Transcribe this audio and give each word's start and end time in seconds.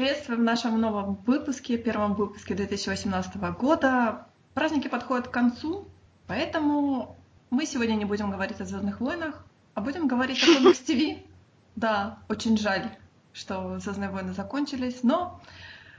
приветствую 0.00 0.38
в 0.38 0.42
нашем 0.42 0.80
новом 0.80 1.16
выпуске, 1.26 1.76
первом 1.76 2.14
выпуске 2.14 2.54
2018 2.54 3.36
года. 3.58 4.28
Праздники 4.54 4.88
подходят 4.88 5.28
к 5.28 5.30
концу, 5.30 5.88
поэтому 6.26 7.18
мы 7.50 7.66
сегодня 7.66 7.96
не 7.96 8.06
будем 8.06 8.30
говорить 8.30 8.62
о 8.62 8.64
Звездных 8.64 9.02
войнах, 9.02 9.44
а 9.74 9.82
будем 9.82 10.08
говорить 10.08 10.42
о 10.42 10.46
комикс 10.56 10.78
ТВ. 10.78 11.22
Да, 11.76 12.18
очень 12.30 12.56
жаль, 12.56 12.96
что 13.34 13.78
Звездные 13.78 14.08
войны 14.08 14.32
закончились, 14.32 15.02
но 15.02 15.38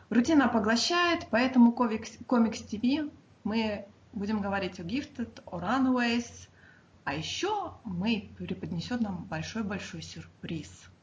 рутина 0.10 0.48
поглощает, 0.48 1.28
поэтому 1.30 1.72
комикс 1.72 2.62
ТВ 2.64 3.12
мы 3.44 3.86
будем 4.14 4.42
говорить 4.42 4.80
о 4.80 4.82
Gifted, 4.82 5.44
о 5.46 5.60
Runaways, 5.60 6.50
а 7.04 7.14
еще 7.14 7.74
мы 7.84 8.32
преподнесет 8.40 9.00
нам 9.00 9.26
большой-большой 9.26 10.02
сюрприз– 10.02 10.72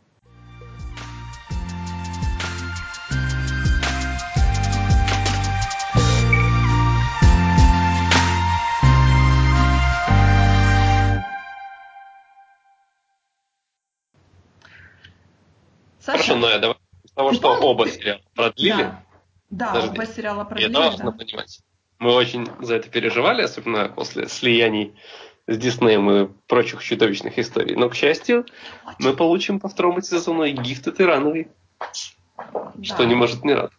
Хорошо, 16.13 16.37
но 16.37 16.49
я 16.49 16.59
давай 16.59 16.77
с 17.05 17.13
того, 17.13 17.33
что 17.33 17.49
оба 17.59 17.89
сериала 17.89 18.21
продлили. 18.35 18.83
Да, 18.83 19.03
да 19.51 19.67
Подожди. 19.67 19.89
оба 19.91 20.07
сериала 20.07 20.45
продлили. 20.45 20.71
Это 20.71 20.81
важно 20.81 21.05
да. 21.05 21.13
понимать. 21.13 21.61
Мы 21.99 22.15
очень 22.15 22.49
за 22.61 22.77
это 22.77 22.89
переживали, 22.89 23.43
особенно 23.43 23.89
после 23.89 24.29
слияний 24.29 24.95
с 25.47 25.57
Диснеем 25.57 26.11
и 26.11 26.29
прочих 26.47 26.83
чудовищных 26.83 27.39
историй. 27.39 27.75
Но, 27.75 27.89
к 27.89 27.95
счастью, 27.95 28.47
мы 28.99 29.15
получим 29.15 29.59
по 29.59 29.69
второму 29.69 30.01
сезону 30.03 30.45
и 30.45 30.53
гифты 30.53 30.93
тирановый, 30.93 31.49
да. 32.37 32.83
что 32.83 33.05
не 33.05 33.15
может 33.15 33.45
не 33.45 33.55
рад. 33.55 33.73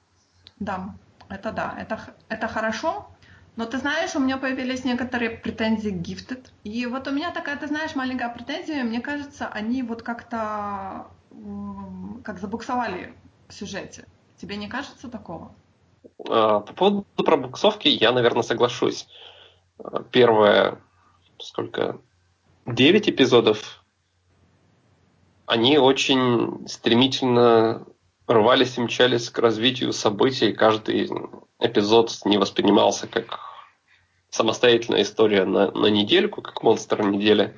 Да, 0.59 0.95
это 1.29 1.51
да, 1.51 1.75
это, 1.79 1.99
это 2.27 2.47
хорошо. 2.47 3.07
Но 3.55 3.65
ты 3.65 3.77
знаешь, 3.77 4.15
у 4.15 4.19
меня 4.19 4.37
появились 4.37 4.83
некоторые 4.83 5.31
претензии 5.31 5.89
к 5.89 5.95
Gifted. 5.95 6.47
И 6.63 6.85
вот 6.85 7.07
у 7.07 7.11
меня 7.11 7.31
такая, 7.31 7.57
ты 7.57 7.67
знаешь, 7.67 7.95
маленькая 7.95 8.29
претензия. 8.29 8.83
Мне 8.83 9.01
кажется, 9.01 9.47
они 9.47 9.83
вот 9.83 10.01
как-то 10.01 11.07
как 12.23 12.39
забуксовали 12.39 13.13
в 13.47 13.53
сюжете. 13.53 14.05
Тебе 14.37 14.55
не 14.55 14.67
кажется 14.67 15.09
такого? 15.09 15.53
А, 16.27 16.59
по 16.59 16.73
поводу 16.73 17.05
пробуксовки 17.15 17.87
я, 17.87 18.11
наверное, 18.11 18.43
соглашусь. 18.43 19.07
А, 19.77 20.03
первое, 20.03 20.79
сколько, 21.39 21.99
девять 22.65 23.09
эпизодов, 23.09 23.83
они 25.45 25.77
очень 25.77 26.67
стремительно 26.67 27.85
рвались 28.27 28.77
и 28.77 28.81
мчались 28.81 29.29
к 29.29 29.39
развитию 29.39 29.93
событий. 29.93 30.53
Каждый 30.53 31.09
эпизод 31.59 32.11
не 32.25 32.37
воспринимался 32.37 33.07
как 33.07 33.39
самостоятельная 34.29 35.01
история 35.01 35.45
на, 35.45 35.71
на 35.71 35.87
недельку, 35.87 36.41
как 36.41 36.61
монстр 36.61 37.01
недели. 37.01 37.57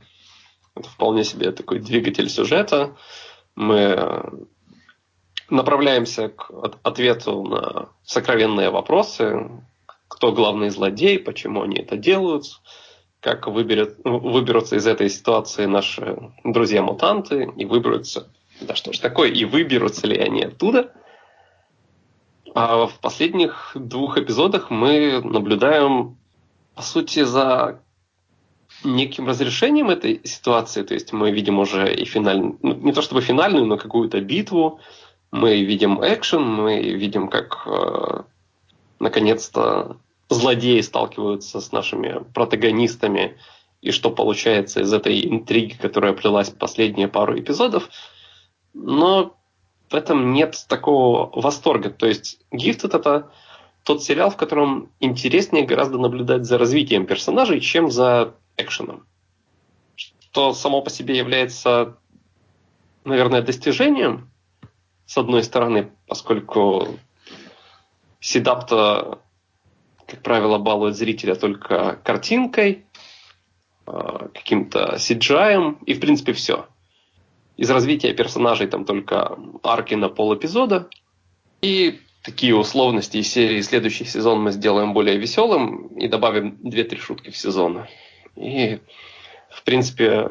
Это 0.74 0.88
вполне 0.88 1.26
себе 1.26 1.52
такой 1.52 1.80
двигатель 1.80 2.30
сюжета 2.30 2.96
мы 3.56 4.48
направляемся 5.50 6.30
к 6.30 6.50
ответу 6.84 7.44
на 7.44 7.90
сокровенные 8.04 8.70
вопросы, 8.70 9.50
кто 10.08 10.32
главный 10.32 10.70
злодей, 10.70 11.20
почему 11.20 11.62
они 11.64 11.78
это 11.78 11.98
делают, 11.98 12.46
как 13.20 13.48
выберет, 13.48 13.98
выберутся 14.04 14.78
из 14.78 14.88
этой 14.88 15.10
ситуации 15.10 15.66
наши 15.66 16.18
друзья-мутанты 16.44 17.52
и 17.56 17.66
выберутся, 17.66 18.28
да 18.60 18.76
что 18.76 18.94
ж 18.94 19.00
такое, 19.00 19.30
и 19.30 19.46
выберутся 19.46 20.08
ли 20.08 20.18
они 20.18 20.44
оттуда. 20.44 20.94
А 22.54 22.88
в 22.88 23.00
последних 23.00 23.72
двух 23.76 24.18
эпизодах 24.18 24.70
мы 24.70 25.22
наблюдаем, 25.22 26.18
по 26.76 26.82
сути, 26.82 27.24
за 27.24 27.82
неким 28.84 29.28
разрешением 29.28 29.90
этой 29.90 30.22
ситуации, 30.24 30.84
то 30.84 30.94
есть 30.94 31.14
мы 31.14 31.32
видим 31.32 31.60
уже 31.60 31.94
и 31.94 32.06
финальную, 32.06 32.58
ну, 32.62 32.74
не 32.74 32.92
то 32.94 33.02
чтобы 33.02 33.22
финальную, 33.22 33.66
но 33.66 33.78
какую-то 33.78 34.22
битву, 34.22 34.80
мы 35.32 35.62
видим 35.62 36.00
экшен, 36.04 36.44
мы 36.44 36.82
видим, 36.82 37.28
как 37.30 37.64
э, 37.66 38.24
наконец-то 39.00 39.98
злодеи 40.30 40.82
сталкиваются 40.82 41.62
с 41.62 41.72
нашими 41.72 42.24
протагонистами, 42.34 43.38
и 43.82 43.92
что 43.92 44.12
получается 44.12 44.82
из 44.82 44.94
этой 44.94 45.26
интриги, 45.26 45.74
которая 45.74 46.14
плелась 46.14 46.50
последние 46.50 47.08
пару 47.08 47.40
эпизодов. 47.40 47.90
Но 48.74 49.36
в 49.90 49.96
этом 49.96 50.34
нет 50.34 50.56
такого 50.68 51.32
восторга. 51.34 51.90
То 51.90 52.08
есть 52.08 52.40
Gifted 52.52 52.96
это 52.96 53.32
тот 53.84 54.04
сериал, 54.04 54.30
в 54.30 54.38
котором 54.38 54.92
интереснее 55.00 55.66
гораздо 55.66 55.98
наблюдать 55.98 56.46
за 56.46 56.58
развитием 56.58 57.08
персонажей, 57.08 57.60
чем 57.60 57.90
за 57.90 58.36
экшеном. 58.58 59.06
Что 59.96 60.54
само 60.54 60.82
по 60.82 60.90
себе 60.90 61.18
является, 61.18 61.98
наверное, 63.04 63.42
достижением, 63.42 64.32
с 65.06 65.18
одной 65.18 65.44
стороны, 65.44 65.92
поскольку 66.08 66.88
Седапта, 68.22 69.20
как 70.06 70.22
правило, 70.22 70.58
балует 70.58 70.96
зрителя 70.96 71.36
только 71.36 72.00
картинкой, 72.04 72.86
а, 73.86 74.30
каким-то 74.30 74.96
CGI, 74.98 75.80
и 75.86 75.94
в 75.96 76.00
принципе 76.00 76.34
все. 76.34 76.68
Из 77.58 77.70
развития 77.70 78.14
персонажей 78.14 78.68
там 78.68 78.86
только 78.86 79.38
арки 79.64 79.96
на 79.96 80.08
пол 80.10 80.36
эпизода. 80.36 80.88
И 81.62 82.00
такие 82.24 82.56
условности 82.56 83.18
из 83.18 83.28
серии 83.28 83.62
следующий 83.62 84.06
сезон 84.06 84.42
мы 84.42 84.52
сделаем 84.52 84.94
более 84.94 85.18
веселым 85.18 85.88
и 85.98 86.08
добавим 86.08 86.60
2-3 86.64 86.98
шутки 86.98 87.30
в 87.32 87.38
сезон. 87.38 87.86
И, 88.36 88.80
в 89.50 89.64
принципе, 89.64 90.30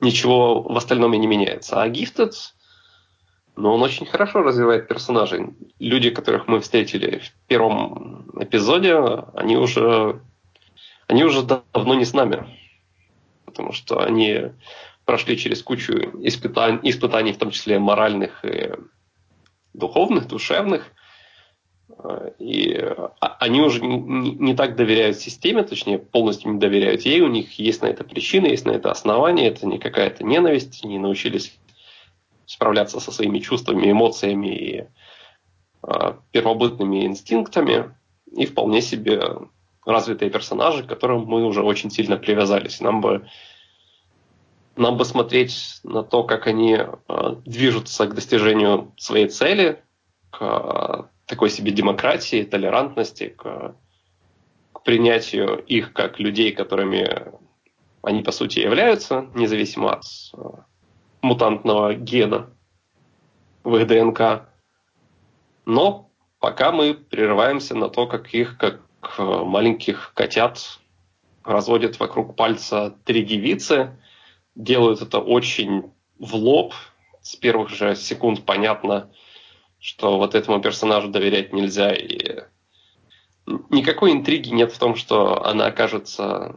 ничего 0.00 0.62
в 0.62 0.76
остальном 0.76 1.14
и 1.14 1.18
не 1.18 1.26
меняется. 1.26 1.80
А 1.80 1.88
Gifted, 1.88 2.32
ну, 3.56 3.72
он 3.72 3.82
очень 3.82 4.06
хорошо 4.06 4.42
развивает 4.42 4.88
персонажей. 4.88 5.54
Люди, 5.78 6.10
которых 6.10 6.46
мы 6.46 6.60
встретили 6.60 7.18
в 7.18 7.32
первом 7.46 8.30
эпизоде, 8.38 8.96
они 9.34 9.56
уже, 9.56 10.20
они 11.06 11.24
уже 11.24 11.42
давно 11.42 11.94
не 11.94 12.04
с 12.04 12.12
нами. 12.12 12.46
Потому 13.46 13.72
что 13.72 14.04
они 14.04 14.50
прошли 15.06 15.38
через 15.38 15.62
кучу 15.62 15.92
испытаний, 16.22 16.80
испытаний 16.82 17.32
в 17.32 17.38
том 17.38 17.50
числе 17.50 17.78
моральных 17.78 18.44
и 18.44 18.72
духовных, 19.72 20.26
душевных. 20.26 20.92
И 22.38 22.74
а, 22.74 23.36
они 23.38 23.60
уже 23.60 23.80
не, 23.80 24.32
не 24.32 24.54
так 24.54 24.76
доверяют 24.76 25.18
системе, 25.18 25.62
точнее, 25.62 25.98
полностью 25.98 26.52
не 26.52 26.58
доверяют 26.58 27.02
ей. 27.02 27.20
У 27.20 27.28
них 27.28 27.58
есть 27.58 27.82
на 27.82 27.86
это 27.86 28.04
причины, 28.04 28.46
есть 28.46 28.66
на 28.66 28.72
это 28.72 28.90
основания. 28.90 29.48
Это 29.48 29.66
не 29.66 29.78
какая-то 29.78 30.24
ненависть. 30.24 30.84
Они 30.84 30.98
научились 30.98 31.56
справляться 32.44 33.00
со 33.00 33.12
своими 33.12 33.38
чувствами, 33.38 33.90
эмоциями 33.90 34.48
и 34.48 34.84
э, 35.82 36.14
первобытными 36.32 37.06
инстинктами. 37.06 37.94
И 38.32 38.46
вполне 38.46 38.82
себе 38.82 39.22
развитые 39.84 40.30
персонажи, 40.30 40.82
к 40.82 40.88
которым 40.88 41.24
мы 41.24 41.44
уже 41.44 41.62
очень 41.62 41.90
сильно 41.90 42.16
привязались. 42.16 42.80
Нам 42.80 43.00
бы, 43.00 43.28
нам 44.74 44.96
бы 44.96 45.04
смотреть 45.04 45.78
на 45.84 46.02
то, 46.02 46.24
как 46.24 46.48
они 46.48 46.76
э, 46.76 47.36
движутся 47.44 48.06
к 48.06 48.14
достижению 48.14 48.92
своей 48.96 49.28
цели, 49.28 49.82
к 50.30 51.08
такой 51.26 51.50
себе 51.50 51.72
демократии, 51.72 52.44
толерантности, 52.44 53.28
к, 53.28 53.76
к 54.72 54.82
принятию 54.82 55.58
их 55.58 55.92
как 55.92 56.18
людей, 56.18 56.52
которыми 56.52 57.32
они 58.02 58.22
по 58.22 58.30
сути 58.30 58.60
являются, 58.60 59.28
независимо 59.34 59.94
от 59.94 60.04
э, 60.34 60.38
мутантного 61.22 61.94
гена 61.94 62.50
в 63.64 63.76
их 63.76 63.86
ДНК. 63.88 64.48
Но 65.64 66.10
пока 66.38 66.70
мы 66.70 66.94
прерываемся 66.94 67.74
на 67.74 67.88
то, 67.88 68.06
как 68.06 68.32
их, 68.32 68.56
как 68.58 68.80
э, 69.18 69.22
маленьких 69.22 70.12
котят, 70.14 70.78
разводят 71.42 71.98
вокруг 71.98 72.36
пальца 72.36 72.96
три 73.04 73.24
девицы, 73.24 73.98
делают 74.54 75.02
это 75.02 75.18
очень 75.18 75.92
в 76.18 76.36
лоб, 76.36 76.74
с 77.22 77.34
первых 77.34 77.70
же 77.70 77.96
секунд 77.96 78.44
понятно, 78.44 79.10
что 79.86 80.18
вот 80.18 80.34
этому 80.34 80.60
персонажу 80.60 81.06
доверять 81.06 81.52
нельзя. 81.52 81.94
И 81.94 82.40
никакой 83.70 84.10
интриги 84.10 84.48
нет 84.48 84.72
в 84.72 84.78
том, 84.80 84.96
что 84.96 85.44
она 85.46 85.66
окажется 85.66 86.56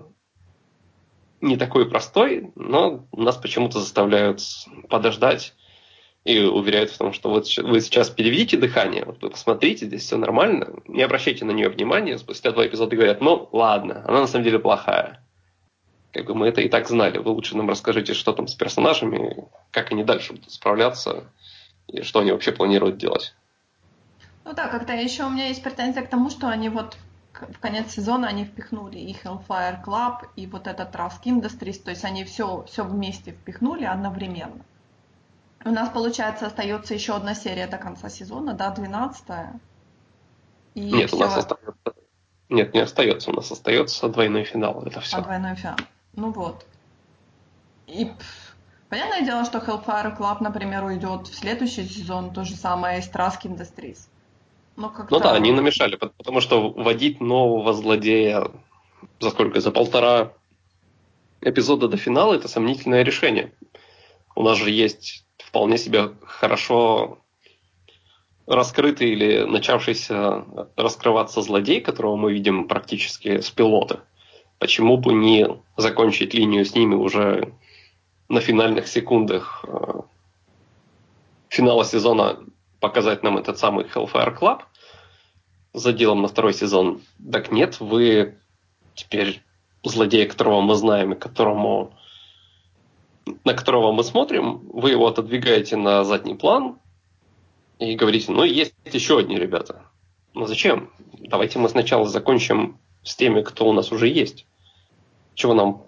не 1.39 1.55
такой 1.55 1.87
простой, 1.87 2.51
но 2.55 3.07
нас 3.11 3.37
почему-то 3.37 3.81
заставляют 3.81 4.41
подождать 4.89 5.53
и 6.23 6.39
уверяют 6.39 6.89
в 6.89 6.97
том, 6.97 7.13
что 7.13 7.29
вот 7.29 7.45
вы 7.57 7.81
сейчас 7.81 8.09
переведите 8.09 8.57
дыхание, 8.57 9.05
вот 9.05 9.21
вы 9.21 9.29
посмотрите, 9.29 9.85
здесь 9.85 10.05
все 10.05 10.17
нормально, 10.17 10.81
не 10.87 11.03
обращайте 11.03 11.45
на 11.45 11.51
нее 11.51 11.69
внимания, 11.69 12.17
спустя 12.17 12.51
два 12.51 12.65
эпизода 12.65 12.95
говорят, 12.95 13.21
ну 13.21 13.47
ладно, 13.51 14.03
она 14.07 14.21
на 14.21 14.27
самом 14.27 14.45
деле 14.45 14.57
плохая. 14.57 15.23
Как 16.13 16.25
бы 16.25 16.33
мы 16.33 16.47
это 16.47 16.61
и 16.61 16.67
так 16.67 16.87
знали, 16.87 17.19
вы 17.19 17.29
лучше 17.29 17.55
нам 17.55 17.69
расскажите, 17.69 18.15
что 18.15 18.33
там 18.33 18.47
с 18.47 18.55
персонажами, 18.55 19.47
как 19.69 19.91
они 19.91 20.03
дальше 20.03 20.33
будут 20.33 20.51
справляться, 20.51 21.31
и 21.91 22.01
что 22.03 22.19
они 22.19 22.31
вообще 22.31 22.51
планируют 22.51 22.97
делать. 22.97 23.35
Ну 24.45 24.53
да, 24.53 24.67
как-то 24.67 24.93
еще 24.93 25.25
у 25.25 25.29
меня 25.29 25.47
есть 25.47 25.63
претензия 25.63 26.03
к 26.03 26.09
тому, 26.09 26.29
что 26.29 26.47
они 26.47 26.69
вот 26.69 26.97
в 27.33 27.59
конец 27.59 27.91
сезона 27.91 28.27
они 28.27 28.45
впихнули 28.45 28.97
и 28.97 29.13
Hellfire 29.13 29.83
Club, 29.83 30.27
и 30.35 30.47
вот 30.47 30.67
этот 30.67 30.93
Trask 30.93 31.23
Industries, 31.23 31.81
то 31.81 31.91
есть 31.91 32.03
они 32.03 32.23
все, 32.23 32.63
все 32.67 32.83
вместе 32.83 33.31
впихнули 33.31 33.85
одновременно. 33.85 34.63
У 35.65 35.71
нас, 35.71 35.89
получается, 35.89 36.47
остается 36.47 36.93
еще 36.93 37.15
одна 37.15 37.35
серия 37.35 37.67
до 37.67 37.77
конца 37.77 38.09
сезона, 38.09 38.53
да, 38.53 38.71
12 38.71 39.23
и 40.75 40.81
Нет, 40.81 41.07
все... 41.09 41.17
у 41.17 41.19
нас 41.19 41.37
остается... 41.37 41.73
Нет, 42.49 42.73
не 42.73 42.79
остается, 42.79 43.29
у 43.29 43.33
нас 43.33 43.51
остается 43.51 44.09
двойной 44.09 44.43
финал, 44.43 44.83
это 44.83 45.01
все. 45.01 45.17
А, 45.17 45.21
двойной 45.21 45.55
финал. 45.55 45.77
Ну 46.13 46.31
вот. 46.31 46.65
И 47.87 48.11
понятное 48.89 49.21
дело, 49.21 49.45
что 49.45 49.59
Hellfire 49.59 50.17
Club, 50.17 50.37
например, 50.41 50.83
уйдет 50.83 51.27
в 51.27 51.35
следующий 51.35 51.85
сезон, 51.87 52.33
то 52.33 52.43
же 52.43 52.55
самое 52.55 52.99
и 52.99 53.01
Trask 53.01 53.41
Industries. 53.43 53.99
Ну, 54.75 54.91
ну 55.09 55.19
да, 55.19 55.33
они 55.33 55.51
намешали, 55.51 55.95
потому 55.97 56.39
что 56.39 56.69
вводить 56.69 57.19
нового 57.19 57.73
злодея 57.73 58.49
за 59.19 59.29
сколько? 59.29 59.59
За 59.59 59.71
полтора 59.71 60.31
эпизода 61.41 61.87
до 61.87 61.97
финала 61.97 62.33
это 62.33 62.47
сомнительное 62.47 63.03
решение. 63.03 63.51
У 64.35 64.43
нас 64.43 64.57
же 64.57 64.69
есть 64.69 65.25
вполне 65.37 65.77
себе 65.77 66.11
хорошо 66.23 67.19
раскрытый 68.47 69.11
или 69.11 69.43
начавшийся 69.43 70.45
раскрываться 70.75 71.41
злодей, 71.41 71.81
которого 71.81 72.15
мы 72.15 72.33
видим 72.33 72.67
практически 72.67 73.41
с 73.41 73.49
пилота. 73.51 74.01
Почему 74.57 74.97
бы 74.97 75.13
не 75.13 75.47
закончить 75.77 76.33
линию 76.33 76.65
с 76.65 76.73
ними 76.73 76.95
уже 76.95 77.53
на 78.29 78.41
финальных 78.41 78.87
секундах 78.87 79.65
э, 79.67 80.01
финала 81.49 81.83
сезона 81.83 82.39
показать 82.79 83.23
нам 83.23 83.37
этот 83.37 83.57
самый 83.57 83.85
Hellfire 83.85 84.37
Club 84.37 84.61
за 85.73 85.91
делом 85.93 86.21
на 86.21 86.27
второй 86.27 86.53
сезон. 86.53 87.01
Так 87.31 87.51
нет, 87.51 87.79
вы 87.79 88.37
теперь 88.95 89.41
злодей, 89.83 90.27
которого 90.27 90.61
мы 90.61 90.75
знаем 90.75 91.13
и 91.13 91.19
которому 91.19 91.93
на 93.43 93.53
которого 93.53 93.91
мы 93.91 94.03
смотрим, 94.03 94.59
вы 94.71 94.91
его 94.91 95.07
отодвигаете 95.07 95.75
на 95.75 96.03
задний 96.03 96.35
план 96.35 96.79
и 97.77 97.95
говорите, 97.95 98.31
ну, 98.31 98.43
есть 98.43 98.73
еще 98.91 99.19
одни 99.19 99.37
ребята. 99.37 99.83
Ну, 100.33 100.45
зачем? 100.45 100.89
Давайте 101.13 101.59
мы 101.59 101.69
сначала 101.69 102.07
закончим 102.07 102.79
с 103.03 103.15
теми, 103.15 103.41
кто 103.41 103.67
у 103.67 103.73
нас 103.73 103.91
уже 103.91 104.07
есть. 104.07 104.45
Чего 105.35 105.53
нам 105.53 105.83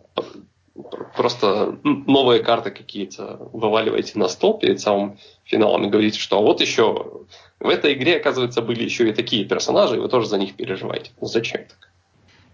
просто 1.15 1.77
новые 1.83 2.41
карты 2.43 2.71
какие-то 2.71 3.49
вываливаете 3.53 4.17
на 4.17 4.27
стол 4.27 4.57
перед 4.57 4.79
самым 4.79 5.17
финалом 5.43 5.85
и 5.85 5.89
говорите, 5.89 6.19
что 6.19 6.37
«А 6.37 6.41
вот 6.41 6.61
еще 6.61 7.25
в 7.59 7.67
этой 7.67 7.93
игре, 7.93 8.17
оказывается, 8.17 8.61
были 8.61 8.83
еще 8.83 9.09
и 9.09 9.13
такие 9.13 9.45
персонажи, 9.45 9.97
и 9.97 9.99
вы 9.99 10.09
тоже 10.09 10.27
за 10.27 10.37
них 10.37 10.55
переживаете. 10.55 11.11
Ну 11.19 11.27
зачем 11.27 11.65
так? 11.65 11.91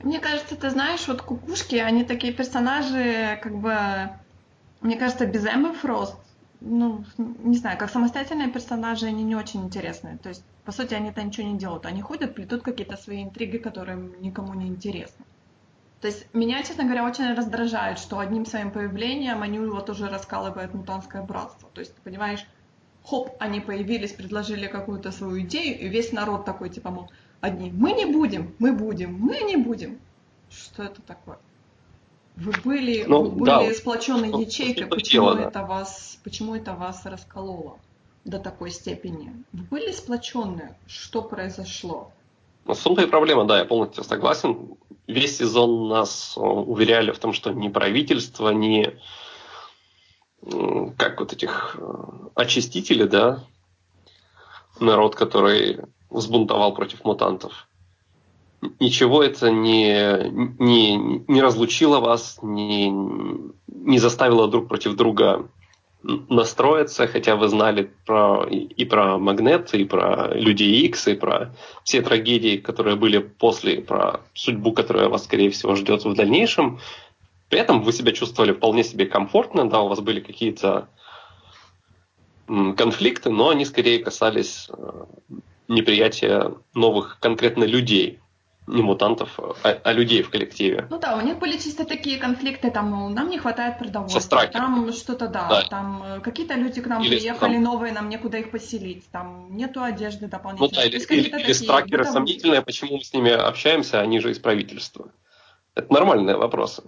Мне 0.04 0.20
кажется, 0.20 0.56
ты 0.56 0.70
знаешь, 0.70 1.08
вот 1.08 1.22
кукушки, 1.22 1.76
они 1.76 2.04
такие 2.04 2.34
персонажи, 2.34 3.40
как 3.42 3.56
бы, 3.56 3.76
мне 4.82 4.96
кажется, 4.96 5.26
без 5.26 5.46
Эммы 5.46 5.74
Фрост, 5.74 6.16
ну, 6.60 7.04
не 7.18 7.58
знаю, 7.58 7.78
как 7.78 7.90
самостоятельные 7.90 8.50
персонажи, 8.50 9.06
они 9.06 9.24
не 9.24 9.36
очень 9.36 9.64
интересные. 9.64 10.18
То 10.18 10.30
есть, 10.30 10.44
по 10.66 10.72
сути, 10.72 10.94
они-то 10.94 11.24
ничего 11.24 11.48
не 11.48 11.58
делают. 11.58 11.86
Они 11.86 12.02
ходят, 12.02 12.36
плетут 12.36 12.64
какие-то 12.64 12.98
свои 12.98 13.24
интриги, 13.24 13.58
которые 13.58 13.98
никому 14.20 14.54
не 14.54 14.68
интересны. 14.68 15.26
То 16.02 16.08
есть 16.08 16.28
меня, 16.34 16.62
честно 16.64 16.84
говоря, 16.84 17.06
очень 17.06 17.34
раздражает, 17.34 17.98
что 17.98 18.20
одним 18.20 18.46
своим 18.46 18.72
появлением 18.72 19.42
они 19.42 19.60
вот 19.60 19.90
уже 19.90 20.08
раскалывают 20.08 20.74
мутанское 20.74 21.24
братство. 21.24 21.70
То 21.74 21.82
есть, 21.82 21.96
ты 21.96 22.02
понимаешь, 22.02 22.46
хоп, 23.04 23.36
они 23.40 23.60
появились, 23.60 24.14
предложили 24.14 24.68
какую-то 24.68 25.12
свою 25.12 25.42
идею, 25.42 25.80
и 25.80 25.88
весь 25.88 26.12
народ 26.12 26.46
такой, 26.46 26.70
типа, 26.70 26.92
мол, 26.92 27.12
одни, 27.42 27.72
мы 27.72 27.94
не 27.94 28.06
будем, 28.06 28.54
мы 28.60 28.74
будем, 28.74 29.18
мы 29.20 29.40
не 29.42 29.58
будем. 29.58 30.00
Что 30.50 30.84
это 30.84 31.02
такое? 31.02 31.40
Вы 32.36 32.54
были, 32.64 33.04
ну, 33.08 33.24
вы 33.24 33.32
были 33.32 33.70
да, 33.70 33.74
сплоченной 33.74 34.30
ну, 34.30 34.42
ячейкой, 34.42 34.86
почему, 34.86 35.34
дело, 35.34 35.40
это 35.40 35.60
да. 35.60 35.66
вас, 35.66 36.20
почему 36.24 36.54
это 36.56 36.74
вас 36.74 37.04
раскололо 37.06 37.80
до 38.26 38.38
такой 38.38 38.70
степени? 38.70 39.44
Вы 39.52 39.64
были 39.64 39.92
сплоченные? 39.92 40.78
Что 40.86 41.24
произошло? 41.24 42.12
Ну, 42.68 42.74
в 42.74 42.84
том-то 42.84 43.02
и 43.02 43.08
проблема, 43.08 43.46
да, 43.46 43.60
я 43.60 43.66
полностью 43.66 44.04
согласен. 44.04 44.76
Весь 45.08 45.38
сезон 45.38 45.88
нас 45.88 46.36
э, 46.36 46.42
уверяли 46.42 47.12
в 47.12 47.20
том, 47.20 47.32
что 47.32 47.52
ни 47.52 47.70
правительство, 47.70 48.50
ни 48.50 48.98
как 50.98 51.20
вот 51.20 51.34
этих 51.34 51.78
э, 51.80 52.04
очистителей, 52.36 53.08
да, 53.08 53.44
народ, 54.80 55.16
который 55.16 55.80
взбунтовал 56.10 56.74
против 56.74 57.04
мутантов. 57.04 57.68
Ничего 58.80 59.24
это 59.24 59.52
не, 59.52 60.30
не, 60.60 60.98
не 61.28 61.42
разлучило 61.42 62.00
вас, 62.00 62.40
не, 62.42 62.90
не 63.68 64.00
заставило 64.00 64.48
друг 64.48 64.68
против 64.68 64.96
друга 64.96 65.48
настроиться, 66.04 67.08
хотя 67.08 67.36
вы 67.36 67.48
знали 67.48 67.92
про, 68.06 68.46
и 68.46 68.86
про 68.86 69.18
Магнет, 69.18 69.74
и 69.74 69.84
про 69.84 70.34
Людей 70.34 70.86
Икс, 70.86 71.08
и 71.08 71.16
про 71.16 71.54
все 71.84 72.02
трагедии, 72.02 72.58
которые 72.58 72.96
были 72.96 73.18
после, 73.18 73.82
про 73.82 74.22
судьбу, 74.34 74.74
которая 74.74 75.10
вас, 75.10 75.26
скорее 75.26 75.50
всего, 75.50 75.76
ждет 75.76 76.06
в 76.06 76.14
дальнейшем. 76.14 76.80
При 77.50 77.60
этом 77.60 77.82
вы 77.82 77.92
себя 77.94 78.12
чувствовали 78.12 78.54
вполне 78.54 78.84
себе 78.84 79.06
комфортно, 79.06 79.70
да, 79.70 79.82
у 79.82 79.88
вас 79.88 80.00
были 80.00 80.20
какие-то 80.20 80.90
конфликты, 82.48 83.30
но 83.30 83.50
они 83.50 83.66
скорее 83.66 84.00
касались 84.00 84.70
э, 84.70 85.06
неприятия 85.68 86.54
новых 86.74 87.18
конкретно 87.20 87.66
людей, 87.66 88.20
не 88.68 88.82
мутантов, 88.82 89.40
а, 89.64 89.80
а 89.84 89.94
людей 89.94 90.22
в 90.22 90.30
коллективе. 90.30 90.88
Ну 90.90 91.00
да, 91.00 91.16
у 91.16 91.22
них 91.22 91.40
были 91.40 91.58
чисто 91.58 91.86
такие 91.86 92.18
конфликты, 92.18 92.70
там, 92.70 92.92
мол, 92.92 93.10
нам 93.10 93.30
не 93.30 93.40
хватает 93.40 93.80
продовольствия, 93.80 94.48
там 94.48 94.92
что-то, 94.92 95.28
да, 95.28 95.48
да, 95.48 95.62
там 95.70 96.04
э, 96.04 96.20
какие-то 96.20 96.56
люди 96.56 96.82
к 96.82 96.88
нам 96.88 97.02
или 97.02 97.16
приехали 97.16 97.54
там... 97.54 97.64
новые, 97.64 97.94
нам 97.94 98.10
некуда 98.10 98.38
их 98.38 98.52
поселить, 98.52 99.10
там 99.10 99.56
нету 99.56 99.82
одежды 99.82 100.28
дополнительной. 100.28 100.70
Ну 100.70 100.76
да, 100.76 100.86
или, 100.86 100.98
или, 100.98 101.44
или 101.44 101.54
стракеры 101.54 102.00
бытовые... 102.00 102.14
сомнительные, 102.14 102.62
почему 102.62 102.98
мы 102.98 103.04
с 103.04 103.14
ними 103.14 103.32
общаемся, 103.32 104.02
они 104.02 104.20
же 104.20 104.32
из 104.32 104.40
правительства. 104.40 105.12
Это 105.74 105.92
нормальные 105.94 106.36
вопросы 106.36 106.84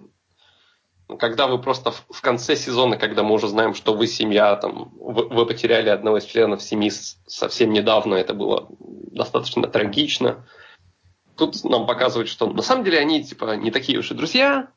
когда 1.17 1.47
вы 1.47 1.57
просто 1.57 1.91
в 1.91 2.21
конце 2.21 2.55
сезона, 2.55 2.95
когда 2.95 3.23
мы 3.23 3.33
уже 3.33 3.47
знаем, 3.47 3.73
что 3.73 3.95
вы 3.95 4.05
семья, 4.05 4.55
там, 4.55 4.91
вы, 4.99 5.27
вы 5.27 5.45
потеряли 5.47 5.89
одного 5.89 6.17
из 6.17 6.25
членов 6.25 6.61
семьи 6.61 6.91
совсем 7.25 7.73
недавно, 7.73 8.13
это 8.13 8.35
было 8.35 8.67
достаточно 8.79 9.67
трагично. 9.67 10.45
Тут 11.39 11.63
нам 11.63 11.87
показывают, 11.87 12.29
что 12.29 12.47
на 12.47 12.61
самом 12.61 12.83
деле 12.83 12.99
они 12.99 13.23
типа 13.23 13.55
не 13.55 13.71
такие 13.71 13.97
уж 13.97 14.11
и 14.11 14.13
друзья, 14.13 14.67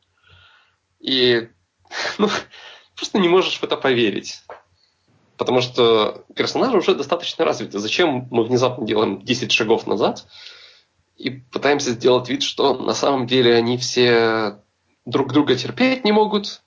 и 1.01 1.49
ну, 2.19 2.29
просто 2.95 3.19
не 3.19 3.29
можешь 3.29 3.59
в 3.59 3.65
это 3.65 3.77
поверить. 3.77 4.43
Потому 5.37 5.61
что 5.61 6.25
персонажи 6.37 6.77
уже 6.79 6.95
достаточно 6.95 7.45
развиты. 7.45 7.81
Зачем 7.81 8.29
мы 8.31 8.45
внезапно 8.45 8.87
делаем 8.87 9.21
10 9.23 9.51
шагов 9.51 9.89
назад 9.89 10.29
и 11.17 11.31
пытаемся 11.31 11.91
сделать 11.91 12.29
вид, 12.29 12.45
что 12.45 12.75
на 12.75 12.95
самом 12.95 13.27
деле 13.27 13.57
они 13.57 13.77
все 13.77 14.61
друг 15.05 15.33
друга 15.33 15.57
терпеть 15.57 16.05
не 16.05 16.13
могут, 16.13 16.63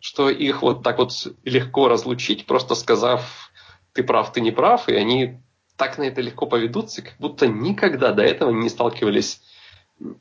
что 0.00 0.30
их 0.30 0.62
вот 0.62 0.82
так 0.82 0.96
вот 0.96 1.12
легко 1.44 1.88
разлучить, 1.88 2.46
просто 2.46 2.74
сказав 2.74 3.50
«ты 3.92 4.02
прав, 4.02 4.32
ты 4.32 4.40
не 4.40 4.50
прав», 4.50 4.88
и 4.88 4.94
они 4.94 5.42
так 5.80 5.96
на 5.96 6.02
это 6.04 6.20
легко 6.20 6.46
поведутся, 6.46 7.00
как 7.00 7.14
будто 7.18 7.48
никогда 7.48 8.12
до 8.12 8.22
этого 8.22 8.50
не 8.50 8.68
сталкивались 8.68 9.40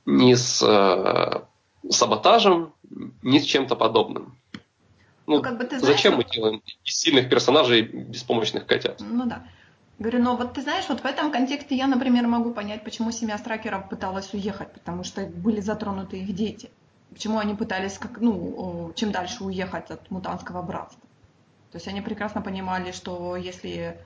ни 0.06 0.34
с 0.34 0.63
э, 0.63 1.42
саботажем, 1.89 2.74
ни 3.22 3.39
с 3.39 3.44
чем-то 3.44 3.75
подобным. 3.75 4.38
Ну, 5.28 5.36
ну 5.36 5.42
как 5.42 5.58
бы 5.58 5.66
ты 5.66 5.80
знаешь, 5.80 5.98
зачем 5.98 6.16
мы 6.16 6.24
делаем 6.24 6.63
из 6.86 6.98
сильных 6.98 7.30
персонажей 7.30 7.82
беспомощных 7.82 8.66
котят? 8.66 9.01
Ну 9.01 9.25
да. 9.25 9.44
Говорю, 10.00 10.24
ну 10.24 10.38
вот 10.38 10.54
ты 10.54 10.62
знаешь, 10.62 10.86
вот 10.88 11.01
в 11.01 11.06
этом 11.06 11.30
контексте 11.30 11.75
я, 11.75 11.88
например, 11.88 12.25
могу 12.25 12.54
понять, 12.54 12.86
почему 12.86 13.12
семья 13.12 13.38
Стракеров 13.38 13.89
пыталась 13.89 14.34
уехать, 14.34 14.72
потому 14.72 15.04
что 15.04 15.25
были 15.25 15.60
затронуты 15.60 16.22
их 16.22 16.34
дети 16.34 16.70
почему 17.10 17.39
они 17.39 17.56
пытались 17.56 17.98
как, 17.98 18.20
ну, 18.20 18.92
чем 18.96 19.12
дальше 19.12 19.44
уехать 19.44 19.89
от 19.92 20.10
мутантского 20.12 20.62
братства. 20.62 21.01
То 21.72 21.78
есть 21.78 21.88
они 21.88 22.01
прекрасно 22.01 22.42
понимали, 22.42 22.92
что 22.92 23.36
если 23.36 23.98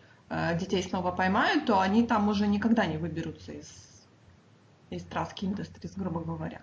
детей 0.60 0.84
снова 0.84 1.12
поймают, 1.12 1.66
то 1.66 1.80
они 1.80 2.06
там 2.06 2.30
уже 2.30 2.48
никогда 2.48 2.86
не 2.86 2.98
выберутся 2.98 3.52
из, 3.52 3.68
из 4.90 5.04
Trask 5.04 5.36
Industries, 5.42 5.94
грубо 5.96 6.22
говоря. 6.22 6.62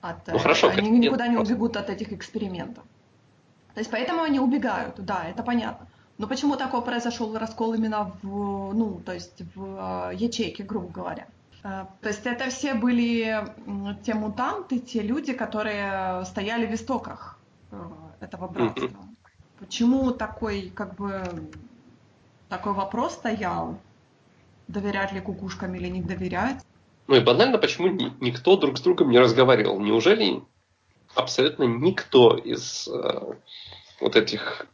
От, 0.00 0.26
ну, 0.26 0.38
хорошо, 0.38 0.68
они 0.68 0.90
никуда 0.90 1.28
не 1.28 1.36
убегут 1.36 1.76
от 1.76 1.90
этих 1.90 2.12
экспериментов. 2.12 2.84
То 3.74 3.80
есть 3.80 3.90
поэтому 3.90 4.22
они 4.22 4.40
убегают, 4.40 4.96
да, 4.98 5.24
это 5.24 5.42
понятно. 5.42 5.86
Но 6.18 6.26
почему 6.26 6.56
такой 6.56 6.82
произошел 6.82 7.36
раскол 7.38 7.74
именно 7.74 8.12
в, 8.22 8.74
ну, 8.74 9.00
то 9.04 9.12
есть 9.12 9.42
в 9.54 10.10
э, 10.10 10.14
ячейке, 10.14 10.62
грубо 10.62 10.88
говоря? 10.88 11.26
Э, 11.64 11.86
то 12.00 12.08
есть 12.08 12.26
это 12.26 12.50
все 12.50 12.74
были 12.74 13.44
те 14.04 14.14
мутанты, 14.14 14.78
те 14.78 15.02
люди, 15.02 15.32
которые 15.32 16.24
стояли 16.26 16.66
в 16.66 16.74
истоках 16.74 17.38
э, 17.70 17.76
этого 18.20 18.48
братства. 18.48 18.86
Mm-hmm. 18.86 19.16
Почему 19.60 20.10
такой, 20.10 20.70
как 20.74 20.96
бы, 20.96 21.22
такой 22.52 22.74
вопрос 22.74 23.14
стоял? 23.14 23.78
доверять 24.68 25.12
ли 25.12 25.20
кукушкам 25.20 25.74
или 25.74 25.88
не 25.88 26.02
доверять. 26.02 26.56
Ну 27.06 27.16
и 27.16 27.20
банально, 27.20 27.58
почему 27.58 27.88
никто 28.20 28.56
друг 28.56 28.78
с 28.78 28.80
другом 28.80 29.10
не 29.10 29.18
разговаривал? 29.18 29.80
Неужели 29.80 30.42
абсолютно 31.14 31.64
никто 31.64 32.36
из 32.36 32.88
э, 32.88 33.34
вот 34.00 34.16
этих, 34.16 34.66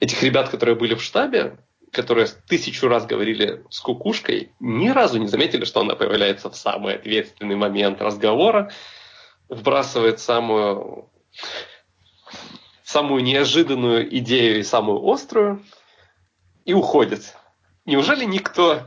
этих 0.00 0.22
ребят, 0.22 0.48
которые 0.48 0.76
были 0.76 0.94
в 0.94 1.02
штабе, 1.02 1.56
которые 1.90 2.28
тысячу 2.46 2.88
раз 2.88 3.06
говорили 3.06 3.64
с 3.70 3.80
кукушкой, 3.80 4.52
ни 4.60 4.88
разу 4.90 5.18
не 5.18 5.26
заметили, 5.26 5.64
что 5.64 5.80
она 5.80 5.94
появляется 5.96 6.50
в 6.50 6.56
самый 6.56 6.94
ответственный 6.94 7.56
момент 7.56 8.00
разговора, 8.00 8.70
вбрасывает 9.48 10.20
самую, 10.20 11.08
самую 12.84 13.22
неожиданную 13.22 14.16
идею 14.18 14.58
и 14.58 14.62
самую 14.62 15.04
острую 15.08 15.64
и 16.64 16.72
уходит. 16.72 17.34
Неужели 17.84 18.24
никто 18.24 18.82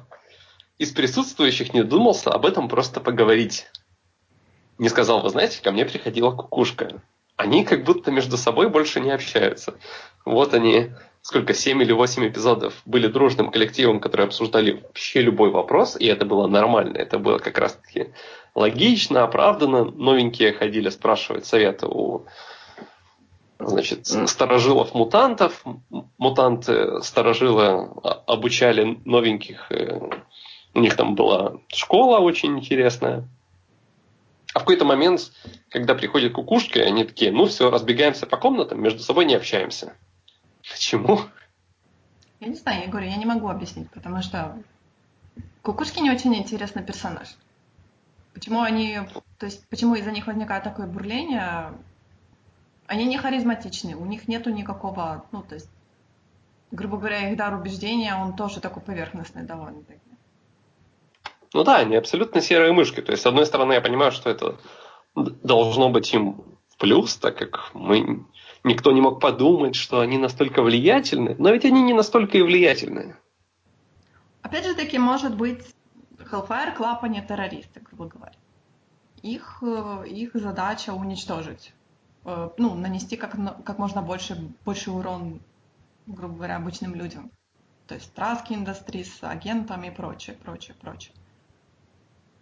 из 0.77 0.91
присутствующих 0.91 1.73
не 1.73 1.83
думался 1.83 2.31
об 2.31 2.45
этом 2.45 2.67
просто 2.67 2.99
поговорить? 2.99 3.67
Не 4.77 4.89
сказал, 4.89 5.21
вы 5.21 5.29
знаете, 5.29 5.61
ко 5.61 5.71
мне 5.71 5.85
приходила 5.85 6.31
кукушка. 6.31 7.01
Они 7.35 7.63
как 7.63 7.83
будто 7.83 8.11
между 8.11 8.37
собой 8.37 8.69
больше 8.69 8.99
не 8.99 9.11
общаются. 9.11 9.75
Вот 10.25 10.53
они, 10.55 10.91
сколько, 11.21 11.53
7 11.53 11.81
или 11.83 11.91
8 11.91 12.27
эпизодов 12.27 12.81
были 12.85 13.07
дружным 13.07 13.51
коллективом, 13.51 13.99
которые 13.99 14.25
обсуждали 14.25 14.71
вообще 14.71 15.21
любой 15.21 15.51
вопрос, 15.51 15.95
и 15.99 16.07
это 16.07 16.25
было 16.25 16.47
нормально. 16.47 16.97
Это 16.97 17.19
было 17.19 17.37
как 17.37 17.59
раз-таки 17.59 18.11
логично, 18.55 19.23
оправданно. 19.23 19.85
Новенькие 19.85 20.53
ходили 20.53 20.89
спрашивать 20.89 21.45
совета 21.45 21.87
у 21.87 22.25
значит, 23.59 24.07
старожилов 24.07 24.93
мутантов. 24.93 25.63
Мутанты 26.17 27.01
старожилы 27.01 27.89
обучали 28.27 28.99
новеньких. 29.05 29.71
Э, 29.71 30.09
у 30.73 30.79
них 30.79 30.95
там 30.95 31.15
была 31.15 31.57
школа 31.69 32.19
очень 32.19 32.57
интересная. 32.59 33.27
А 34.53 34.59
в 34.59 34.61
какой-то 34.61 34.85
момент, 34.85 35.31
когда 35.69 35.93
приходят 35.93 36.33
кукушки, 36.33 36.79
они 36.79 37.03
такие, 37.03 37.31
ну 37.31 37.45
все, 37.45 37.69
разбегаемся 37.69 38.25
по 38.25 38.37
комнатам, 38.37 38.81
между 38.81 38.99
собой 38.99 39.25
не 39.25 39.35
общаемся. 39.35 39.93
Почему? 40.71 41.21
Я 42.39 42.47
не 42.47 42.55
знаю, 42.55 42.83
я 42.83 42.87
говорю, 42.87 43.07
я 43.07 43.17
не 43.17 43.25
могу 43.25 43.49
объяснить, 43.49 43.89
потому 43.91 44.21
что 44.21 44.57
кукушки 45.61 45.99
не 45.99 46.11
очень 46.11 46.35
интересный 46.35 46.83
персонаж. 46.83 47.27
Почему 48.33 48.61
они, 48.61 48.99
то 49.39 49.47
есть 49.47 49.67
почему 49.67 49.95
из-за 49.95 50.11
них 50.11 50.27
возникает 50.27 50.63
такое 50.63 50.85
бурление, 50.85 51.73
они 52.87 53.05
не 53.05 53.17
харизматичны, 53.17 53.95
у 53.95 54.05
них 54.05 54.27
нету 54.27 54.49
никакого, 54.49 55.25
ну, 55.31 55.43
то 55.43 55.55
есть, 55.55 55.69
грубо 56.71 56.97
говоря, 56.97 57.29
их 57.29 57.37
дар 57.37 57.53
убеждения, 57.53 58.15
он 58.15 58.35
тоже 58.35 58.61
такой 58.61 58.81
поверхностный 58.81 59.43
довольно-таки. 59.43 59.99
Ну 61.53 61.63
да, 61.63 61.77
они 61.77 61.95
абсолютно 61.95 62.41
серые 62.41 62.73
мышки. 62.73 63.01
То 63.01 63.11
есть, 63.11 63.23
с 63.23 63.25
одной 63.25 63.45
стороны, 63.45 63.73
я 63.73 63.81
понимаю, 63.81 64.11
что 64.11 64.29
это 64.29 64.57
должно 65.15 65.89
быть 65.89 66.13
им 66.13 66.43
в 66.69 66.77
плюс, 66.77 67.15
так 67.15 67.37
как 67.37 67.71
мы 67.73 68.25
никто 68.63 68.91
не 68.91 69.01
мог 69.01 69.19
подумать, 69.19 69.75
что 69.75 69.99
они 69.99 70.17
настолько 70.17 70.61
влиятельны, 70.61 71.35
но 71.37 71.51
ведь 71.51 71.65
они 71.65 71.81
не 71.81 71.93
настолько 71.93 72.37
и 72.37 72.41
влиятельны. 72.41 73.15
Опять 74.41 74.65
же 74.65 74.75
таки, 74.75 74.97
может 74.97 75.35
быть, 75.35 75.63
Hellfire 76.19 76.75
Club 76.77 76.99
они 77.01 77.21
террористы, 77.21 77.81
грубо 77.81 78.05
говоря. 78.05 78.35
Их, 79.21 79.61
э, 79.61 80.07
их 80.07 80.31
задача 80.33 80.93
уничтожить 80.93 81.73
ну, 82.57 82.75
нанести 82.75 83.15
как, 83.15 83.35
как 83.63 83.77
можно 83.79 84.01
больше, 84.01 84.51
больше 84.65 84.91
урон, 84.91 85.39
грубо 86.05 86.35
говоря, 86.35 86.57
обычным 86.57 86.93
людям. 86.93 87.31
То 87.87 87.95
есть 87.95 88.13
траски 88.13 88.53
индустрии 88.53 89.03
с 89.03 89.23
агентами 89.23 89.87
и 89.87 89.91
прочее, 89.91 90.35
прочее, 90.35 90.75
прочее. 90.81 91.13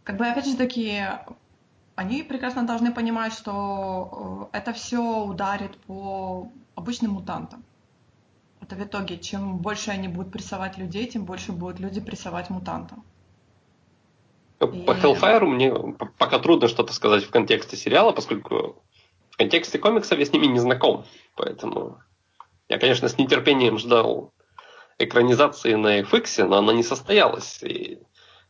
Как 0.03 0.17
бы, 0.17 0.27
опять 0.27 0.47
же 0.47 0.55
таки, 0.55 1.03
они 1.95 2.23
прекрасно 2.23 2.65
должны 2.65 2.91
понимать, 2.91 3.33
что 3.33 4.49
э, 4.53 4.57
это 4.57 4.73
все 4.73 5.23
ударит 5.23 5.77
по 5.81 6.49
обычным 6.75 7.11
мутантам. 7.11 7.63
Это 8.61 8.75
в 8.75 8.83
итоге, 8.83 9.19
чем 9.19 9.57
больше 9.57 9.91
они 9.91 10.07
будут 10.07 10.31
прессовать 10.31 10.77
людей, 10.77 11.05
тем 11.07 11.25
больше 11.25 11.51
будут 11.51 11.79
люди 11.79 12.01
прессовать 12.01 12.49
мутантам. 12.49 13.03
По 14.57 14.65
и... 14.65 14.85
Hellfire 14.85 15.45
мне 15.45 15.71
пока 16.17 16.39
трудно 16.39 16.67
что-то 16.67 16.93
сказать 16.93 17.23
в 17.23 17.29
контексте 17.29 17.77
сериала, 17.77 18.11
поскольку 18.11 18.81
в 19.35 19.37
контексте 19.37 19.77
комиксов 19.77 20.17
я 20.17 20.25
с 20.25 20.31
ними 20.31 20.45
не 20.45 20.59
знаком, 20.59 21.05
поэтому 21.35 21.99
я, 22.69 22.79
конечно, 22.79 23.09
с 23.09 23.17
нетерпением 23.17 23.77
ждал 23.77 24.31
экранизации 24.97 25.73
на 25.73 25.99
FX, 25.99 26.45
но 26.45 26.55
она 26.55 26.71
не 26.71 26.83
состоялась. 26.83 27.61
И 27.61 27.99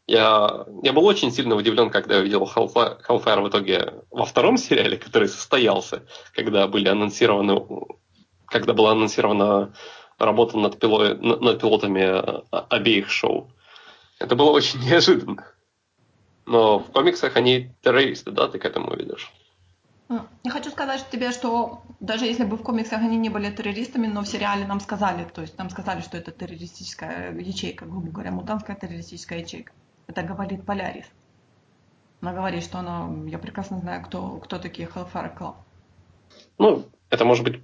я, 0.06 0.68
я 0.84 0.94
был 0.94 1.04
очень 1.06 1.32
сильно 1.32 1.56
удивлен, 1.56 1.90
когда 1.90 2.20
увидел 2.20 2.44
Hellfire, 2.44 3.00
Hellfire 3.04 3.42
в 3.42 3.50
итоге 3.50 3.96
во 4.12 4.26
втором 4.26 4.58
сериале, 4.58 4.98
который 4.98 5.28
состоялся, 5.28 6.06
когда 6.34 6.68
были 6.68 6.88
анонсированы, 6.88 7.66
когда 8.46 8.74
была 8.74 8.92
анонсирована 8.92 9.74
работа 10.20 10.60
над, 10.60 10.78
пило, 10.78 11.16
над 11.16 11.60
пилотами 11.60 12.44
обеих 12.52 13.10
шоу. 13.10 13.50
Это 14.20 14.36
было 14.36 14.52
очень 14.52 14.80
неожиданно. 14.86 15.52
Но 16.46 16.78
в 16.78 16.92
комиксах 16.92 17.38
они 17.38 17.72
террористы, 17.82 18.30
да, 18.30 18.48
ты 18.48 18.60
к 18.60 18.66
этому 18.66 18.96
видишь? 18.96 19.32
Я 20.08 20.52
хочу 20.52 20.70
сказать 20.70 21.06
тебе, 21.12 21.32
что 21.32 21.82
даже 22.00 22.26
если 22.26 22.44
бы 22.44 22.58
в 22.58 22.64
комиксах 22.64 23.02
они 23.02 23.18
не 23.18 23.30
были 23.30 23.50
террористами, 23.50 24.06
но 24.06 24.22
в 24.22 24.28
сериале 24.28 24.68
нам 24.68 24.80
сказали, 24.80 25.26
то 25.26 25.42
есть 25.42 25.58
нам 25.58 25.70
сказали, 25.70 26.02
что 26.02 26.18
это 26.18 26.32
террористическая 26.32 27.34
ячейка, 27.34 27.86
грубо 27.86 28.12
говоря, 28.12 28.32
мутантская 28.32 28.76
террористическая 28.76 29.40
ячейка. 29.40 29.74
Это 30.08 30.22
говорит 30.22 30.64
Полярис. 30.66 31.06
Она 32.22 32.34
говорит, 32.34 32.64
что 32.64 32.80
она, 32.80 33.10
я 33.28 33.40
прекрасно 33.40 33.80
знаю, 33.80 34.04
кто, 34.04 34.38
кто 34.38 34.60
такие 34.60 34.88
Hellfire 34.88 35.36
Club. 35.36 35.56
Ну, 36.60 36.86
это 37.10 37.26
может 37.26 37.44
быть 37.44 37.62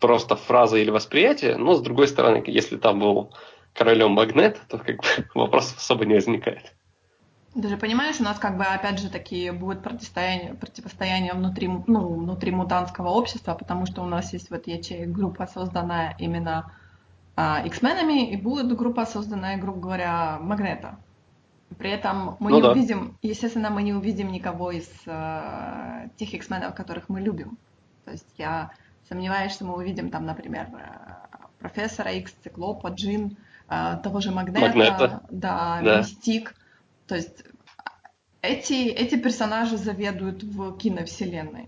просто 0.00 0.36
фраза 0.36 0.78
или 0.78 0.90
восприятие, 0.90 1.56
но 1.56 1.74
с 1.74 1.82
другой 1.82 2.08
стороны, 2.08 2.42
если 2.46 2.76
там 2.76 2.98
был 2.98 3.34
королем 3.74 4.12
Магнет, 4.12 4.58
то 4.68 4.78
как 4.78 4.96
бы 4.96 5.04
вопросов 5.34 5.76
особо 5.76 6.06
не 6.06 6.14
возникает. 6.14 6.74
Ты 7.54 7.68
же 7.68 7.76
понимаешь, 7.76 8.18
у 8.18 8.24
нас 8.24 8.38
как 8.38 8.56
бы 8.56 8.64
опять 8.64 8.98
же 8.98 9.10
такие 9.10 9.52
будет 9.52 9.82
противостояние, 9.82 10.54
противостояние 10.54 11.34
внутри, 11.34 11.68
ну, 11.68 12.14
внутри 12.14 12.50
мутантского 12.50 13.08
общества, 13.08 13.54
потому 13.54 13.84
что 13.84 14.02
у 14.02 14.06
нас 14.06 14.32
есть 14.32 14.50
вот 14.50 14.66
ячейка, 14.66 15.10
группа, 15.10 15.46
созданная 15.46 16.16
именно 16.18 16.72
а, 17.36 17.62
X-менами, 17.66 18.30
и 18.30 18.36
будет 18.36 18.74
группа, 18.74 19.04
созданная, 19.04 19.58
грубо 19.58 19.80
говоря, 19.80 20.38
Магнета. 20.40 20.98
При 21.78 21.90
этом 21.90 22.36
мы 22.38 22.50
ну, 22.50 22.56
не 22.56 22.62
да. 22.62 22.72
увидим, 22.72 23.18
естественно, 23.22 23.68
мы 23.70 23.82
не 23.82 23.92
увидим 23.92 24.30
никого 24.30 24.70
из 24.70 24.88
э, 25.06 26.08
тех 26.16 26.32
X-менов, 26.34 26.74
которых 26.74 27.08
мы 27.08 27.20
любим. 27.20 27.58
То 28.04 28.12
есть 28.12 28.28
я 28.38 28.70
сомневаюсь, 29.08 29.52
что 29.52 29.64
мы 29.64 29.76
увидим 29.76 30.10
там, 30.10 30.26
например, 30.26 30.68
профессора 31.58 32.12
X, 32.12 32.34
Циклопа, 32.42 32.88
Джин, 32.88 33.36
э, 33.68 33.98
того 34.02 34.20
же 34.20 34.30
Магнета, 34.30 34.60
Магнета. 34.60 35.22
Да, 35.30 35.80
да, 35.82 35.98
Мистик. 35.98 36.54
То 37.12 37.16
есть 37.16 37.44
эти, 38.40 38.88
эти 38.88 39.16
персонажи 39.16 39.76
заведуют 39.76 40.42
в 40.42 40.78
киновселенной. 40.78 41.66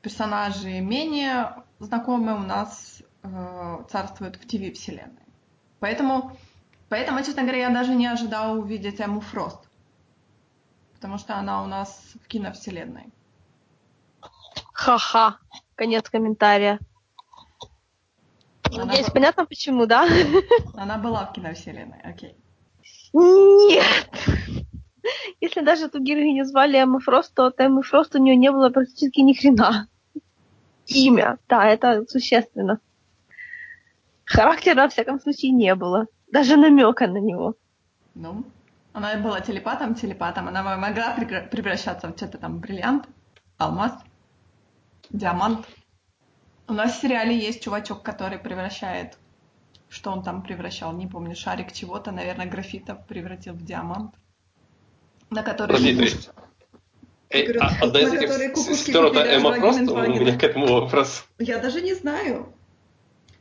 Персонажи 0.00 0.78
менее 0.78 1.64
знакомые 1.80 2.36
у 2.36 2.44
нас 2.44 3.02
э, 3.24 3.84
царствуют 3.90 4.36
в 4.36 4.46
ТВ-вселенной. 4.46 5.26
Поэтому, 5.80 6.36
поэтому, 6.88 7.18
честно 7.24 7.42
говоря, 7.42 7.62
я 7.62 7.70
даже 7.70 7.96
не 7.96 8.06
ожидала 8.06 8.56
увидеть 8.56 9.00
Эму 9.00 9.18
Фрост. 9.22 9.58
Потому 10.94 11.18
что 11.18 11.34
она 11.34 11.64
у 11.64 11.66
нас 11.66 12.00
в 12.22 12.28
киновселенной. 12.28 13.12
Ха-ха. 14.72 15.38
Конец 15.74 16.08
комментария. 16.08 16.78
Она 18.62 18.84
Надеюсь, 18.84 19.08
б... 19.08 19.14
понятно 19.14 19.46
почему, 19.46 19.86
да? 19.86 20.06
Она 20.76 20.96
была 20.96 21.26
в 21.26 21.32
киновселенной, 21.32 22.00
окей. 22.04 22.36
Нет! 23.12 24.10
Если 25.40 25.60
даже 25.60 25.86
эту 25.86 26.00
героиню 26.00 26.44
звали 26.44 26.78
Эмма 26.78 27.00
Фрост, 27.00 27.34
то 27.34 27.46
от 27.46 27.60
Эммы 27.60 27.82
Фрост 27.82 28.14
у 28.14 28.18
нее 28.18 28.36
не 28.36 28.50
было 28.50 28.70
практически 28.70 29.20
ни 29.20 29.34
хрена. 29.34 29.88
Имя, 30.86 31.38
да, 31.48 31.66
это 31.66 32.04
существенно. 32.08 32.80
Характера, 34.24 34.82
во 34.82 34.88
всяком 34.88 35.20
случае, 35.20 35.52
не 35.52 35.74
было. 35.74 36.06
Даже 36.32 36.56
намека 36.56 37.06
на 37.06 37.18
него. 37.18 37.54
Ну, 38.14 38.44
она 38.92 39.16
была 39.18 39.40
телепатом, 39.40 39.94
телепатом. 39.94 40.48
Она 40.48 40.62
могла 40.76 41.14
превращаться 41.14 42.08
в 42.08 42.16
что-то 42.16 42.38
там 42.38 42.58
бриллиант, 42.58 43.06
алмаз, 43.58 43.92
диамант. 45.10 45.66
У 46.68 46.72
нас 46.72 46.96
в 46.96 47.00
сериале 47.00 47.38
есть 47.38 47.62
чувачок, 47.62 48.02
который 48.02 48.38
превращает... 48.38 49.18
Что 49.88 50.10
он 50.10 50.24
там 50.24 50.42
превращал? 50.42 50.92
Не 50.92 51.06
помню. 51.06 51.36
Шарик 51.36 51.70
чего-то, 51.70 52.10
наверное, 52.10 52.46
графита 52.46 52.96
превратил 52.96 53.54
в 53.54 53.62
диамант 53.62 54.16
на 55.30 55.42
которые 55.42 55.76
Подожди, 55.78 56.02
есть... 56.02 56.30
Эй, 57.30 57.56
а, 57.58 57.70
одна 57.82 58.00
из 58.00 58.12
этих 58.12 58.56
сестер 58.56 59.06
это 59.06 59.20
Эмма 59.20 59.52
просто? 59.58 59.92
У 59.92 60.00
меня 60.06 60.38
к 60.38 60.44
этому 60.44 60.80
вопрос. 60.80 61.24
Я 61.38 61.58
даже 61.58 61.80
не 61.82 61.94
знаю. 61.94 62.52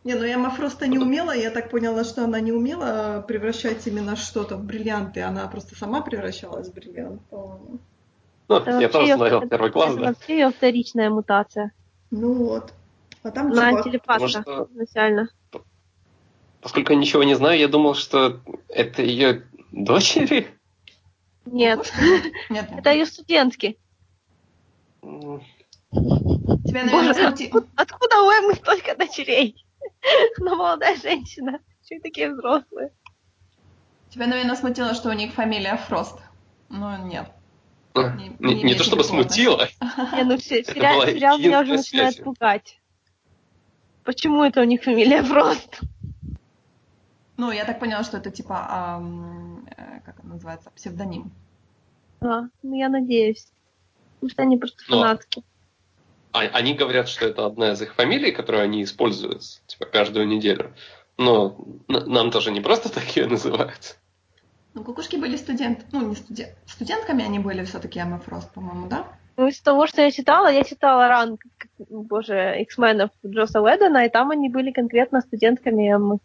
Не, 0.03 0.13
ну 0.13 0.23
Эмма 0.23 0.51
Фроста 0.51 0.87
не 0.87 0.99
умела, 0.99 1.35
я 1.35 1.49
так 1.49 1.71
поняла, 1.71 2.03
что 2.03 2.23
она 2.23 2.39
не 2.39 2.51
умела 2.51 3.23
превращать 3.27 3.87
именно 3.87 4.15
что-то 4.15 4.55
в 4.55 4.63
бриллианты, 4.63 5.21
она 5.21 5.47
просто 5.47 5.75
сама 5.75 6.01
превращалась 6.01 6.69
в 6.69 6.73
бриллиант, 6.73 7.21
по-моему. 7.29 7.79
Ну, 8.47 8.55
Это 8.57 8.79
я 8.79 8.89
тоже 8.89 9.13
смотрел 9.15 9.39
её- 9.41 9.49
первый 9.49 9.71
класс, 9.71 9.93
это 9.93 9.99
да. 9.99 10.07
вообще 10.09 10.33
ее 10.39 10.51
вторичная 10.51 11.09
мутация. 11.09 11.71
Ну 12.11 12.33
вот. 12.33 12.71
А 13.23 13.31
там 13.31 13.47
Она 13.47 13.71
типа, 13.71 13.83
телепатка 13.83 14.27
что- 14.27 14.69
изначально. 14.73 15.29
Поскольку 16.61 16.93
я 16.93 16.99
ничего 16.99 17.23
не 17.23 17.33
знаю, 17.35 17.59
я 17.59 17.67
думал, 17.67 17.95
что 17.95 18.39
это 18.69 19.01
ее 19.01 19.43
дочери. 19.71 20.47
Нет? 21.45 21.91
Нет, 22.49 22.69
это 22.75 22.91
ее 22.91 23.05
студентки. 23.05 23.77
Тебя, 25.01 26.83
наверное, 26.83 27.13
Боже, 27.13 27.27
смути- 27.27 27.45
откуда, 27.45 27.67
откуда 27.75 28.21
у 28.21 28.31
Эммы 28.31 28.55
столько 28.55 28.95
дочерей? 28.95 29.65
Она 30.41 30.55
молодая 30.55 30.95
женщина. 30.97 31.59
И 31.89 31.99
такие 31.99 32.33
взрослые. 32.33 32.91
Тебя, 34.09 34.27
наверное, 34.27 34.55
смутило, 34.55 34.95
что 34.95 35.09
у 35.09 35.13
них 35.13 35.33
фамилия 35.33 35.77
Фрост. 35.77 36.17
Ну, 36.69 37.05
нет. 37.05 37.27
Не, 37.95 38.35
Не- 38.39 38.55
не 38.55 38.63
не 38.63 38.73
то 38.75 38.83
чтобы 38.83 39.03
смутило, 39.03 39.67
Не, 40.13 40.23
ну 40.23 40.37
все, 40.37 40.61
Это 40.61 40.73
сериал, 40.73 41.01
сериал 41.03 41.37
меня 41.37 41.61
уже 41.61 41.73
начинает 41.77 42.23
пугать. 42.23 42.79
Почему 44.03 44.43
это 44.43 44.61
у 44.61 44.63
них 44.65 44.83
фамилия 44.83 45.21
Фрост? 45.23 45.79
Ну, 47.37 47.51
я 47.51 47.65
так 47.65 47.79
поняла, 47.79 48.03
что 48.03 48.17
это 48.17 48.31
типа, 48.31 49.01
э, 49.77 49.99
как 50.05 50.19
это 50.19 50.27
называется, 50.27 50.71
псевдоним. 50.71 51.31
А, 52.21 52.43
ну 52.63 52.75
я 52.75 52.89
надеюсь. 52.89 53.47
Потому 54.15 54.29
что 54.29 54.41
они 54.43 54.57
просто 54.57 54.83
Ну, 54.87 54.97
а- 54.97 55.01
фанатки. 55.01 55.43
А- 56.31 56.39
они 56.39 56.73
говорят, 56.73 57.07
что 57.09 57.25
это 57.25 57.45
одна 57.45 57.71
из 57.71 57.81
их 57.81 57.93
фамилий, 57.93 58.31
которую 58.31 58.63
они 58.63 58.83
используют 58.83 59.41
типа, 59.67 59.85
каждую 59.85 60.27
неделю. 60.27 60.73
Но 61.17 61.57
нам 61.87 62.31
тоже 62.31 62.51
не 62.51 62.61
просто 62.61 62.89
так 62.93 63.03
ее 63.15 63.27
называют. 63.27 63.97
Ну, 64.73 64.83
кукушки 64.83 65.15
были 65.15 65.37
студент, 65.37 65.85
ну, 65.93 66.09
не 66.09 66.15
студент, 66.15 66.53
студентками 66.65 67.23
они 67.23 67.39
были 67.39 67.63
все-таки 67.63 67.99
Эмма 67.99 68.19
Фрост, 68.19 68.53
по-моему, 68.53 68.87
да? 68.87 69.07
Ну, 69.37 69.47
из 69.47 69.61
того, 69.61 69.87
что 69.87 70.01
я 70.01 70.11
читала, 70.11 70.47
я 70.47 70.63
читала 70.63 71.07
ранг, 71.07 71.41
как- 71.57 71.87
боже, 71.89 72.57
X-менов 72.61 73.09
Джоса 73.25 73.61
Уэддена, 73.61 74.05
и 74.05 74.09
там 74.09 74.31
они 74.31 74.49
были 74.49 74.71
конкретно 74.71 75.21
студентками 75.21 75.93
Эммы. 75.93 76.19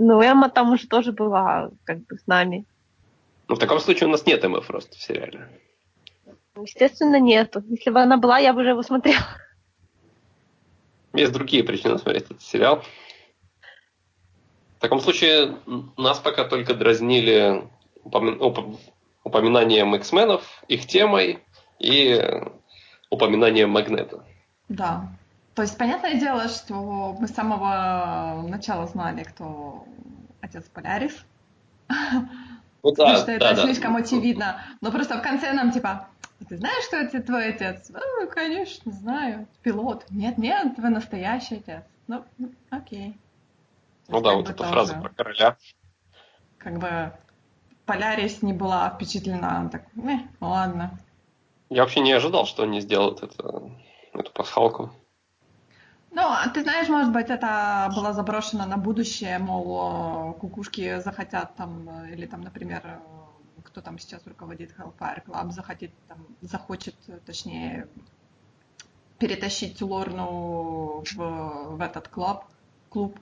Ну, 0.00 0.22
Эмма 0.22 0.48
там 0.48 0.72
уже 0.72 0.86
тоже 0.86 1.10
была 1.10 1.70
как 1.82 2.06
бы 2.06 2.16
с 2.18 2.26
нами. 2.28 2.64
Но 3.48 3.56
в 3.56 3.58
таком 3.58 3.80
случае 3.80 4.08
у 4.08 4.12
нас 4.12 4.24
нет 4.26 4.44
МФ 4.44 4.64
просто 4.64 4.96
в 4.96 5.02
сериале. 5.02 5.48
Естественно, 6.56 7.18
нету. 7.18 7.64
Если 7.68 7.90
бы 7.90 8.00
она 8.00 8.16
была, 8.16 8.38
я 8.38 8.52
бы 8.52 8.60
уже 8.60 8.70
его 8.70 8.82
смотрела. 8.84 9.26
Есть 11.14 11.32
другие 11.32 11.64
причины 11.64 11.98
смотреть 11.98 12.24
этот 12.24 12.42
сериал. 12.42 12.84
В 14.76 14.80
таком 14.80 15.00
случае 15.00 15.56
нас 15.96 16.20
пока 16.20 16.44
только 16.44 16.74
дразнили 16.74 17.68
упоми- 18.04 18.38
уп- 18.38 18.78
упоминанием 19.24 19.96
X-менов, 19.96 20.62
их 20.68 20.86
темой 20.86 21.40
и 21.80 22.22
упоминанием 23.10 23.70
Магнета. 23.70 24.24
Да. 24.68 25.08
То 25.58 25.62
есть, 25.62 25.76
понятное 25.76 26.14
дело, 26.14 26.46
что 26.46 27.16
мы 27.18 27.26
с 27.26 27.34
самого 27.34 28.44
начала 28.46 28.86
знали, 28.86 29.24
кто 29.24 29.84
отец 30.40 30.64
Полярис. 30.72 31.16
Ну 32.80 32.90
Потому 32.92 33.14
да, 33.14 33.16
что 33.16 33.32
это 33.32 33.40
да, 33.40 33.54
да. 33.54 33.62
слишком 33.64 33.96
очевидно. 33.96 34.62
Но 34.80 34.92
просто 34.92 35.18
в 35.18 35.22
конце 35.22 35.52
нам 35.52 35.72
типа, 35.72 36.06
ты 36.48 36.58
знаешь, 36.58 36.84
что 36.84 36.98
это 36.98 37.20
твой 37.20 37.48
отец? 37.48 37.90
Ну, 37.90 38.28
конечно, 38.28 38.92
знаю. 38.92 39.48
Пилот. 39.62 40.04
Нет, 40.10 40.38
нет, 40.38 40.74
вы 40.78 40.90
настоящий 40.90 41.56
отец. 41.56 41.82
Ну, 42.06 42.24
ну, 42.38 42.52
окей. 42.70 43.18
Ну 44.06 44.20
да, 44.20 44.34
вот 44.34 44.48
эта 44.48 44.58
тоже, 44.58 44.70
фраза 44.70 44.94
про 44.94 45.08
короля. 45.08 45.56
Как 46.58 46.78
бы 46.78 47.12
Полярис 47.84 48.42
не 48.42 48.52
была 48.52 48.90
впечатлена. 48.90 49.58
Она 49.58 49.70
так, 49.70 49.82
«Э, 49.96 50.18
ладно. 50.40 51.00
Я 51.68 51.82
вообще 51.82 51.98
не 51.98 52.12
ожидал, 52.12 52.46
что 52.46 52.62
они 52.62 52.80
сделают 52.80 53.24
это, 53.24 53.72
эту 54.14 54.30
пасхалку. 54.30 54.92
Ну, 56.10 56.22
а 56.22 56.48
ты 56.48 56.62
знаешь, 56.62 56.88
может 56.88 57.12
быть, 57.12 57.28
это 57.28 57.90
было 57.94 58.12
заброшено 58.12 58.66
на 58.66 58.76
будущее, 58.78 59.38
мол, 59.38 60.32
кукушки 60.34 61.00
захотят 61.00 61.54
там, 61.56 61.88
э, 61.88 62.14
или 62.14 62.26
там, 62.26 62.40
например, 62.40 62.82
э, 62.84 62.98
кто 63.62 63.82
там 63.82 63.98
сейчас 63.98 64.26
руководит 64.26 64.74
Hellfire 64.78 65.24
Club, 65.26 65.50
захотит, 65.50 65.92
там, 66.08 66.26
захочет, 66.40 66.94
э, 67.08 67.18
точнее, 67.26 67.88
перетащить 69.18 69.82
Лорну 69.82 71.04
в, 71.04 71.76
в 71.76 71.80
этот 71.80 72.08
клуб, 72.08 72.44
клуб, 72.88 73.18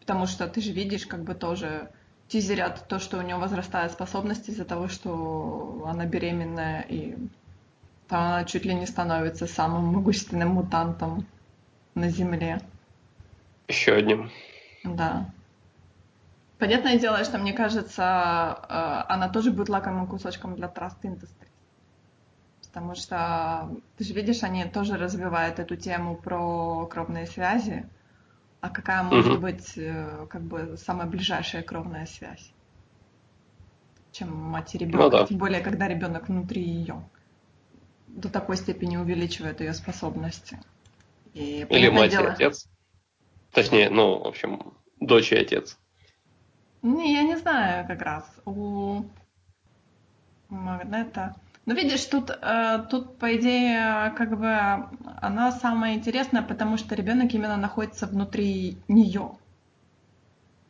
потому 0.00 0.26
что 0.26 0.46
ты 0.48 0.60
же 0.60 0.72
видишь, 0.72 1.06
как 1.06 1.22
бы 1.22 1.34
тоже 1.34 1.90
тизерят 2.28 2.86
то, 2.88 2.98
что 2.98 3.18
у 3.18 3.22
нее 3.22 3.36
возрастают 3.36 3.92
способности 3.92 4.50
из-за 4.50 4.64
того, 4.64 4.88
что 4.88 5.86
она 5.86 6.04
беременная, 6.04 6.82
и 6.82 7.16
там 8.08 8.24
она 8.24 8.44
чуть 8.44 8.66
ли 8.66 8.74
не 8.74 8.86
становится 8.86 9.46
самым 9.46 9.86
могущественным 9.86 10.50
мутантом 10.50 11.26
на 11.94 12.08
Земле. 12.08 12.60
Еще 13.68 13.92
одним. 13.92 14.30
Да. 14.84 15.30
Понятное 16.58 16.98
дело, 16.98 17.24
что 17.24 17.38
мне 17.38 17.52
кажется, 17.52 18.58
э, 18.68 19.12
она 19.12 19.28
тоже 19.28 19.50
будет 19.50 19.68
лакомым 19.68 20.06
кусочком 20.06 20.54
для 20.54 20.68
Trust 20.68 21.02
Industries. 21.02 21.48
Потому 22.68 22.94
что, 22.94 23.68
ты 23.96 24.04
же 24.04 24.14
видишь, 24.14 24.42
они 24.42 24.64
тоже 24.64 24.96
развивают 24.96 25.58
эту 25.58 25.76
тему 25.76 26.16
про 26.16 26.86
кровные 26.86 27.26
связи. 27.26 27.86
А 28.60 28.70
какая 28.70 29.02
может 29.02 29.32
Мгм. 29.32 29.40
быть 29.40 29.76
э, 29.76 30.26
как 30.30 30.42
бы 30.42 30.76
самая 30.76 31.08
ближайшая 31.08 31.62
кровная 31.62 32.06
связь, 32.06 32.52
чем 34.12 34.32
мать 34.32 34.74
и 34.76 34.78
ребенок, 34.78 35.10
да. 35.10 35.26
тем 35.26 35.38
более, 35.38 35.60
когда 35.60 35.88
ребенок 35.88 36.28
внутри 36.28 36.62
ее 36.62 37.02
до 38.06 38.28
такой 38.28 38.56
степени 38.56 38.96
увеличивает 38.96 39.60
ее 39.60 39.74
способности. 39.74 40.60
И, 41.34 41.66
Или 41.70 41.88
мать 41.88 42.10
дело- 42.10 42.28
и 42.28 42.30
отец. 42.32 42.68
Точнее, 43.52 43.90
ну, 43.90 44.18
в 44.22 44.26
общем, 44.26 44.74
дочь 45.00 45.32
и 45.32 45.36
отец. 45.36 45.78
Не, 46.82 47.14
я 47.14 47.22
не 47.22 47.36
знаю 47.36 47.86
как 47.86 48.02
раз. 48.02 48.24
У 48.44 49.04
Магнета. 50.48 51.34
Ну, 51.64 51.74
видишь, 51.74 52.04
тут, 52.06 52.30
э, 52.30 52.84
тут, 52.90 53.18
по 53.18 53.36
идее, 53.36 54.12
как 54.16 54.36
бы 54.38 54.50
она 55.20 55.52
самая 55.52 55.94
интересная, 55.94 56.42
потому 56.42 56.76
что 56.76 56.94
ребенок 56.96 57.32
именно 57.34 57.56
находится 57.56 58.06
внутри 58.06 58.76
нее. 58.88 59.32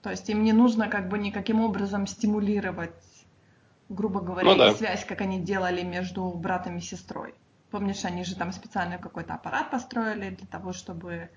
То 0.03 0.11
есть 0.11 0.29
им 0.29 0.43
не 0.45 0.53
нужно 0.53 0.89
как 0.89 1.09
бы 1.09 1.17
никаким 1.19 1.61
образом 1.61 2.07
стимулировать, 2.07 2.93
грубо 3.89 4.21
говоря, 4.21 4.49
Ну 4.51 4.57
да. 4.57 4.75
связь, 4.75 5.05
как 5.05 5.21
они 5.23 5.41
делали 5.41 5.83
между 5.83 6.29
братом 6.31 6.77
и 6.77 6.81
сестрой. 6.81 7.35
Помнишь, 7.73 8.05
они 8.05 8.23
же 8.25 8.37
там 8.37 8.53
специально 8.53 8.99
какой-то 8.99 9.33
аппарат 9.33 9.71
построили 9.71 10.29
для 10.31 10.47
того, 10.47 10.75
чтобы... 10.75 11.31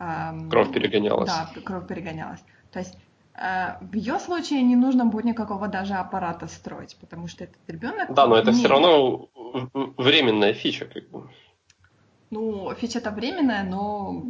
эм, 0.00 0.50
Кровь 0.50 0.72
перегонялась. 0.72 1.30
Да, 1.30 1.48
кровь 1.64 1.86
перегонялась. 1.86 2.40
То 2.72 2.80
есть 2.80 2.98
э, 3.34 3.78
в 3.80 3.94
ее 3.94 4.18
случае 4.18 4.62
не 4.62 4.74
нужно 4.74 5.04
будет 5.06 5.26
никакого 5.26 5.68
даже 5.68 5.94
аппарата 5.94 6.48
строить, 6.48 6.96
потому 7.00 7.28
что 7.28 7.44
этот 7.44 7.60
ребенок... 7.68 8.12
Да, 8.12 8.26
но 8.26 8.36
это 8.36 8.50
не- 8.50 8.58
все 8.58 8.66
равно 8.68 9.28
временная 9.96 10.54
фича, 10.54 10.86
как 10.86 11.08
бы. 11.08 11.30
Ну, 12.30 12.74
фича-то 12.74 13.12
временная, 13.12 13.62
но... 13.62 14.24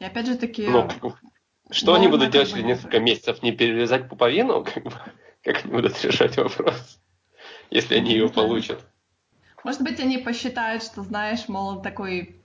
И 0.00 0.04
опять 0.04 0.26
же 0.26 0.36
таки... 0.36 0.68
Ну, 0.68 0.86
что 1.70 1.94
они 1.94 2.08
будут 2.08 2.30
делать 2.30 2.50
через 2.50 2.62
не 2.62 2.68
несколько 2.72 3.00
месяцев? 3.00 3.42
Не 3.42 3.52
перерезать 3.52 4.08
пуповину? 4.10 4.64
Как, 4.64 4.84
бы? 4.84 4.92
как 5.42 5.64
они 5.64 5.72
будут 5.72 6.04
решать 6.04 6.36
вопрос? 6.36 7.00
Если 7.70 7.94
они 7.94 8.12
ее 8.12 8.26
Не 8.26 8.32
знаю. 8.32 8.48
получат. 8.48 8.86
Может 9.64 9.82
быть, 9.82 10.00
они 10.00 10.18
посчитают, 10.18 10.82
что, 10.82 11.02
знаешь, 11.02 11.48
мол, 11.48 11.82
такой, 11.82 12.36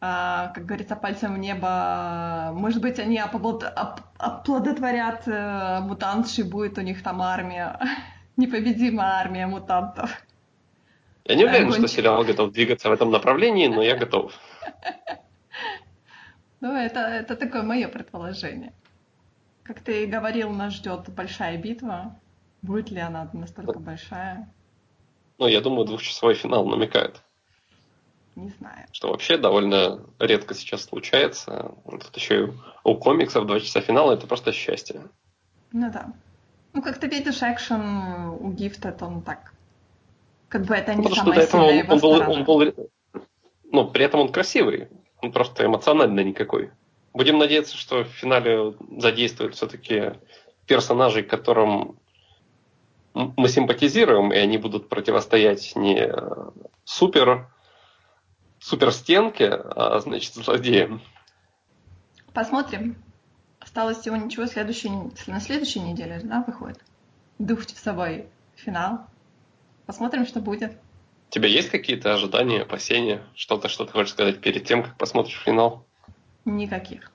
а, 0.00 0.48
как 0.54 0.64
говорится, 0.66 0.96
пальцем 0.96 1.34
в 1.34 1.38
небо. 1.38 2.50
Может 2.54 2.80
быть, 2.80 2.98
они 2.98 3.18
оплод- 3.18 3.64
оп- 3.64 4.00
оплодотворят 4.18 5.28
э, 5.28 5.80
мутантши, 5.80 6.44
будет 6.44 6.78
у 6.78 6.80
них 6.80 7.02
там 7.02 7.22
армия, 7.22 7.78
непобедимая 8.36 9.20
армия 9.20 9.46
мутантов. 9.46 10.10
Я 11.24 11.36
не 11.36 11.44
уверен, 11.44 11.72
что 11.72 11.88
сериал 11.88 12.24
готов 12.24 12.52
двигаться 12.52 12.88
в 12.88 12.92
этом 12.92 13.10
направлении, 13.10 13.68
но 13.68 13.82
я 13.82 13.96
готов. 13.96 14.32
Ну, 16.60 16.74
это, 16.74 17.00
это 17.00 17.36
такое 17.36 17.62
мое 17.62 17.88
предположение. 17.88 18.72
Как 19.64 19.80
ты 19.80 20.06
говорил, 20.06 20.48
нас 20.48 20.72
ждет 20.72 21.10
большая 21.10 21.58
битва. 21.58 22.18
Будет 22.62 22.90
ли 22.90 23.00
она 23.00 23.28
настолько 23.34 23.78
большая, 23.78 24.48
Ну, 25.38 25.46
я 25.46 25.60
думаю, 25.60 25.86
двухчасовой 25.86 26.34
финал 26.34 26.66
намекает, 26.66 27.20
не 28.36 28.50
знаю. 28.50 28.86
что 28.92 29.10
вообще 29.10 29.36
довольно 29.36 30.00
редко 30.18 30.54
сейчас 30.54 30.84
случается. 30.84 31.72
Тут 31.84 32.16
еще 32.16 32.44
и 32.44 32.52
у 32.84 32.96
комиксов 32.96 33.46
два 33.46 33.60
часа 33.60 33.80
финала 33.80 34.12
это 34.12 34.26
просто 34.26 34.52
счастье. 34.52 35.02
Ну 35.72 35.90
да. 35.92 36.12
Ну, 36.72 36.82
как 36.82 36.98
ты 36.98 37.08
видишь, 37.08 37.42
экшен 37.42 38.28
у 38.40 38.52
Гифта, 38.52 38.96
он 39.00 39.22
так... 39.22 39.54
Как 40.48 40.62
бы 40.62 40.74
это 40.74 40.94
не 40.94 41.02
Потому 41.02 41.14
что 41.14 41.24
самая 41.24 41.36
до 41.36 41.42
этого 41.42 41.68
сильная 41.68 41.92
он, 41.92 41.98
был, 42.00 42.30
он 42.30 42.44
был, 42.44 42.90
ну, 43.72 43.88
при 43.88 44.04
этом 44.04 44.20
он 44.20 44.32
красивый, 44.32 44.88
он 45.20 45.32
просто 45.32 45.66
эмоционально 45.66 46.20
никакой. 46.20 46.70
Будем 47.12 47.38
надеяться, 47.38 47.76
что 47.76 48.04
в 48.04 48.08
финале 48.08 48.74
задействуют 48.98 49.54
все-таки 49.54 50.14
персонажей, 50.66 51.22
которым 51.22 51.98
мы 53.14 53.48
симпатизируем, 53.48 54.32
и 54.32 54.36
они 54.36 54.58
будут 54.58 54.88
противостоять 54.88 55.74
не 55.76 56.12
супер, 56.84 57.48
супер 58.58 58.92
стенке, 58.92 59.50
а 59.50 60.00
значит 60.00 60.34
злодеям. 60.34 61.00
Посмотрим. 62.32 62.96
Осталось 63.60 63.98
всего 63.98 64.16
ничего, 64.16 64.46
следующей, 64.46 64.90
на 65.26 65.40
следующей 65.40 65.80
неделе, 65.80 66.20
да, 66.22 66.44
выходит? 66.46 66.82
Дух 67.38 67.60
в 67.60 67.78
собой 67.78 68.26
финал. 68.56 69.06
Посмотрим, 69.86 70.26
что 70.26 70.40
будет. 70.40 70.72
У 71.30 71.32
тебя 71.32 71.48
есть 71.48 71.70
какие-то 71.70 72.14
ожидания, 72.14 72.62
опасения? 72.62 73.22
Что-то, 73.34 73.68
что 73.68 73.86
ты 73.86 73.92
хочешь 73.92 74.12
сказать 74.12 74.40
перед 74.40 74.64
тем, 74.64 74.82
как 74.82 74.96
посмотришь 74.96 75.40
финал? 75.44 75.86
Никаких. 76.44 77.10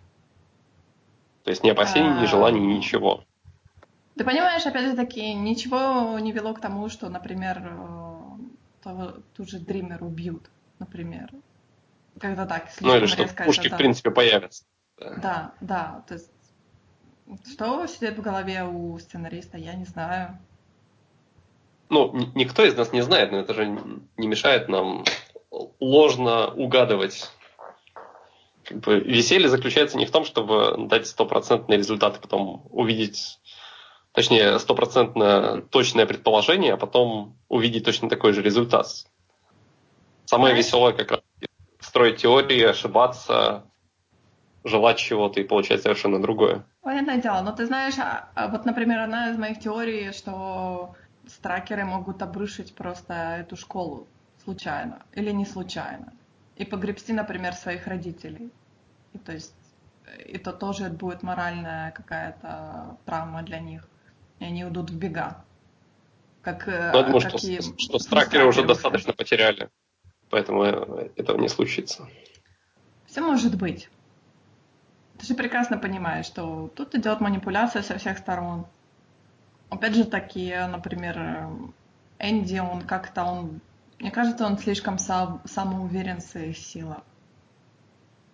То 1.44 1.52
есть 1.52 1.64
ни 1.64 1.70
опасений, 1.70 2.10
ни 2.20 2.24
а. 2.24 2.28
желаний, 2.28 2.60
ничего. 2.60 3.24
Ты 4.16 4.24
понимаешь, 4.24 4.66
опять 4.66 4.90
же 4.90 4.96
таки, 4.96 5.34
ничего 5.34 6.20
не 6.20 6.32
вело 6.32 6.54
к 6.54 6.62
тому, 6.62 6.90
что, 6.90 7.10
например, 7.10 7.62
э, 7.64 8.20
того, 8.84 9.14
ту 9.36 9.46
же 9.46 9.60
Дример 9.60 10.04
убьют, 10.04 10.50
например. 10.80 11.30
Когда 12.20 12.46
так, 12.46 12.70
Ну 12.82 12.96
или 12.96 13.06
что 13.06 13.26
пушки, 13.46 13.70
в 13.70 13.78
принципе, 13.78 14.12
появятся. 14.12 14.66
Да, 14.98 15.54
да, 15.62 16.04
то 16.08 16.16
есть 16.16 16.30
что 17.52 17.86
сидит 17.88 18.18
в 18.18 18.22
голове 18.22 18.64
у 18.64 18.98
сценариста, 18.98 19.58
я 19.58 19.74
не 19.76 19.86
знаю. 19.86 20.38
Ну, 21.90 22.14
никто 22.36 22.64
из 22.64 22.76
нас 22.76 22.92
не 22.92 23.02
знает, 23.02 23.32
но 23.32 23.40
это 23.40 23.54
же 23.54 23.66
не 24.18 24.28
мешает 24.28 24.68
нам 24.68 25.04
ложно 25.80 26.48
угадывать. 26.48 27.32
Как 28.64 28.80
бы 28.80 29.00
веселье 29.00 29.50
заключается 29.50 29.98
не 29.98 30.06
в 30.06 30.12
том, 30.12 30.26
чтобы 30.26 30.88
дать 30.88 31.08
стопроцентный 31.08 31.78
результат, 31.78 32.18
и 32.18 32.22
потом 32.22 32.68
увидеть 32.70 33.40
точнее, 34.20 34.60
стопроцентно 34.60 35.62
точное 35.62 36.06
предположение, 36.06 36.74
а 36.74 36.78
потом 36.78 37.38
увидеть 37.48 37.86
точно 37.86 38.10
такой 38.10 38.34
же 38.34 38.42
результат. 38.42 38.88
Самое 40.26 40.54
веселое 40.54 40.92
как 40.92 41.12
раз 41.12 41.22
строить 41.80 42.18
теории, 42.18 42.62
ошибаться, 42.64 43.64
желать 44.66 44.98
чего-то 44.98 45.40
и 45.40 45.46
получать 45.46 45.84
совершенно 45.84 46.22
другое. 46.22 46.66
Понятное 46.82 47.22
дело, 47.22 47.40
но 47.44 47.54
ты 47.54 47.66
знаешь, 47.66 47.98
а, 47.98 48.28
а 48.36 48.50
вот, 48.50 48.66
например, 48.66 49.00
одна 49.00 49.30
из 49.30 49.38
моих 49.38 49.62
теорий, 49.62 50.12
что 50.12 50.96
стракеры 51.26 51.86
могут 51.86 52.22
обрушить 52.22 52.76
просто 52.76 53.14
эту 53.14 53.56
школу 53.56 54.06
случайно 54.44 55.02
или 55.14 55.32
не 55.32 55.46
случайно 55.46 56.12
и 56.58 56.66
погребсти, 56.66 57.14
например, 57.14 57.54
своих 57.54 57.88
родителей. 57.88 58.52
И 59.14 59.18
то 59.18 59.32
есть 59.32 59.56
это 60.34 60.52
тоже 60.52 60.90
будет 60.90 61.24
моральная 61.24 61.92
какая-то 61.92 62.98
травма 63.06 63.44
для 63.44 63.60
них 63.60 63.89
и 64.40 64.46
они 64.46 64.66
уйдут 64.66 64.90
в 64.90 64.98
бега. 64.98 65.44
Как, 66.42 66.68
ну, 66.68 66.74
я 66.74 67.04
думаю, 67.04 67.22
как 67.22 67.38
что, 67.38 67.48
и, 67.48 67.60
что 67.62 68.00
стракеры 68.00 68.46
уже 68.46 68.64
достаточно 68.64 69.14
потеряли, 69.14 69.70
поэтому 70.30 70.64
э, 70.64 71.10
этого 71.16 71.38
не 71.38 71.50
случится. 71.50 72.08
Все 73.06 73.22
может 73.22 73.58
быть. 73.58 73.90
Ты 75.18 75.26
же 75.26 75.36
прекрасно 75.36 75.78
понимаешь, 75.78 76.26
что 76.26 76.72
тут 76.76 76.96
идет 76.96 77.20
манипуляция 77.20 77.82
со 77.82 77.98
всех 77.98 78.20
сторон. 78.20 78.66
Опять 79.70 79.96
же 79.96 80.06
таки, 80.06 80.56
например, 80.70 81.50
Энди, 82.20 82.60
он 82.60 82.84
как-то, 82.84 83.24
он, 83.26 83.60
мне 84.00 84.12
кажется, 84.12 84.46
он 84.46 84.58
слишком 84.58 84.98
сам, 84.98 85.42
самоуверен 85.46 86.22
в 86.22 86.24
своих 86.24 86.58
силах. 86.58 87.02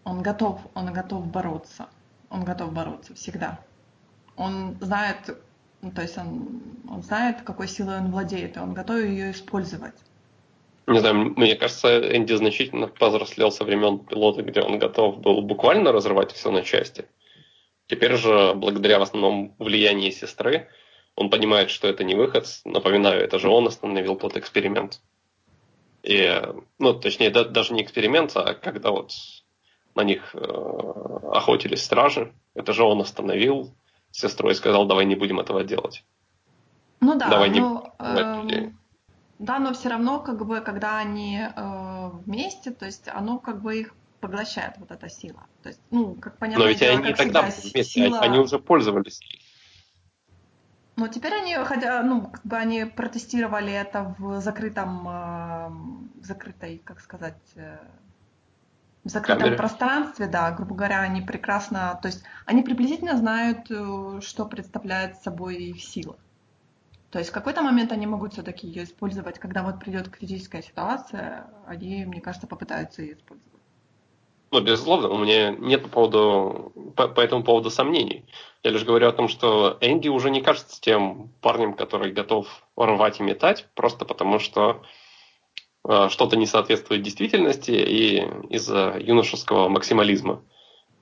Он 0.03 0.21
готов, 0.21 0.61
он 0.75 0.93
готов 0.93 1.25
бороться. 1.25 1.87
Он 2.29 2.43
готов 2.43 2.71
бороться 2.71 3.15
всегда. 3.15 3.59
Он 4.35 4.77
знает, 4.79 5.37
ну, 5.85 5.91
то 5.91 6.01
есть 6.01 6.17
он, 6.17 6.63
он 6.89 7.03
знает, 7.03 7.43
какой 7.43 7.67
силой 7.67 7.99
он 7.99 8.09
владеет, 8.09 8.57
и 8.57 8.59
он 8.59 8.73
готов 8.73 9.01
ее 9.01 9.29
использовать. 9.29 9.93
Не 10.87 10.97
знаю, 10.97 11.35
мне 11.37 11.55
кажется, 11.55 12.17
Энди 12.17 12.33
значительно 12.33 12.87
повзрослел 12.87 13.51
со 13.51 13.63
времен 13.65 13.99
пилота, 13.99 14.41
где 14.41 14.61
он 14.61 14.79
готов 14.79 15.19
был 15.19 15.43
буквально 15.43 15.91
разрывать 15.91 16.31
все 16.31 16.49
на 16.49 16.63
части. 16.63 17.05
Теперь 17.85 18.15
же, 18.15 18.55
благодаря 18.55 18.97
в 18.97 19.03
основном 19.03 19.53
влиянию 19.59 20.11
сестры, 20.11 20.69
он 21.15 21.29
понимает, 21.29 21.69
что 21.69 21.87
это 21.87 22.03
не 22.03 22.15
выход. 22.15 22.47
Напоминаю, 22.65 23.21
это 23.21 23.37
же 23.37 23.47
он 23.47 23.67
остановил 23.67 24.15
тот 24.15 24.37
эксперимент. 24.37 25.01
И, 26.01 26.41
ну, 26.79 26.95
точнее, 26.95 27.29
да, 27.29 27.43
даже 27.43 27.75
не 27.75 27.83
эксперимент, 27.83 28.31
а 28.35 28.55
когда 28.55 28.89
вот 28.89 29.11
на 29.93 30.03
них 30.03 30.33
э, 30.33 30.39
охотились 30.39 31.83
стражи, 31.83 32.33
это 32.55 32.73
же 32.73 32.83
он 32.83 33.01
остановил, 33.01 33.71
сестрой 34.15 34.56
сказал, 34.56 34.86
давай 34.88 35.06
не 35.06 35.15
будем 35.15 35.39
этого 35.39 35.63
делать. 35.63 36.06
Ну 37.01 37.17
да, 37.17 37.30
давай 37.30 37.49
но, 37.49 37.93
не... 38.43 38.54
э, 38.54 38.71
да, 39.39 39.60
но 39.60 39.73
все 39.73 39.89
равно, 39.89 40.19
как 40.19 40.45
бы, 40.45 40.62
когда 40.62 40.97
они 40.97 41.39
э, 41.39 42.10
вместе, 42.25 42.71
то 42.71 42.86
есть 42.86 43.08
оно 43.10 43.39
как 43.39 43.62
бы 43.62 43.78
их 43.78 43.93
поглощает, 44.21 44.75
вот 44.78 44.91
эта 44.91 45.10
сила. 45.10 45.45
То 45.62 45.69
есть, 45.69 45.82
ну, 45.91 46.15
как 46.15 46.38
понятно, 46.38 46.63
но 46.63 46.69
ведь 46.69 46.80
дело, 46.80 46.97
они 46.97 47.13
тогда 47.13 47.41
вместе, 47.41 47.84
сила... 47.84 48.19
они 48.19 48.39
уже 48.39 48.58
пользовались. 48.60 49.19
Но 50.95 51.10
теперь 51.10 51.34
они, 51.34 51.54
хотя, 51.65 52.01
ну, 52.01 52.21
как 52.32 52.45
бы 52.45 52.56
они 52.56 52.86
протестировали 52.86 53.73
это 53.73 54.15
в 54.17 54.39
закрытом, 54.39 55.08
э, 55.08 55.67
в 56.21 56.23
закрытой, 56.23 56.78
как 56.78 57.01
сказать, 57.01 57.41
э, 57.56 57.78
в 59.05 59.09
закрытом 59.09 59.43
камере. 59.43 59.57
пространстве, 59.57 60.27
да, 60.27 60.51
грубо 60.51 60.75
говоря, 60.75 61.01
они 61.01 61.21
прекрасно, 61.21 61.97
то 62.01 62.07
есть 62.07 62.23
они 62.45 62.63
приблизительно 62.63 63.15
знают, 63.15 63.69
э, 63.69 64.19
что 64.21 64.45
представляет 64.45 65.17
собой 65.17 65.55
их 65.55 65.81
сила. 65.81 66.17
То 67.11 67.19
есть 67.19 67.29
в 67.29 67.33
какой-то 67.33 67.61
момент 67.61 67.91
они 67.91 68.07
могут 68.07 68.33
все-таки 68.33 68.67
ее 68.67 68.83
использовать, 68.83 69.39
когда 69.39 69.63
вот 69.63 69.79
придет 69.79 70.09
критическая 70.09 70.63
ситуация, 70.63 71.47
они, 71.67 72.03
мне 72.05 72.19
кажется, 72.19 72.47
попытаются 72.47 73.03
ее 73.03 73.13
использовать. 73.13 73.53
Ну, 74.51 74.61
безусловно, 74.61 75.09
у 75.09 75.17
меня 75.17 75.51
нет 75.51 75.83
по, 75.83 75.89
поводу, 75.89 76.71
по, 76.95 77.07
по 77.07 77.21
этому 77.21 77.43
поводу 77.43 77.69
сомнений. 77.69 78.25
Я 78.63 78.71
лишь 78.71 78.85
говорю 78.85 79.07
о 79.07 79.11
том, 79.11 79.27
что 79.27 79.77
Энди 79.81 80.07
уже 80.07 80.29
не 80.29 80.41
кажется 80.41 80.81
тем 80.81 81.29
парнем, 81.41 81.73
который 81.73 82.11
готов 82.11 82.47
рвать 82.75 83.19
и 83.19 83.23
метать, 83.23 83.67
просто 83.75 84.05
потому 84.05 84.39
что 84.39 84.81
что-то 85.85 86.35
не 86.35 86.47
соответствует 86.47 87.03
действительности 87.03 87.71
и 87.71 88.17
из-за 88.49 88.97
юношеского 88.99 89.69
максимализма. 89.69 90.41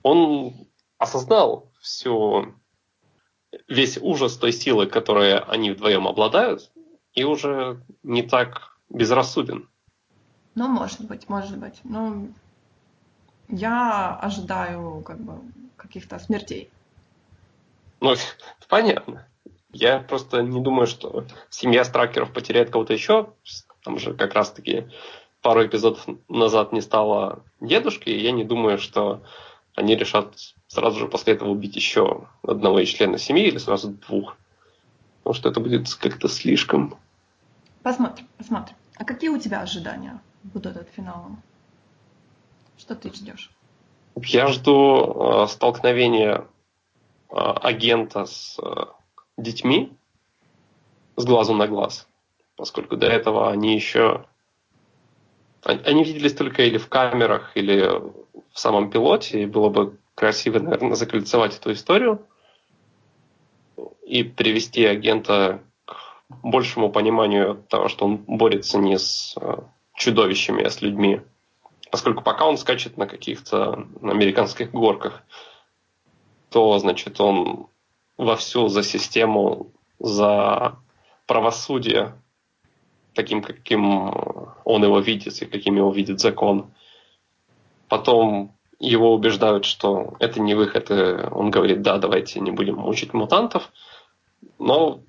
Он 0.02 0.68
осознал 0.98 1.72
всю, 1.80 2.54
весь 3.68 3.98
ужас 3.98 4.38
той 4.38 4.52
силы, 4.52 4.88
которой 4.88 5.40
они 5.40 5.72
вдвоем 5.72 6.08
обладают, 6.08 6.70
и 7.14 7.24
уже 7.24 7.82
не 8.04 8.24
так 8.24 8.78
безрассуден. 8.90 9.70
Ну, 10.56 10.68
может 10.68 11.02
быть, 11.02 11.30
может 11.30 11.58
быть. 11.58 11.80
Ну, 11.84 12.30
я 13.48 14.18
ожидаю 14.22 15.02
как 15.02 15.20
бы 15.20 15.40
каких-то 15.78 16.20
смертей. 16.20 16.70
Ну, 18.02 18.16
понятно. 18.68 19.28
Я 19.72 20.00
просто 20.00 20.42
не 20.42 20.62
думаю, 20.62 20.88
что 20.88 21.26
семья 21.50 21.84
стракеров 21.86 22.32
потеряет 22.34 22.70
кого-то 22.70 22.94
еще. 22.94 23.34
Там 23.84 24.00
же 24.00 24.14
как 24.14 24.34
раз-таки 24.34 24.88
пару 25.42 25.66
эпизодов 25.66 26.08
назад 26.30 26.72
не 26.72 26.82
стало 26.82 27.44
дедушки, 27.60 28.10
и 28.10 28.20
я 28.20 28.32
не 28.32 28.44
думаю, 28.44 28.78
что 28.78 29.24
они 29.76 29.96
решат 29.96 30.36
сразу 30.68 31.00
же 31.00 31.08
после 31.08 31.34
этого 31.34 31.50
убить 31.50 31.76
еще 31.76 32.28
одного 32.44 32.80
из 32.80 32.90
членов 32.90 33.22
семьи 33.22 33.46
или 33.46 33.58
сразу 33.58 33.90
двух. 33.90 34.38
Потому 35.20 35.34
что 35.36 35.50
это 35.50 35.60
будет 35.60 35.94
как-то 35.96 36.28
слишком. 36.28 36.98
Посмотрим, 37.82 38.28
посмотрим. 38.38 38.76
А 38.96 39.04
какие 39.04 39.30
у 39.30 39.38
тебя 39.38 39.62
ожидания 39.62 40.22
будут 40.44 40.78
от 40.78 40.90
финала? 40.90 41.36
Что 42.78 42.96
ты 42.96 43.14
ждешь? 43.14 43.52
Я 44.16 44.48
жду 44.48 45.44
э, 45.44 45.48
столкновения 45.48 46.48
э, 47.30 47.36
агента 47.36 48.26
с 48.26 48.60
э, 48.60 48.86
детьми 49.38 49.92
с 51.16 51.26
глазу 51.26 51.54
на 51.54 51.68
глаз 51.68 52.08
поскольку 52.64 52.96
до 52.96 53.08
этого 53.08 53.52
они 53.52 53.76
еще... 53.76 54.24
Они 55.64 56.06
виделись 56.06 56.34
только 56.34 56.64
или 56.64 56.78
в 56.78 56.88
камерах, 56.88 57.58
или 57.58 57.90
в 58.54 58.58
самом 58.58 58.90
пилоте, 58.90 59.44
и 59.44 59.46
было 59.46 59.68
бы 59.68 59.98
красиво, 60.16 60.60
наверное, 60.60 60.96
закольцевать 60.96 61.58
эту 61.58 61.74
историю 61.74 62.26
и 64.06 64.24
привести 64.24 64.86
агента 64.86 65.62
к 65.86 66.40
большему 66.42 66.90
пониманию 66.90 67.66
того, 67.68 67.90
что 67.90 68.06
он 68.06 68.16
борется 68.16 68.78
не 68.78 68.98
с 68.98 69.36
э, 69.42 69.58
чудовищами, 69.96 70.64
а 70.64 70.70
с 70.70 70.82
людьми. 70.82 71.20
Поскольку 71.92 72.24
пока 72.24 72.46
он 72.46 72.58
скачет 72.58 72.96
на 72.96 73.08
каких-то 73.08 73.86
американских 74.02 74.72
горках, 74.72 75.22
то, 76.50 76.80
значит, 76.80 77.20
он 77.20 77.68
вовсю 78.16 78.70
за 78.70 78.84
систему, 78.84 79.74
за 80.00 80.78
правосудие, 81.28 82.16
таким, 83.14 83.42
каким 83.42 84.14
он 84.66 84.84
его 84.84 85.00
видит 85.00 85.42
и 85.42 85.46
каким 85.46 85.76
его 85.78 85.92
видит 85.92 86.20
закон. 86.20 86.74
Потом 87.88 88.56
его 88.80 89.14
убеждают, 89.14 89.66
что 89.66 90.16
это 90.20 90.42
не 90.42 90.56
выход, 90.56 90.92
и 90.92 91.28
он 91.32 91.52
говорит, 91.52 91.82
да, 91.82 91.98
давайте 91.98 92.40
не 92.40 92.52
будем 92.52 92.76
мучить 92.76 93.14
мутантов. 93.14 93.72
Но 94.60 95.02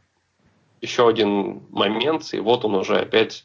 еще 0.81 1.09
один 1.09 1.62
момент, 1.71 2.33
и 2.35 2.40
вот 2.40 2.64
он 2.64 2.75
уже 2.75 2.99
опять 2.99 3.45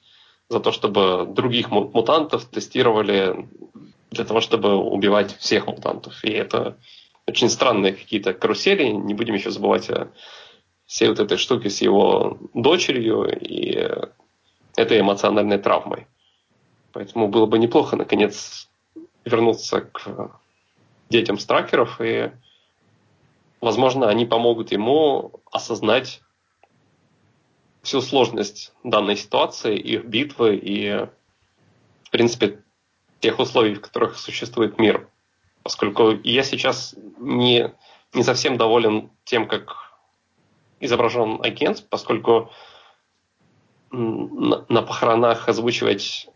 за 0.49 0.59
то, 0.59 0.71
чтобы 0.71 1.25
других 1.27 1.71
мутантов 1.71 2.45
тестировали 2.45 3.47
для 4.11 4.25
того, 4.25 4.41
чтобы 4.41 4.75
убивать 4.75 5.35
всех 5.37 5.67
мутантов. 5.67 6.23
И 6.23 6.31
это 6.31 6.77
очень 7.27 7.49
странные 7.49 7.93
какие-то 7.93 8.33
карусели. 8.33 8.85
Не 8.85 9.13
будем 9.13 9.35
еще 9.35 9.51
забывать 9.51 9.89
о 9.89 10.09
всей 10.85 11.09
вот 11.09 11.19
этой 11.19 11.37
штуке 11.37 11.69
с 11.69 11.81
его 11.81 12.37
дочерью 12.53 13.29
и 13.39 13.87
этой 14.79 15.01
эмоциональной 15.01 15.57
травмой. 15.57 16.07
Поэтому 16.93 17.27
было 17.27 17.45
бы 17.45 17.59
неплохо, 17.59 17.97
наконец, 17.97 18.69
вернуться 19.25 19.81
к 19.81 20.31
детям 21.09 21.37
стракеров, 21.37 21.99
и, 21.99 22.31
возможно, 23.59 24.09
они 24.09 24.25
помогут 24.25 24.71
ему 24.71 25.33
осознать 25.51 26.21
всю 27.81 28.01
сложность 28.01 28.73
данной 28.83 29.17
ситуации, 29.17 29.77
их 29.77 30.05
битвы 30.05 30.55
и, 30.55 31.07
в 32.03 32.09
принципе, 32.09 32.63
тех 33.19 33.37
условий, 33.37 33.75
в 33.75 33.81
которых 33.81 34.17
существует 34.17 34.79
мир. 34.79 35.09
Поскольку 35.61 36.11
я 36.23 36.43
сейчас 36.43 36.95
не, 37.17 37.73
не 38.13 38.23
совсем 38.23 38.57
доволен 38.57 39.11
тем, 39.25 39.45
как 39.45 39.75
изображен 40.79 41.41
агент, 41.43 41.85
поскольку 41.89 42.49
на, 43.91 44.65
на 44.69 44.81
похоронах 44.81 45.47
озвучивать 45.49 46.29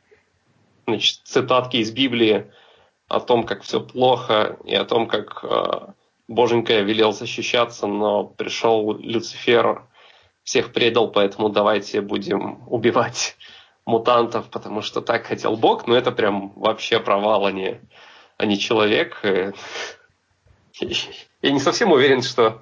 значит, 0.87 1.21
цитатки 1.23 1.77
из 1.77 1.91
Библии 1.91 2.51
о 3.07 3.19
том, 3.19 3.43
как 3.45 3.63
все 3.63 3.79
плохо, 3.79 4.57
и 4.65 4.75
о 4.75 4.85
том, 4.85 5.07
как 5.07 5.43
э, 5.43 5.93
Боженька 6.27 6.79
велел 6.79 7.11
защищаться, 7.13 7.87
но 7.87 8.23
пришел 8.23 8.97
Люцифер 8.97 9.83
всех 10.43 10.73
предал, 10.73 11.11
поэтому 11.11 11.49
давайте 11.49 12.01
будем 12.01 12.63
убивать 12.67 13.37
мутантов, 13.85 14.49
потому 14.49 14.81
что 14.81 15.01
так 15.01 15.25
хотел 15.25 15.55
Бог, 15.55 15.87
но 15.87 15.95
это 15.95 16.11
прям 16.11 16.53
вообще 16.55 16.99
провал, 16.99 17.45
а 17.45 17.51
не, 17.51 17.81
а 18.37 18.45
не 18.45 18.57
человек. 18.57 19.21
Я 20.79 21.51
не 21.51 21.59
совсем 21.59 21.91
уверен, 21.91 22.21
что 22.23 22.61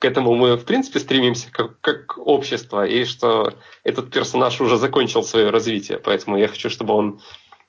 к 0.00 0.04
этому 0.06 0.34
мы, 0.34 0.56
в 0.56 0.64
принципе, 0.64 0.98
стремимся 0.98 1.52
как, 1.52 1.78
как 1.80 2.16
общество, 2.16 2.86
и 2.86 3.04
что 3.04 3.52
этот 3.84 4.10
персонаж 4.10 4.58
уже 4.60 4.78
закончил 4.78 5.22
свое 5.22 5.50
развитие, 5.50 5.98
поэтому 5.98 6.38
я 6.38 6.48
хочу, 6.48 6.70
чтобы 6.70 6.94
он 6.94 7.20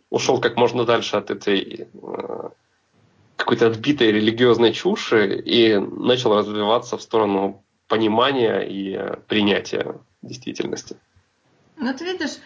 ушел 0.09 0.39
как 0.39 0.55
можно 0.55 0.85
дальше 0.85 1.17
от 1.17 1.29
этой 1.29 1.87
э, 1.93 2.49
какой-то 3.35 3.67
отбитой 3.67 4.13
религиозной 4.13 4.71
чуши 4.71 5.41
и 5.45 5.77
начал 5.77 6.37
развиваться 6.37 6.97
в 6.97 7.01
сторону 7.01 7.65
понимания 7.89 8.61
и 8.61 8.95
э, 8.95 9.17
принятия 9.27 9.99
действительности. 10.21 10.95
Ну, 11.75 11.93
ты 11.93 12.05
видишь, 12.05 12.37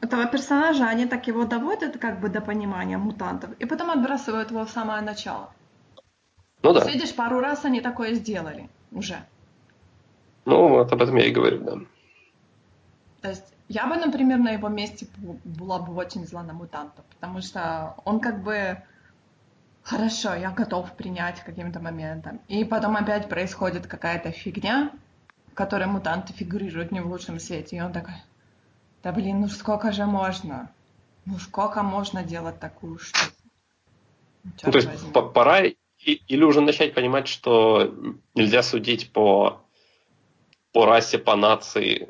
этого 0.00 0.26
персонажа, 0.26 0.88
они 0.88 1.06
так 1.06 1.28
его 1.28 1.44
доводят 1.44 1.98
как 1.98 2.18
бы 2.18 2.28
до 2.28 2.40
понимания 2.40 2.98
мутантов, 2.98 3.50
и 3.60 3.64
потом 3.64 3.90
отбрасывают 3.90 4.50
его 4.50 4.64
в 4.64 4.70
самое 4.70 5.02
начало. 5.02 5.52
Ну 6.66 6.72
да. 6.72 6.84
Видишь, 6.84 7.14
пару 7.14 7.38
раз 7.38 7.64
они 7.64 7.80
такое 7.80 8.14
сделали 8.14 8.68
уже. 8.90 9.24
Ну, 10.46 10.68
вот 10.68 10.92
об 10.92 11.00
этом 11.00 11.14
я 11.16 11.26
и 11.26 11.30
говорю, 11.30 11.60
да. 11.60 11.76
То 13.20 13.28
есть 13.28 13.44
я 13.68 13.86
бы, 13.86 13.94
например, 13.94 14.38
на 14.38 14.50
его 14.50 14.68
месте 14.68 15.06
была 15.44 15.78
бы 15.78 15.94
очень 15.94 16.26
зла 16.26 16.42
на 16.42 16.52
мутантов, 16.52 17.04
потому 17.04 17.40
что 17.40 17.94
он 18.04 18.18
как 18.18 18.42
бы 18.42 18.82
хорошо, 19.84 20.34
я 20.34 20.50
готов 20.50 20.92
принять 20.96 21.40
каким-то 21.40 21.78
моментом. 21.78 22.40
И 22.48 22.64
потом 22.64 22.96
опять 22.96 23.28
происходит 23.28 23.86
какая-то 23.86 24.32
фигня, 24.32 24.90
в 25.52 25.54
которой 25.54 25.86
мутанты 25.86 26.32
фигурируют 26.32 26.90
не 26.90 27.00
в 27.00 27.06
лучшем 27.06 27.38
свете. 27.38 27.76
И 27.76 27.80
он 27.80 27.92
такой, 27.92 28.14
да 29.04 29.12
блин, 29.12 29.40
ну 29.40 29.46
сколько 29.46 29.92
же 29.92 30.04
можно? 30.04 30.68
Ну 31.26 31.38
сколько 31.38 31.84
можно 31.84 32.24
делать 32.24 32.58
такую 32.58 32.98
штуку? 32.98 33.32
Ну, 34.42 34.72
то 34.72 34.78
есть 34.78 34.88
возьми. 34.88 35.32
пора 35.32 35.60
или 36.12 36.44
уже 36.44 36.60
начать 36.60 36.94
понимать, 36.94 37.28
что 37.28 37.94
нельзя 38.34 38.62
судить 38.62 39.12
по, 39.12 39.60
по 40.72 40.86
расе, 40.86 41.18
по 41.18 41.36
нации 41.36 42.08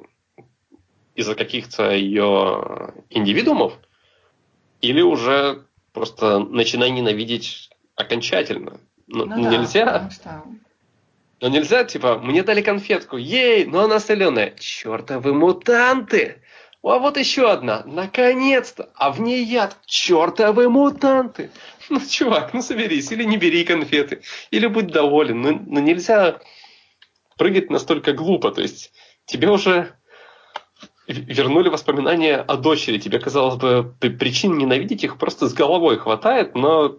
из-за 1.14 1.34
каких-то 1.34 1.90
ее 1.90 2.92
индивидуумов, 3.10 3.72
или 4.82 5.00
уже 5.00 5.64
просто 5.92 6.40
начинай 6.40 6.90
ненавидеть 6.90 7.70
окончательно. 7.94 8.78
Ну, 9.06 9.24
ну, 9.24 9.36
ну 9.36 9.50
нельзя. 9.50 10.10
Да, 10.24 10.44
Но 11.40 11.48
нельзя, 11.48 11.84
типа, 11.84 12.18
мне 12.18 12.42
дали 12.42 12.60
конфетку, 12.60 13.16
ей, 13.16 13.64
но 13.64 13.84
она 13.84 13.98
соленая. 13.98 14.54
Чертовы 14.58 15.32
мутанты! 15.32 16.42
А 16.82 16.98
вот 16.98 17.16
еще 17.16 17.50
одна, 17.50 17.82
наконец-то! 17.84 18.90
А 18.94 19.10
в 19.10 19.20
ней 19.20 19.42
яд, 19.44 19.76
чертовы 19.86 20.68
мутанты! 20.68 21.50
Ну, 21.90 22.00
чувак, 22.00 22.54
ну 22.54 22.62
соберись, 22.62 23.12
или 23.12 23.24
не 23.24 23.36
бери 23.36 23.64
конфеты, 23.64 24.22
или 24.50 24.66
будь 24.66 24.88
доволен. 24.88 25.40
Ну, 25.40 25.62
ну 25.66 25.80
нельзя 25.80 26.40
прыгать 27.36 27.70
настолько 27.70 28.12
глупо, 28.12 28.50
то 28.50 28.62
есть 28.62 28.92
тебе 29.26 29.50
уже 29.50 29.94
вернули 31.06 31.68
воспоминания 31.68 32.36
о 32.36 32.56
дочери. 32.56 32.98
Тебе, 32.98 33.18
казалось 33.18 33.56
бы, 33.56 33.94
причин 34.00 34.58
ненавидеть 34.58 35.04
их 35.04 35.18
просто 35.18 35.48
с 35.48 35.54
головой 35.54 35.98
хватает, 35.98 36.54
но 36.54 36.96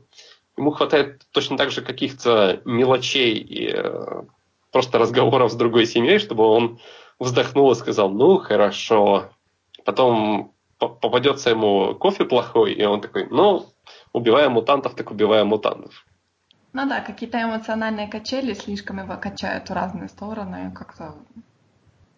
ему 0.58 0.72
хватает 0.72 1.24
точно 1.32 1.58
так 1.58 1.72
же 1.72 1.82
каких-то 1.82 2.62
мелочей 2.66 3.34
и 3.34 3.70
э, 3.74 4.24
просто 4.72 4.98
разговоров 4.98 5.52
с 5.52 5.56
другой 5.56 5.86
семьей, 5.86 6.20
чтобы 6.20 6.46
он 6.46 6.80
вздохнул 7.20 7.72
и 7.72 7.76
сказал, 7.76 8.10
ну, 8.10 8.38
хорошо. 8.38 9.30
Потом 9.84 10.54
попадется 10.78 11.50
ему 11.50 11.96
кофе 11.96 12.26
плохой, 12.26 12.74
и 12.74 12.84
он 12.86 13.02
такой, 13.02 13.28
ну, 13.30 13.68
убиваем 14.18 14.54
мутантов, 14.54 14.96
так 14.96 15.12
убиваем 15.12 15.48
мутантов. 15.48 16.06
Ну 16.74 16.88
да, 16.88 17.00
какие-то 17.02 17.42
эмоциональные 17.42 18.08
качели 18.08 18.54
слишком 18.54 19.00
его 19.00 19.18
качают 19.18 19.70
в 19.70 19.74
разные 19.74 20.10
стороны, 20.10 20.72
как-то 20.72 21.16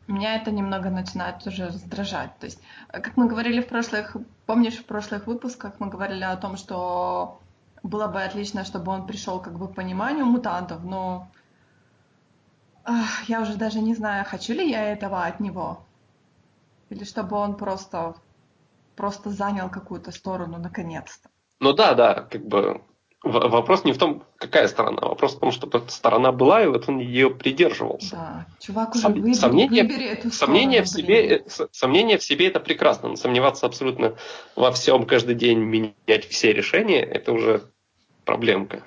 меня 0.09 0.35
это 0.35 0.51
немного 0.51 0.89
начинает 0.89 1.45
уже 1.45 1.67
раздражать. 1.67 2.37
То 2.39 2.47
есть, 2.47 2.59
как 2.89 3.15
мы 3.15 3.27
говорили 3.27 3.61
в 3.61 3.67
прошлых, 3.67 4.17
помнишь, 4.45 4.77
в 4.77 4.85
прошлых 4.85 5.27
выпусках 5.27 5.73
мы 5.79 5.87
говорили 5.87 6.23
о 6.23 6.35
том, 6.35 6.57
что 6.57 7.39
было 7.83 8.07
бы 8.07 8.21
отлично, 8.21 8.65
чтобы 8.65 8.91
он 8.91 9.05
пришел 9.05 9.39
как 9.39 9.57
бы 9.57 9.67
к 9.67 9.75
пониманию 9.75 10.25
мутантов, 10.25 10.83
но 10.83 11.29
ах, 12.83 13.29
я 13.29 13.41
уже 13.41 13.55
даже 13.55 13.81
не 13.81 13.93
знаю, 13.93 14.25
хочу 14.25 14.53
ли 14.53 14.69
я 14.69 14.83
этого 14.91 15.25
от 15.25 15.39
него. 15.39 15.85
Или 16.89 17.03
чтобы 17.03 17.35
он 17.35 17.55
просто, 17.55 18.15
просто 18.95 19.29
занял 19.29 19.69
какую-то 19.69 20.11
сторону 20.11 20.57
наконец-то. 20.57 21.29
Ну 21.59 21.73
да, 21.73 21.93
да, 21.93 22.27
как 22.29 22.45
бы 22.47 22.81
Вопрос 23.21 23.83
не 23.83 23.91
в 23.91 23.97
том, 23.97 24.23
какая 24.37 24.69
сторона, 24.69 25.01
вопрос 25.01 25.35
в 25.35 25.39
том, 25.39 25.51
что 25.51 25.67
эта 25.67 25.91
сторона 25.91 26.31
была, 26.31 26.63
и 26.63 26.67
вот 26.67 26.87
он 26.87 26.99
ее 26.99 27.29
придерживался. 27.29 28.15
Да, 28.15 28.45
чувак 28.61 28.95
уже 28.95 29.01
Сом, 29.01 29.13
выбери, 29.13 29.33
сомнение, 29.33 29.83
выбери 29.83 30.05
эту 30.05 30.31
сомнение 30.31 30.85
сторону, 30.85 31.05
в 31.05 31.07
себе, 31.07 31.27
блин. 31.27 31.69
Сомнение 31.73 32.17
в 32.17 32.23
себе 32.23 32.47
это 32.47 32.61
прекрасно, 32.61 33.09
но 33.09 33.15
сомневаться 33.17 33.65
абсолютно 33.65 34.15
во 34.55 34.71
всем 34.71 35.05
каждый 35.05 35.35
день, 35.35 35.59
менять 35.59 36.25
все 36.29 36.53
решения, 36.53 37.01
это 37.01 37.33
уже 37.33 37.63
проблемка. 38.23 38.83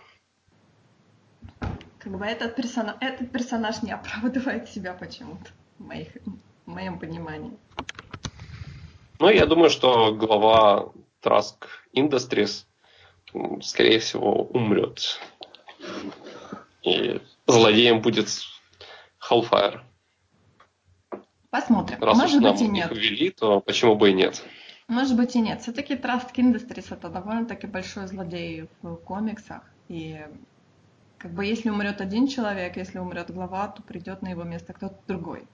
Как 1.98 2.16
бы 2.16 2.24
этот 2.24 2.56
персонаж, 2.56 2.96
этот 3.00 3.30
персонаж 3.30 3.82
не 3.82 3.92
оправдывает 3.92 4.66
себя 4.70 4.94
почему-то, 4.94 5.50
в, 5.78 5.84
моих, 5.84 6.08
в 6.64 6.70
моем 6.70 6.98
понимании. 6.98 7.52
Ну, 9.18 9.28
я 9.28 9.44
думаю, 9.44 9.68
что 9.68 10.14
глава 10.14 10.90
Trask 11.22 11.66
Industries 11.94 12.64
скорее 13.62 13.98
всего, 13.98 14.44
умрет. 14.44 15.20
И 16.82 17.20
злодеем 17.46 18.00
будет 18.00 18.28
Hellfire. 19.20 19.80
Посмотрим. 21.50 22.02
Раз 22.02 22.16
Может 22.16 22.36
уж 22.36 22.42
нам 22.42 22.52
быть 22.52 22.62
и 22.62 22.68
нет. 22.68 22.90
ввели, 22.90 23.30
то 23.30 23.60
почему 23.60 23.94
бы 23.94 24.10
и 24.10 24.14
нет? 24.14 24.42
Может 24.88 25.16
быть 25.16 25.36
и 25.36 25.40
нет. 25.40 25.60
Все-таки 25.62 25.94
Trust 25.94 26.34
Industries 26.34 26.92
это 26.92 27.08
довольно-таки 27.08 27.66
большой 27.66 28.06
злодей 28.06 28.68
в 28.80 28.96
комиксах. 28.96 29.62
И 29.88 30.18
как 31.18 31.32
бы 31.32 31.44
если 31.44 31.70
умрет 31.70 32.00
один 32.00 32.26
человек, 32.26 32.76
если 32.76 32.98
умрет 32.98 33.30
глава, 33.30 33.68
то 33.68 33.82
придет 33.82 34.22
на 34.22 34.28
его 34.28 34.42
место 34.44 34.72
кто-то 34.72 34.96
другой. 35.06 35.44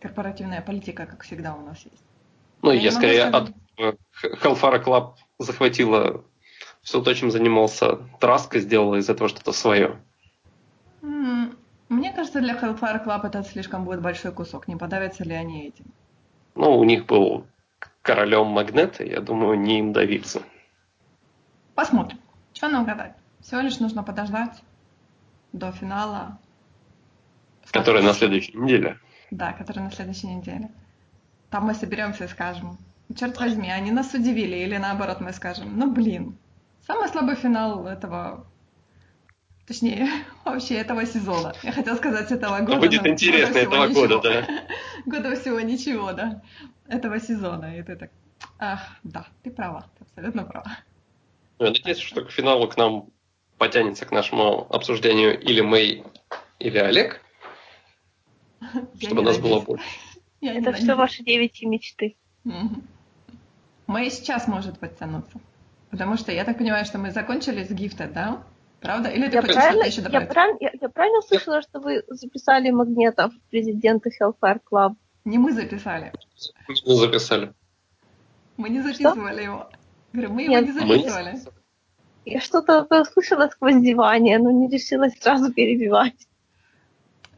Корпоративная 0.00 0.60
политика, 0.60 1.06
как 1.06 1.22
всегда, 1.22 1.54
у 1.54 1.64
нас 1.64 1.78
есть. 1.84 2.04
Ну, 2.62 2.72
я, 2.72 2.80
я 2.80 2.90
скорее 2.90 3.28
сказать... 3.28 3.54
Hellfire 3.78 4.84
Club 4.84 5.14
захватила 5.38 6.24
все 6.82 7.00
то, 7.00 7.14
чем 7.14 7.30
занимался 7.30 7.96
Траска, 8.20 8.60
сделала 8.60 8.96
из 8.96 9.08
этого 9.08 9.28
что-то 9.28 9.52
свое. 9.52 10.00
Мне 11.00 12.12
кажется, 12.12 12.40
для 12.40 12.54
Hellfire 12.54 13.04
Club 13.04 13.26
это 13.26 13.42
слишком 13.42 13.84
будет 13.84 14.00
большой 14.00 14.32
кусок. 14.32 14.68
Не 14.68 14.76
подавятся 14.76 15.24
ли 15.24 15.34
они 15.34 15.68
этим? 15.68 15.86
Ну, 16.54 16.78
у 16.78 16.84
них 16.84 17.06
был 17.06 17.46
королем 18.02 18.46
магнета, 18.48 19.04
я 19.04 19.20
думаю, 19.20 19.58
не 19.58 19.78
им 19.78 19.92
давиться. 19.92 20.42
Посмотрим. 21.74 22.20
Что 22.52 22.68
нам 22.68 22.84
гадать? 22.84 23.14
Всего 23.40 23.60
лишь 23.60 23.80
нужно 23.80 24.02
подождать 24.02 24.62
до 25.52 25.72
финала. 25.72 26.38
Который 27.72 28.02
на 28.02 28.12
следующей 28.12 28.56
неделе. 28.56 28.98
Да, 29.30 29.52
который 29.52 29.82
на 29.82 29.90
следующей 29.90 30.28
неделе. 30.28 30.70
Там 31.50 31.64
мы 31.64 31.74
соберемся 31.74 32.24
и 32.24 32.28
скажем, 32.28 32.78
черт 33.16 33.38
возьми, 33.38 33.70
они 33.70 33.90
нас 33.90 34.14
удивили, 34.14 34.56
или 34.56 34.76
наоборот 34.76 35.20
мы 35.20 35.32
скажем, 35.32 35.78
ну 35.78 35.90
блин, 35.90 36.36
самый 36.86 37.08
слабый 37.08 37.36
финал 37.36 37.86
этого 37.86 38.46
Точнее, 39.66 40.08
вообще 40.44 40.74
этого 40.76 41.06
сезона. 41.06 41.54
Я 41.62 41.72
хотела 41.72 41.96
сказать 41.96 42.30
этого 42.30 42.60
года. 42.60 42.80
Будет 42.80 43.06
интересно 43.06 43.58
этого 43.58 43.88
года, 43.88 44.20
да. 44.20 44.46
Года 45.06 45.34
всего 45.36 45.60
ничего, 45.60 46.12
да. 46.12 46.42
Этого 46.86 47.18
сезона. 47.18 47.78
И 47.78 47.82
ты 47.82 47.96
так, 47.96 48.10
ах, 48.58 48.80
да, 49.02 49.26
ты 49.42 49.50
права, 49.50 49.86
ты 49.98 50.04
абсолютно 50.04 50.44
права. 50.44 50.78
Я 51.58 51.66
надеюсь, 51.66 51.98
что 51.98 52.24
к 52.24 52.30
финалу 52.30 52.68
к 52.68 52.76
нам 52.76 53.08
потянется 53.56 54.04
к 54.04 54.12
нашему 54.12 54.66
обсуждению 54.70 55.40
или 55.40 55.60
Мэй, 55.62 56.04
или 56.58 56.78
Олег. 56.78 57.22
чтобы 59.00 59.22
нас 59.22 59.38
было 59.38 59.60
больше. 59.60 59.84
Это 60.42 60.72
все 60.72 60.94
ваши 60.94 61.22
девичьи 61.22 61.66
мечты. 61.66 62.16
Мэй 63.86 64.10
сейчас 64.10 64.46
может 64.48 64.78
подтянуться. 64.78 65.40
Потому 65.90 66.16
что 66.16 66.32
я 66.32 66.44
так 66.44 66.58
понимаю, 66.58 66.84
что 66.84 66.98
мы 66.98 67.10
закончили 67.10 67.62
с 67.62 67.70
гифта, 67.70 68.08
да? 68.08 68.42
Правда? 68.80 69.08
Или 69.08 69.28
ты 69.28 69.36
я 69.36 69.40
хочешь 69.40 69.54
правильно, 69.54 69.84
что-то 69.84 69.88
еще 69.88 70.02
добавить? 70.02 70.28
Я, 70.28 70.32
правильно, 70.32 70.58
я, 70.60 70.70
я 70.80 70.88
правильно 70.88 71.22
слышала, 71.22 71.62
что 71.62 71.80
вы 71.80 72.02
записали 72.08 72.70
Магнетов, 72.70 73.32
президента 73.50 74.10
Hellfire 74.10 74.60
Club? 74.70 74.94
Не 75.24 75.38
мы 75.38 75.52
записали. 75.52 76.12
Мы 76.68 76.94
записали. 76.96 77.54
Мы 78.56 78.68
не 78.68 78.82
записывали 78.82 79.32
что? 79.32 79.42
его. 79.42 79.70
Говорю, 80.12 80.32
мы 80.32 80.46
Нет, 80.46 80.66
его 80.66 80.80
не 80.80 80.98
записывали. 80.98 81.32
Мы... 81.32 81.52
Я 82.26 82.40
что-то 82.40 82.86
услышала 83.00 83.48
сквозь 83.48 83.76
зевание, 83.76 84.38
но 84.38 84.50
не 84.50 84.68
решилась 84.68 85.18
сразу 85.18 85.52
перебивать. 85.52 86.26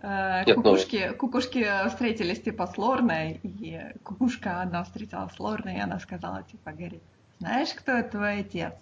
Э, 0.03 0.45
Нет, 0.47 0.57
кукушки, 0.57 1.07
ну... 1.09 1.17
кукушки 1.17 1.67
встретились 1.89 2.43
типа 2.43 2.67
с 2.67 2.77
Лорной, 2.79 3.41
и 3.43 3.81
кукушка 4.03 4.63
одна 4.63 4.85
встретилась 4.85 5.33
с 5.33 5.41
Лорной, 5.41 5.77
и 5.77 5.81
она 5.81 5.99
сказала, 5.99 6.43
типа, 6.43 6.73
говорит, 6.73 7.03
знаешь, 7.39 7.73
кто 7.75 8.03
твой 8.03 8.41
отец? 8.41 8.73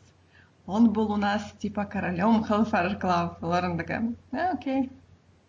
он 0.66 0.90
был 0.90 1.12
у 1.12 1.16
нас 1.16 1.42
типа 1.58 1.84
королем 1.84 2.44
Hellfire 2.48 3.00
Club. 3.00 3.36
Лорен 3.42 3.76
такая, 3.76 4.14
а, 4.32 4.52
окей. 4.52 4.90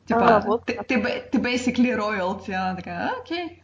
Типа, 0.06 0.38
а, 0.38 0.40
вот. 0.42 0.66
ты, 0.66 0.74
ты, 0.84 1.02
ты 1.32 1.38
basically 1.38 1.96
royalty. 1.96 2.52
Она 2.52 2.76
такая, 2.76 3.10
а, 3.10 3.22
окей. 3.22 3.64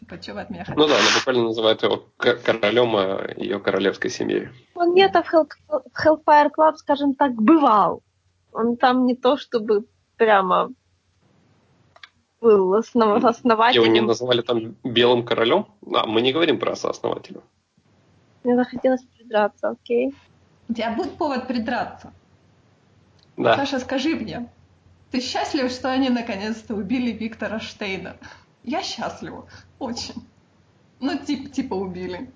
Типа, 0.00 0.20
что 0.20 0.34
вы 0.34 0.40
от 0.40 0.50
меня 0.50 0.64
хотите? 0.64 0.78
Ну 0.78 0.88
да, 0.88 0.94
она 0.94 1.08
буквально 1.14 1.42
называет 1.44 1.82
его 1.82 2.04
королем 2.16 2.96
а 2.96 3.26
ее 3.36 3.60
королевской 3.60 4.10
семьи. 4.10 4.50
Он 4.74 4.94
где-то 4.94 5.22
в, 5.22 5.32
Hell, 5.32 5.48
в 5.68 6.06
Hellfire 6.06 6.50
Club, 6.56 6.76
скажем 6.76 7.14
так, 7.14 7.32
бывал. 7.34 8.02
Он 8.52 8.76
там 8.76 9.06
не 9.06 9.14
то 9.14 9.36
чтобы 9.36 9.84
прямо 10.16 10.70
был 12.40 12.74
основ, 12.74 13.24
основателем. 13.24 13.82
Его 13.82 13.92
не 13.92 14.00
называли 14.00 14.42
там 14.42 14.76
белым 14.84 15.24
королем? 15.24 15.66
А, 15.92 16.06
мы 16.06 16.22
не 16.22 16.32
говорим 16.32 16.58
про 16.58 16.76
сооснователя. 16.76 17.40
Мне 18.42 18.56
захотелось 18.56 19.02
придраться, 19.02 19.70
окей. 19.70 20.14
У 20.68 20.74
тебя 20.74 20.92
будет 20.92 21.16
повод 21.16 21.46
придраться? 21.46 22.12
Да. 23.36 23.56
Саша, 23.56 23.78
скажи 23.80 24.14
мне, 24.14 24.48
ты 25.10 25.20
счастлив, 25.20 25.70
что 25.70 25.90
они 25.90 26.08
наконец-то 26.08 26.74
убили 26.74 27.10
Виктора 27.10 27.60
Штейна? 27.60 28.16
Я 28.62 28.82
счастлива. 28.82 29.46
Очень. 29.78 30.26
Ну, 31.00 31.18
тип, 31.18 31.52
типа 31.52 31.74
убили. 31.74 32.30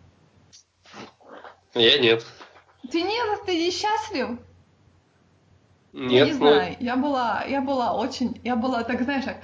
Я 1.74 1.98
нет. 1.98 2.24
Ты 2.90 3.02
нет, 3.02 3.40
ты 3.46 3.56
не 3.56 3.70
счастлив? 3.70 4.38
Нет, 5.92 6.10
я 6.10 6.24
не 6.24 6.32
ну... 6.32 6.38
знаю, 6.38 6.76
я 6.80 6.96
была, 6.96 7.44
я 7.44 7.60
была 7.60 7.94
очень, 7.94 8.40
я 8.42 8.56
была 8.56 8.82
так, 8.82 9.02
знаешь, 9.02 9.24
так, 9.24 9.36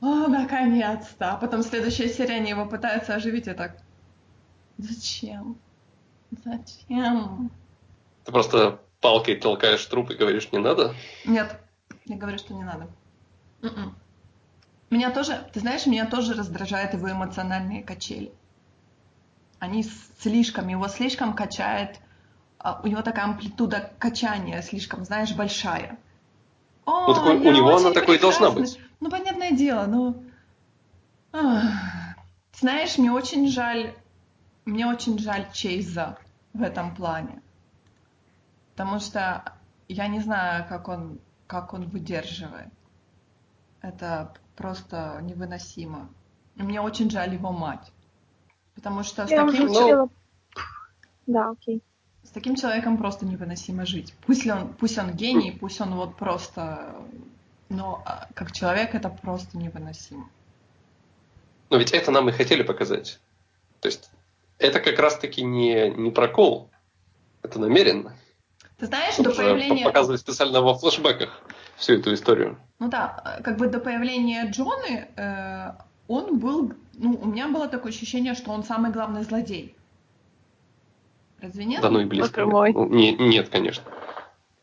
о, 0.00 0.28
наконец-то. 0.28 1.32
А 1.32 1.36
потом 1.36 1.62
следующая 1.62 2.08
серия, 2.08 2.36
они 2.36 2.50
его 2.50 2.66
пытаются 2.66 3.14
оживить, 3.14 3.48
и 3.48 3.52
так, 3.52 3.76
зачем? 4.78 5.56
Зачем? 6.44 7.50
Ты 8.24 8.32
просто 8.32 8.80
палкой 9.00 9.36
толкаешь 9.36 9.84
труп 9.86 10.10
и 10.10 10.14
говоришь, 10.14 10.50
не 10.52 10.58
надо? 10.58 10.94
Нет, 11.24 11.58
я 12.04 12.16
говорю, 12.16 12.38
что 12.38 12.54
не 12.54 12.64
надо. 12.64 12.88
Mm-mm. 13.62 13.68
М-м. 13.68 13.94
Меня 14.90 15.10
тоже, 15.10 15.48
ты 15.52 15.60
знаешь, 15.60 15.86
меня 15.86 16.06
тоже 16.06 16.34
раздражают 16.34 16.94
его 16.94 17.10
эмоциональные 17.10 17.82
качели. 17.82 18.32
Они 19.58 19.84
слишком, 20.20 20.68
его 20.68 20.86
слишком 20.88 21.34
качает, 21.34 21.98
а, 22.58 22.80
у 22.82 22.86
него 22.86 23.02
такая 23.02 23.24
амплитуда 23.24 23.90
качания 23.98 24.62
слишком, 24.62 25.04
знаешь, 25.04 25.34
большая. 25.34 25.98
О, 26.84 27.08
ну, 27.08 27.14
такой, 27.14 27.36
у 27.36 27.52
него 27.52 27.76
она 27.76 27.90
такой 27.92 28.18
должна 28.18 28.50
быть. 28.50 28.78
Ну, 29.00 29.10
понятное 29.10 29.52
дело, 29.52 29.86
но... 29.86 30.22
Ах. 31.32 31.64
Знаешь, 32.58 32.96
мне 32.96 33.12
очень 33.12 33.48
жаль, 33.48 33.94
мне 34.64 34.86
очень 34.86 35.18
жаль 35.18 35.50
Чейза 35.52 36.18
в 36.54 36.62
этом 36.62 36.94
плане. 36.94 37.42
Потому 38.72 38.98
что 38.98 39.52
я 39.88 40.08
не 40.08 40.20
знаю, 40.20 40.66
как 40.68 40.88
он, 40.88 41.18
как 41.46 41.74
он 41.74 41.88
выдерживает. 41.88 42.68
Это 43.82 44.34
просто 44.56 45.20
невыносимо. 45.22 46.08
И 46.56 46.62
мне 46.62 46.80
очень 46.80 47.10
жаль 47.10 47.34
его 47.34 47.52
мать. 47.52 47.92
Потому 48.74 49.02
что 49.02 49.26
с 49.26 49.30
я 49.30 49.46
таким 49.46 49.68
человеком... 49.68 50.10
Да, 51.26 51.50
окей. 51.50 51.82
С 52.22 52.30
таким 52.30 52.56
человеком 52.56 52.96
просто 52.96 53.26
невыносимо 53.26 53.84
жить. 53.86 54.14
Пусть 54.26 54.46
он, 54.46 54.72
пусть 54.74 54.98
он 54.98 55.12
гений, 55.12 55.52
пусть 55.52 55.80
он 55.80 55.94
вот 55.94 56.16
просто... 56.16 56.96
Но 57.68 58.02
а, 58.04 58.28
как 58.34 58.52
человек 58.52 58.94
это 58.94 59.08
просто 59.08 59.56
невыносимо. 59.58 60.28
Но 61.70 61.78
ведь 61.78 61.92
это 61.92 62.10
нам 62.10 62.28
и 62.28 62.32
хотели 62.32 62.62
показать. 62.62 63.18
То 63.80 63.88
есть 63.88 64.10
это 64.58 64.80
как 64.80 64.98
раз-таки 64.98 65.42
не, 65.42 65.90
не 65.90 66.10
прокол. 66.10 66.70
Это 67.42 67.58
намеренно. 67.58 68.14
Ты 68.78 68.86
знаешь, 68.86 69.16
до 69.16 69.30
появления... 69.30 69.84
Показывать 69.84 70.20
специально 70.20 70.60
во 70.60 70.74
флешбеках 70.74 71.42
всю 71.76 71.94
эту 71.94 72.12
историю. 72.14 72.58
Ну 72.78 72.88
да, 72.88 73.40
как 73.42 73.56
бы 73.56 73.68
до 73.68 73.80
появления 73.80 74.48
Джоны 74.50 75.08
э, 75.16 75.72
он 76.08 76.38
был... 76.38 76.72
Ну, 76.94 77.18
у 77.20 77.26
меня 77.26 77.48
было 77.48 77.68
такое 77.68 77.92
ощущение, 77.92 78.34
что 78.34 78.50
он 78.50 78.64
самый 78.64 78.90
главный 78.90 79.22
злодей. 79.22 79.74
Разве 81.40 81.64
нет? 81.64 81.82
Да 81.82 81.90
ну 81.90 82.00
и 82.00 82.04
близко. 82.04 82.44
Ну, 82.44 82.86
не, 82.86 83.12
нет, 83.12 83.48
конечно. 83.48 83.84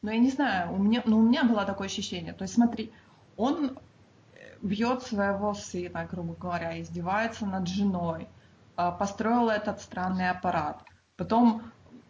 Ну, 0.03 0.11
я 0.11 0.17
не 0.17 0.29
знаю, 0.29 0.73
у 0.73 0.77
меня, 0.77 1.01
ну, 1.05 1.17
у 1.17 1.21
меня 1.21 1.45
было 1.45 1.63
такое 1.63 1.87
ощущение. 1.87 2.33
То 2.33 2.43
есть, 2.43 2.55
смотри, 2.55 2.91
он 3.37 3.79
бьет 4.61 5.03
своего 5.03 5.53
сына, 5.53 6.07
грубо 6.11 6.35
говоря, 6.35 6.79
издевается 6.81 7.45
над 7.45 7.67
женой, 7.69 8.27
э, 8.77 8.91
построил 8.99 9.49
этот 9.49 9.81
странный 9.81 10.29
аппарат. 10.29 10.83
Потом 11.15 11.63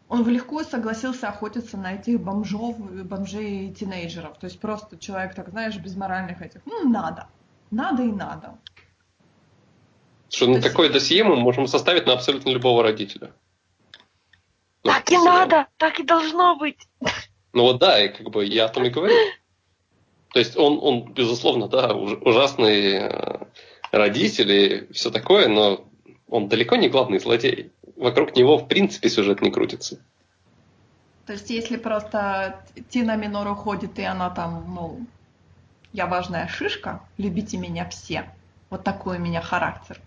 он 0.09 0.27
легко 0.27 0.63
согласился 0.63 1.29
охотиться 1.29 1.77
на 1.77 1.93
этих 1.93 2.19
бомжов, 2.19 2.77
бомжей 2.79 3.67
и 3.67 3.73
тинейджеров. 3.73 4.39
То 4.39 4.45
есть 4.45 4.59
просто 4.59 4.97
человек, 4.97 5.35
так 5.35 5.49
знаешь, 5.49 5.77
без 5.77 5.95
моральных 5.95 6.41
этих. 6.41 6.61
Ну, 6.65 6.89
надо. 6.89 7.27
Надо 7.69 8.01
и 8.01 8.11
надо. 8.11 8.57
Что, 10.29 10.47
ну, 10.47 10.55
есть... 10.55 10.67
такое 10.67 10.91
досье 10.91 11.23
мы 11.23 11.35
можем 11.35 11.67
составить 11.67 12.07
на 12.07 12.13
абсолютно 12.13 12.49
любого 12.49 12.81
родителя. 12.81 13.33
Ну, 14.83 14.91
так 14.91 15.11
и 15.11 15.17
надо, 15.17 15.67
так 15.77 15.99
и 15.99 16.03
должно 16.03 16.55
быть. 16.57 16.87
Ну 17.53 17.63
вот 17.63 17.79
да, 17.79 18.03
и 18.03 18.09
как 18.09 18.29
бы 18.29 18.45
я 18.45 18.65
о 18.65 18.69
том 18.69 18.85
и 18.85 18.89
говорю. 18.89 19.15
То 20.33 20.39
есть 20.39 20.57
он, 20.57 20.79
он 20.81 21.13
безусловно, 21.13 21.67
да, 21.67 21.93
ужасный 21.93 22.93
э, 22.93 23.45
родитель 23.91 24.51
и 24.51 24.93
все 24.93 25.11
такое, 25.11 25.47
но 25.47 25.85
он 26.27 26.47
далеко 26.47 26.75
не 26.75 26.89
главный 26.89 27.19
злодей 27.19 27.71
вокруг 27.95 28.35
него 28.35 28.57
в 28.57 28.67
принципе 28.67 29.09
сюжет 29.09 29.41
не 29.41 29.51
крутится. 29.51 29.99
То 31.25 31.33
есть, 31.33 31.49
если 31.49 31.77
просто 31.77 32.65
Тина 32.89 33.15
Минор 33.15 33.47
уходит, 33.47 33.97
и 33.97 34.03
она 34.03 34.29
там, 34.29 34.63
мол, 34.63 34.99
я 35.93 36.05
важная 36.05 36.47
шишка, 36.47 37.01
любите 37.17 37.57
меня 37.57 37.87
все, 37.87 38.29
вот 38.69 38.83
такой 38.83 39.17
у 39.17 39.21
меня 39.21 39.41
характер, 39.41 40.01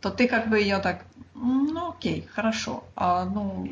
то 0.00 0.10
ты 0.10 0.26
как 0.26 0.48
бы 0.48 0.58
ее 0.58 0.78
так, 0.78 1.04
ну 1.34 1.90
окей, 1.90 2.26
хорошо, 2.32 2.82
а, 2.96 3.26
ну, 3.26 3.68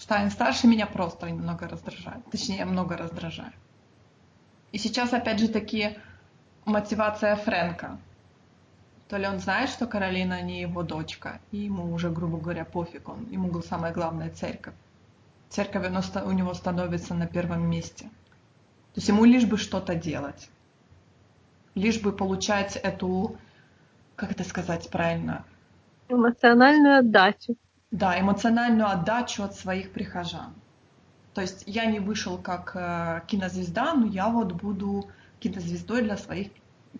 Штайн 0.00 0.30
старше 0.30 0.66
меня 0.66 0.86
просто 0.86 1.30
немного 1.30 1.68
раздражает, 1.68 2.24
точнее, 2.30 2.64
много 2.64 2.96
раздражает. 2.96 3.54
И 4.72 4.78
сейчас, 4.78 5.12
опять 5.12 5.38
же, 5.38 5.48
таки 5.48 5.98
мотивация 6.64 7.36
Фрэнка– 7.36 7.98
то 9.10 9.16
ли 9.16 9.26
он 9.26 9.40
знает, 9.40 9.70
что 9.70 9.88
Каролина 9.88 10.40
не 10.40 10.60
его 10.60 10.84
дочка, 10.84 11.40
и 11.50 11.56
ему 11.56 11.92
уже, 11.92 12.10
грубо 12.10 12.38
говоря, 12.38 12.64
пофиг, 12.64 13.08
он, 13.08 13.26
ему 13.28 13.60
самая 13.60 13.92
главная 13.92 14.30
церковь. 14.30 14.74
Церковь 15.48 15.84
у 16.24 16.30
него 16.30 16.54
становится 16.54 17.14
на 17.14 17.26
первом 17.26 17.68
месте. 17.68 18.04
То 18.04 19.00
есть 19.00 19.08
ему 19.08 19.24
лишь 19.24 19.46
бы 19.46 19.56
что-то 19.56 19.96
делать. 19.96 20.48
Лишь 21.74 22.00
бы 22.00 22.12
получать 22.12 22.76
эту, 22.76 23.36
как 24.14 24.30
это 24.30 24.44
сказать 24.44 24.88
правильно? 24.90 25.44
Эмоциональную 26.08 27.00
отдачу. 27.00 27.56
Да, 27.90 28.18
эмоциональную 28.18 28.88
отдачу 28.88 29.42
от 29.42 29.54
своих 29.54 29.92
прихожан. 29.92 30.54
То 31.34 31.40
есть 31.40 31.64
я 31.66 31.86
не 31.86 32.00
вышел 32.00 32.38
как 32.38 32.72
э, 32.74 33.22
кинозвезда, 33.26 33.94
но 33.94 34.06
я 34.06 34.28
вот 34.28 34.52
буду 34.52 35.08
кинозвездой 35.40 36.02
для 36.02 36.16
своих 36.16 36.48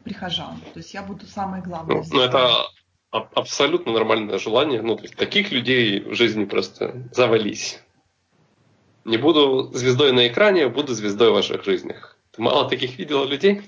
прихожан. 0.05 0.61
То 0.73 0.79
есть 0.79 0.95
я 0.95 1.03
буду 1.03 1.27
самой 1.27 1.63
главной. 1.63 1.97
Ну, 1.97 2.05
ну 2.11 2.21
это 2.21 2.49
абсолютно 3.11 3.93
нормальное 3.93 4.39
желание. 4.39 4.83
Ну, 4.83 4.97
то 4.97 5.03
есть 5.03 5.17
таких 5.17 5.51
людей 5.53 6.01
в 6.01 6.15
жизни 6.15 6.45
просто 6.45 7.09
завались. 7.13 7.81
Не 9.05 9.17
буду 9.17 9.71
звездой 9.73 10.13
на 10.13 10.29
экране, 10.29 10.69
буду 10.69 10.95
звездой 10.95 11.31
в 11.31 11.35
ваших 11.35 11.65
жизнях. 11.65 12.17
Ты 12.33 12.43
мало 12.43 12.69
таких 12.69 12.99
видела 12.99 13.25
людей? 13.25 13.63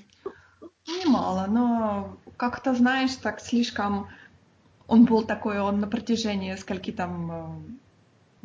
Немало, 0.87 1.47
но 1.49 2.17
как-то, 2.37 2.73
знаешь, 2.73 3.15
так 3.15 3.39
слишком... 3.39 4.09
Он 4.87 5.05
был 5.05 5.23
такой, 5.23 5.59
он 5.59 5.79
на 5.79 5.87
протяжении 5.87 6.55
скольки 6.55 6.91
там 6.91 7.79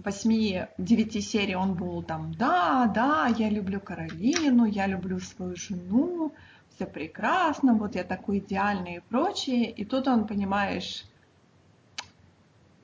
8-9 0.03 0.68
э, 0.78 1.20
серий 1.20 1.57
он 1.57 1.74
был 1.74 2.03
там, 2.03 2.32
да, 2.34 2.91
да, 2.95 3.26
я 3.36 3.51
люблю 3.51 3.80
Каролину, 3.80 4.64
я 4.64 4.86
люблю 4.86 5.18
свою 5.18 5.57
жену, 5.57 6.32
все 6.74 6.86
прекрасно, 6.86 7.74
вот 7.74 7.97
я 7.97 8.05
такой 8.05 8.39
идеальный 8.39 8.97
и 8.97 9.01
прочее. 9.01 9.70
И 9.70 9.84
тут 9.84 10.07
он, 10.07 10.28
понимаешь, 10.28 11.05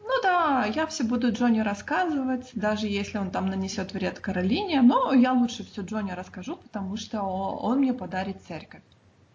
ну 0.01 0.21
да, 0.23 0.67
я 0.67 0.87
все 0.87 1.05
буду 1.05 1.33
Джонни 1.33 1.61
рассказывать, 1.61 2.51
даже 2.55 2.89
если 2.89 3.19
он 3.19 3.31
там 3.31 3.47
нанесет 3.47 3.93
вред 3.93 4.19
Каролине, 4.19 4.83
но 4.83 5.13
я 5.13 5.33
лучше 5.33 5.65
все 5.65 5.83
Джонни 5.83 6.11
расскажу, 6.11 6.57
потому 6.57 6.97
что 6.97 7.23
он 7.23 7.79
мне 7.79 7.95
подарит 7.95 8.43
церковь. 8.49 8.83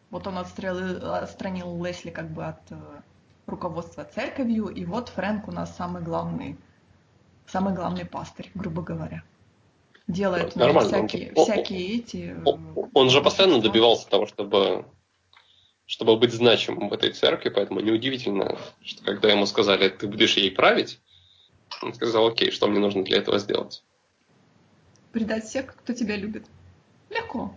Вот 0.09 0.27
он 0.27 0.37
отстрелил, 0.37 1.13
отстранил 1.13 1.83
Лесли 1.83 2.09
как 2.09 2.29
бы 2.29 2.45
от 2.45 2.61
э, 3.49 3.51
руководства 3.51 4.03
церковью, 4.03 4.67
и 4.67 4.85
вот 4.85 5.09
Фрэнк 5.09 5.47
у 5.47 5.51
нас 5.51 5.75
самый 5.75 6.01
главный, 6.01 6.57
самый 7.47 7.73
главный 7.73 8.05
пастырь, 8.05 8.49
грубо 8.55 8.81
говоря. 8.81 9.23
Делает 10.07 10.55
Нормально. 10.55 10.89
всякие, 10.89 11.33
он, 11.35 11.43
всякие 11.43 11.97
эти... 11.97 12.35
Он, 12.45 12.89
он 12.93 13.09
же 13.09 13.21
постоянно 13.21 13.61
добивался 13.61 14.09
того, 14.09 14.25
чтобы 14.25 14.85
чтобы 15.89 16.17
быть 16.17 16.31
значимым 16.31 16.89
в 16.89 16.93
этой 16.93 17.11
церкви, 17.11 17.49
поэтому 17.49 17.79
неудивительно, 17.79 18.59
что 18.83 19.03
когда 19.03 19.31
ему 19.31 19.47
сказали, 19.47 19.89
ты 19.89 20.07
будешь 20.07 20.37
ей 20.37 20.51
править, 20.51 21.01
он 21.81 21.95
сказал, 21.95 22.27
окей, 22.27 22.51
что 22.51 22.67
мне 22.67 22.79
нужно 22.79 23.03
для 23.03 23.17
этого 23.17 23.39
сделать? 23.39 23.83
Предать 25.11 25.45
всех, 25.45 25.75
кто 25.75 25.93
тебя 25.93 26.15
любит. 26.15 26.45
Легко. 27.09 27.55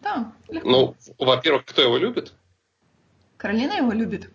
Да, 0.00 0.32
легко. 0.48 0.68
Ну, 0.70 0.96
во-первых, 1.18 1.66
кто 1.66 1.82
его 1.82 1.98
любит? 1.98 2.32
Каролина 3.36 3.74
его 3.74 3.92
любит. 3.92 4.30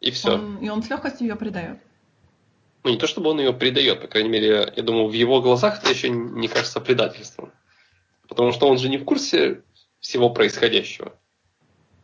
И 0.00 0.10
все. 0.10 0.34
Он, 0.34 0.58
и 0.58 0.68
он 0.68 0.82
с 0.82 0.90
легкостью 0.90 1.26
ее 1.26 1.36
предает. 1.36 1.78
Ну, 2.84 2.90
не 2.90 2.98
то 2.98 3.06
чтобы 3.06 3.30
он 3.30 3.38
ее 3.38 3.52
предает, 3.52 4.00
по 4.00 4.06
крайней 4.06 4.28
мере, 4.28 4.72
я 4.74 4.82
думаю, 4.82 5.08
в 5.08 5.12
его 5.12 5.42
глазах 5.42 5.80
это 5.80 5.90
еще 5.90 6.08
не 6.10 6.48
кажется 6.48 6.80
предательством. 6.80 7.52
Потому 8.28 8.52
что 8.52 8.68
он 8.68 8.78
же 8.78 8.88
не 8.88 8.98
в 8.98 9.04
курсе 9.04 9.62
всего 10.00 10.30
происходящего. 10.30 11.14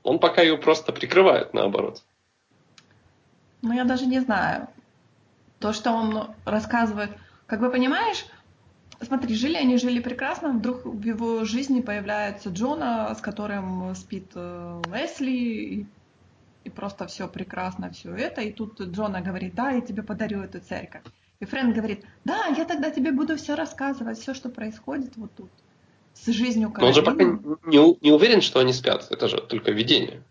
Он 0.02 0.18
пока 0.18 0.42
ее 0.42 0.58
просто 0.58 0.92
прикрывает, 0.92 1.54
наоборот. 1.54 2.02
Ну, 3.62 3.72
я 3.72 3.84
даже 3.84 4.06
не 4.06 4.20
знаю. 4.20 4.68
То, 5.58 5.72
что 5.72 5.92
он 5.92 6.30
рассказывает... 6.44 7.10
Как 7.46 7.60
бы 7.60 7.70
понимаешь, 7.70 8.24
смотри, 9.00 9.34
жили 9.34 9.56
они, 9.56 9.76
жили 9.76 10.00
прекрасно, 10.00 10.50
вдруг 10.50 10.84
в 10.84 11.02
его 11.02 11.44
жизни 11.44 11.80
появляется 11.80 12.50
Джона, 12.50 13.14
с 13.14 13.20
которым 13.20 13.94
спит 13.94 14.32
э, 14.34 14.82
Лесли, 14.92 15.30
и, 15.30 15.86
и 16.64 16.70
просто 16.70 17.06
все 17.06 17.28
прекрасно, 17.28 17.90
все 17.90 18.14
это. 18.14 18.40
И 18.40 18.52
тут 18.52 18.80
Джона 18.80 19.20
говорит, 19.20 19.54
да, 19.54 19.70
я 19.70 19.80
тебе 19.80 20.02
подарю 20.02 20.40
эту 20.42 20.60
церковь. 20.60 21.02
И 21.40 21.44
Фрэнк 21.44 21.74
говорит, 21.74 22.04
да, 22.24 22.46
я 22.46 22.64
тогда 22.64 22.90
тебе 22.90 23.12
буду 23.12 23.36
все 23.36 23.54
рассказывать, 23.54 24.18
все, 24.18 24.34
что 24.34 24.48
происходит 24.48 25.16
вот 25.16 25.30
тут 25.34 25.50
с 26.14 26.26
жизнью 26.26 26.70
Каролины. 26.70 26.80
Но 26.80 26.88
он 26.88 26.94
же 26.94 27.02
пока 27.02 27.24
не, 27.68 27.98
не 28.00 28.12
уверен, 28.12 28.40
что 28.40 28.60
они 28.60 28.72
спят. 28.72 29.08
Это 29.10 29.28
же 29.28 29.40
только 29.40 29.72
видение. 29.72 30.22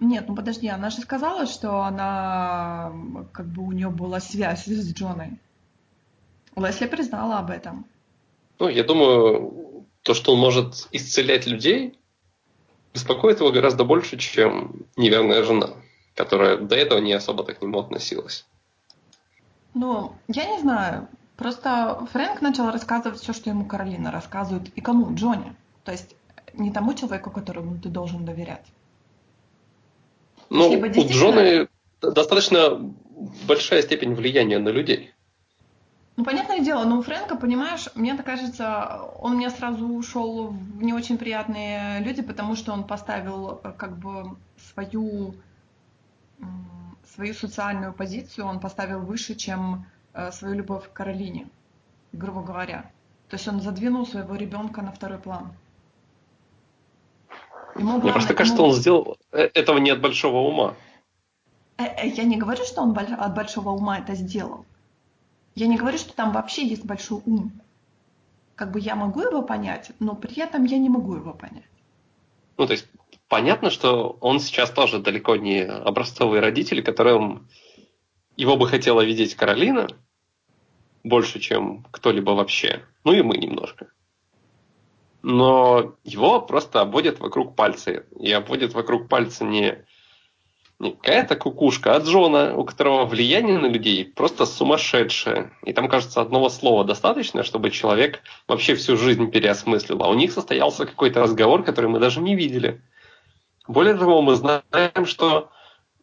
Нет, 0.00 0.26
ну 0.28 0.34
подожди, 0.34 0.68
она 0.68 0.90
же 0.90 0.98
сказала, 1.00 1.46
что 1.46 1.82
она, 1.82 2.92
как 3.32 3.46
бы 3.46 3.62
у 3.62 3.72
нее 3.72 3.88
была 3.88 4.20
связь 4.20 4.64
с 4.66 4.92
Джоной. 4.92 5.38
Лесли 6.56 6.86
признала 6.86 7.38
об 7.38 7.50
этом. 7.50 7.86
Ну, 8.58 8.68
я 8.68 8.84
думаю, 8.84 9.86
то, 10.02 10.14
что 10.14 10.34
он 10.34 10.40
может 10.40 10.88
исцелять 10.92 11.46
людей, 11.46 11.98
беспокоит 12.94 13.40
его 13.40 13.50
гораздо 13.50 13.84
больше, 13.84 14.16
чем 14.16 14.86
неверная 14.96 15.42
жена, 15.42 15.70
которая 16.14 16.56
до 16.56 16.76
этого 16.76 17.00
не 17.00 17.12
особо 17.12 17.44
так 17.44 17.58
к 17.58 17.62
нему 17.62 17.80
относилась. 17.80 18.46
Ну, 19.74 20.12
я 20.28 20.46
не 20.46 20.60
знаю. 20.60 21.08
Просто 21.36 22.06
Фрэнк 22.12 22.40
начал 22.40 22.70
рассказывать 22.70 23.20
все, 23.20 23.32
что 23.32 23.50
ему 23.50 23.66
Каролина 23.66 24.12
рассказывает. 24.12 24.68
И 24.76 24.80
кому? 24.80 25.12
Джонни. 25.14 25.54
То 25.82 25.90
есть 25.90 26.14
не 26.52 26.70
тому 26.70 26.94
человеку, 26.94 27.30
которому 27.30 27.76
ты 27.78 27.88
должен 27.88 28.24
доверять. 28.24 28.64
Ну, 30.50 30.70
у 30.70 31.08
Джона 31.08 31.66
достаточно 32.00 32.94
большая 33.48 33.82
степень 33.82 34.14
влияния 34.14 34.58
на 34.58 34.68
людей. 34.68 35.13
Ну, 36.16 36.24
понятное 36.24 36.60
дело, 36.60 36.84
но 36.84 36.98
у 36.98 37.02
Фрэнка, 37.02 37.34
понимаешь, 37.36 37.88
мне 37.94 38.14
так 38.14 38.24
кажется, 38.24 39.00
он 39.18 39.36
мне 39.36 39.50
сразу 39.50 39.86
ушел 39.88 40.48
в 40.48 40.82
не 40.82 40.92
очень 40.92 41.18
приятные 41.18 42.00
люди, 42.00 42.22
потому 42.22 42.54
что 42.54 42.72
он 42.72 42.84
поставил 42.84 43.60
э, 43.64 43.72
как 43.76 43.98
бы 43.98 44.36
свою, 44.72 45.34
свою 47.14 47.34
социальную 47.34 47.92
позицию, 47.92 48.46
он 48.46 48.60
поставил 48.60 49.00
выше, 49.00 49.34
чем 49.34 49.86
Э, 50.14 50.30
свою 50.30 50.54
любовь 50.54 50.88
к 50.88 50.92
Каролине, 50.92 51.48
грубо 52.12 52.42
говоря. 52.42 52.90
То 53.28 53.34
есть 53.34 53.48
он 53.48 53.60
задвинул 53.60 54.06
своего 54.06 54.36
ребенка 54.36 54.80
на 54.80 54.92
второй 54.92 55.18
план. 55.18 55.52
Ему 57.74 57.84
главное, 57.84 58.02
Мне 58.04 58.12
просто 58.12 58.34
кажется, 58.34 58.62
ему... 58.62 58.70
он 58.70 58.76
сделал 58.76 59.16
э, 59.32 59.50
этого 59.54 59.78
не 59.78 59.90
от 59.90 60.00
большого 60.00 60.36
ума. 60.36 60.74
Я 61.78 62.22
не 62.22 62.36
говорю, 62.36 62.64
что 62.64 62.82
он 62.82 62.96
от 62.96 63.34
большого 63.34 63.70
ума 63.70 63.98
это 63.98 64.14
сделал. 64.14 64.64
Я 65.54 65.66
не 65.66 65.76
говорю, 65.76 65.98
что 65.98 66.14
там 66.14 66.32
вообще 66.32 66.66
есть 66.66 66.84
большой 66.84 67.20
ум. 67.24 67.52
Как 68.54 68.72
бы 68.72 68.80
я 68.80 68.94
могу 68.94 69.20
его 69.20 69.42
понять, 69.42 69.92
но 69.98 70.14
при 70.14 70.40
этом 70.40 70.64
я 70.64 70.78
не 70.78 70.88
могу 70.88 71.14
его 71.14 71.32
понять. 71.32 71.64
Ну, 72.56 72.66
то 72.66 72.72
есть 72.72 72.86
понятно, 73.28 73.70
что 73.70 74.16
он 74.20 74.40
сейчас 74.40 74.70
тоже 74.70 74.98
далеко 74.98 75.36
не 75.36 75.62
образцовый 75.64 76.40
родитель, 76.40 76.82
которым 76.82 77.48
его 78.36 78.56
бы 78.56 78.68
хотела 78.68 79.00
видеть 79.00 79.34
Каролина, 79.34 79.88
больше, 81.02 81.38
чем 81.38 81.84
кто-либо 81.90 82.30
вообще. 82.30 82.84
Ну 83.04 83.12
и 83.12 83.22
мы 83.22 83.36
немножко. 83.36 83.88
Но 85.22 85.96
его 86.04 86.40
просто 86.40 86.80
обводят 86.80 87.18
вокруг 87.20 87.54
пальца. 87.56 88.04
И 88.18 88.30
обводят 88.32 88.74
вокруг 88.74 89.08
пальца 89.08 89.44
не, 89.44 89.84
не 90.78 90.92
какая-то 90.92 91.36
кукушка, 91.36 91.94
а 91.94 92.00
Джона, 92.00 92.56
у 92.56 92.64
которого 92.64 93.04
влияние 93.06 93.58
на 93.58 93.66
людей 93.66 94.04
просто 94.04 94.44
сумасшедшее. 94.46 95.52
И 95.62 95.72
там, 95.72 95.88
кажется, 95.88 96.20
одного 96.20 96.48
слова 96.48 96.84
достаточно, 96.84 97.42
чтобы 97.42 97.70
человек 97.70 98.20
вообще 98.48 98.74
всю 98.74 98.96
жизнь 98.96 99.30
переосмыслил. 99.30 100.02
А 100.02 100.08
у 100.08 100.14
них 100.14 100.32
состоялся 100.32 100.86
какой-то 100.86 101.20
разговор, 101.20 101.62
который 101.62 101.90
мы 101.90 102.00
даже 102.00 102.20
не 102.20 102.34
видели. 102.34 102.82
Более 103.66 103.94
того, 103.94 104.20
мы 104.20 104.34
знаем, 104.34 105.06
что 105.06 105.50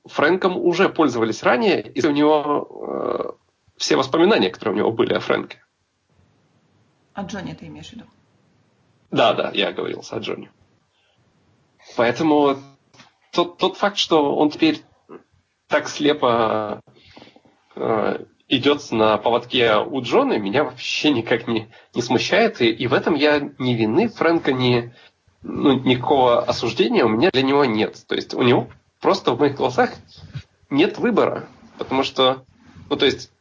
Фрэнком 0.05 0.57
уже 0.57 0.89
пользовались 0.89 1.43
ранее, 1.43 1.81
и 1.81 2.05
у 2.05 2.11
него 2.11 2.67
э, 2.87 3.31
все 3.77 3.97
воспоминания, 3.97 4.49
которые 4.49 4.75
у 4.75 4.77
него 4.77 4.91
были 4.91 5.13
о 5.13 5.19
Фрэнке. 5.19 5.63
О 7.13 7.23
Джонни 7.23 7.53
ты 7.53 7.67
имеешь 7.67 7.89
в 7.89 7.93
виду? 7.93 8.05
Да, 9.11 9.33
да, 9.33 9.51
я 9.53 9.73
говорил 9.73 10.03
о 10.09 10.19
Джонни. 10.19 10.49
Поэтому 11.97 12.57
тот, 13.31 13.57
тот 13.57 13.77
факт, 13.77 13.97
что 13.97 14.35
он 14.35 14.49
теперь 14.49 14.81
так 15.67 15.87
слепо 15.87 16.81
э, 17.75 18.25
идет 18.49 18.91
на 18.91 19.17
поводке 19.17 19.77
у 19.77 20.01
Джона, 20.01 20.37
меня 20.37 20.65
вообще 20.65 21.11
никак 21.11 21.47
не, 21.47 21.69
не 21.95 22.01
смущает. 22.01 22.61
И, 22.61 22.69
и 22.69 22.87
в 22.87 22.93
этом 22.93 23.15
я 23.15 23.39
ни 23.57 23.73
вины 23.73 24.09
Фрэнка, 24.09 24.51
ни 24.51 24.93
ну, 25.41 25.79
никакого 25.79 26.43
осуждения 26.43 27.05
у 27.05 27.09
меня 27.09 27.31
для 27.31 27.41
него 27.41 27.65
нет. 27.65 28.03
То 28.07 28.15
есть 28.15 28.33
у 28.33 28.41
него 28.41 28.67
просто 28.99 29.31
в 29.31 29.39
моих 29.39 29.55
глазах 29.55 29.93
нет 30.69 30.97
выбора. 30.97 31.47
Потому 31.77 32.03
что, 32.03 32.45
ну 32.89 32.95
то 32.95 33.05
есть, 33.05 33.31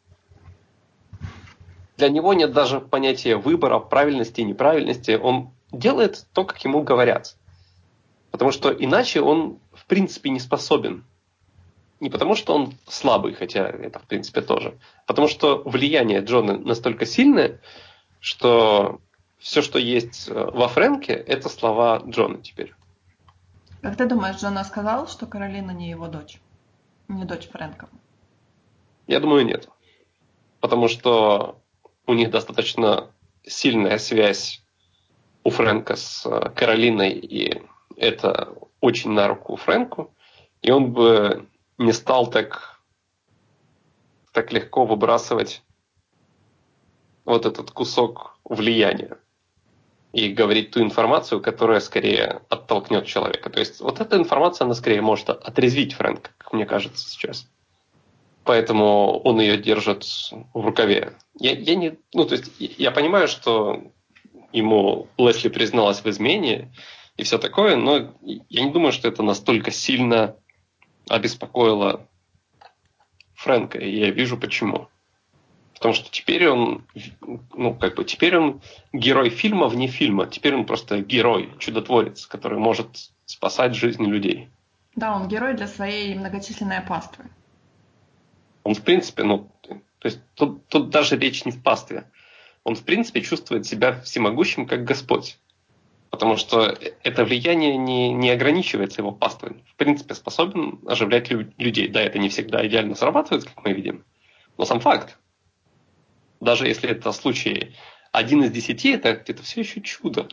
для 1.97 2.09
него 2.09 2.32
нет 2.32 2.53
даже 2.53 2.80
понятия 2.80 3.36
выбора, 3.36 3.78
правильности 3.80 4.41
и 4.41 4.45
неправильности. 4.45 5.18
Он 5.20 5.51
делает 5.72 6.26
то, 6.32 6.45
как 6.45 6.64
ему 6.64 6.82
говорят. 6.82 7.36
Потому 8.30 8.53
что 8.53 8.70
иначе 8.70 9.20
он, 9.20 9.59
принципе, 9.91 10.30
не 10.30 10.38
способен. 10.38 11.05
Не 11.99 12.11
потому, 12.11 12.36
что 12.36 12.55
он 12.55 12.74
слабый, 12.88 13.34
хотя 13.34 13.68
это, 13.68 13.99
в 13.99 14.05
принципе, 14.05 14.41
тоже. 14.41 14.78
Потому 15.07 15.26
что 15.26 15.62
влияние 15.64 16.20
Джона 16.20 16.57
настолько 16.57 17.05
сильное, 17.07 17.61
что 18.20 19.01
все, 19.38 19.62
что 19.62 19.78
есть 19.78 20.28
э, 20.28 20.32
во 20.32 20.68
Фрэнке, 20.68 21.12
это 21.12 21.49
слова 21.49 22.03
Джона 22.07 22.38
теперь. 22.38 22.72
Как 23.82 23.97
ты 23.97 24.07
думаешь, 24.07 24.36
Джона 24.36 24.62
сказал, 24.64 25.09
что 25.09 25.26
Каролина 25.26 25.72
не 25.72 25.91
его 25.91 26.07
дочь? 26.07 26.41
Не 27.09 27.24
дочь 27.24 27.49
Фрэнка? 27.49 27.88
Я 29.09 29.18
думаю, 29.18 29.45
нет. 29.45 29.68
Потому 30.61 30.86
что 30.86 31.59
у 32.07 32.14
них 32.14 32.30
достаточно 32.30 33.11
сильная 33.43 33.99
связь 33.99 34.62
у 35.43 35.51
Фрэнка 35.51 35.97
с 35.97 36.24
э, 36.26 36.51
Каролиной, 36.51 37.11
и 37.11 37.61
это 38.01 38.55
очень 38.80 39.11
на 39.11 39.28
руку 39.28 39.57
Фрэнку, 39.57 40.12
и 40.62 40.70
он 40.70 40.92
бы 40.92 41.46
не 41.78 41.92
стал 41.92 42.28
так, 42.30 42.80
так 44.32 44.53
легко 44.53 44.86
выбрасывать 44.86 45.62
вот 47.24 47.46
этот 47.46 47.70
кусок 47.70 48.38
влияния 48.44 49.18
и 50.12 50.30
говорить 50.30 50.72
ту 50.72 50.82
информацию, 50.82 51.40
которая 51.40 51.80
скорее 51.80 52.40
оттолкнет 52.48 53.07
человека. 53.07 53.51
То 53.51 53.61
есть 53.61 53.80
вот 53.80 54.01
эта 54.01 54.16
информация, 54.16 54.64
она 54.64 54.74
скорее 54.74 55.03
может 55.03 55.28
отрезвить 55.28 55.92
Фрэнка, 55.92 56.30
как 56.38 56.53
мне 56.53 56.66
кажется 56.66 57.09
сейчас. 57.09 57.48
Поэтому 58.44 59.20
он 59.20 59.40
ее 59.40 59.59
держит 59.59 60.05
в 60.55 60.64
рукаве. 60.64 61.12
Я, 61.38 61.53
я 61.53 61.74
не, 61.74 61.98
ну, 62.14 62.24
то 62.24 62.34
есть 62.34 62.51
я 62.59 62.90
понимаю, 62.90 63.28
что 63.28 63.92
ему 64.53 65.07
Лесли 65.18 65.48
призналась 65.48 66.01
в 66.03 66.09
измене 66.09 66.72
и 67.21 67.23
все 67.23 67.37
такое, 67.37 67.77
но 67.77 68.14
я 68.23 68.64
не 68.64 68.71
думаю, 68.71 68.93
что 68.93 69.07
это 69.07 69.23
настолько 69.23 69.71
сильно 69.71 70.37
обеспокоило 71.07 72.09
Фрэнка, 73.35 73.79
и 73.79 73.95
я 73.95 74.11
вижу 74.11 74.39
почему. 74.39 74.89
Потому 75.75 75.93
что 75.93 76.11
теперь 76.11 76.49
он, 76.49 76.87
ну, 77.53 77.75
как 77.75 77.97
бы, 77.97 78.05
теперь 78.05 78.39
он 78.39 78.62
герой 78.95 79.29
фильма 79.29 79.68
вне 79.68 79.87
фильма. 79.87 80.27
Теперь 80.29 80.55
он 80.55 80.64
просто 80.64 81.03
герой, 81.03 81.51
чудотворец, 81.59 82.27
который 82.27 82.59
может 82.59 83.11
спасать 83.27 83.75
жизни 83.75 84.07
людей. 84.07 84.49
Да, 84.97 85.14
он 85.14 85.29
герой 85.29 85.53
для 85.53 85.66
своей 85.66 86.14
многочисленной 86.14 86.81
паствы. 86.81 87.27
Он, 88.62 88.75
в 88.75 88.81
принципе, 88.81 89.25
ну, 89.25 89.51
то 89.61 89.79
есть 90.07 90.21
тут, 90.37 90.66
тут 90.68 90.89
даже 90.89 91.18
речь 91.18 91.45
не 91.45 91.53
в 91.53 91.62
пастве. 91.62 92.11
Он, 92.64 92.75
в 92.77 92.83
принципе, 92.83 93.21
чувствует 93.21 93.66
себя 93.66 94.01
всемогущим, 94.01 94.66
как 94.66 94.85
Господь. 94.85 95.39
Потому 96.11 96.36
что 96.36 96.76
это 97.04 97.24
влияние 97.24 97.76
не, 97.76 98.12
не 98.12 98.30
ограничивается 98.30 99.00
его 99.00 99.12
паствой. 99.12 99.62
В 99.72 99.76
принципе, 99.76 100.14
способен 100.14 100.80
оживлять 100.86 101.30
лю- 101.30 101.52
людей. 101.56 101.88
Да, 101.88 102.02
это 102.02 102.18
не 102.18 102.28
всегда 102.28 102.66
идеально 102.66 102.94
срабатывает, 102.94 103.44
как 103.44 103.64
мы 103.64 103.72
видим. 103.72 104.04
Но 104.58 104.64
сам 104.64 104.80
факт 104.80 105.16
даже 106.40 106.66
если 106.66 106.90
это 106.90 107.12
случай 107.12 107.76
один 108.12 108.42
из 108.42 108.50
десяти, 108.50 108.90
это, 108.90 109.11
это 109.11 109.42
все 109.42 109.61
еще 109.61 109.80
чудо. 109.82 110.28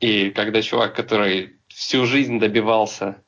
И 0.00 0.30
когда 0.30 0.60
чувак, 0.60 0.94
который 0.94 1.56
всю 1.68 2.06
жизнь 2.06 2.38
добивался 2.38 3.22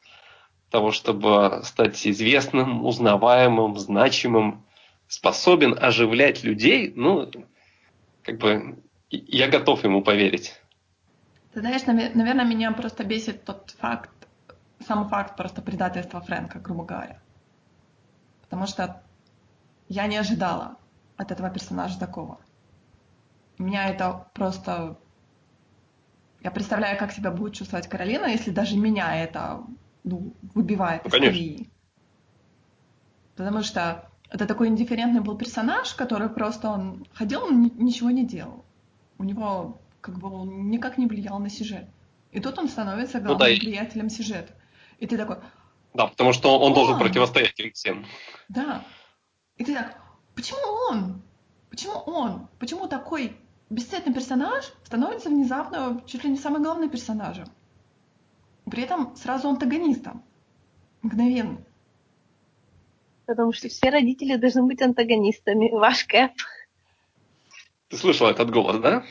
того, 0.70 0.90
чтобы 0.90 1.61
стать 1.64 2.07
известным, 2.07 2.84
узнаваемым, 2.84 3.78
значимым, 3.78 4.66
способен 5.07 5.76
оживлять 5.78 6.42
людей, 6.44 6.92
ну, 6.94 7.30
как 8.22 8.38
бы 8.38 8.82
я 9.11 9.49
готов 9.49 9.84
ему 9.84 10.03
поверить. 10.03 10.55
Ты 11.53 11.61
знаешь, 11.61 11.86
наверное, 11.86 12.44
меня 12.44 12.72
просто 12.72 13.05
бесит 13.05 13.44
тот 13.44 13.74
факт, 13.78 14.11
сам 14.86 15.09
факт 15.09 15.36
просто 15.36 15.62
предательства 15.62 16.20
Фрэнка, 16.20 16.59
грубо 16.59 16.84
говоря. 16.84 17.20
Потому 18.42 18.66
что 18.66 19.03
я 19.88 20.07
не 20.07 20.16
ожидала 20.16 20.76
от 21.16 21.32
этого 21.32 21.51
персонажа 21.51 21.99
такого. 21.99 22.38
Меня 23.59 23.88
это 23.88 24.28
просто... 24.34 24.99
Я 26.40 26.51
представляю, 26.51 26.99
как 26.99 27.12
себя 27.12 27.30
будет 27.30 27.55
чувствовать 27.55 27.88
Каролина, 27.88 28.26
если 28.26 28.51
даже 28.53 28.76
меня 28.76 29.16
это 29.16 29.64
ну, 30.05 30.32
выбивает 30.55 31.03
ну, 31.05 31.09
из 31.09 31.12
колеи. 31.12 31.70
Потому 33.34 33.62
что 33.62 34.09
это 34.30 34.46
такой 34.46 34.68
индифферентный 34.68 35.20
был 35.20 35.36
персонаж, 35.36 35.94
который 35.94 36.28
просто 36.28 36.70
он 36.70 37.07
ходил, 37.14 37.42
он 37.42 37.62
ничего 37.62 38.11
не 38.11 38.24
делал. 38.24 38.64
У 39.16 39.24
него 39.24 39.78
как 40.09 40.19
бы 40.19 40.33
он 40.33 40.71
никак 40.71 40.99
не 40.99 41.07
влиял 41.07 41.39
на 41.39 41.51
сюжет. 41.51 41.87
И 42.33 42.41
тут 42.41 42.59
он 42.59 42.69
становится 42.69 43.21
главным 43.21 43.39
ну, 43.39 43.55
да, 43.57 43.61
влиятелем 43.61 44.11
сюжета. 44.11 44.55
И 44.99 45.07
ты 45.07 45.17
такой... 45.17 45.37
Да, 45.95 46.07
потому 46.07 46.33
что 46.33 46.57
он, 46.57 46.69
он 46.69 46.75
должен 46.75 46.99
противостоять 46.99 47.59
им 47.61 47.73
всем. 47.73 48.07
Да. 48.49 48.85
И 49.57 49.65
ты 49.65 49.75
так, 49.75 49.97
Почему 50.39 50.61
он? 50.89 51.21
Почему 51.69 51.95
он? 52.07 52.47
Почему 52.61 52.87
такой 52.87 53.37
бесцветный 53.71 54.15
персонаж 54.15 54.73
становится 54.85 55.31
внезапно 55.31 56.01
чуть 56.07 56.23
ли 56.23 56.31
не 56.31 56.37
самым 56.37 56.63
главным 56.63 56.89
персонажем? 56.89 57.49
При 58.71 58.85
этом 58.85 59.17
сразу 59.17 59.49
антагонистом. 59.49 60.23
Мгновенно. 61.03 61.59
Потому 63.27 63.53
что 63.53 63.69
все 63.69 63.91
родители 63.91 64.37
должны 64.37 64.63
быть 64.63 64.81
антагонистами. 64.81 65.71
Ваш 65.73 66.05
Кэп. 66.05 66.31
Ты 67.89 67.97
слышал 67.97 68.28
этот 68.28 68.51
голос, 68.51 68.78
да? 68.78 69.05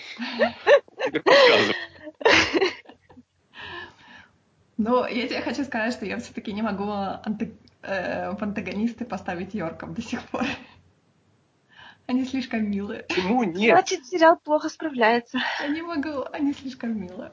Но 4.77 5.07
я 5.07 5.27
тебе 5.27 5.41
хочу 5.41 5.63
сказать, 5.63 5.93
что 5.93 6.05
я 6.05 6.19
все-таки 6.19 6.53
не 6.53 6.61
могу 6.61 6.83
э, 6.83 8.31
в 8.31 8.43
антагонисты 8.43 9.05
поставить 9.05 9.55
Йорком 9.55 9.95
до 9.95 10.01
сих 10.03 10.21
пор. 10.29 10.43
Они 12.05 12.23
слишком 12.25 12.69
милые. 12.69 13.03
Почему 13.03 13.43
нет? 13.43 13.75
Значит, 13.75 14.05
сериал 14.05 14.37
плохо 14.37 14.69
справляется. 14.69 15.39
Я 15.61 15.67
не 15.69 15.81
могу, 15.81 16.25
они 16.31 16.53
слишком 16.53 16.99
милые. 16.99 17.31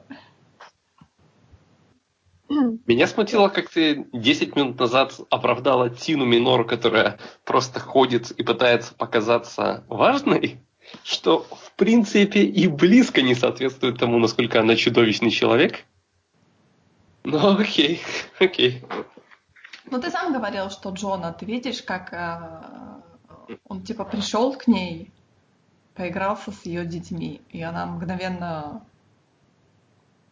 Меня 2.49 3.07
смутило, 3.07 3.49
как 3.49 3.69
ты 3.69 4.07
10 4.11 4.55
минут 4.55 4.79
назад 4.79 5.19
оправдала 5.29 5.89
Тину 5.89 6.25
Минор, 6.25 6.65
которая 6.65 7.19
просто 7.43 7.79
ходит 7.79 8.31
и 8.31 8.43
пытается 8.43 8.93
показаться 8.93 9.83
важной, 9.87 10.64
что 11.03 11.43
в 11.43 11.71
принципе 11.75 12.43
и 12.43 12.67
близко 12.67 13.21
не 13.21 13.35
соответствует 13.35 13.99
тому, 13.99 14.19
насколько 14.19 14.59
она 14.59 14.75
чудовищный 14.75 15.31
человек. 15.31 15.85
Ну 17.23 17.59
окей, 17.59 18.01
окей. 18.39 18.83
Ну 19.89 20.01
ты 20.01 20.09
сам 20.09 20.33
говорил, 20.33 20.69
что 20.69 20.89
Джона, 20.89 21.33
ты 21.33 21.45
видишь, 21.45 21.81
как 21.83 22.13
э, 22.13 23.55
он 23.67 23.83
типа 23.83 24.05
пришел 24.05 24.53
к 24.53 24.67
ней, 24.67 25.11
поигрался 25.95 26.51
с 26.51 26.65
ее 26.65 26.85
детьми, 26.85 27.41
и 27.49 27.61
она 27.61 27.85
мгновенно 27.85 28.83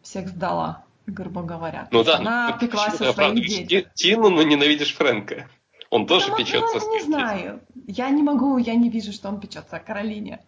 всех 0.02 0.28
сдала, 0.28 0.84
грубо 1.08 1.44
говоря. 1.44 1.88
Ну 1.92 2.04
да, 2.04 2.18
она 2.18 2.50
ну, 2.52 2.60
пеклась 2.60 3.00
о 3.00 3.14
своих 3.14 3.48
детях. 3.48 3.94
Тину, 3.94 4.30
но 4.30 4.44
ненавидишь 4.44 4.96
Фрэнка. 4.96 5.50
Он 5.90 6.08
тоже 6.08 6.32
ну, 6.32 6.38
печется 6.38 6.80
ну, 6.80 6.94
не 6.96 7.04
знаю. 7.04 7.62
Я 7.86 8.10
не 8.10 8.24
могу, 8.24 8.58
я 8.58 8.74
не 8.74 8.90
вижу, 8.90 9.12
что 9.12 9.30
он 9.30 9.40
печется 9.40 9.78
о 9.78 9.80
Каролине. 9.80 10.40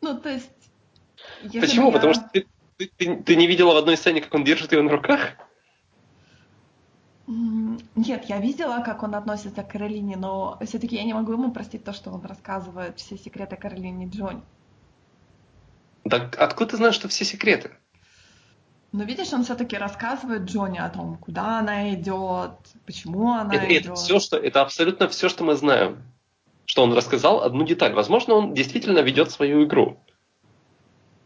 Ну, 0.00 0.18
то 0.18 0.30
есть... 0.30 0.50
Почему? 1.42 1.88
Я... 1.88 1.92
Потому 1.92 2.14
что 2.14 2.28
ты, 2.32 2.46
ты, 2.76 2.90
ты, 2.96 3.16
ты 3.16 3.36
не 3.36 3.46
видела 3.46 3.74
в 3.74 3.76
одной 3.76 3.96
сцене, 3.96 4.20
как 4.20 4.34
он 4.34 4.44
держит 4.44 4.72
ее 4.72 4.82
на 4.82 4.90
руках? 4.90 5.36
Нет, 7.26 8.24
я 8.24 8.38
видела, 8.38 8.80
как 8.82 9.02
он 9.02 9.14
относится 9.14 9.62
к 9.62 9.70
Каролине, 9.70 10.16
но 10.16 10.58
все-таки 10.64 10.96
я 10.96 11.04
не 11.04 11.12
могу 11.12 11.32
ему 11.32 11.52
простить 11.52 11.84
то, 11.84 11.92
что 11.92 12.10
он 12.10 12.24
рассказывает 12.24 12.98
все 12.98 13.18
секреты 13.18 13.56
Каролине 13.56 14.08
Джонни. 14.08 14.42
Так 16.08 16.38
откуда 16.38 16.70
ты 16.70 16.76
знаешь, 16.78 16.94
что 16.94 17.08
все 17.08 17.26
секреты? 17.26 17.72
Но 18.92 19.04
видишь, 19.04 19.32
он 19.34 19.44
все-таки 19.44 19.76
рассказывает 19.76 20.44
Джонни 20.44 20.78
о 20.78 20.88
том, 20.88 21.18
куда 21.18 21.58
она 21.58 21.92
идет, 21.92 22.52
почему 22.86 23.32
она 23.32 23.54
это, 23.54 23.66
идет. 23.66 23.86
Это, 23.86 23.94
все, 23.96 24.18
что, 24.18 24.38
это 24.38 24.62
абсолютно 24.62 25.08
все, 25.08 25.28
что 25.28 25.44
мы 25.44 25.54
знаем. 25.54 26.02
Что 26.68 26.82
он 26.82 26.92
рассказал 26.92 27.42
одну 27.42 27.64
деталь. 27.64 27.94
Возможно, 27.94 28.34
он 28.34 28.52
действительно 28.52 28.98
ведет 28.98 29.30
свою 29.30 29.64
игру. 29.64 29.98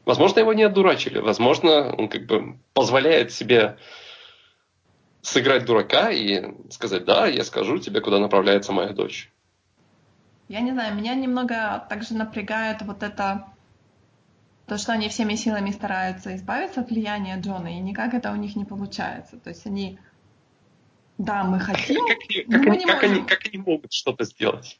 Возможно, 0.05 0.39
его 0.39 0.53
не 0.53 0.63
одурачили. 0.63 1.19
Возможно, 1.19 1.93
он 1.97 2.09
как 2.09 2.27
бы 2.27 2.59
позволяет 2.75 3.33
себе 3.33 3.77
сыграть 5.21 5.65
дурака 5.65 6.11
и 6.11 6.55
сказать, 6.71 7.05
да, 7.05 7.27
я 7.27 7.43
скажу 7.43 7.79
тебе, 7.79 8.01
куда 8.01 8.21
направляется 8.21 8.73
моя 8.73 8.91
дочь. 8.91 9.33
Я 10.49 10.61
не 10.61 10.71
знаю, 10.71 10.95
меня 10.95 11.17
немного 11.17 11.85
также 11.89 12.15
напрягает 12.15 12.83
вот 12.83 13.03
это, 13.03 13.49
то, 14.67 14.79
что 14.79 14.93
они 14.93 15.09
всеми 15.09 15.35
силами 15.35 15.73
стараются 15.73 16.37
избавиться 16.37 16.83
от 16.83 16.91
влияния 16.91 17.41
Джона, 17.41 17.77
и 17.77 17.81
никак 17.81 18.15
это 18.15 18.31
у 18.31 18.37
них 18.37 18.55
не 18.55 18.65
получается. 18.65 19.39
То 19.39 19.51
есть 19.51 19.67
они, 19.67 19.99
да, 21.19 21.43
мы 21.43 21.59
хотим, 21.59 22.07
как, 22.07 22.19
как, 22.19 22.47
но 22.47 22.59
как, 22.59 22.67
мы 22.67 22.77
не 22.77 22.87
как, 22.87 23.03
можем. 23.03 23.17
Они, 23.17 23.27
как 23.27 23.47
они 23.47 23.59
могут 23.59 23.93
что-то 23.93 24.25
сделать? 24.25 24.79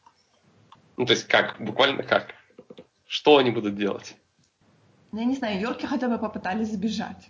Ну, 0.97 1.05
то 1.05 1.13
есть 1.13 1.27
как, 1.27 1.55
буквально 1.59 2.03
как? 2.03 2.35
Что 3.07 3.37
они 3.37 3.51
будут 3.51 3.75
делать? 3.75 4.15
Я 5.11 5.25
не 5.25 5.35
знаю, 5.35 5.59
Йорки 5.59 5.85
хотя 5.85 6.07
бы 6.07 6.17
попытались 6.17 6.71
сбежать. 6.71 7.29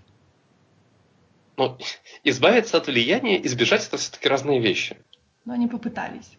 Ну, 1.57 1.77
избавиться 2.23 2.77
от 2.77 2.87
влияния, 2.87 3.45
избежать 3.45 3.87
это 3.87 3.97
все-таки 3.97 4.27
разные 4.27 4.59
вещи. 4.59 4.97
Но 5.45 5.53
они 5.53 5.67
попытались. 5.67 6.37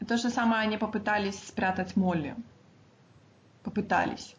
И 0.00 0.04
то 0.04 0.16
же 0.16 0.30
самое 0.30 0.62
они 0.62 0.76
попытались 0.78 1.38
спрятать 1.42 1.96
Молли. 1.96 2.36
Попытались. 3.62 4.36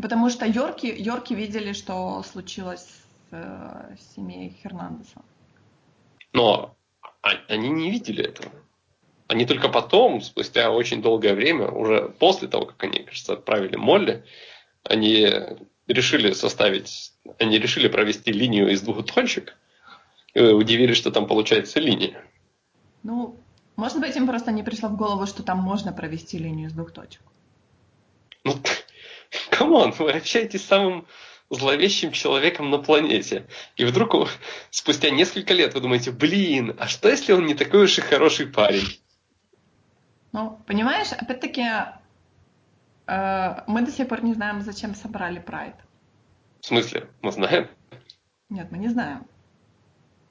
Потому 0.00 0.30
что 0.30 0.46
Йорки, 0.46 0.86
Йорки 0.86 1.34
видели, 1.34 1.72
что 1.72 2.22
случилось 2.22 2.86
с 2.86 3.32
э, 3.32 3.96
семьей 4.14 4.56
Хернандеса. 4.62 5.22
Но 6.32 6.74
они 7.48 7.68
не 7.68 7.90
видели 7.90 8.24
этого. 8.24 8.50
Они 9.30 9.46
только 9.46 9.68
потом, 9.68 10.20
спустя 10.22 10.72
очень 10.72 11.02
долгое 11.02 11.34
время, 11.34 11.70
уже 11.70 12.08
после 12.18 12.48
того, 12.48 12.66
как 12.66 12.82
они, 12.82 13.04
кажется, 13.04 13.34
отправили 13.34 13.76
Молли, 13.76 14.24
они 14.82 15.32
решили 15.86 16.32
составить, 16.32 17.12
они 17.38 17.56
решили 17.60 17.86
провести 17.86 18.32
линию 18.32 18.68
из 18.72 18.82
двух 18.82 19.06
точек, 19.06 19.56
и 20.34 20.40
удивились, 20.40 20.96
что 20.96 21.12
там 21.12 21.28
получается 21.28 21.78
линия. 21.78 22.24
Ну, 23.04 23.36
может 23.76 24.00
быть, 24.00 24.16
им 24.16 24.26
просто 24.26 24.50
не 24.50 24.64
пришло 24.64 24.88
в 24.88 24.96
голову, 24.96 25.26
что 25.26 25.44
там 25.44 25.58
можно 25.58 25.92
провести 25.92 26.36
линию 26.36 26.66
из 26.66 26.72
двух 26.72 26.90
точек. 26.92 27.22
Ну, 28.42 28.56
come 29.50 29.74
on, 29.74 29.92
вы 29.92 30.10
общаетесь 30.10 30.62
с 30.62 30.66
самым 30.66 31.06
зловещим 31.50 32.10
человеком 32.10 32.68
на 32.70 32.78
планете. 32.78 33.46
И 33.76 33.84
вдруг 33.84 34.28
спустя 34.70 35.10
несколько 35.10 35.54
лет 35.54 35.74
вы 35.74 35.82
думаете, 35.82 36.10
блин, 36.10 36.74
а 36.80 36.88
что 36.88 37.08
если 37.08 37.32
он 37.32 37.46
не 37.46 37.54
такой 37.54 37.84
уж 37.84 37.96
и 37.96 38.00
хороший 38.00 38.48
парень? 38.48 38.88
Ну, 40.32 40.60
понимаешь, 40.66 41.12
опять-таки, 41.12 41.64
э, 43.06 43.62
мы 43.66 43.82
до 43.82 43.90
сих 43.90 44.08
пор 44.08 44.22
не 44.22 44.34
знаем, 44.34 44.60
зачем 44.60 44.94
собрали 44.94 45.40
Прайд. 45.40 45.74
В 46.60 46.66
смысле? 46.66 47.08
Мы 47.22 47.32
знаем? 47.32 47.68
Нет, 48.48 48.70
мы 48.70 48.78
не 48.78 48.88
знаем. 48.88 49.26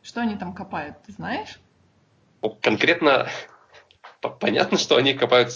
Что 0.02 0.22
они 0.22 0.36
там 0.38 0.54
копают, 0.54 1.02
ты 1.04 1.12
знаешь? 1.12 1.60
Ну, 2.42 2.58
конкретно 2.62 3.28
понятно, 4.40 4.78
что 4.78 4.96
они 4.96 5.14
копают 5.14 5.52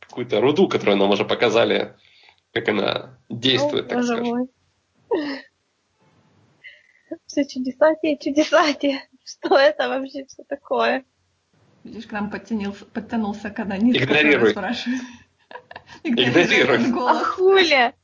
какую-то 0.00 0.40
руду, 0.40 0.68
которую 0.68 0.98
нам 0.98 1.10
уже 1.10 1.24
показали, 1.24 1.96
как 2.52 2.68
она 2.68 3.18
действует, 3.28 3.86
О, 3.86 3.88
так 3.88 4.04
скажем. 4.04 4.24
Мой. 4.26 4.48
Все 7.26 7.46
чудесатие, 7.46 8.18
чудесатие. 8.18 9.08
Что 9.24 9.56
это 9.56 9.88
вообще 9.88 10.24
все 10.26 10.44
такое? 10.44 11.04
Видишь, 11.84 12.06
к 12.06 12.12
нам 12.12 12.30
подтянулся, 12.30 12.84
подтянулся 12.84 13.50
когда 13.50 13.76
не 13.76 13.92
Игнорируй. 13.92 14.50
спрашивает. 14.50 15.02
Игнорируй. 16.04 16.90
голос. 16.90 17.22
А 17.22 17.24
хули? 17.24 17.94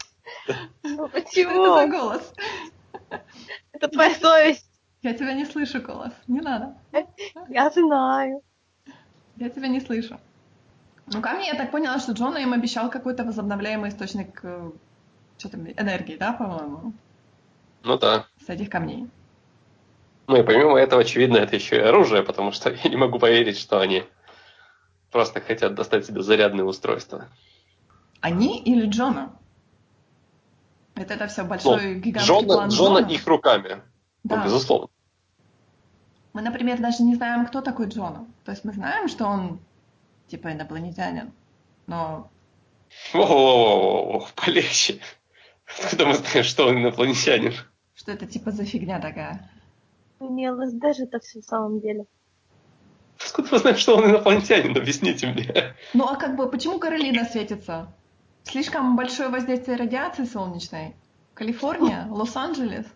Ну 0.83 1.09
почему? 1.09 1.51
Что 1.51 1.81
это 1.81 1.87
за 1.87 1.99
голос? 1.99 2.33
Это 3.72 3.89
твоя 3.89 4.14
совесть. 4.14 4.68
Я 5.03 5.14
тебя 5.14 5.33
не 5.33 5.45
слышу, 5.45 5.81
голос. 5.81 6.12
Не 6.26 6.41
надо. 6.41 6.76
Я 7.49 7.70
знаю. 7.70 8.43
Я 9.37 9.49
тебя 9.49 9.68
не 9.68 9.81
слышу. 9.81 10.18
Ну, 11.07 11.22
ко 11.22 11.31
мне 11.33 11.47
я 11.49 11.55
так 11.55 11.70
поняла, 11.70 11.99
что 11.99 12.12
Джона 12.12 12.39
им 12.39 12.53
обещал 12.53 12.91
какой-то 12.91 13.24
возобновляемый 13.24 13.89
источник 13.91 14.41
э, 14.43 14.70
что 15.39 15.49
там, 15.49 15.66
энергии, 15.68 16.16
да, 16.16 16.33
по-моему? 16.33 16.93
Ну 17.85 17.99
да. 17.99 18.26
С 18.45 18.49
этих 18.51 18.68
камней. 18.68 19.09
Ну 20.29 20.37
и 20.37 20.43
помимо 20.43 20.79
этого, 20.79 21.01
очевидно, 21.01 21.39
это 21.39 21.57
еще 21.57 21.76
и 21.76 21.81
оружие, 21.81 22.22
потому 22.22 22.53
что 22.53 22.70
я 22.85 22.91
не 22.91 22.97
могу 22.97 23.18
поверить, 23.18 23.59
что 23.59 23.81
они 23.81 24.05
просто 25.11 25.41
хотят 25.41 25.74
достать 25.74 26.05
себе 26.07 26.22
зарядное 26.22 26.64
устройство. 26.64 27.29
Они 28.20 28.61
или 28.61 28.87
Джона? 28.87 29.35
Это 30.95 31.14
это 31.14 31.29
все 31.29 31.45
большой 31.45 31.95
ну, 31.95 32.01
гигантский 32.01 32.35
Джона, 32.35 32.47
план 32.47 32.68
Джона 32.68 32.99
Джона? 33.01 33.11
их 33.11 33.26
руками. 33.26 33.74
Ну, 33.74 33.81
Да. 34.24 34.37
Ну, 34.37 34.45
безусловно. 34.45 34.89
Мы, 36.35 36.43
например, 36.43 36.79
даже 36.79 37.03
не 37.05 37.14
знаем, 37.14 37.47
кто 37.47 37.62
такой 37.62 37.89
Джона. 37.89 38.26
То 38.45 38.51
есть 38.51 38.64
мы 38.64 38.72
знаем, 38.72 39.09
что 39.09 39.24
он 39.24 39.61
типа 40.26 40.53
инопланетянин, 40.53 41.33
но... 41.87 42.31
Воу-воу-воу, 43.14 44.26
полегче. 44.35 45.01
Откуда 45.83 46.07
мы 46.07 46.14
знаем, 46.14 46.45
что 46.45 46.66
он 46.66 46.79
инопланетянин? 46.79 47.55
Что 47.95 48.12
это 48.12 48.26
типа 48.26 48.51
за 48.51 48.66
фигня 48.66 49.01
такая? 49.01 49.51
Не 50.20 50.50
ЛСД 50.50 50.96
же 50.96 51.04
это 51.04 51.20
все 51.20 51.40
в 51.40 51.44
самом 51.44 51.80
деле. 51.80 52.06
Откуда 53.24 53.48
мы 53.52 53.58
знаем, 53.58 53.76
что 53.76 53.96
он 53.96 54.10
инопланетянин? 54.10 54.76
Объясните 54.76 55.26
мне. 55.26 55.74
Ну 55.94 56.06
а 56.06 56.16
как 56.16 56.36
бы, 56.36 56.50
почему 56.50 56.78
Каролина 56.78 57.24
светится? 57.24 57.92
Слишком 58.44 58.96
большое 58.96 59.28
воздействие 59.28 59.76
радиации 59.76 60.24
солнечной? 60.24 60.94
Калифорния? 61.34 62.06
Лос-Анджелес? 62.10 62.86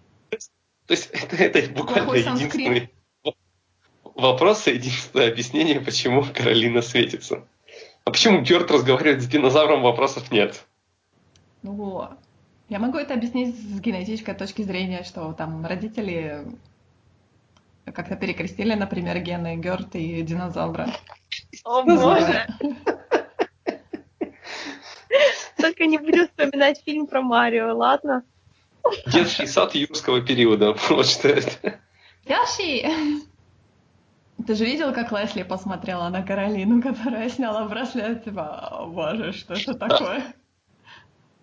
То 0.86 0.94
есть 0.94 1.10
это, 1.12 1.36
это 1.36 1.72
буквально 1.72 2.04
Плохой 2.04 2.20
единственный 2.20 2.90
вопрос 4.14 4.66
и 4.66 4.72
единственное 4.72 5.28
объяснение, 5.28 5.80
почему 5.80 6.24
Каролина 6.24 6.82
светится. 6.82 7.44
А 8.04 8.10
почему 8.10 8.40
Герт 8.42 8.70
разговаривает 8.70 9.22
с 9.22 9.26
динозавром, 9.26 9.82
вопросов 9.82 10.30
нет. 10.30 10.64
Ну, 11.62 12.08
я 12.68 12.78
могу 12.78 12.98
это 12.98 13.14
объяснить 13.14 13.54
с 13.54 13.80
генетической 13.80 14.34
точки 14.34 14.62
зрения, 14.62 15.04
что 15.04 15.32
там 15.32 15.64
родители 15.64 16.44
как-то 17.90 18.16
перекрестили, 18.16 18.74
например, 18.74 19.18
гены 19.18 19.56
Герт 19.56 19.94
и 19.96 20.22
динозавра. 20.22 20.88
О 21.64 21.82
боже! 21.82 22.46
Только 25.58 25.86
не 25.86 25.98
буду 25.98 26.26
вспоминать 26.26 26.82
фильм 26.84 27.06
про 27.06 27.22
Марио, 27.22 27.76
ладно? 27.76 28.24
Детский 29.06 29.46
сад 29.46 29.74
юрского 29.74 30.20
периода, 30.20 30.74
вот 30.88 31.06
что 31.06 31.28
это. 31.28 31.80
Яши! 32.24 33.22
Ты 34.46 34.54
же 34.54 34.64
видел, 34.64 34.92
как 34.92 35.12
Лесли 35.12 35.44
посмотрела 35.44 36.08
на 36.08 36.22
Каролину, 36.22 36.82
которая 36.82 37.28
сняла 37.28 37.64
браслет, 37.68 38.24
типа, 38.24 38.68
о 38.68 38.86
боже, 38.86 39.32
что 39.32 39.54
это 39.54 39.74
такое? 39.74 40.34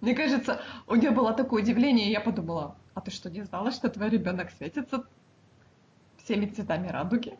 Мне 0.02 0.16
кажется, 0.16 0.62
у 0.88 0.96
нее 0.96 1.12
было 1.12 1.34
такое 1.34 1.62
удивление, 1.62 2.08
и 2.08 2.12
я 2.12 2.20
подумала, 2.20 2.76
а 2.94 3.02
ты 3.02 3.12
что, 3.12 3.30
не 3.30 3.44
знала, 3.44 3.72
что 3.72 3.90
твой 3.90 4.10
ребенок 4.10 4.52
светится 4.52 5.06
всеми 6.30 6.46
цветами 6.46 6.88
радуги? 6.90 7.34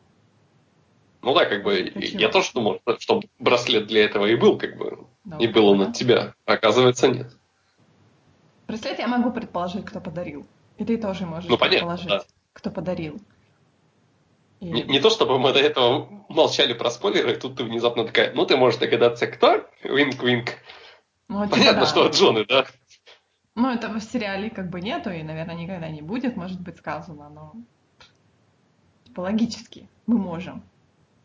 Ну 1.22 1.36
да, 1.36 1.46
как 1.46 1.64
бы, 1.64 1.92
я 1.96 2.30
тоже 2.30 2.52
думал, 2.54 2.82
что 2.98 3.22
браслет 3.38 3.86
для 3.86 4.06
этого 4.06 4.26
и 4.26 4.36
был, 4.36 4.58
как 4.58 4.78
бы, 4.78 5.06
ну, 5.26 5.38
и 5.38 5.48
был 5.48 5.68
он 5.68 5.82
от 5.82 5.94
тебя. 5.94 6.34
Оказывается, 6.46 7.08
нет. 7.08 7.32
Браслет 8.68 8.98
я 8.98 9.08
могу 9.08 9.32
предположить, 9.32 9.86
кто 9.86 10.00
подарил. 10.00 10.48
И 10.78 10.86
ты 10.86 10.98
тоже 10.98 11.26
можешь 11.26 11.50
ну, 11.50 11.58
понятно, 11.58 11.96
предположить, 11.96 12.08
да. 12.08 12.34
кто 12.54 12.72
подарил. 12.72 13.20
И... 14.60 14.66
Не, 14.66 14.84
не 14.84 15.00
то, 15.00 15.10
чтобы 15.10 15.38
мы 15.38 15.54
до 15.54 15.60
этого 15.60 16.10
молчали 16.30 16.74
про 16.74 16.90
спойлеры, 16.90 17.36
тут 17.36 17.58
ты 17.58 17.64
внезапно 17.64 18.06
такая, 18.06 18.34
ну 18.34 18.46
ты 18.46 18.58
можешь 18.58 18.80
догадаться, 18.80 19.28
кто? 19.28 19.68
Винк-винк. 19.84 20.50
Ну, 21.28 21.44
типа 21.44 21.58
Понятно, 21.58 21.82
да. 21.82 21.86
что 21.86 22.06
от 22.06 22.16
Джоны, 22.16 22.46
да? 22.46 22.66
Ну, 23.54 23.70
этого 23.70 24.00
в 24.00 24.04
сериале 24.04 24.50
как 24.50 24.70
бы 24.70 24.82
нету, 24.82 25.12
и, 25.12 25.22
наверное, 25.22 25.56
никогда 25.56 25.90
не 25.90 26.02
будет, 26.02 26.38
может 26.38 26.60
быть, 26.62 26.78
сказано, 26.78 27.30
но 27.30 27.54
типа 29.20 29.22
логически 29.22 29.88
мы 30.08 30.18
можем. 30.18 30.64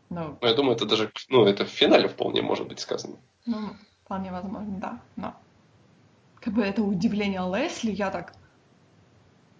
Но... 0.09 0.37
Ну, 0.41 0.47
я 0.47 0.53
думаю, 0.53 0.75
это 0.75 0.85
даже, 0.85 1.11
ну, 1.29 1.45
это 1.45 1.65
в 1.65 1.69
финале 1.69 2.07
вполне 2.07 2.41
может 2.41 2.67
быть 2.67 2.79
сказано. 2.79 3.15
Ну, 3.45 3.75
вполне 4.03 4.31
возможно, 4.31 4.77
да, 4.79 4.99
но 5.15 5.33
как 6.41 6.53
бы 6.53 6.61
это 6.61 6.83
удивление 6.83 7.41
Лесли, 7.41 7.91
я 7.91 8.11
так, 8.11 8.33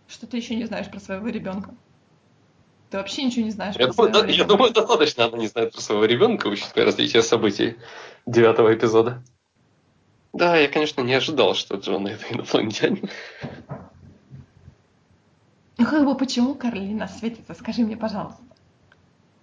что 0.08 0.28
ты 0.28 0.38
еще 0.38 0.56
не 0.56 0.66
знаешь 0.66 0.90
про 0.90 1.00
своего 1.00 1.28
ребенка. 1.30 1.74
Ты 2.92 2.98
вообще 2.98 3.24
ничего 3.24 3.46
не 3.46 3.52
знаешь 3.52 3.76
я 3.76 3.88
про 3.88 3.94
думаю, 3.94 4.12
своего 4.12 4.14
да, 4.14 4.28
ребенка. 4.28 4.42
Я 4.42 4.48
думаю, 4.48 4.74
достаточно 4.74 5.26
она 5.26 5.38
не 5.38 5.48
знает 5.48 5.74
про 5.74 5.82
своего 5.82 6.06
ребенка, 6.06 6.48
учитывая 6.48 6.86
развитие 6.86 7.24
событий 7.24 7.76
девятого 8.26 8.74
эпизода. 8.74 9.24
Да, 10.34 10.58
я, 10.58 10.68
конечно, 10.68 11.02
не 11.02 11.14
ожидал, 11.14 11.56
что 11.56 11.76
Джон 11.76 12.08
это 12.08 12.26
инопланетянин. 12.30 13.10
Ну 15.78 15.86
как 15.86 16.06
бы 16.06 16.16
почему 16.16 16.56
Каролина 16.56 17.08
светится? 17.08 17.54
Скажи 17.54 17.84
мне, 17.84 17.98
пожалуйста. 17.98 18.42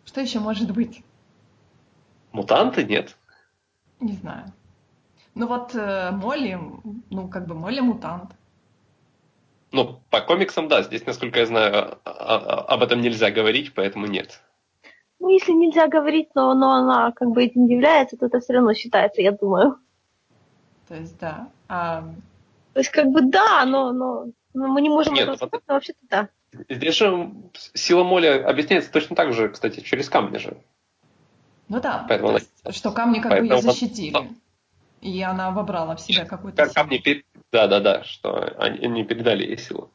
Что 0.05 0.21
еще 0.21 0.41
может 0.41 0.71
быть? 0.73 1.03
Мутанты 2.33 2.85
нет? 2.85 3.17
Не 4.01 4.15
знаю. 4.15 4.53
Ну 5.35 5.47
вот 5.47 5.75
э, 5.75 6.11
Молли, 6.11 6.59
ну 7.11 7.29
как 7.29 7.47
бы 7.47 7.55
Молли 7.55 7.81
мутант. 7.81 8.33
Ну, 9.73 10.01
по 10.11 10.21
комиксам, 10.21 10.69
да. 10.69 10.83
Здесь, 10.83 11.07
насколько 11.07 11.39
я 11.39 11.47
знаю, 11.47 11.99
об 12.05 12.83
этом 12.83 13.01
нельзя 13.01 13.31
говорить, 13.31 13.73
поэтому 13.75 14.07
нет. 14.07 14.43
Ну, 15.19 15.31
если 15.31 15.53
нельзя 15.53 15.89
говорить, 15.89 16.29
но, 16.35 16.53
но 16.53 16.73
она 16.73 17.13
как 17.13 17.31
бы 17.31 17.45
этим 17.45 17.67
является, 17.67 18.19
то 18.19 18.27
это 18.27 18.41
все 18.41 18.53
равно 18.53 18.75
считается, 18.75 19.23
я 19.23 19.33
думаю. 19.33 19.79
То 20.89 20.95
есть, 20.95 21.19
да. 21.19 21.49
А... 21.69 22.03
То 22.75 22.81
есть, 22.81 22.91
как 22.91 23.07
бы 23.07 23.23
да, 23.23 23.65
но, 23.65 23.93
но, 23.93 24.27
но 24.27 24.33
мы 24.55 24.81
не 24.81 24.89
можем 24.89 25.15
Нет, 25.15 25.25
этого 25.25 25.37
сказать, 25.37 25.63
но 25.67 25.75
вообще-то 25.75 25.99
да. 26.09 26.29
Здесь 26.69 26.97
же 26.97 27.33
сила 27.75 28.05
моли 28.05 28.27
объясняется 28.27 28.93
точно 28.93 29.17
так 29.17 29.33
же, 29.33 29.49
кстати, 29.49 29.81
через 29.81 30.09
камни 30.09 30.39
же. 30.39 30.57
Ну 31.69 31.81
да, 31.81 32.05
Поэтому 32.09 32.33
есть, 32.33 32.51
она... 32.65 32.73
что 32.73 32.93
камни 32.93 33.21
как 33.21 33.31
Поэтому 33.31 33.49
бы 33.49 33.55
ее 33.57 33.63
защитили. 33.63 34.31
И 35.01 35.21
она 35.23 35.51
вобрала 35.51 35.97
в 35.97 36.01
себя 36.01 36.25
какую-то 36.25 36.63
силу. 36.65 36.75
Камни, 36.75 36.99
пер... 36.99 37.25
да, 37.51 37.67
да, 37.67 37.81
да, 37.81 38.05
что 38.05 38.55
они, 38.59 38.79
они 38.79 39.05
передали 39.05 39.45
ей 39.45 39.57
силу. 39.57 39.91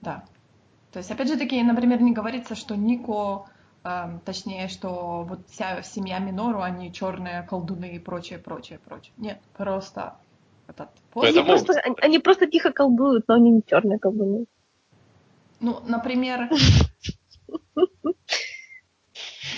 Да. 0.00 0.24
То 0.92 0.98
есть, 0.98 1.10
опять 1.10 1.28
же 1.28 1.36
таки, 1.36 1.62
например, 1.62 2.02
не 2.02 2.12
говорится, 2.12 2.54
что 2.54 2.76
Нико, 2.76 3.46
э, 3.84 4.18
точнее, 4.24 4.68
что 4.68 5.24
вот 5.28 5.48
вся 5.48 5.82
семья 5.82 6.18
Минору, 6.18 6.60
они 6.60 6.92
черные 6.92 7.42
колдуны 7.42 7.96
и 7.96 7.98
прочее, 7.98 8.38
прочее, 8.38 8.78
прочее. 8.84 9.12
Нет, 9.16 9.40
просто 9.56 10.16
этот 10.66 10.88
пост... 11.10 11.28
они, 11.28 11.42
просто, 11.42 11.72
они, 11.80 11.96
они 12.00 12.18
просто 12.18 12.46
тихо 12.46 12.72
колдуют, 12.72 13.28
но 13.28 13.34
они 13.34 13.50
не 13.50 13.62
черные 13.66 13.98
колдуны. 13.98 14.46
Ну, 15.60 15.80
например, 15.86 16.50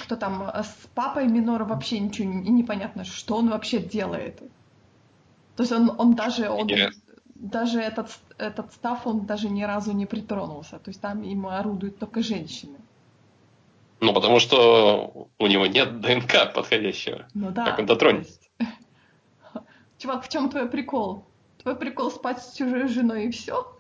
кто 0.03 0.17
там 0.17 0.43
э, 0.43 0.63
с 0.63 0.89
папой 0.95 1.27
Минора 1.27 1.65
вообще 1.65 1.99
ничего 1.99 2.29
не, 2.29 2.51
непонятно, 2.51 3.05
что 3.05 3.37
он 3.37 3.51
вообще 3.51 3.79
делает. 3.79 4.39
То 5.57 5.63
есть 5.63 5.73
он, 5.73 5.93
он 5.99 6.15
даже, 6.15 6.49
он, 6.49 6.67
Нет. 6.67 6.93
даже 7.35 7.81
этот, 7.81 8.19
этот 8.39 8.73
став, 8.73 9.07
он 9.07 9.27
даже 9.27 9.49
ни 9.49 9.63
разу 9.63 9.93
не 9.93 10.07
притронулся. 10.07 10.79
То 10.79 10.91
есть 10.91 11.01
там 11.01 11.23
ему 11.23 11.49
орудуют 11.49 11.99
только 11.99 12.23
женщины. 12.23 12.77
Ну, 14.01 14.13
потому 14.13 14.39
что 14.41 15.29
у 15.39 15.47
него 15.47 15.67
нет 15.67 16.01
ДНК 16.01 16.53
подходящего. 16.55 17.27
Ну 17.35 17.51
да. 17.51 17.65
Как 17.65 17.79
он 17.79 17.87
дотронется? 17.87 18.36
Чувак, 19.99 20.25
в 20.25 20.29
чем 20.29 20.51
твой 20.51 20.69
прикол? 20.69 21.25
Твой 21.59 21.77
прикол 21.77 22.11
спать 22.11 22.43
с 22.43 22.55
чужой 22.55 22.89
женой 22.89 23.27
и 23.27 23.31
все? 23.31 23.73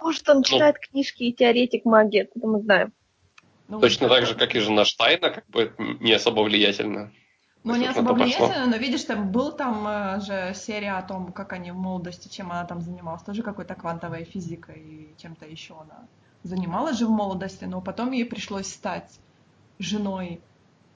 Может, 0.00 0.28
он 0.28 0.42
читает 0.42 0.78
книжки 0.78 1.24
и 1.24 1.32
теоретик 1.32 1.84
магии, 1.84 2.20
откуда 2.20 2.46
мы 2.46 2.60
знаем. 2.60 2.92
Ну, 3.66 3.80
Точно 3.80 4.08
так 4.08 4.26
же, 4.26 4.34
как 4.34 4.54
и 4.54 4.60
жена 4.60 4.84
Штайна, 4.84 5.30
как 5.30 5.46
бы 5.48 5.74
не 5.78 6.12
особо 6.12 6.42
влиятельна. 6.42 7.12
Ну, 7.64 7.76
не 7.76 7.86
особо 7.86 8.12
влиятельно, 8.12 8.66
но 8.66 8.76
видишь, 8.76 9.04
там 9.04 9.30
был 9.30 9.52
там 9.52 9.86
э, 9.86 10.20
же 10.20 10.54
серия 10.54 10.92
о 10.92 11.02
том, 11.02 11.32
как 11.32 11.52
они 11.52 11.72
в 11.72 11.76
молодости, 11.76 12.28
чем 12.28 12.50
она 12.50 12.64
там 12.64 12.80
занималась. 12.80 13.22
Тоже 13.22 13.42
какой-то 13.42 13.74
квантовой 13.74 14.24
физикой 14.24 14.80
и 14.80 15.14
чем-то 15.20 15.46
еще 15.46 15.74
она 15.74 16.06
занималась 16.42 16.98
же 16.98 17.06
в 17.06 17.10
молодости, 17.10 17.64
но 17.64 17.80
потом 17.80 18.12
ей 18.12 18.24
пришлось 18.24 18.68
стать 18.68 19.18
женой, 19.78 20.40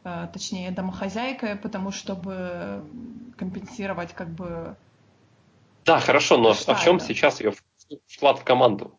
точнее, 0.02 0.70
домохозяйкой, 0.70 1.56
потому 1.56 1.90
чтобы 1.92 2.84
компенсировать 3.36 4.12
как 4.12 4.28
бы... 4.30 4.76
Да, 5.84 6.00
хорошо, 6.00 6.38
но 6.38 6.50
а 6.50 6.74
в 6.74 6.82
чем 6.84 7.00
сейчас 7.00 7.40
ее 7.40 7.52
вклад 8.08 8.38
в 8.38 8.44
команду? 8.44 8.98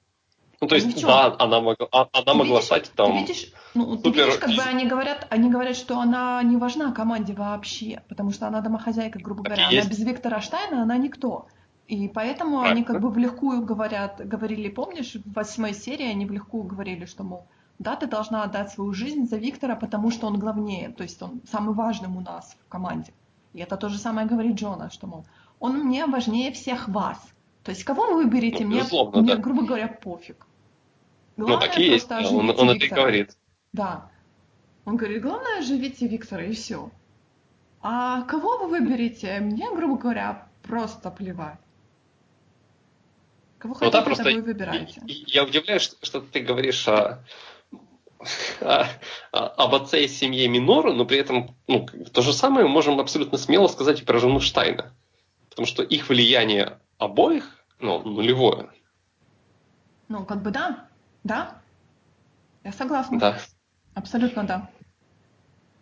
Ну, 0.62 0.68
то 0.68 0.76
есть, 0.76 0.88
Ничего. 0.88 1.08
да, 1.12 1.36
она 1.40 1.60
могла, 1.60 1.88
а- 1.92 2.08
она 2.14 2.32
Ты 2.32 2.34
могла 2.38 2.46
видишь- 2.56 2.66
стать 2.66 2.84
Ты 2.90 2.96
там... 2.96 3.18
видишь, 3.18 3.52
ну, 3.74 3.98
ты 3.98 4.10
супер- 4.10 4.26
видишь, 4.26 4.38
как 4.40 4.50
бы 4.56 4.62
они 4.62 4.86
говорят, 4.86 5.28
они 5.30 5.50
говорят, 5.50 5.76
что 5.76 6.00
она 6.00 6.42
не 6.44 6.56
важна 6.56 6.94
команде 6.94 7.34
вообще, 7.34 8.02
потому 8.08 8.32
что 8.32 8.48
она 8.48 8.62
домохозяйка, 8.62 9.20
грубо 9.20 9.44
Так 9.44 9.58
говоря. 9.58 9.68
Она 9.82 9.90
без 9.90 10.00
Виктора 10.00 10.40
Штайна, 10.40 10.84
она 10.84 10.98
никто. 10.98 11.48
И 11.90 12.08
поэтому 12.08 12.62
они 12.62 12.84
как 12.84 12.94
Правильно. 12.94 13.08
бы 13.10 13.14
в 13.14 13.18
легкую 13.18 13.66
говорят, 13.66 14.22
говорили, 14.26 14.70
помнишь, 14.70 15.16
в 15.16 15.34
восьмой 15.34 15.74
серии 15.74 16.10
они 16.10 16.26
в 16.26 16.32
легкую 16.32 16.64
говорили, 16.64 17.04
что, 17.06 17.24
мол, 17.24 17.46
да, 17.80 17.96
ты 17.96 18.08
должна 18.08 18.44
отдать 18.44 18.72
свою 18.72 18.94
жизнь 18.94 19.28
за 19.28 19.38
Виктора, 19.38 19.76
потому 19.76 20.12
что 20.12 20.28
он 20.28 20.40
главнее, 20.40 20.90
то 20.90 21.04
есть 21.04 21.22
он 21.22 21.42
самый 21.50 21.74
важный 21.76 22.08
у 22.10 22.22
нас 22.22 22.56
в 22.66 22.68
команде. 22.70 23.14
И 23.54 23.60
это 23.60 23.78
то 23.78 23.90
же 23.90 23.98
самое 23.98 24.28
говорит 24.28 24.56
Джона, 24.56 24.90
что, 24.90 25.08
мол, 25.08 25.26
он 25.60 25.78
мне 25.80 26.06
важнее 26.06 26.52
всех 26.52 26.88
вас. 26.90 27.18
То 27.64 27.72
есть 27.72 27.84
кого 27.84 28.08
вы 28.08 28.24
выберете, 28.24 28.64
Ну, 28.64 28.70
мне, 28.72 28.80
безусловно, 28.80 29.22
мне, 29.22 29.36
да. 29.36 29.42
грубо 29.42 29.64
говоря, 29.64 29.88
пофиг. 29.88 30.46
Ну, 31.38 31.48
Главное 31.48 31.68
так 31.68 31.78
и 31.80 31.84
есть. 31.84 32.08
да, 32.10 32.20
Он, 32.30 32.50
он 32.50 32.70
это 32.70 32.86
и 32.86 32.90
говорит. 32.90 33.38
Да. 33.74 34.10
Он 34.86 34.98
говорит, 34.98 35.22
главное, 35.22 35.60
оживите 35.60 36.08
Виктора, 36.08 36.44
и 36.44 36.52
все. 36.54 36.92
А 37.82 38.22
кого 38.24 38.58
вы 38.60 38.68
выберете, 38.68 39.40
мне, 39.40 39.70
грубо 39.74 39.98
говоря, 39.98 40.48
просто 40.62 41.10
плевать. 41.10 41.58
Кого 43.60 43.74
Ну 43.76 43.80
хотите, 43.80 43.98
да, 43.98 44.04
просто 44.04 44.30
и- 44.30 44.36
и 45.08 45.24
я 45.28 45.44
удивляюсь, 45.46 45.84
что, 45.84 45.96
что 46.06 46.20
ты 46.22 46.42
говоришь 46.42 46.86
о- 46.88 47.24
об 49.32 49.76
отце 49.76 50.06
и 50.06 50.08
семье 50.08 50.48
Минору, 50.48 50.94
но 50.94 51.06
при 51.06 51.18
этом 51.18 51.56
ну, 51.68 51.86
то 51.86 52.22
же 52.22 52.34
самое 52.34 52.66
мы 52.66 52.72
можем 52.72 53.00
абсолютно 53.00 53.38
смело 53.38 53.68
сказать 53.68 54.02
и 54.02 54.06
про 54.06 54.20
жену 54.20 54.40
Штайна. 54.40 54.94
Потому 55.50 55.66
что 55.66 55.84
их 55.84 56.10
влияние 56.10 56.80
обоих 56.98 57.64
ну, 57.80 58.02
нулевое. 58.02 58.70
Ну, 60.08 60.26
как 60.26 60.42
бы 60.42 60.52
да, 60.52 60.88
да. 61.24 61.62
Я 62.64 62.72
согласна. 62.72 63.20
Да. 63.20 63.38
Абсолютно 63.94 64.44
да. 64.44 64.70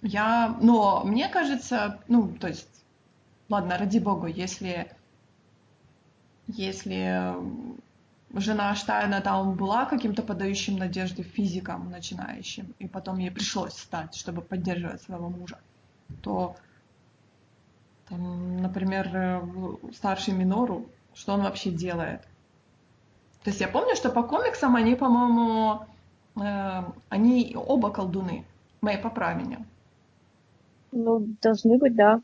Я, 0.02 0.58
но 0.62 1.04
мне 1.04 1.30
кажется, 1.30 2.02
ну, 2.08 2.34
то 2.40 2.48
есть, 2.48 2.68
ладно, 3.50 3.78
ради 3.78 4.00
бога, 4.00 4.28
если, 4.28 4.92
если 6.48 7.36
жена 8.34 8.76
Штайна 8.76 9.22
там 9.22 9.56
была 9.56 9.86
каким-то 9.86 10.24
подающим 10.24 10.78
надежды 10.78 11.24
физиком 11.24 11.90
начинающим, 11.92 12.74
и 12.80 12.88
потом 12.88 13.18
ей 13.18 13.32
пришлось 13.32 13.74
стать, 13.74 14.16
чтобы 14.16 14.42
поддерживать 14.42 15.02
своего 15.02 15.30
мужа, 15.30 15.60
то, 16.22 16.56
там, 18.08 18.58
например, 18.58 19.10
э, 19.14 19.42
старший 19.94 20.34
Минору, 20.34 20.86
что 21.14 21.34
он 21.34 21.42
вообще 21.42 21.72
делает? 21.72 22.22
То 23.44 23.50
есть 23.50 23.60
я 23.60 23.68
помню, 23.68 23.96
что 23.96 24.10
по 24.10 24.24
комиксам 24.24 24.76
они, 24.76 24.96
по-моему, 24.96 25.86
э, 26.36 26.84
они 27.10 27.56
оба 27.56 27.92
колдуны. 27.92 28.46
Мэй, 28.82 28.98
поправь 28.98 29.42
меня. 29.42 29.66
Ну, 30.92 31.28
должны 31.42 31.78
быть, 31.78 31.96
да. 31.96 32.22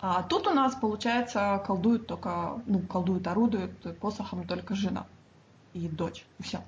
А 0.00 0.22
тут 0.22 0.46
у 0.46 0.54
нас, 0.54 0.74
получается, 0.74 1.62
колдуют 1.66 2.06
только, 2.06 2.62
ну, 2.66 2.80
колдуют, 2.80 3.26
орудуют 3.26 3.98
посохом 4.00 4.46
только 4.46 4.74
жена 4.74 5.06
и 5.74 5.88
дочь. 5.88 6.24
Все. 6.40 6.62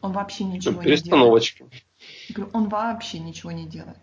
Он 0.00 0.12
вообще 0.12 0.44
ничего 0.44 0.74
не 0.74 0.80
делает. 0.82 1.00
Перестановочки. 1.02 1.66
Говорю, 2.30 2.50
Он 2.52 2.68
вообще 2.68 3.18
ничего 3.18 3.52
не 3.52 3.66
делает. 3.66 3.96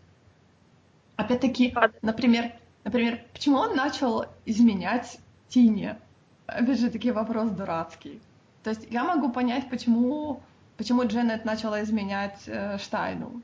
Опять-таки, 1.16 1.72
Ладно. 1.76 1.98
например, 2.02 2.54
например, 2.84 3.22
почему 3.34 3.58
он 3.58 3.76
начал 3.76 4.26
изменять 4.46 5.20
Тине? 5.50 6.00
Опять 6.48 6.80
же, 6.80 6.90
таки 6.90 7.12
вопрос 7.12 7.52
дурацкий. 7.52 8.20
То 8.64 8.72
есть 8.72 8.88
я 8.90 9.04
могу 9.04 9.32
понять, 9.32 9.70
почему, 9.70 10.42
почему 10.78 11.06
Дженнет 11.06 11.46
начала 11.46 11.84
изменять 11.84 12.42
э, 12.48 12.78
Штайну. 12.80 13.42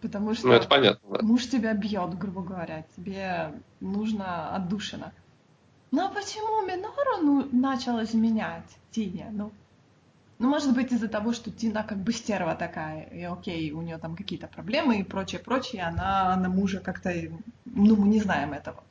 Потому 0.00 0.34
что 0.34 0.48
Ну, 0.48 0.54
это 0.54 0.66
понятно, 0.66 1.18
да. 1.18 1.24
муж 1.24 1.46
тебя 1.46 1.74
бьет, 1.74 2.18
грубо 2.18 2.42
говоря, 2.42 2.84
тебе 2.96 3.52
нужно 3.80 4.52
отдушина. 4.54 5.12
Ну 5.92 6.04
а 6.04 6.08
почему 6.08 6.66
Минору 6.66 7.22
ну, 7.22 7.48
начал 7.52 8.02
изменять 8.02 8.64
Тине? 8.90 9.28
Ну, 9.30 9.52
ну, 10.42 10.48
может 10.48 10.74
быть, 10.74 10.90
из-за 10.90 11.08
того, 11.08 11.32
что 11.32 11.52
Тина 11.52 11.84
как 11.84 11.98
бы 11.98 12.12
стерва 12.12 12.56
такая, 12.56 13.04
и 13.12 13.22
окей, 13.22 13.70
у 13.70 13.80
нее 13.80 13.98
там 13.98 14.16
какие-то 14.16 14.48
проблемы 14.48 14.98
и 14.98 15.04
прочее, 15.04 15.40
прочее, 15.40 15.82
она 15.82 16.36
на 16.36 16.48
мужа 16.48 16.80
как-то, 16.80 17.12
ну, 17.64 17.94
мы 17.96 18.08
не 18.08 18.18
знаем 18.18 18.52
этого. 18.52 18.82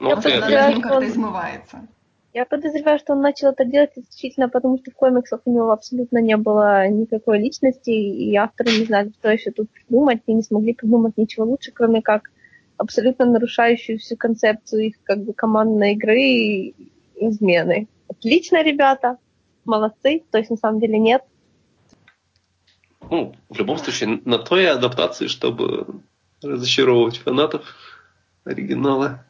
Ну, 0.00 0.08
Я 0.08 0.16
вот 0.16 0.26
Она 0.26 0.48
над 0.48 0.68
ним 0.70 0.80
что 0.80 0.88
как-то 0.88 0.96
он- 0.98 1.06
измывается. 1.06 1.86
Я 2.32 2.44
подозреваю, 2.46 2.98
что 2.98 3.12
он 3.12 3.20
начал 3.20 3.50
это 3.50 3.64
делать 3.64 3.90
исключительно 3.94 4.48
потому, 4.48 4.78
что 4.78 4.90
в 4.90 4.94
комиксах 4.94 5.40
у 5.44 5.52
него 5.52 5.70
абсолютно 5.70 6.18
не 6.18 6.36
было 6.36 6.88
никакой 6.88 7.38
личности, 7.38 7.90
и 7.90 8.34
авторы 8.34 8.70
не 8.72 8.84
знали, 8.86 9.12
что 9.20 9.30
еще 9.30 9.52
тут 9.52 9.70
придумать, 9.70 10.22
и 10.26 10.32
не 10.34 10.42
смогли 10.42 10.74
придумать 10.74 11.16
ничего 11.16 11.46
лучше, 11.46 11.70
кроме 11.72 12.02
как 12.02 12.30
абсолютно 12.76 13.24
нарушающую 13.24 13.98
всю 14.00 14.16
концепцию 14.16 14.86
их 14.86 14.94
как 15.04 15.22
бы 15.22 15.32
командной 15.32 15.92
игры 15.92 16.20
и 16.20 16.74
измены. 17.14 17.86
Отлично, 18.08 18.64
ребята, 18.64 19.18
молодцы, 19.64 20.24
то 20.30 20.38
есть 20.38 20.50
на 20.50 20.56
самом 20.56 20.80
деле 20.80 20.98
нет. 20.98 21.22
ну, 23.10 23.34
в 23.48 23.58
любом 23.58 23.76
случае, 23.78 24.20
на 24.24 24.38
то 24.38 24.58
и 24.58 24.64
адаптации, 24.64 25.26
чтобы 25.26 26.02
разочаровывать 26.42 27.18
фанатов 27.18 27.76
оригинала. 28.44 29.24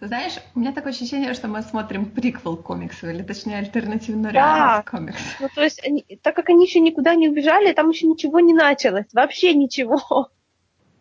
Ты 0.00 0.06
знаешь, 0.06 0.34
у 0.54 0.60
меня 0.60 0.72
такое 0.72 0.92
ощущение, 0.92 1.34
что 1.34 1.48
мы 1.48 1.60
смотрим 1.62 2.06
приквел 2.06 2.56
к 2.56 2.62
комиксу, 2.62 3.08
или 3.10 3.22
точнее 3.22 3.58
альтернативную 3.58 4.32
Да. 4.32 4.40
реальность 4.40 4.88
комикс. 4.88 5.20
Ну, 5.40 5.48
то 5.52 5.62
есть, 5.62 5.84
они, 5.84 6.04
так 6.22 6.36
как 6.36 6.48
они 6.50 6.66
еще 6.66 6.78
никуда 6.78 7.16
не 7.16 7.28
убежали, 7.28 7.72
там 7.72 7.90
еще 7.90 8.06
ничего 8.06 8.38
не 8.38 8.54
началось, 8.54 9.06
вообще 9.12 9.54
ничего. 9.54 10.30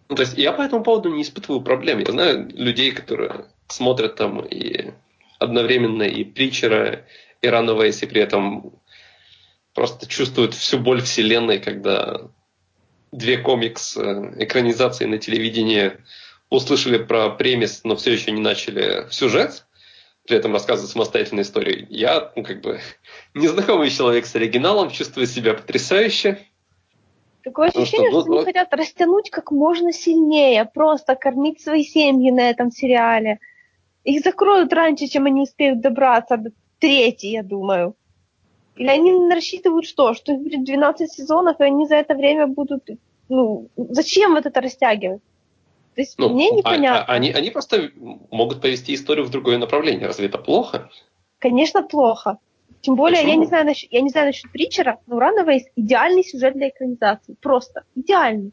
Ну, 0.10 0.16
то 0.16 0.22
есть 0.22 0.38
я 0.38 0.54
по 0.54 0.62
этому 0.62 0.84
поводу 0.84 1.10
не 1.10 1.22
испытываю 1.22 1.62
проблем. 1.62 2.00
Я 2.00 2.12
знаю 2.12 2.50
людей, 2.54 2.92
которые 2.92 3.46
смотрят 3.68 4.16
там 4.16 4.40
и 4.40 4.94
одновременно 5.38 6.04
и 6.04 6.24
Притчера, 6.24 7.04
и 7.42 7.48
Runaways, 7.48 8.04
и 8.04 8.08
при 8.08 8.22
этом 8.22 8.74
просто 9.74 10.08
чувствуют 10.08 10.54
всю 10.54 10.80
боль 10.80 11.02
вселенной, 11.02 11.60
когда 11.60 12.22
две 13.12 13.38
комикс 13.38 13.96
э, 13.98 14.02
на 14.02 15.18
телевидении 15.18 15.94
услышали 16.50 16.98
про 16.98 17.30
премис, 17.30 17.82
но 17.84 17.96
все 17.96 18.14
еще 18.14 18.32
не 18.32 18.42
начали 18.42 19.08
сюжет, 19.12 19.66
при 20.26 20.38
этом 20.38 20.54
рассказывать 20.54 20.92
самостоятельную 20.92 21.44
историю. 21.44 21.88
Я, 21.90 22.32
ну, 22.36 22.44
как 22.44 22.62
бы, 22.62 22.80
незнакомый 23.34 23.90
человек 23.90 24.26
с 24.26 24.36
оригиналом, 24.36 24.90
чувствую 24.90 25.28
себя 25.28 25.54
потрясающе. 25.54 26.40
Такое 27.44 27.68
Потому 27.68 27.84
ощущение, 27.84 28.12
что, 28.12 28.22
что, 28.22 28.30
ну, 28.30 28.36
они 28.36 28.40
ну- 28.42 28.46
хотят 28.46 28.74
растянуть 28.74 29.30
как 29.30 29.52
можно 29.52 29.94
сильнее, 29.94 30.66
просто 30.66 31.16
кормить 31.16 31.62
свои 31.62 31.84
семьи 31.84 32.32
на 32.32 32.50
этом 32.50 32.72
сериале. 32.72 33.40
Их 34.04 34.22
закроют 34.24 34.74
раньше, 34.74 35.08
чем 35.08 35.26
они 35.26 35.42
успеют 35.42 35.82
добраться 35.82 36.38
до 36.38 36.52
третьей, 36.80 37.32
я 37.32 37.44
думаю. 37.44 37.96
Или 38.76 38.90
они 38.90 39.34
рассчитывают 39.34 39.86
что? 39.86 40.14
Что 40.14 40.34
их 40.34 40.40
будет 40.40 40.64
12 40.64 41.12
сезонов, 41.12 41.60
и 41.60 41.64
они 41.64 41.88
за 41.88 41.96
это 41.96 42.14
время 42.16 42.48
будут... 42.48 42.88
Ну, 43.30 43.68
зачем 43.76 44.36
вот 44.36 44.46
это 44.46 44.62
растягивать? 44.62 45.22
То 45.96 46.02
есть 46.02 46.18
Ну, 46.20 46.30
мне 46.30 46.50
а- 46.52 46.56
непонятно. 46.56 47.04
а- 47.04 47.16
они, 47.16 47.32
они 47.32 47.50
просто 47.50 47.92
могут 48.30 48.62
повести 48.62 48.94
историю 48.94 49.26
в 49.26 49.32
другое 49.32 49.58
направление. 49.58 50.08
Разве 50.08 50.28
это 50.28 50.38
плохо? 50.38 50.90
Конечно, 51.40 51.82
плохо. 51.84 52.38
Тем 52.82 52.96
более, 52.96 53.28
я 53.28 53.36
не 53.36 53.46
знаю, 53.48 53.66
насчет, 53.66 53.92
я 53.92 54.02
не 54.02 54.10
знаю 54.10 54.28
насчет 54.28 54.52
Притчера, 54.52 55.00
но 55.08 55.20
Runaways 55.20 55.64
идеальный 55.76 56.24
сюжет 56.24 56.54
для 56.54 56.70
экранизации. 56.70 57.36
Просто 57.42 57.84
идеальный. 57.96 58.52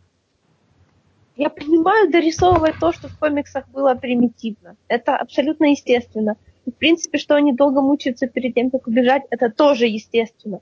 Я 1.36 1.50
понимаю 1.50 2.10
дорисовывать 2.10 2.78
то, 2.80 2.92
что 2.92 3.08
в 3.08 3.18
комиксах 3.18 3.68
было 3.68 3.94
примитивно. 3.94 4.76
Это 4.88 5.16
абсолютно 5.16 5.66
естественно. 5.66 6.36
И, 6.66 6.70
в 6.70 6.74
принципе, 6.74 7.18
что 7.18 7.34
они 7.34 7.52
долго 7.52 7.80
мучаются 7.80 8.26
перед 8.26 8.54
тем, 8.54 8.70
как 8.70 8.86
убежать, 8.86 9.22
это 9.30 9.50
тоже 9.50 9.86
естественно. 9.86 10.60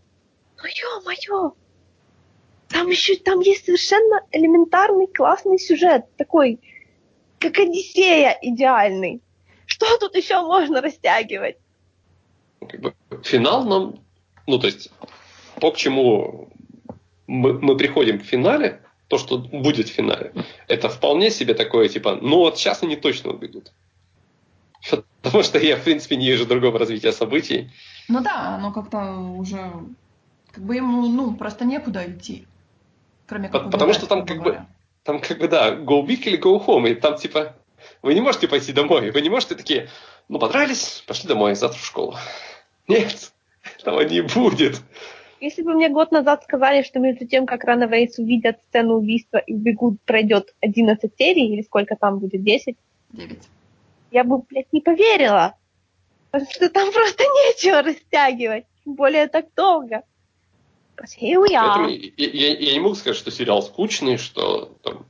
Но 0.56 0.64
ё-моё! 0.66 1.52
Там 2.68 2.88
еще 2.88 3.16
там 3.16 3.40
есть 3.40 3.66
совершенно 3.66 4.22
элементарный 4.32 5.06
классный 5.06 5.58
сюжет, 5.58 6.06
такой, 6.16 6.58
как 7.38 7.58
Одиссея 7.58 8.38
идеальный. 8.40 9.20
Что 9.66 9.98
тут 9.98 10.16
еще 10.16 10.40
можно 10.40 10.80
растягивать? 10.80 11.56
Финал 13.22 13.64
нам, 13.64 13.96
ну 14.46 14.58
то 14.58 14.66
есть, 14.66 14.90
то, 15.60 15.70
к 15.70 15.76
чему 15.76 16.48
мы, 17.26 17.52
мы 17.54 17.76
приходим 17.76 18.18
в 18.18 18.24
финале, 18.24 18.80
то, 19.08 19.18
что 19.18 19.38
будет 19.38 19.88
в 19.88 19.92
финале, 19.92 20.32
это 20.68 20.88
вполне 20.88 21.30
себе 21.30 21.54
такое, 21.54 21.88
типа, 21.88 22.18
ну 22.20 22.38
вот 22.38 22.58
сейчас 22.58 22.82
они 22.82 22.96
точно 22.96 23.32
убегут. 23.32 23.72
Потому 25.22 25.42
что 25.42 25.58
я, 25.58 25.76
в 25.76 25.84
принципе, 25.84 26.16
не 26.16 26.26
вижу 26.26 26.46
другого 26.46 26.78
развития 26.78 27.12
событий. 27.12 27.70
Ну 28.08 28.20
да, 28.20 28.56
оно 28.56 28.72
как-то 28.72 29.14
уже... 29.14 29.72
Как 30.50 30.64
бы 30.64 30.76
ему, 30.76 31.08
ну, 31.08 31.34
просто 31.34 31.64
некуда 31.64 32.04
идти. 32.10 32.46
Кроме 33.26 33.48
как 33.48 33.64
Потому 33.64 33.84
убегать, 33.84 33.96
что 33.96 34.06
там 34.06 34.26
как 34.26 34.38
говоря. 34.38 34.60
бы... 34.60 34.66
Там 35.04 35.20
как 35.20 35.38
бы, 35.38 35.48
да, 35.48 35.74
go 35.74 36.04
big 36.04 36.22
или 36.24 36.38
go 36.38 36.64
home. 36.64 36.90
И 36.90 36.94
там 36.94 37.16
типа... 37.16 37.56
Вы 38.02 38.14
не 38.14 38.20
можете 38.20 38.48
пойти 38.48 38.72
домой. 38.72 39.10
Вы 39.10 39.20
не 39.22 39.30
можете 39.30 39.54
такие... 39.54 39.88
Ну, 40.28 40.38
понравились, 40.38 41.02
пошли 41.06 41.28
домой, 41.28 41.54
завтра 41.54 41.78
в 41.78 41.84
школу. 41.84 42.16
Нет, 42.88 43.32
этого 43.78 44.02
не 44.02 44.22
будет. 44.22 44.80
Если 45.40 45.62
бы 45.62 45.74
мне 45.74 45.88
год 45.88 46.12
назад 46.12 46.44
сказали, 46.44 46.82
что 46.82 47.00
между 47.00 47.26
тем, 47.26 47.46
как 47.46 47.64
Runaways 47.64 48.12
увидят 48.18 48.60
сцену 48.68 48.94
убийства 48.94 49.38
и 49.38 49.54
убегут, 49.54 50.00
пройдет 50.02 50.54
11 50.60 51.10
серий, 51.18 51.52
или 51.52 51.62
сколько 51.62 51.96
там 51.96 52.20
будет, 52.20 52.44
10? 52.44 52.76
9. 53.10 53.38
Я 54.12 54.24
бы, 54.24 54.38
блядь, 54.38 54.72
не 54.72 54.80
поверила. 54.80 55.56
Потому 56.30 56.50
что 56.50 56.68
там 56.68 56.92
просто 56.92 57.24
нечего 57.46 57.82
растягивать. 57.82 58.66
Тем 58.84 58.94
более 58.94 59.26
так 59.26 59.46
долго. 59.56 60.02
Поэтому 61.62 61.88
я, 61.88 62.26
я, 62.26 62.58
я 62.58 62.72
не 62.74 62.80
могу 62.80 62.94
сказать, 62.94 63.16
что 63.16 63.30
сериал 63.30 63.62
скучный, 63.62 64.18
что 64.18 64.76
там 64.82 65.06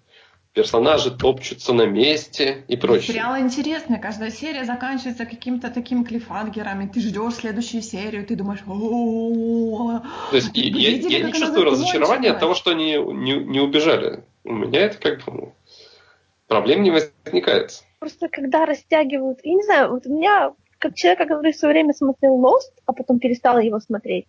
персонажи 0.55 1.11
топчутся 1.11 1.73
на 1.73 1.87
месте 1.87 2.65
и 2.69 2.77
прочее. 2.77 3.15
Сериал 3.15 3.39
интересный, 3.39 3.99
каждая 3.99 4.31
серия 4.31 4.65
заканчивается 4.65 5.27
каким-то 5.27 5.71
таким 5.71 6.05
клифангером, 6.05 6.83
и 6.83 6.89
ты 6.89 7.01
ждешь 7.01 7.35
следующую 7.35 7.83
серию, 7.83 8.25
ты 8.25 8.37
думаешь, 8.37 8.61
То 8.61 10.37
есть 10.37 10.51
я, 10.55 10.91
я 10.91 11.21
не 11.25 11.33
чувствую 11.33 11.65
разочарования 11.65 12.31
от 12.31 12.41
того, 12.41 12.55
что 12.55 12.71
они 12.71 12.93
не, 12.93 13.35
не 13.35 13.61
убежали. 13.61 14.25
У 14.45 14.53
меня 14.53 14.81
это 14.81 14.99
как 14.99 15.25
бы 15.25 15.33
ну, 15.33 15.55
проблем 16.47 16.83
не 16.83 16.91
возникает. 16.91 17.83
Просто 18.03 18.29
когда 18.29 18.67
растягивают, 18.67 19.39
я 19.45 19.55
не 19.55 19.63
знаю, 19.63 19.93
вот 19.93 20.09
у 20.09 20.13
меня, 20.13 20.55
как 20.81 20.97
человека, 20.97 21.25
который 21.25 21.53
в 21.53 21.57
свое 21.57 21.73
время 21.73 21.93
смотрел 21.93 22.37
Lost, 22.45 22.75
а 22.85 22.93
потом 22.93 23.21
перестала 23.21 23.59
его 23.59 23.79
смотреть, 23.79 24.27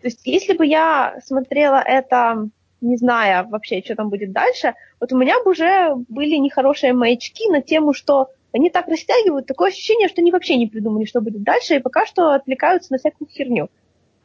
то 0.00 0.06
есть 0.06 0.24
если 0.24 0.52
бы 0.52 0.64
я 0.64 1.18
смотрела 1.24 1.82
это 1.84 2.48
не 2.80 2.96
зная 2.96 3.42
вообще, 3.42 3.82
что 3.84 3.96
там 3.96 4.10
будет 4.10 4.30
дальше, 4.30 4.74
вот 5.00 5.12
у 5.12 5.18
меня 5.18 5.42
бы 5.42 5.50
уже 5.50 5.96
были 6.08 6.36
нехорошие 6.36 6.92
маячки 6.92 7.50
на 7.50 7.62
тему, 7.62 7.94
что 7.94 8.28
они 8.52 8.70
так 8.70 8.86
растягивают, 8.86 9.46
такое 9.46 9.70
ощущение, 9.70 10.06
что 10.06 10.20
они 10.20 10.30
вообще 10.30 10.54
не 10.54 10.68
придумали, 10.68 11.04
что 11.04 11.20
будет 11.20 11.42
дальше, 11.42 11.74
и 11.74 11.80
пока 11.80 12.06
что 12.06 12.30
отвлекаются 12.30 12.92
на 12.92 12.98
всякую 12.98 13.26
херню. 13.26 13.70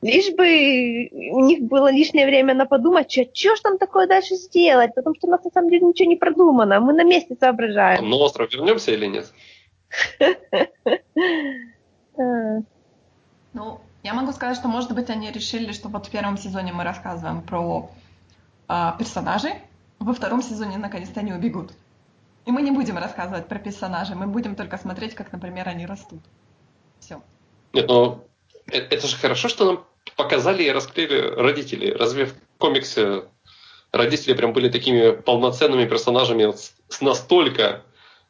Лишь 0.02 0.34
бы 0.34 1.10
у 1.32 1.42
них 1.42 1.64
было 1.64 1.92
лишнее 1.92 2.26
время 2.26 2.54
на 2.54 2.66
подумать, 2.66 3.12
что, 3.12 3.24
что 3.34 3.56
ж 3.56 3.60
там 3.60 3.78
такое 3.78 4.08
дальше 4.08 4.36
сделать, 4.36 4.96
потому 4.96 5.16
что 5.16 5.28
у 5.28 5.32
нас 5.32 5.44
на 5.44 5.52
самом 5.52 5.70
деле 5.70 5.88
ничего 5.88 6.08
не 6.08 6.16
продумано, 6.16 6.80
мы 6.80 6.94
на 6.94 7.04
месте 7.04 7.36
соображаем. 7.38 8.10
На 8.10 8.16
остров 8.16 8.54
вернемся 8.54 8.92
или 8.92 9.06
нет? 9.06 9.32
А. 12.18 12.58
Ну, 13.54 13.80
я 14.04 14.14
могу 14.14 14.34
сказать, 14.34 14.58
что, 14.58 14.68
может 14.68 14.94
быть, 14.94 15.10
они 15.10 15.32
решили, 15.32 15.72
что 15.72 15.88
вот 15.88 16.08
в 16.08 16.12
первом 16.12 16.38
сезоне 16.38 16.74
мы 16.74 16.84
рассказываем 16.84 17.42
про 17.42 17.90
а, 18.68 18.96
персонажей, 19.00 19.54
во 20.00 20.14
втором 20.14 20.42
сезоне 20.42 20.78
наконец-то 20.78 21.22
они 21.22 21.32
убегут. 21.32 21.72
И 22.46 22.52
мы 22.52 22.62
не 22.62 22.72
будем 22.72 22.98
рассказывать 22.98 23.48
про 23.48 23.60
персонажей, 23.60 24.16
мы 24.16 24.28
будем 24.28 24.56
только 24.56 24.78
смотреть, 24.78 25.16
как, 25.16 25.32
например, 25.32 25.70
они 25.70 25.86
растут. 25.86 26.22
Все. 27.00 27.22
Нет, 27.74 27.88
но 27.88 28.24
э, 28.72 28.78
это 28.78 29.08
же 29.08 29.16
хорошо, 29.18 29.48
что 29.48 29.66
нам 29.66 29.86
показали 30.20 30.64
и 30.64 30.70
раскрыли 30.70 31.34
родителей. 31.34 31.94
Разве 31.94 32.26
в 32.26 32.34
комиксе 32.58 33.24
родители 33.94 34.34
прям 34.34 34.52
были 34.52 34.68
такими 34.68 35.12
полноценными 35.12 35.88
персонажами 35.88 36.54
с 36.90 37.00
настолько 37.00 37.84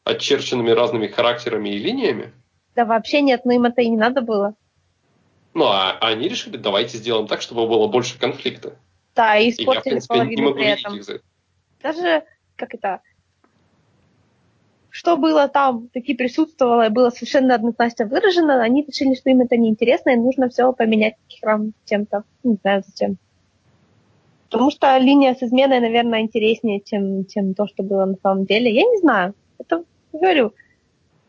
очерченными 0.03 0.69
разными 0.69 1.07
характерами 1.07 1.69
и 1.69 1.79
линиями? 1.79 2.31
Да 2.75 2.85
вообще 2.85 3.21
нет, 3.21 3.43
но 3.43 3.53
им 3.53 3.65
это 3.65 3.81
и 3.81 3.89
не 3.89 3.97
надо 3.97 4.21
было. 4.21 4.53
Ну, 5.55 5.65
а 5.65 5.97
они 5.99 6.27
решили, 6.27 6.57
давайте 6.57 6.99
сделаем 6.99 7.25
так, 7.25 7.41
чтобы 7.41 7.67
было 7.67 7.87
больше 7.87 8.19
конфликта. 8.19 8.75
Да, 9.15 9.35
и 9.37 9.49
испортили 9.49 9.63
и 9.63 9.73
я, 9.73 9.79
в 9.79 9.83
принципе, 9.83 10.13
половину 10.13 10.53
при 10.53 10.65
этом. 10.67 10.99
Даже, 11.81 12.23
как 12.55 12.75
это, 12.75 13.01
что 14.89 15.17
было 15.17 15.47
там, 15.47 15.87
таки 15.89 16.13
присутствовало 16.13 16.87
и 16.87 16.89
было 16.89 17.09
совершенно 17.09 17.55
однозначно 17.55 18.05
выражено, 18.05 18.61
они 18.61 18.83
решили, 18.83 19.15
что 19.15 19.29
им 19.29 19.41
это 19.41 19.57
неинтересно, 19.57 20.11
и 20.11 20.15
нужно 20.15 20.49
все 20.49 20.71
поменять 20.73 21.15
храм 21.41 21.73
чем-то. 21.85 22.23
Не 22.43 22.57
знаю 22.61 22.83
зачем. 22.85 23.17
Потому 24.49 24.71
что 24.71 24.97
линия 24.97 25.35
с 25.35 25.43
изменой, 25.43 25.79
наверное, 25.79 26.21
интереснее, 26.21 26.81
чем, 26.81 27.25
чем 27.25 27.53
то, 27.53 27.67
что 27.67 27.83
было 27.83 28.05
на 28.05 28.15
самом 28.23 28.45
деле. 28.45 28.73
Я 28.73 28.81
не 28.81 28.97
знаю. 28.97 29.35
Это, 29.59 29.83
говорю, 30.11 30.53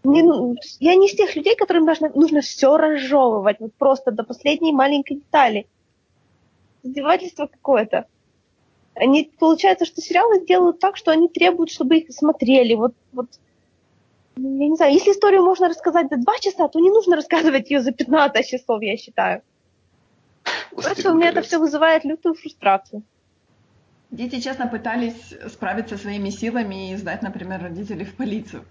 не, 0.04 0.22
я 0.78 0.94
не 0.94 1.06
из 1.06 1.14
тех 1.14 1.36
людей, 1.36 1.54
которым 1.54 1.84
нужно, 1.84 2.10
нужно 2.14 2.40
все 2.40 2.76
разжевывать, 2.78 3.60
вот 3.60 3.74
просто 3.74 4.10
до 4.10 4.24
последней 4.24 4.72
маленькой 4.72 5.16
детали 5.16 5.66
издевательство 6.82 7.46
какое-то. 7.46 8.06
Они, 8.94 9.30
получается, 9.38 9.84
что 9.84 10.00
сериалы 10.00 10.44
делают 10.44 10.78
так, 10.78 10.96
что 10.96 11.10
они 11.10 11.28
требуют, 11.28 11.70
чтобы 11.70 11.98
их 11.98 12.12
смотрели. 12.12 12.74
Вот, 12.74 12.94
вот, 13.12 13.28
я 14.42 14.68
не 14.68 14.76
знаю, 14.76 14.92
если 14.92 15.12
историю 15.12 15.42
можно 15.42 15.68
рассказать 15.68 16.08
за 16.10 16.16
два 16.16 16.38
часа, 16.38 16.68
то 16.68 16.80
не 16.80 16.90
нужно 16.90 17.16
рассказывать 17.16 17.70
ее 17.70 17.80
за 17.80 17.92
15 17.92 18.46
часов, 18.46 18.82
я 18.82 18.96
считаю. 18.96 19.42
Просто 20.70 21.12
у 21.12 21.16
меня 21.16 21.30
это 21.30 21.42
все 21.42 21.58
вызывает 21.58 22.04
лютую 22.04 22.34
фрустрацию. 22.34 23.02
Дети 24.10 24.40
честно 24.40 24.66
пытались 24.66 25.34
справиться 25.48 25.96
своими 25.96 26.30
силами 26.30 26.92
и 26.92 26.96
сдать, 26.96 27.22
например, 27.22 27.62
родителей 27.62 28.04
в 28.04 28.16
полицию. 28.16 28.64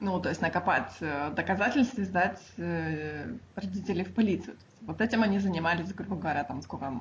Ну, 0.00 0.20
то 0.20 0.28
есть 0.28 0.40
накопать 0.40 0.92
э, 1.00 1.30
доказательства 1.34 2.00
и 2.00 2.04
сдать 2.04 2.40
э, 2.56 3.32
родителей 3.56 4.04
в 4.04 4.14
полицию. 4.14 4.56
Вот 4.82 5.00
этим 5.00 5.22
они 5.22 5.40
занимались, 5.40 5.92
грубо 5.92 6.16
говоря, 6.16 6.44
там 6.44 6.62
сколько? 6.62 7.00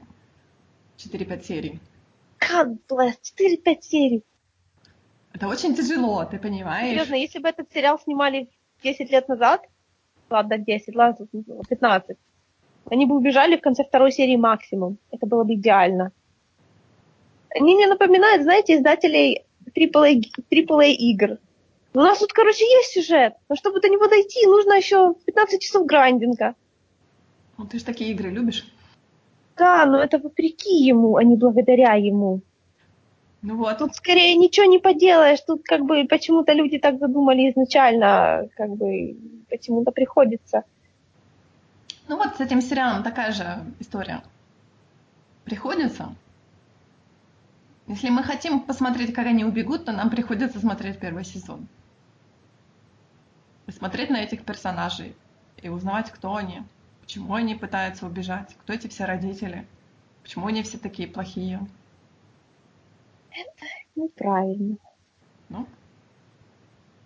4-5 0.98 1.44
серий. 1.44 1.80
God 2.40 2.78
bless, 2.90 3.16
4-5 3.38 3.82
серий. 3.82 4.24
Это 5.38 5.48
очень 5.48 5.76
тяжело, 5.76 6.26
ты 6.26 6.40
понимаешь? 6.40 6.90
Серьезно, 6.90 7.14
если 7.14 7.38
бы 7.38 7.48
этот 7.48 7.72
сериал 7.72 8.00
снимали 8.00 8.50
10 8.84 9.12
лет 9.12 9.28
назад, 9.28 9.62
ладно, 10.32 10.58
10, 10.58 10.96
ладно, 10.96 11.28
15, 11.70 12.18
они 12.90 13.06
бы 13.06 13.16
убежали 13.16 13.56
в 13.56 13.62
конце 13.62 13.84
второй 13.84 14.12
серии 14.12 14.36
максимум. 14.36 14.98
Это 15.12 15.28
было 15.28 15.44
бы 15.44 15.54
идеально. 15.54 16.12
Они 17.52 17.76
мне 17.76 17.86
напоминают, 17.86 18.42
знаете, 18.42 18.78
издателей 18.78 19.46
AAA, 19.76 20.24
AAA 20.50 20.90
игр. 20.94 21.38
У 21.94 22.00
нас 22.00 22.18
тут, 22.18 22.34
короче, 22.34 22.66
есть 22.66 22.94
сюжет, 22.94 23.36
но 23.48 23.56
чтобы 23.56 23.80
до 23.80 23.90
него 23.90 24.08
дойти, 24.08 24.44
нужно 24.48 24.74
еще 24.74 25.14
15 25.28 25.62
часов 25.62 25.86
грандинга. 25.86 26.56
Ну, 27.60 27.66
ты 27.68 27.78
же 27.78 27.86
такие 27.86 28.10
игры 28.10 28.32
любишь. 28.32 28.66
Да, 29.56 29.86
но 29.86 30.00
это 30.00 30.18
вопреки 30.18 30.84
ему, 30.84 31.16
а 31.16 31.24
не 31.24 31.36
благодаря 31.36 31.94
ему. 31.94 32.42
Ну 33.42 33.58
вот. 33.58 33.78
Тут 33.78 33.96
скорее 33.96 34.36
ничего 34.36 34.66
не 34.66 34.80
поделаешь. 34.80 35.42
Тут 35.42 35.64
как 35.64 35.86
бы 35.86 36.06
почему-то 36.06 36.54
люди 36.54 36.80
так 36.80 37.00
задумали 37.00 37.50
изначально, 37.52 38.50
как 38.56 38.72
бы 38.72 39.16
почему-то 39.50 39.92
приходится. 39.92 40.64
Ну 42.08 42.18
вот 42.18 42.38
с 42.38 42.40
этим 42.40 42.62
сериалом 42.62 43.04
такая 43.04 43.32
же 43.32 43.64
история. 43.80 44.24
Приходится. 45.44 46.16
Если 47.88 48.10
мы 48.10 48.24
хотим 48.24 48.60
посмотреть, 48.60 49.14
как 49.14 49.28
они 49.28 49.46
убегут, 49.46 49.86
то 49.86 49.92
нам 49.94 50.10
приходится 50.10 50.60
смотреть 50.60 51.00
первый 51.00 51.24
сезон. 51.24 51.68
И 53.66 53.72
смотреть 53.72 54.10
на 54.10 54.18
этих 54.18 54.44
персонажей 54.44 55.16
и 55.62 55.70
узнавать, 55.70 56.12
кто 56.12 56.36
они. 56.36 56.64
Почему 57.02 57.34
они 57.34 57.56
пытаются 57.56 58.06
убежать? 58.06 58.56
Кто 58.62 58.74
эти 58.74 58.88
все 58.88 59.06
родители? 59.06 59.66
Почему 60.24 60.48
они 60.48 60.64
все 60.64 60.78
такие 60.78 61.08
плохие? 61.08 61.66
Это 63.32 63.66
неправильно. 63.96 64.78
Ну? 65.50 65.68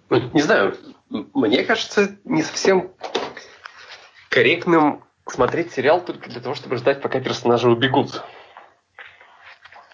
ну? 0.10 0.30
Не 0.34 0.42
знаю, 0.42 0.78
мне 1.10 1.64
кажется, 1.64 2.18
не 2.24 2.44
совсем 2.44 2.92
корректным 4.30 5.04
смотреть 5.26 5.72
сериал 5.72 6.04
только 6.04 6.30
для 6.30 6.42
того, 6.42 6.56
чтобы 6.56 6.78
ждать, 6.78 7.02
пока 7.02 7.20
персонажи 7.20 7.70
убегут. 7.70 8.24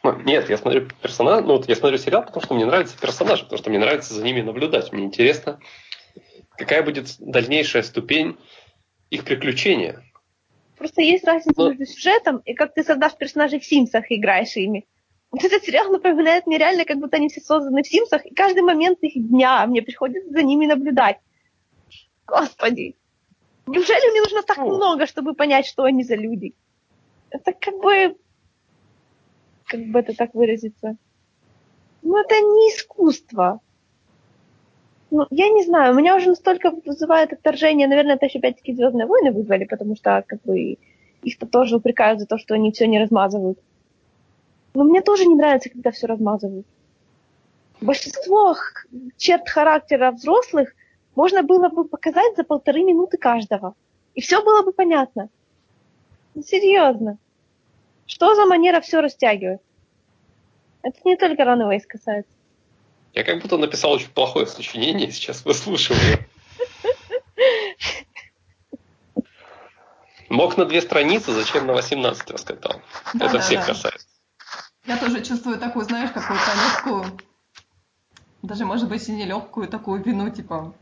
Ну, 0.04 0.18
нет, 0.22 0.50
я 0.50 0.58
смотрю 0.58 0.88
персонаж, 1.02 1.44
ну 1.44 1.58
вот 1.58 1.68
я 1.68 1.76
смотрю 1.76 1.98
сериал, 1.98 2.24
потому 2.24 2.44
что 2.44 2.54
мне 2.54 2.66
нравятся 2.66 2.98
персонажи, 2.98 3.44
потому 3.44 3.58
что 3.58 3.70
мне 3.70 3.80
нравится 3.80 4.14
за 4.14 4.24
ними 4.24 4.42
наблюдать. 4.42 4.92
Мне 4.94 5.04
интересно, 5.04 5.60
какая 6.58 6.84
будет 6.84 7.16
дальнейшая 7.20 7.84
ступень 7.84 8.38
их 9.10 9.26
приключения. 9.26 10.04
Просто 10.78 11.02
есть 11.02 11.26
разница 11.26 11.60
Но... 11.60 11.70
между 11.70 11.86
сюжетом 11.86 12.38
и 12.38 12.54
как 12.54 12.74
ты 12.74 12.84
создашь 12.84 13.18
персонажей 13.18 13.60
в 13.60 13.66
Симсах 13.66 14.10
и 14.12 14.16
играешь 14.16 14.56
ими. 14.56 14.86
Вот 15.32 15.44
этот 15.44 15.64
сериал 15.64 15.92
напоминает 15.92 16.48
мне 16.48 16.58
реально, 16.58 16.86
как 16.86 17.00
будто 17.00 17.18
они 17.18 17.28
все 17.28 17.42
созданы 17.42 17.84
в 17.84 17.88
Симсах, 17.88 18.26
и 18.26 18.34
каждый 18.34 18.62
момент 18.62 19.00
их 19.02 19.14
дня 19.30 19.66
мне 19.68 19.82
приходится 19.82 20.30
за 20.30 20.42
ними 20.42 20.66
наблюдать. 20.66 21.18
Господи. 22.26 22.96
Неужели 23.66 24.12
мне 24.12 24.22
нужно 24.22 24.44
так 24.44 24.58
много, 24.58 25.06
чтобы 25.06 25.34
понять, 25.34 25.66
что 25.66 25.84
они 25.84 26.04
за 26.04 26.16
люди? 26.16 26.56
Это 27.30 27.54
как 27.54 27.76
бы... 27.82 28.18
Как 29.66 29.82
бы 29.82 30.00
это 30.00 30.16
так 30.16 30.34
выразиться? 30.34 30.96
Ну, 32.02 32.18
это 32.18 32.36
не 32.36 32.70
искусство. 32.74 33.60
Ну, 35.12 35.26
я 35.30 35.50
не 35.50 35.64
знаю, 35.64 35.94
у 35.94 35.98
меня 35.98 36.16
уже 36.16 36.30
настолько 36.30 36.72
вызывает 36.72 37.34
отторжение, 37.34 37.88
наверное, 37.88 38.16
это 38.16 38.26
еще 38.26 38.40
опять-таки 38.40 38.74
Звездные 38.74 39.08
войны 39.08 39.32
вызвали, 39.32 39.66
потому 39.66 39.96
что 39.96 40.24
как 40.26 40.42
бы 40.44 40.78
их-то 41.22 41.46
тоже 41.46 41.78
упрекают 41.78 42.20
за 42.20 42.26
то, 42.26 42.38
что 42.38 42.54
они 42.54 42.72
все 42.72 42.88
не 42.88 43.00
размазывают. 43.00 43.60
Но 44.78 44.84
мне 44.84 45.02
тоже 45.02 45.26
не 45.26 45.34
нравится, 45.34 45.70
когда 45.72 45.90
все 45.90 46.06
размазывают. 46.06 46.68
Большинство 47.82 48.56
черт 49.18 49.50
характера 49.50 50.12
взрослых 50.12 50.76
можно 51.16 51.42
было 51.42 51.70
бы 51.70 51.84
показать 51.86 52.36
за 52.36 52.44
полторы 52.44 52.84
минуты 52.84 53.18
каждого. 53.18 53.74
И 54.14 54.22
все 54.22 54.44
было 54.44 54.62
бы 54.62 54.72
понятно. 54.72 55.30
Ну, 56.36 56.44
серьезно. 56.44 57.18
Что 58.06 58.36
за 58.36 58.46
манера 58.46 58.80
все 58.80 59.02
растягивать? 59.02 59.62
Это 60.84 61.00
не 61.06 61.18
только 61.18 61.42
Runaways 61.42 61.88
касается. 61.88 62.32
Я 63.16 63.24
как 63.24 63.42
будто 63.42 63.58
написал 63.58 63.94
очень 63.94 64.12
плохое 64.12 64.46
сочинение, 64.46 65.10
сейчас 65.10 65.44
выслушиваю. 65.44 66.20
Мог 70.30 70.56
на 70.56 70.66
две 70.66 70.82
страницы, 70.82 71.32
зачем 71.32 71.66
на 71.66 71.74
18 71.74 72.30
раскатал? 72.30 72.80
Да, 73.16 73.26
Это 73.26 73.38
да, 73.38 73.40
всех 73.40 73.62
да. 73.62 73.74
касается. 73.74 74.17
Я 74.88 74.96
тоже 74.98 75.22
чувствую 75.22 75.60
такую, 75.60 75.84
знаешь, 75.86 76.12
какую-то 76.12 76.46
легкую, 76.56 77.20
даже, 78.42 78.66
может 78.66 78.88
быть, 78.88 79.08
и 79.10 79.12
не 79.12 79.26
легкую 79.26 79.68
такую 79.68 80.02
вину, 80.02 80.30
типа, 80.30 80.74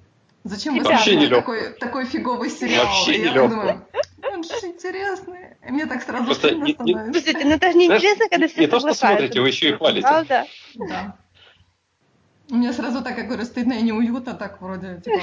зачем 0.44 0.78
вы 0.78 0.84
Вообще 0.84 1.16
не 1.16 1.28
такой, 1.28 1.74
такой 1.74 2.06
фиговый 2.06 2.52
сериал? 2.52 2.86
Вообще 2.86 3.16
и 3.16 3.20
не 3.20 3.26
я 3.26 3.34
думаю, 3.34 3.88
он 4.32 4.44
же 4.44 4.54
интересный. 4.64 5.58
И 5.68 5.72
мне 5.72 5.88
так 5.88 6.04
сразу 6.04 6.26
Просто 6.26 6.50
стыдно 6.50 6.66
не, 6.66 6.74
становится. 6.74 7.14
Слушайте, 7.14 7.46
ну 7.46 7.56
это 7.56 7.72
же 7.72 7.78
неинтересно, 7.78 8.30
когда 8.30 8.48
все 8.48 8.62
Не 8.62 8.68
то, 8.68 8.80
что 8.80 8.94
смотрите, 8.94 9.42
вы 9.42 9.48
еще 9.48 9.70
и 9.70 9.74
хвалите. 9.74 10.08
Правда? 10.08 10.46
Да. 10.76 11.18
Мне 12.50 12.74
сразу 12.74 13.04
так, 13.04 13.18
я 13.18 13.24
говорю, 13.24 13.44
стыдно 13.44 13.74
и 13.74 13.82
неуютно, 13.82 14.36
так 14.36 14.62
вроде, 14.62 15.02
типа, 15.04 15.20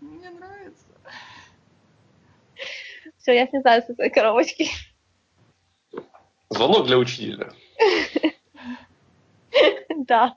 мне 0.00 0.30
нравится. 0.30 0.84
Все, 3.18 3.32
я 3.32 3.48
слезаю 3.48 3.82
с 3.82 3.90
этой 3.90 4.08
коробочки. 4.08 4.70
Звонок 6.56 6.86
для 6.86 6.98
учителя. 6.98 7.52
Да. 9.98 10.36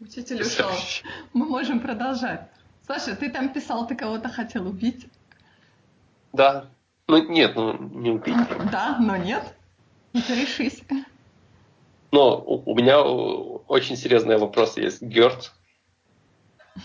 Учитель 0.00 0.42
ушел. 0.42 0.68
Мы 1.32 1.46
можем 1.46 1.80
продолжать. 1.80 2.48
Саша, 2.86 3.14
ты 3.14 3.30
там 3.30 3.52
писал, 3.52 3.86
ты 3.86 3.94
кого-то 3.94 4.28
хотел 4.28 4.66
убить. 4.66 5.06
Да. 6.32 6.68
Ну 7.06 7.22
нет, 7.28 7.54
ну 7.54 7.78
не 7.78 8.10
убить. 8.10 8.36
Да, 8.70 8.98
но 9.00 9.16
нет. 9.16 9.42
Ну 10.12 10.20
решись. 10.28 10.82
Но 12.10 12.38
у, 12.40 12.72
у 12.72 12.74
меня 12.74 13.00
очень 13.00 13.96
серьезный 13.96 14.36
вопрос 14.38 14.76
есть. 14.76 15.02
Герт. 15.02 15.52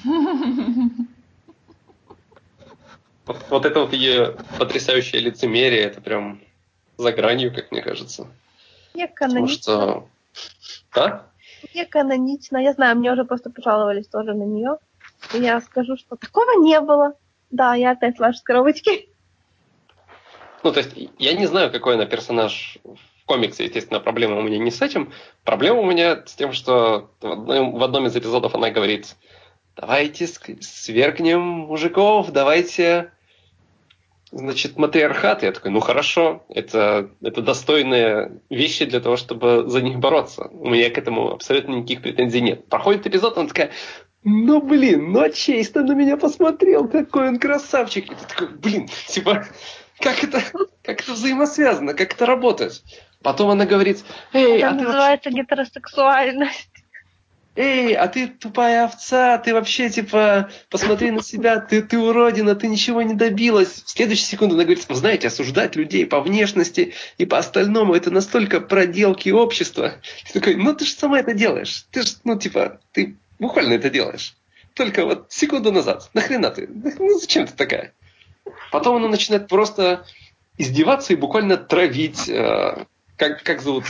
Вот, 3.27 3.45
вот 3.49 3.65
это 3.65 3.81
вот 3.81 3.93
ее 3.93 4.35
потрясающее 4.57 5.21
лицемерие, 5.21 5.81
это 5.81 6.01
прям 6.01 6.41
за 7.01 7.11
гранью, 7.11 7.53
как 7.53 7.71
мне 7.71 7.81
кажется. 7.81 8.27
Не 8.93 9.07
канонично. 9.07 9.73
Потому 9.73 10.07
что... 10.93 11.01
А? 11.01 11.25
Не 11.73 11.85
канонично. 11.85 12.57
Я 12.57 12.73
знаю, 12.73 12.97
мне 12.97 13.11
уже 13.11 13.25
просто 13.25 13.49
пожаловались 13.49 14.07
тоже 14.07 14.33
на 14.33 14.43
нее. 14.43 14.77
И 15.33 15.37
я 15.37 15.61
скажу, 15.61 15.97
что 15.97 16.15
такого 16.15 16.63
не 16.63 16.79
было. 16.79 17.13
Да, 17.49 17.75
я 17.75 17.91
опять 17.91 18.17
слажу 18.17 18.37
с 18.37 18.41
коробочки. 18.41 19.09
Ну, 20.63 20.71
то 20.71 20.79
есть, 20.79 20.91
я 21.17 21.33
не 21.33 21.47
знаю, 21.47 21.71
какой 21.71 21.95
она 21.95 22.05
персонаж 22.05 22.77
в 22.83 23.25
комиксе, 23.25 23.65
естественно, 23.65 23.99
проблема 23.99 24.37
у 24.37 24.41
меня 24.41 24.57
не 24.57 24.71
с 24.71 24.81
этим. 24.81 25.11
Проблема 25.43 25.79
у 25.79 25.85
меня 25.85 26.23
с 26.25 26.35
тем, 26.35 26.53
что 26.53 27.09
в 27.19 27.31
одном, 27.31 27.77
в 27.77 27.83
одном 27.83 28.05
из 28.05 28.15
эпизодов 28.15 28.53
она 28.55 28.69
говорит, 28.69 29.15
давайте 29.75 30.27
свергнем 30.27 31.41
мужиков, 31.41 32.31
давайте 32.31 33.11
значит, 34.31 34.77
матриархат. 34.77 35.43
Я 35.43 35.51
такой, 35.51 35.71
ну 35.71 35.79
хорошо, 35.79 36.43
это, 36.49 37.09
это 37.21 37.41
достойные 37.41 38.41
вещи 38.49 38.85
для 38.85 38.99
того, 38.99 39.17
чтобы 39.17 39.65
за 39.67 39.81
них 39.81 39.99
бороться. 39.99 40.49
У 40.51 40.69
меня 40.69 40.89
к 40.89 40.97
этому 40.97 41.31
абсолютно 41.33 41.73
никаких 41.73 42.01
претензий 42.01 42.41
нет. 42.41 42.67
Проходит 42.67 43.07
эпизод, 43.07 43.37
она 43.37 43.47
такая, 43.47 43.71
ну 44.23 44.61
блин, 44.61 45.11
ну 45.11 45.21
а 45.21 45.29
Чейз-то 45.29 45.81
на 45.81 45.93
меня 45.93 46.17
посмотрел, 46.17 46.87
какой 46.87 47.27
он 47.27 47.39
красавчик. 47.39 48.11
И 48.11 48.15
ты 48.15 48.27
такой, 48.27 48.47
блин, 48.55 48.87
типа, 49.07 49.45
как 49.99 50.23
это, 50.23 50.41
как 50.83 51.01
это 51.01 51.13
взаимосвязано, 51.13 51.93
как 51.93 52.13
это 52.13 52.25
работает? 52.25 52.81
Потом 53.23 53.51
она 53.51 53.65
говорит, 53.65 54.03
эй, 54.33 54.57
это 54.57 54.69
а 54.69 54.71
ты 54.71 54.83
называется 54.83 55.29
вообще... 55.29 55.43
гетеросексуальность. 55.43 56.70
Эй, 57.55 57.95
а 57.95 58.07
ты 58.07 58.27
тупая 58.27 58.85
овца, 58.85 59.37
ты 59.37 59.53
вообще, 59.53 59.89
типа, 59.89 60.49
посмотри 60.69 61.11
на 61.11 61.21
себя, 61.21 61.59
ты, 61.59 61.81
ты 61.81 61.99
уродина, 61.99 62.55
ты 62.55 62.67
ничего 62.67 63.01
не 63.01 63.13
добилась. 63.13 63.83
В 63.85 63.89
следующую 63.89 64.25
секунду 64.25 64.55
она 64.55 64.63
говорит, 64.63 64.85
знаете, 64.87 65.27
осуждать 65.27 65.75
людей 65.75 66.05
по 66.05 66.21
внешности 66.21 66.93
и 67.17 67.25
по 67.25 67.37
остальному, 67.37 67.93
это 67.93 68.09
настолько 68.09 68.61
проделки 68.61 69.29
общества. 69.29 69.95
Ты 70.27 70.39
такой, 70.39 70.55
ну 70.55 70.73
ты 70.73 70.85
же 70.85 70.91
сама 70.91 71.19
это 71.19 71.33
делаешь. 71.33 71.85
Ты 71.91 72.03
же, 72.03 72.13
ну, 72.23 72.39
типа, 72.39 72.79
ты 72.93 73.17
буквально 73.37 73.73
это 73.73 73.89
делаешь. 73.89 74.37
Только 74.73 75.05
вот 75.05 75.25
секунду 75.29 75.73
назад. 75.73 76.09
Нахрена 76.13 76.51
ты? 76.51 76.69
Ну 76.69 77.19
зачем 77.19 77.47
ты 77.47 77.53
такая? 77.53 77.93
Потом 78.71 78.95
она 78.95 79.09
начинает 79.09 79.49
просто 79.49 80.05
издеваться 80.57 81.11
и 81.11 81.17
буквально 81.17 81.57
травить, 81.57 82.29
э, 82.29 82.85
как, 83.17 83.43
как 83.43 83.61
зовут, 83.61 83.85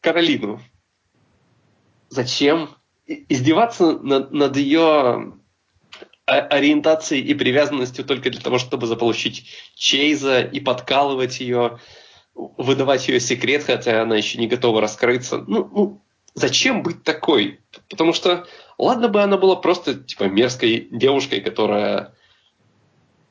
Каролину. 0.00 0.62
Зачем? 2.08 2.70
Издеваться 3.28 3.98
над, 3.98 4.32
над 4.32 4.56
ее 4.56 5.34
ориентацией 6.24 7.22
и 7.22 7.34
привязанностью 7.34 8.04
только 8.04 8.30
для 8.30 8.40
того, 8.40 8.58
чтобы 8.58 8.86
заполучить 8.86 9.46
Чейза 9.74 10.40
и 10.40 10.60
подкалывать 10.60 11.40
ее, 11.40 11.78
выдавать 12.34 13.08
ее 13.08 13.20
секрет, 13.20 13.64
хотя 13.64 14.02
она 14.02 14.16
еще 14.16 14.38
не 14.38 14.46
готова 14.46 14.80
раскрыться. 14.80 15.38
Ну, 15.46 15.68
ну 15.72 16.02
зачем 16.34 16.82
быть 16.82 17.02
такой? 17.02 17.60
Потому 17.90 18.12
что, 18.12 18.46
ладно 18.78 19.08
бы 19.08 19.22
она 19.22 19.36
была 19.36 19.56
просто 19.56 19.94
типа 19.94 20.24
мерзкой 20.24 20.88
девушкой, 20.90 21.40
которая, 21.40 22.14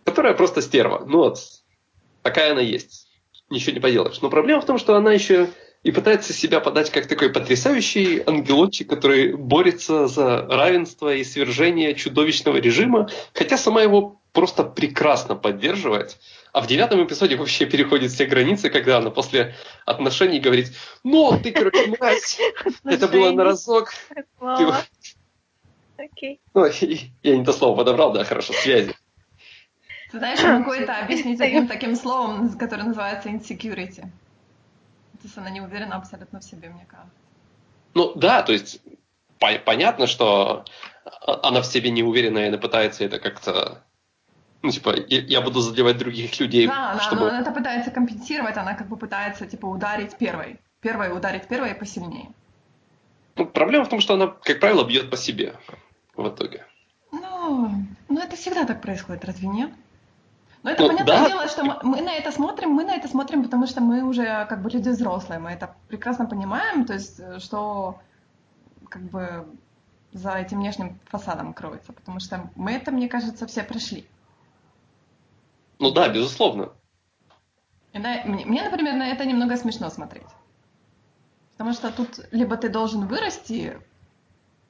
которая 0.04 0.34
просто 0.34 0.62
стерва. 0.62 1.04
Ну 1.06 1.20
вот, 1.20 1.40
такая 2.22 2.52
она 2.52 2.62
есть. 2.62 3.08
Ничего 3.50 3.74
не 3.74 3.80
поделаешь. 3.80 4.22
Но 4.22 4.30
проблема 4.30 4.62
в 4.62 4.66
том, 4.66 4.78
что 4.78 4.96
она 4.96 5.12
еще 5.12 5.50
и 5.84 5.92
пытается 5.92 6.34
себя 6.34 6.60
подать 6.60 6.92
как 6.92 7.08
такой 7.08 7.30
потрясающий 7.30 8.22
ангелочек, 8.26 8.90
который 8.90 9.34
борется 9.34 10.08
за 10.08 10.46
равенство 10.48 11.14
и 11.14 11.24
свержение 11.24 11.96
чудовищного 11.96 12.58
режима, 12.58 13.10
хотя 13.34 13.58
сама 13.58 13.82
его 13.82 14.22
просто 14.32 14.64
прекрасно 14.64 15.36
поддерживает. 15.36 16.18
А 16.54 16.62
в 16.62 16.68
девятом 16.68 17.04
эпизоде 17.04 17.36
вообще 17.36 17.66
переходит 17.66 18.12
все 18.12 18.26
границы, 18.26 18.70
когда 18.70 18.98
она 18.98 19.10
после 19.10 19.56
отношений 19.86 20.40
говорит, 20.40 20.74
ну, 21.04 21.40
ты, 21.42 21.52
короче, 21.52 21.88
мразь, 21.88 22.40
это 22.84 23.08
было 23.08 23.32
на 23.32 23.44
разок. 23.44 23.92
Окей. 25.98 26.42
Ну, 26.54 26.66
я 27.24 27.38
не 27.38 27.46
то 27.46 27.54
слово 27.54 27.78
подобрал, 27.78 28.12
да, 28.12 28.24
хорошо, 28.24 28.54
связи. 28.54 28.96
Ты 30.12 30.18
знаешь, 30.18 30.40
я 30.40 30.60
могу 30.60 30.72
это 30.72 30.98
объяснить 30.98 31.40
одним 31.40 31.68
таким 31.68 31.96
словом, 31.96 32.58
которое 32.58 32.84
называется 32.84 33.30
insecurity. 33.30 34.06
То 35.22 35.28
есть 35.28 35.38
она 35.38 35.50
не 35.50 35.62
уверена 35.62 35.96
абсолютно 35.96 36.40
в 36.40 36.44
себе, 36.44 36.70
мне 36.70 36.86
кажется. 36.86 37.12
Ну 37.94 38.14
да, 38.16 38.42
то 38.42 38.54
есть 38.54 38.82
по- 39.40 39.60
понятно, 39.60 40.08
что 40.08 40.66
она 41.44 41.62
в 41.62 41.66
себе 41.66 41.92
не 41.92 42.04
уверена, 42.04 42.40
и 42.40 42.48
она 42.48 42.58
пытается 42.58 43.04
это 43.04 43.20
как-то 43.20 43.84
ну, 44.64 44.70
типа, 44.70 44.96
я 45.08 45.42
буду 45.42 45.60
задевать 45.60 45.98
других 45.98 46.40
людей. 46.40 46.68
Да, 46.68 47.00
чтобы... 47.00 47.24
она, 47.24 47.30
она 47.32 47.42
это 47.42 47.52
пытается 47.52 47.90
компенсировать, 47.90 48.58
она 48.58 48.76
как 48.76 48.88
бы 48.88 48.98
пытается, 48.98 49.48
типа, 49.48 49.66
ударить 49.66 50.18
первой. 50.18 50.60
Первой 50.82 51.16
ударить 51.16 51.48
первой 51.48 51.74
посильнее. 51.74 52.30
Ну, 53.36 53.46
проблема 53.46 53.86
в 53.86 53.90
том, 53.90 54.02
что 54.02 54.14
она, 54.14 54.28
как 54.28 54.60
правило, 54.60 54.84
бьет 54.84 55.10
по 55.10 55.18
себе 55.18 55.56
в 56.16 56.28
итоге. 56.28 56.66
Ну, 57.12 57.72
ну, 58.08 58.20
это 58.20 58.36
всегда 58.36 58.66
так 58.66 58.82
происходит, 58.82 59.26
разве 59.26 59.48
нет? 59.48 59.72
Но 60.64 60.70
это 60.70 60.84
Ну, 60.84 60.90
понятное 60.90 61.18
да. 61.22 61.28
дело, 61.28 61.48
что 61.48 61.64
мы, 61.64 61.80
мы 61.82 62.02
на 62.02 62.12
это 62.14 62.32
смотрим, 62.32 62.70
мы 62.72 62.84
на 62.84 62.96
это 62.96 63.08
смотрим, 63.08 63.44
потому 63.44 63.66
что 63.68 63.82
мы 63.82 64.04
уже 64.04 64.46
как 64.46 64.62
бы 64.62 64.70
люди 64.70 64.90
взрослые, 64.90 65.40
мы 65.40 65.50
это 65.52 65.76
прекрасно 65.88 66.26
понимаем, 66.28 66.86
то 66.86 66.94
есть 66.94 67.20
э, 67.20 67.40
что 67.40 68.00
как 68.90 69.02
бы 69.04 69.48
за 70.14 70.34
этим 70.34 70.60
внешним 70.60 71.00
фасадом 71.06 71.54
кроется, 71.54 71.94
потому 71.94 72.20
что 72.20 72.50
мы 72.56 72.74
это, 72.74 72.92
мне 72.92 73.08
кажется, 73.10 73.48
все 73.48 73.64
прошли. 73.64 74.06
Ну 75.80 75.92
да, 75.92 76.10
безусловно. 76.10 76.70
И 77.94 78.00
на- 78.00 78.22
мне, 78.26 78.46
мне, 78.46 78.62
например, 78.64 78.94
на 78.96 79.08
это 79.08 79.26
немного 79.26 79.58
смешно 79.58 79.90
смотреть. 79.90 80.28
Потому 81.54 81.74
что 81.74 81.92
тут 81.92 82.20
либо 82.32 82.56
ты 82.56 82.70
должен 82.70 83.08
вырасти, 83.08 83.80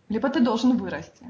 либо 0.10 0.30
ты 0.30 0.40
должен 0.40 0.78
вырасти. 0.78 1.26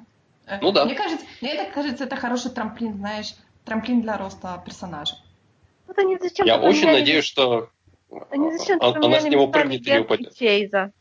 Э, 0.46 0.60
Ну 0.62 0.72
да. 0.72 0.86
Мне 0.86 0.94
кажется, 0.96 1.26
мне 1.42 1.54
это 1.56 1.72
кажется, 1.74 2.04
это 2.04 2.16
хороший 2.16 2.52
трамплин, 2.52 2.98
знаешь, 2.98 3.34
трамплин 3.72 4.02
для 4.02 4.18
роста 4.18 4.62
персонажа. 4.66 5.16
Вот 5.88 5.98
они 5.98 6.18
зачем 6.22 6.46
Я 6.46 6.58
очень 6.58 6.92
надеюсь, 6.92 7.24
что 7.24 7.70
Они 8.30 8.58
зачем 8.58 8.80
а- 8.82 8.94
она 8.94 9.22
с 9.22 9.24
него 9.24 9.48
прыгнет 9.48 9.88
и 9.88 9.98
упадет. 9.98 10.36
Чейза? 10.36 10.92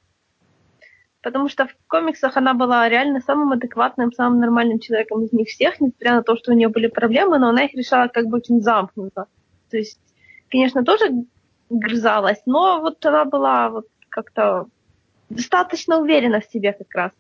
Потому 1.21 1.49
что 1.49 1.67
в 1.67 1.75
комиксах 1.89 2.37
она 2.37 2.55
была 2.55 2.89
реально 2.89 3.21
самым 3.21 3.51
адекватным, 3.53 4.13
самым 4.13 4.39
нормальным 4.39 4.79
человеком 4.79 5.25
из 5.25 5.33
них 5.33 5.49
всех, 5.49 5.81
несмотря 5.81 6.15
на 6.15 6.23
то, 6.23 6.37
что 6.37 6.53
у 6.53 6.55
нее 6.55 6.69
были 6.69 6.87
проблемы, 6.87 7.39
но 7.39 7.49
она 7.49 7.65
их 7.65 7.75
решала 7.75 8.07
как 8.07 8.27
бы 8.27 8.37
очень 8.37 8.61
замкнуто. 8.61 9.27
То 9.71 9.77
есть, 9.77 9.99
конечно, 10.49 10.85
тоже 10.85 11.11
грызалась, 11.71 12.41
но 12.47 12.81
вот 12.81 13.05
она 13.05 13.25
была 13.25 13.71
вот 13.71 13.87
как-то 14.09 14.67
достаточно 15.29 15.99
уверена 15.99 16.41
в 16.41 16.47
себе 16.47 16.73
как 16.73 16.95
раз. 16.95 17.13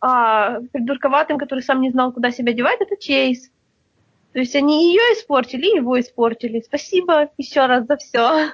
А 0.00 0.60
придурковатым, 0.72 1.36
который 1.36 1.60
сам 1.60 1.82
не 1.82 1.90
знал, 1.90 2.12
куда 2.12 2.30
себя 2.30 2.54
девать, 2.54 2.80
это 2.80 2.96
Чейз. 2.96 3.50
То 4.36 4.40
есть 4.40 4.54
они 4.54 4.90
ее 4.90 5.00
испортили, 5.14 5.64
и 5.64 5.76
его 5.76 5.98
испортили. 5.98 6.60
Спасибо 6.60 7.30
еще 7.38 7.64
раз 7.64 7.86
за 7.86 7.96
все. 7.96 8.50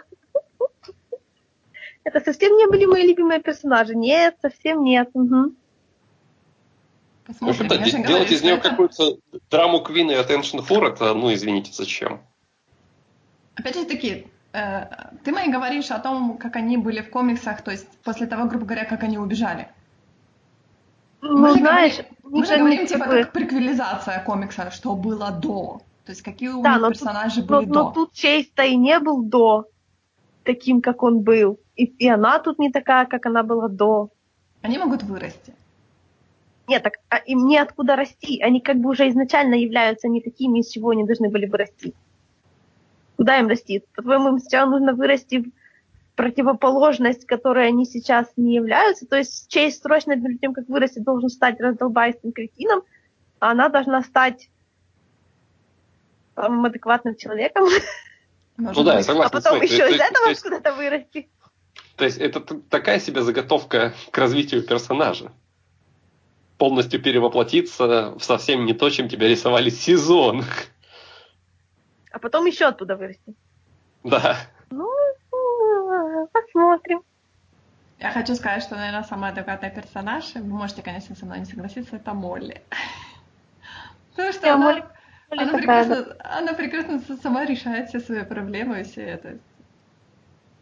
Это 2.04 2.20
совсем 2.20 2.56
не 2.56 2.68
были 2.68 2.84
мои 2.84 3.04
любимые 3.04 3.40
персонажи. 3.40 3.96
Нет, 3.96 4.36
совсем 4.40 4.84
нет. 4.84 5.08
Посмотрим. 7.26 7.56
же 7.56 7.64
де- 7.64 7.90
говорю, 7.96 8.06
делать 8.06 8.30
из 8.30 8.42
нее 8.44 8.54
это- 8.54 8.70
какую-то 8.70 9.18
драму 9.50 9.80
Квин 9.80 10.12
и 10.12 10.14
Attention 10.14 10.64
Whore, 10.64 10.92
это, 10.92 11.14
ну, 11.14 11.34
извините, 11.34 11.72
зачем? 11.72 12.20
Опять 13.56 13.74
же 13.74 13.84
таки, 13.84 14.28
э, 14.52 14.84
ты 15.24 15.32
мне 15.32 15.48
говоришь 15.48 15.90
о 15.90 15.98
том, 15.98 16.38
как 16.38 16.54
они 16.54 16.76
были 16.76 17.00
в 17.00 17.10
комиксах, 17.10 17.60
то 17.62 17.72
есть 17.72 17.88
после 18.04 18.28
того, 18.28 18.46
грубо 18.46 18.66
говоря, 18.66 18.84
как 18.84 19.02
они 19.02 19.18
убежали. 19.18 19.66
Ну, 21.22 21.48
же 21.54 21.60
знаешь, 21.60 21.96
говорим, 21.98 22.16
у 22.24 22.38
мы 22.38 22.44
же 22.46 22.56
говорим, 22.58 22.86
типа, 22.86 23.06
бы- 23.06 23.22
как 23.22 23.32
приквелизация 23.32 24.22
комикса, 24.24 24.70
что 24.70 24.94
было 24.96 25.30
до. 25.30 25.80
То 26.04 26.10
есть 26.12 26.22
какие 26.22 26.48
у 26.48 26.62
Да, 26.62 26.72
них 26.72 26.80
но 26.80 26.88
тут- 26.88 26.98
персонажи 26.98 27.40
но, 27.40 27.46
были 27.46 27.66
но 27.68 27.74
до. 27.84 27.90
тут 27.92 28.12
Чейз-то 28.12 28.64
и 28.64 28.76
не 28.76 28.98
был 28.98 29.22
до 29.22 29.66
таким, 30.44 30.82
как 30.82 31.02
он 31.02 31.20
был. 31.20 31.60
И, 31.76 31.84
и 31.84 32.08
она 32.08 32.38
тут 32.40 32.58
не 32.58 32.70
такая, 32.72 33.06
как 33.06 33.26
она 33.26 33.42
была 33.44 33.68
до. 33.68 34.10
Они 34.62 34.78
могут 34.78 35.04
вырасти. 35.04 35.54
Нет, 36.68 36.82
так 36.82 36.94
а 37.08 37.16
им 37.18 37.46
неоткуда 37.46 37.96
расти. 37.96 38.40
Они 38.42 38.60
как 38.60 38.76
бы 38.78 38.90
уже 38.90 39.08
изначально 39.08 39.54
являются 39.54 40.08
не 40.08 40.20
такими, 40.20 40.58
из 40.60 40.68
чего 40.70 40.90
они 40.90 41.04
должны 41.04 41.28
были 41.28 41.46
бы 41.46 41.58
расти. 41.58 41.94
Куда 43.16 43.38
им 43.38 43.46
расти? 43.48 43.84
По-твоему, 43.94 44.28
им 44.30 44.38
сначала 44.38 44.70
нужно 44.70 44.94
вырасти 44.94 45.38
в 45.38 45.46
противоположность, 46.16 47.26
которой 47.26 47.68
они 47.68 47.84
сейчас 47.86 48.26
не 48.36 48.54
являются. 48.54 49.06
То 49.06 49.16
есть 49.16 49.48
Чейз 49.48 49.80
срочно 49.80 50.14
перед 50.20 50.40
тем, 50.40 50.52
как 50.52 50.68
вырасти, 50.68 50.98
должен 50.98 51.28
стать 51.28 51.60
раздолбайским 51.60 52.32
кретином, 52.32 52.82
а 53.38 53.50
она 53.50 53.68
должна 53.68 54.02
стать 54.02 54.50
самым 56.34 56.64
адекватным 56.64 57.16
человеком, 57.16 57.68
Может 58.56 58.76
Ну 58.76 58.84
да, 58.84 58.96
я 58.96 59.02
согласен. 59.02 59.30
а 59.36 59.40
потом 59.40 59.60
еще 59.62 59.90
из 59.90 60.00
этого 60.00 60.34
куда-то 60.34 60.74
вырасти. 60.74 61.28
То 61.96 62.04
есть 62.04 62.18
это 62.18 62.40
такая 62.40 63.00
себе 63.00 63.22
заготовка 63.22 63.94
к 64.10 64.18
развитию 64.18 64.62
персонажа. 64.62 65.32
Полностью 66.58 67.02
перевоплотиться 67.02 68.14
в 68.16 68.22
совсем 68.22 68.66
не 68.66 68.72
то, 68.72 68.88
чем 68.90 69.08
тебя 69.08 69.28
рисовали 69.28 69.70
сезон. 69.70 70.44
А 72.10 72.18
потом 72.18 72.46
еще 72.46 72.66
оттуда 72.66 72.96
вырасти. 72.96 73.34
Да. 74.04 74.36
Ну, 74.70 74.88
посмотрим. 76.26 77.02
Я 77.98 78.10
хочу 78.10 78.34
сказать, 78.34 78.62
что, 78.62 78.74
наверное, 78.74 79.04
самый 79.04 79.30
адекватный 79.30 79.70
персонаж, 79.70 80.34
вы 80.34 80.42
можете, 80.42 80.82
конечно, 80.82 81.14
со 81.14 81.24
мной 81.24 81.38
не 81.40 81.44
согласиться, 81.44 81.96
это 81.96 82.14
Молли. 82.14 82.60
Потому 84.10 84.32
что 84.32 84.52
она, 84.52 84.72
Молли- 84.72 84.84
Молли 85.30 85.42
она, 85.42 85.52
такая, 85.52 85.84
прекрасно, 85.84 86.16
она 86.20 86.52
прекрасно 86.54 87.16
сама 87.16 87.44
решает 87.44 87.88
все 87.88 88.00
свои 88.00 88.24
проблемы 88.24 88.80
и 88.80 88.84
все 88.84 89.02
это. 89.02 89.38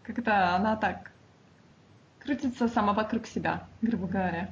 Когда 0.02 0.54
она 0.54 0.76
так 0.76 1.10
крутится 2.20 2.68
сама 2.68 2.92
вокруг 2.92 3.26
себя, 3.26 3.64
грубо 3.80 4.06
говоря. 4.06 4.50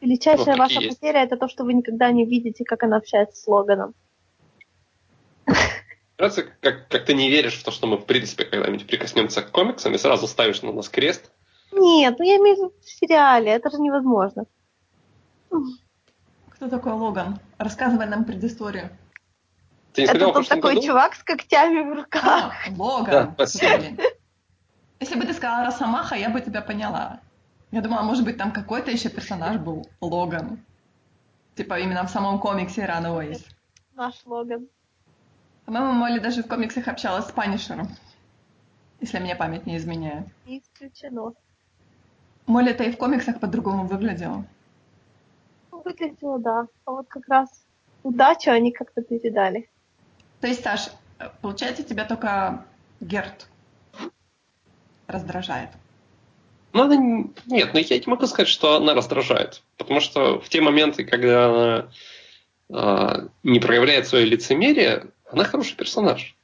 Величайшая 0.00 0.54
Вот 0.54 0.58
ваша 0.58 0.80
есть. 0.80 1.00
потеря 1.00 1.22
это 1.22 1.36
то, 1.36 1.48
что 1.48 1.64
вы 1.64 1.74
никогда 1.74 2.12
не 2.12 2.24
видите, 2.24 2.64
как 2.64 2.82
она 2.82 2.98
общается 2.98 3.42
с 3.42 3.46
Логаном. 3.46 3.94
Нравится, 6.16 6.44
как, 6.60 6.88
как 6.88 7.04
ты 7.04 7.14
не 7.14 7.28
веришь 7.28 7.58
в 7.58 7.64
то, 7.64 7.70
что 7.70 7.86
мы, 7.86 7.96
в 7.96 8.06
принципе, 8.06 8.44
когда-нибудь 8.44 8.86
прикоснемся 8.86 9.42
к 9.42 9.50
комиксам 9.50 9.94
и 9.94 9.98
сразу 9.98 10.26
ставишь 10.28 10.62
на 10.62 10.72
нас 10.72 10.88
крест. 10.88 11.30
Нет, 11.72 12.16
ну 12.18 12.24
я 12.24 12.36
имею 12.36 12.56
в 12.56 12.58
виду 12.58 12.74
в 12.80 12.88
сериале, 12.88 13.50
это 13.50 13.70
же 13.70 13.78
невозможно. 13.78 14.44
Кто 16.50 16.68
такой 16.68 16.92
Логан? 16.92 17.40
Рассказывай 17.58 18.06
нам 18.06 18.24
предысторию. 18.24 18.90
Ты 19.92 20.02
не 20.02 20.08
это 20.08 20.30
прошлом 20.30 20.56
такой 20.56 20.74
году? 20.74 20.86
чувак 20.86 21.14
с 21.14 21.22
когтями 21.22 21.90
в 21.90 21.94
руках. 21.94 22.54
А, 22.66 22.70
Логан. 22.76 23.34
Да, 23.36 23.46
спасибо. 23.46 24.02
Если 25.00 25.18
бы 25.18 25.24
ты 25.26 25.34
сказала 25.34 25.66
Росомаха, 25.66 26.14
я 26.14 26.30
бы 26.30 26.40
тебя 26.40 26.62
поняла. 26.62 27.20
Я 27.72 27.80
думала, 27.80 28.02
может 28.02 28.24
быть, 28.24 28.38
там 28.38 28.52
какой-то 28.52 28.90
еще 28.90 29.08
персонаж 29.08 29.58
был 29.58 29.88
Логан. 30.00 30.64
Типа 31.56 31.78
именно 31.80 32.06
в 32.06 32.10
самом 32.10 32.38
комиксе 32.38 32.86
Runaways. 32.86 33.44
Наш 33.94 34.14
Логан. 34.24 34.68
По-моему, 35.64 35.92
Молли 35.92 36.18
даже 36.18 36.42
в 36.42 36.48
комиксах 36.48 36.88
общалась 36.88 37.26
с 37.26 37.32
Панишером. 37.32 37.88
Если 39.00 39.18
мне 39.18 39.34
память 39.34 39.66
не 39.66 39.76
изменяет. 39.76 40.26
Не 40.46 40.58
исключено. 40.60 41.32
Молли-то 42.46 42.84
и 42.84 42.92
в 42.92 42.96
комиксах 42.96 43.40
по-другому 43.40 43.86
выглядела. 43.86 44.44
Ну, 45.72 45.82
Выглядело, 45.82 46.38
да. 46.38 46.66
А 46.84 46.90
вот 46.90 47.08
как 47.08 47.26
раз 47.28 47.48
удачу 48.02 48.50
они 48.50 48.72
как-то 48.72 49.02
передали. 49.02 49.68
То 50.40 50.46
есть, 50.46 50.62
Саш, 50.62 50.88
э, 51.18 51.30
получается, 51.40 51.82
тебя 51.82 52.04
только 52.04 52.64
Герт 53.00 53.48
раздражает. 55.06 55.70
Ну, 56.74 56.82
она 56.82 56.96
не- 56.96 57.32
нет, 57.46 57.72
но 57.72 57.80
я 57.80 57.98
не 57.98 58.06
могу 58.06 58.26
сказать, 58.26 58.48
что 58.48 58.76
она 58.76 58.94
раздражает. 58.94 59.62
Потому 59.78 60.00
что 60.00 60.40
в 60.40 60.48
те 60.48 60.60
моменты, 60.60 61.04
когда 61.04 61.46
она 61.48 61.88
а, 62.72 63.28
не 63.42 63.60
проявляет 63.60 64.08
свое 64.08 64.24
лицемерие, 64.24 65.08
она 65.34 65.44
хороший 65.44 65.76
персонаж. 65.76 66.36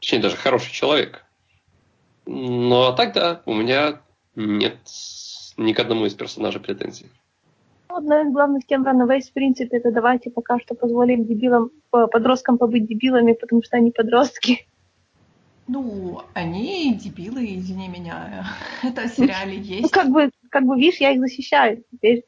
Точнее, 0.00 0.20
даже 0.20 0.36
хороший 0.36 0.72
человек. 0.72 1.24
Ну, 2.26 2.82
а 2.82 2.92
так, 2.92 3.12
да, 3.14 3.42
у 3.46 3.54
меня 3.54 4.00
нет 4.34 4.76
ни 5.56 5.72
к 5.72 5.80
одному 5.80 6.06
из 6.06 6.14
персонажей 6.14 6.60
претензий. 6.60 7.06
Ну, 7.88 7.96
Одна 7.96 8.22
из 8.22 8.32
главных 8.32 8.66
тем 8.66 8.86
Runaways, 8.86 9.22
в 9.22 9.32
принципе, 9.32 9.78
это 9.78 9.90
давайте 9.90 10.30
пока 10.30 10.58
что 10.60 10.74
позволим 10.74 11.24
дебилам, 11.24 11.70
по- 11.90 12.06
подросткам 12.08 12.58
побыть 12.58 12.86
дебилами, 12.86 13.32
потому 13.32 13.62
что 13.62 13.76
они 13.78 13.90
подростки. 13.90 14.66
Ну, 15.68 16.22
они 16.34 16.94
дебилы, 16.94 17.56
извини 17.56 17.88
меня. 17.88 18.46
Это 18.82 19.08
в 19.08 19.14
сериале 19.14 19.56
Ну, 19.56 19.62
есть. 19.64 19.90
как 19.90 20.10
бы, 20.10 20.30
как 20.50 20.64
бы, 20.64 20.76
видишь, 20.78 21.00
я 21.00 21.12
их 21.12 21.20
защищаю 21.20 21.82
теперь. 21.90 22.24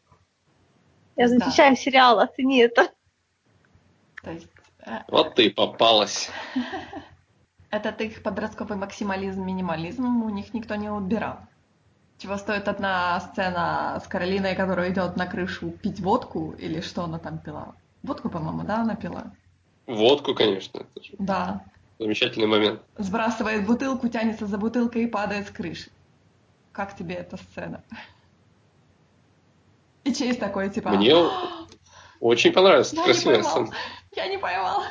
Я 1.16 1.28
Да. 1.28 1.38
защищаю 1.38 1.76
сериал, 1.76 2.18
оцени 2.20 2.60
это. 2.60 2.90
То 4.22 4.30
есть, 4.32 4.48
Вот 5.08 5.34
ты 5.34 5.46
и 5.46 5.50
попалась. 5.50 6.30
этот 7.70 8.00
их 8.00 8.22
подростковый 8.22 8.78
максимализм, 8.78 9.44
минимализм 9.44 10.22
у 10.22 10.30
них 10.30 10.54
никто 10.54 10.74
не 10.76 10.88
убирал. 10.88 11.38
Чего 12.18 12.36
стоит 12.36 12.66
одна 12.66 13.20
сцена 13.20 14.00
с 14.04 14.08
Каролиной, 14.08 14.56
которая 14.56 14.90
идет 14.90 15.16
на 15.16 15.26
крышу 15.26 15.70
пить 15.70 16.00
водку, 16.00 16.54
или 16.58 16.80
что 16.80 17.04
она 17.04 17.18
там 17.18 17.38
пила? 17.38 17.74
Водку, 18.02 18.28
по-моему, 18.28 18.64
да, 18.64 18.82
она 18.82 18.96
пила? 18.96 19.30
Водку, 19.86 20.34
конечно, 20.34 20.84
Да. 21.18 21.62
замечательный 21.98 22.46
момент. 22.46 22.80
Сбрасывает 22.96 23.66
бутылку, 23.66 24.08
тянется 24.08 24.46
за 24.46 24.58
бутылкой 24.58 25.04
и 25.04 25.06
падает 25.06 25.46
с 25.46 25.50
крыши. 25.50 25.90
Как 26.72 26.96
тебе 26.96 27.14
эта 27.14 27.36
сцена? 27.36 27.84
И 30.04 30.12
Чейз 30.12 30.38
такой, 30.38 30.70
типа... 30.70 30.90
Мне 30.90 31.14
очень 32.20 32.52
понравилась 32.52 32.90
красивая 32.90 33.42
сцена. 33.42 33.68
Я 34.18 34.26
не 34.26 34.36
поймал. 34.36 34.82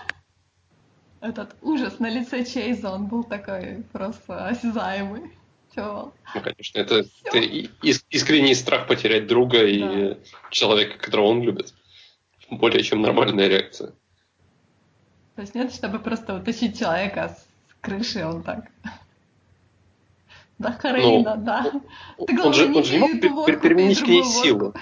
Этот 1.20 1.58
ужас 1.62 2.00
на 2.00 2.10
лице 2.10 2.46
Чейза, 2.46 2.92
он 2.94 3.08
был 3.08 3.26
такой 3.26 3.84
просто 3.92 4.48
осязаемый. 4.48 5.32
Чего? 5.76 6.14
Ну, 6.34 6.42
конечно, 6.42 6.80
это, 6.80 7.04
это 7.26 7.38
и- 7.40 7.68
ис- 7.84 8.06
искренний 8.10 8.56
страх 8.56 8.88
потерять 8.88 9.28
друга 9.28 9.66
и 9.66 9.80
Да. 10.14 10.18
человека, 10.50 10.98
которого 10.98 11.26
он 11.28 11.42
любит. 11.42 11.74
Более 12.50 12.82
чем 12.84 13.02
нормальная 13.02 13.50
реакция. 13.50 13.92
То 15.36 15.42
есть 15.42 15.56
нет, 15.56 15.74
чтобы 15.74 16.00
просто 16.00 16.34
утащить 16.36 16.80
человека 16.80 17.36
с 17.38 17.46
крыши, 17.82 18.26
он 18.26 18.44
так... 18.44 18.72
Да, 20.58 20.72
Каролина, 20.72 21.36
Ну, 21.36 21.44
да. 21.44 21.64
Ты, 21.64 21.80
Он 22.18 22.36
главное, 22.36 22.54
же, 22.54 22.68
не 22.70 22.78
он 22.78 22.84
же 22.86 22.94
не 22.94 23.00
мог 23.00 23.12
водку, 23.12 23.52
пер- 23.52 23.60
переменить 23.60 24.00
к 24.02 24.08
ней 24.08 24.22
водку. 24.22 24.80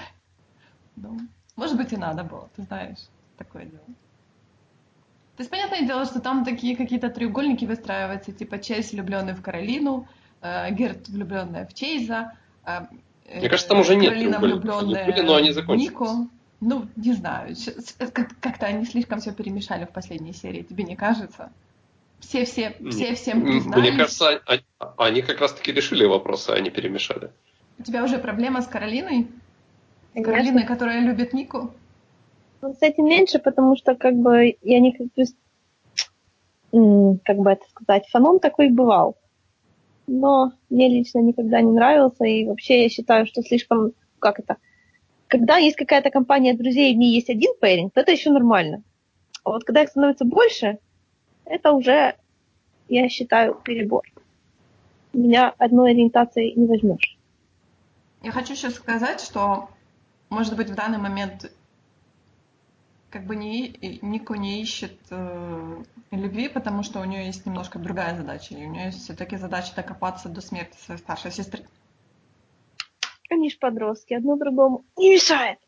Ну, 0.94 1.18
может 1.56 1.76
быть, 1.76 1.92
и 1.92 1.96
надо 1.96 2.22
было, 2.22 2.48
ты 2.54 2.62
знаешь, 2.62 2.98
такое 3.36 3.64
дело. 3.64 3.82
То 5.36 5.42
есть, 5.42 5.50
понятное 5.50 5.82
дело, 5.82 6.04
что 6.06 6.20
там 6.20 6.44
такие 6.44 6.76
какие-то 6.76 7.10
треугольники 7.10 7.66
выстраиваются, 7.66 8.32
типа 8.32 8.58
Чейз 8.58 8.92
влюбленный 8.92 9.34
в 9.34 9.42
Каролину, 9.42 10.08
э, 10.40 10.70
Герт 10.72 11.08
влюбленная 11.08 11.66
в 11.66 11.74
Чейза, 11.74 12.32
э, 12.64 12.80
Мне 13.34 13.48
кажется, 13.48 13.68
там 13.68 13.80
уже 13.80 13.96
нет 13.96 14.14
Каролина. 14.14 14.38
Они 14.38 14.46
влюбленная 14.46 15.06
были, 15.06 15.20
но 15.20 15.34
они 15.34 15.50
в 15.50 15.54
закончились. 15.54 15.90
Нику. 15.90 16.28
Ну, 16.60 16.86
не 16.96 17.12
знаю, 17.12 17.54
э, 17.98 18.06
как-то 18.06 18.66
они 18.66 18.86
слишком 18.86 19.20
все 19.20 19.32
перемешали 19.32 19.84
в 19.84 19.90
последней 19.90 20.32
серии, 20.32 20.62
тебе 20.62 20.84
не 20.84 20.96
кажется? 20.96 21.52
Все-все, 22.20 22.74
все 22.90 23.14
всем 23.14 23.40
М, 23.40 23.44
признались. 23.44 23.90
Мне 23.90 23.98
кажется, 23.98 24.40
а- 24.46 24.58
а- 24.78 24.94
они 25.06 25.20
как 25.20 25.40
раз-таки 25.40 25.70
решили 25.70 26.06
вопросы, 26.06 26.50
а 26.50 26.60
не 26.60 26.70
перемешали. 26.70 27.30
У 27.78 27.82
тебя 27.82 28.02
уже 28.02 28.16
проблема 28.18 28.62
с 28.62 28.66
Каролиной? 28.66 29.28
Конечно. 30.14 30.32
Каролиной, 30.32 30.64
которая 30.64 31.00
любит 31.00 31.34
Нику? 31.34 31.74
Ну, 32.62 32.74
с 32.74 32.82
этим 32.82 33.06
меньше, 33.06 33.38
потому 33.38 33.76
что 33.76 33.94
как 33.94 34.16
бы 34.16 34.56
я 34.62 34.80
не 34.80 34.92
как 34.92 35.06
бы, 35.14 35.24
как 37.24 37.36
бы 37.38 37.50
это 37.50 37.64
сказать, 37.70 38.08
фанон 38.08 38.40
такой 38.40 38.70
бывал. 38.70 39.16
Но 40.06 40.52
мне 40.70 40.88
лично 40.88 41.18
никогда 41.18 41.60
не 41.60 41.72
нравился, 41.72 42.24
и 42.24 42.46
вообще 42.46 42.84
я 42.84 42.88
считаю, 42.88 43.26
что 43.26 43.42
слишком, 43.42 43.92
как 44.18 44.38
это, 44.38 44.56
когда 45.28 45.56
есть 45.56 45.76
какая-то 45.76 46.10
компания 46.10 46.54
друзей, 46.54 46.92
и 46.92 46.94
в 46.94 46.98
ней 46.98 47.14
есть 47.14 47.30
один 47.30 47.52
пэринг, 47.60 47.92
то 47.92 48.00
это 48.00 48.12
еще 48.12 48.30
нормально. 48.30 48.82
А 49.44 49.50
вот 49.50 49.64
когда 49.64 49.82
их 49.82 49.90
становится 49.90 50.24
больше, 50.24 50.78
это 51.44 51.72
уже, 51.72 52.16
я 52.88 53.08
считаю, 53.08 53.54
перебор. 53.54 54.02
Меня 55.12 55.54
одной 55.58 55.92
ориентацией 55.92 56.54
не 56.54 56.66
возьмешь. 56.66 57.16
Я 58.22 58.32
хочу 58.32 58.54
сейчас 58.54 58.74
сказать, 58.74 59.20
что, 59.20 59.68
может 60.30 60.56
быть, 60.56 60.70
в 60.70 60.74
данный 60.74 60.98
момент 60.98 61.50
как 63.16 63.24
бы 63.24 63.34
не, 63.34 63.70
Нико 64.02 64.34
не 64.34 64.60
ищет 64.60 64.98
э, 65.08 65.82
любви, 66.10 66.50
потому 66.50 66.82
что 66.82 67.00
у 67.00 67.04
нее 67.04 67.24
есть 67.24 67.46
немножко 67.46 67.78
другая 67.78 68.14
задача. 68.14 68.54
И 68.54 68.66
у 68.66 68.68
нее 68.68 68.86
есть 68.86 69.04
все-таки 69.04 69.38
задача 69.38 69.74
докопаться 69.74 70.28
до 70.28 70.42
смерти 70.42 70.76
своей 70.76 71.00
старшей 71.00 71.30
сестры. 71.30 71.64
Они 73.30 73.50
ж 73.50 73.58
подростки, 73.58 74.12
одно 74.12 74.36
другому 74.36 74.84
не 74.98 75.14
мешает. 75.14 75.58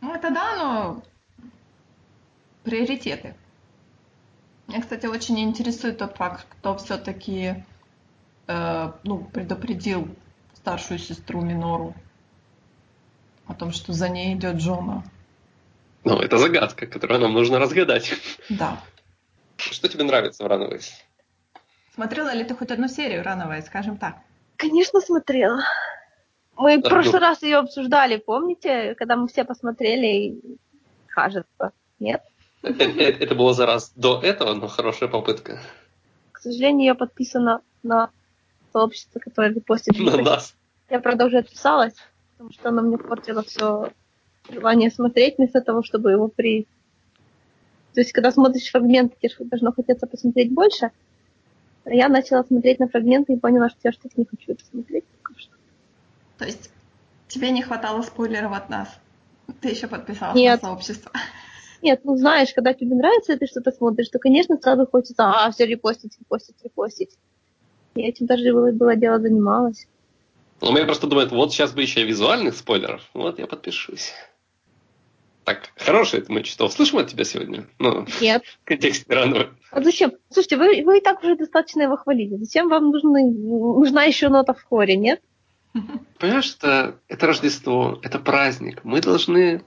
Ну, 0.00 0.12
это 0.12 0.32
да, 0.32 0.56
но 0.56 1.02
приоритеты. 2.64 3.36
Меня, 4.66 4.80
кстати, 4.80 5.06
очень 5.06 5.38
интересует 5.38 5.98
тот 5.98 6.16
факт, 6.16 6.48
кто 6.50 6.76
все-таки 6.78 7.64
ну, 8.48 9.24
предупредил 9.32 10.08
старшую 10.54 10.98
сестру 10.98 11.42
Минору 11.42 11.94
о 13.46 13.54
том, 13.54 13.70
что 13.70 13.92
за 13.92 14.08
ней 14.08 14.34
идет 14.34 14.56
Джона. 14.56 15.04
Ну, 16.04 16.18
это 16.18 16.38
загадка, 16.38 16.86
которую 16.86 17.20
нам 17.20 17.32
нужно 17.32 17.58
разгадать. 17.58 18.14
Да. 18.48 18.80
Что 19.56 19.88
тебе 19.88 20.04
нравится 20.04 20.42
в 20.42 20.46
Runaways? 20.46 20.90
Смотрела 21.94 22.34
ли 22.34 22.44
ты 22.44 22.54
хоть 22.54 22.70
одну 22.70 22.88
серию 22.88 23.22
Рановой, 23.22 23.62
скажем 23.62 23.98
так? 23.98 24.16
Конечно, 24.56 25.00
смотрела. 25.00 25.62
Мы 26.56 26.78
в 26.78 26.82
прошлый 26.82 27.20
ну. 27.20 27.26
раз 27.26 27.42
ее 27.42 27.58
обсуждали, 27.58 28.16
помните, 28.16 28.94
когда 28.94 29.16
мы 29.16 29.28
все 29.28 29.44
посмотрели, 29.44 30.06
и 30.06 30.58
кажется, 31.06 31.72
нет? 31.98 32.22
Э, 32.62 32.72
э, 32.72 33.16
Это 33.20 33.34
было 33.34 33.54
за 33.54 33.66
раз 33.66 33.92
до 33.96 34.20
этого, 34.20 34.54
но 34.54 34.68
хорошая 34.68 35.08
попытка. 35.08 35.60
К 36.32 36.38
сожалению, 36.38 36.86
я 36.86 36.94
подписана 36.94 37.60
на 37.82 38.10
сообщество, 38.72 39.18
которое 39.18 39.52
репостит. 39.52 39.98
На 39.98 40.16
нас. 40.16 40.54
Я, 40.90 41.00
правда, 41.00 41.26
уже 41.26 41.38
отписалась, 41.38 41.94
потому 42.32 42.52
что 42.52 42.68
оно 42.68 42.82
мне 42.82 42.98
портило 42.98 43.42
все 43.42 43.90
желание 44.48 44.90
смотреть, 44.90 45.38
вместо 45.38 45.60
того, 45.60 45.82
чтобы 45.82 46.10
его 46.10 46.28
при... 46.28 46.66
То 47.94 48.00
есть, 48.00 48.12
когда 48.12 48.32
смотришь 48.32 48.70
фрагменты, 48.70 49.16
тебе 49.20 49.32
должно 49.40 49.72
хотеться 49.72 50.06
посмотреть 50.06 50.52
больше. 50.52 50.90
А 51.84 51.92
Я 51.92 52.08
начала 52.08 52.42
смотреть 52.44 52.78
на 52.78 52.88
фрагменты 52.88 53.34
и 53.34 53.38
поняла, 53.38 53.68
что 53.68 53.78
я 53.84 53.92
что-то 53.92 54.14
не 54.16 54.24
хочу 54.24 54.52
это 54.52 54.64
смотреть 54.64 55.04
пока 55.04 55.38
что. 55.38 55.52
То 56.38 56.44
есть 56.46 56.70
тебе 57.28 57.50
не 57.50 57.62
хватало 57.62 58.02
спойлеров 58.02 58.52
от 58.52 58.70
нас? 58.70 58.88
Ты 59.60 59.70
еще 59.70 59.88
подписалась 59.88 60.36
Нет. 60.36 60.62
на 60.62 60.68
сообщество? 60.68 61.12
Нет, 61.82 62.02
ну 62.04 62.16
знаешь, 62.16 62.54
когда 62.54 62.72
тебе 62.74 62.94
нравится, 62.94 63.32
и 63.32 63.36
ты 63.36 63.46
что-то 63.46 63.72
смотришь, 63.72 64.08
то, 64.08 64.20
конечно, 64.20 64.56
сразу 64.56 64.86
хочется, 64.86 65.24
а, 65.24 65.50
все 65.50 65.66
репостить, 65.66 66.16
репостить, 66.20 66.56
репостить. 66.62 67.18
Я 67.96 68.08
этим 68.08 68.26
даже 68.26 68.52
было, 68.52 68.70
было 68.70 68.94
дело 68.94 69.18
занималась. 69.18 69.88
Ну, 70.60 70.70
меня 70.72 70.84
просто 70.84 71.08
думают, 71.08 71.32
вот 71.32 71.52
сейчас 71.52 71.72
бы 71.72 71.82
еще 71.82 72.02
и 72.02 72.04
визуальных 72.04 72.54
спойлеров. 72.54 73.02
Вот 73.14 73.40
я 73.40 73.48
подпишусь. 73.48 74.12
Так, 75.44 75.70
хорошее 75.76 76.22
это 76.22 76.32
мы 76.32 76.44
что 76.44 76.66
услышим 76.66 76.98
от 76.98 77.08
тебя 77.08 77.24
сегодня? 77.24 77.66
Ну, 77.78 78.06
Нет. 78.20 78.44
в 78.62 78.64
контексте 78.64 79.12
Runaways. 79.12 79.50
А 79.70 79.82
зачем? 79.82 80.12
Слушайте, 80.30 80.56
вы, 80.56 80.82
вы 80.84 80.98
и 80.98 81.00
так 81.00 81.22
уже 81.22 81.36
достаточно 81.36 81.82
его 81.82 81.96
хвалили. 81.96 82.36
Зачем 82.36 82.68
вам 82.68 82.90
нужны, 82.90 83.24
нужна 83.24 84.04
еще 84.04 84.28
нота 84.28 84.54
в 84.54 84.62
хоре, 84.62 84.96
нет? 84.96 85.20
Понимаешь, 86.18 86.54
это, 86.58 87.00
это 87.08 87.26
Рождество, 87.26 87.98
это 88.02 88.18
праздник. 88.18 88.84
Мы 88.84 89.00
должны... 89.00 89.64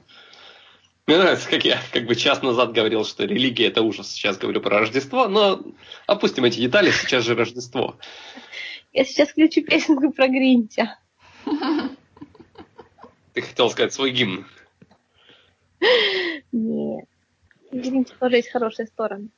Мне 1.08 1.18
нравится, 1.18 1.50
как 1.50 1.66
я 1.66 1.80
как 1.92 2.06
бы 2.06 2.16
час 2.16 2.42
назад 2.42 2.72
говорил, 2.72 3.06
что 3.06 3.26
религия 3.26 3.68
это 3.68 3.82
ужас. 3.82 4.12
Сейчас 4.12 4.38
говорю 4.38 4.62
про 4.62 4.80
Рождество, 4.80 5.28
но 5.28 5.62
опустим 6.08 6.46
эти 6.46 6.60
детали, 6.60 6.90
сейчас 6.92 7.26
же 7.26 7.36
Рождество. 7.36 7.98
Я 8.94 9.04
сейчас 9.04 9.30
включу 9.30 9.62
песенку 9.62 10.12
про 10.12 10.28
Гринча. 10.28 10.98
Ты 13.34 13.42
хотел 13.42 13.70
сказать 13.70 13.94
свой 13.94 14.12
гимн. 14.12 14.46
Нет. 16.52 17.06
Гринча 17.72 18.14
тоже 18.20 18.38
есть 18.38 18.50
хорошие 18.50 18.88
стороны. 18.88 19.30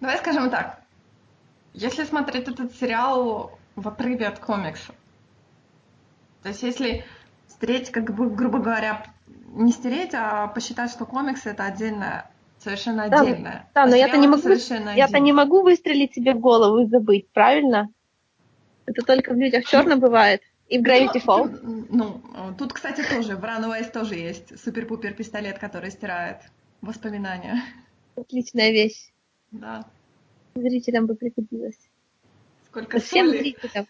Давай 0.00 0.18
скажем 0.18 0.50
так. 0.50 0.80
Если 1.72 2.04
смотреть 2.04 2.48
этот 2.48 2.74
сериал 2.76 3.58
в 3.74 3.88
отрыве 3.88 4.26
от 4.26 4.38
комикса, 4.38 4.94
то 6.42 6.48
есть 6.48 6.62
если 6.62 7.04
стереть, 7.48 7.90
как 7.90 8.14
бы, 8.14 8.30
грубо 8.30 8.58
говоря, 8.58 9.04
не 9.48 9.72
стереть, 9.72 10.14
а 10.14 10.46
посчитать, 10.48 10.90
что 10.90 11.06
комиксы 11.06 11.50
это 11.50 11.64
отдельное, 11.64 12.30
совершенно 12.58 13.08
Да, 13.08 13.20
отдельное. 13.20 13.66
да, 13.74 13.82
а 13.82 13.86
но 13.86 13.96
я-то 13.96 14.16
не 14.16 14.28
могу- 14.28 14.48
Я-то 14.94 15.18
не 15.18 15.32
могу 15.32 15.62
выстрелить 15.62 16.14
себе 16.14 16.34
в 16.34 16.40
голову 16.40 16.80
и 16.80 16.86
забыть, 16.86 17.30
правильно? 17.32 17.88
Это 18.86 19.02
только 19.02 19.32
в 19.32 19.36
людях 19.36 19.64
черно 19.68 19.96
бывает. 19.96 20.42
И 20.68 20.78
в 20.78 20.82
Gravity 20.82 21.10
Ну, 21.14 21.20
Falls. 21.20 21.86
Ну, 21.90 22.54
тут, 22.58 22.72
кстати, 22.72 23.02
тоже 23.08 23.36
в 23.36 23.44
Runaways 23.44 23.90
тоже 23.90 24.16
есть 24.16 24.58
супер-пупер 24.62 25.14
пистолет, 25.14 25.58
который 25.58 25.90
стирает 25.90 26.38
воспоминания. 26.80 27.62
Отличная 28.16 28.70
вещь. 28.70 29.12
Да. 29.52 29.84
Зрителям 30.54 31.06
бы 31.06 31.14
пригодилась. 31.14 31.78
Сколько 32.66 32.98
Всем 32.98 33.28
соли. 33.28 33.38
зрителям. 33.38 33.86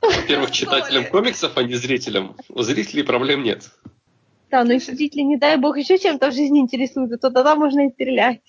Во-первых, 0.00 0.50
читателям 0.50 1.06
комиксов, 1.06 1.56
а 1.56 1.62
не 1.62 1.74
зрителям. 1.74 2.36
У 2.48 2.62
зрителей 2.62 3.04
проблем 3.04 3.44
нет. 3.44 3.70
Да, 4.50 4.64
но 4.64 4.72
если 4.72 4.94
зрители, 4.94 5.22
не 5.22 5.36
дай 5.36 5.56
бог, 5.56 5.76
еще 5.76 5.96
чем-то 5.96 6.30
в 6.30 6.34
жизни 6.34 6.58
интересуются, 6.58 7.18
то 7.18 7.30
тогда 7.30 7.54
можно 7.54 7.86
и 7.86 7.90
стрелять. 7.90 8.42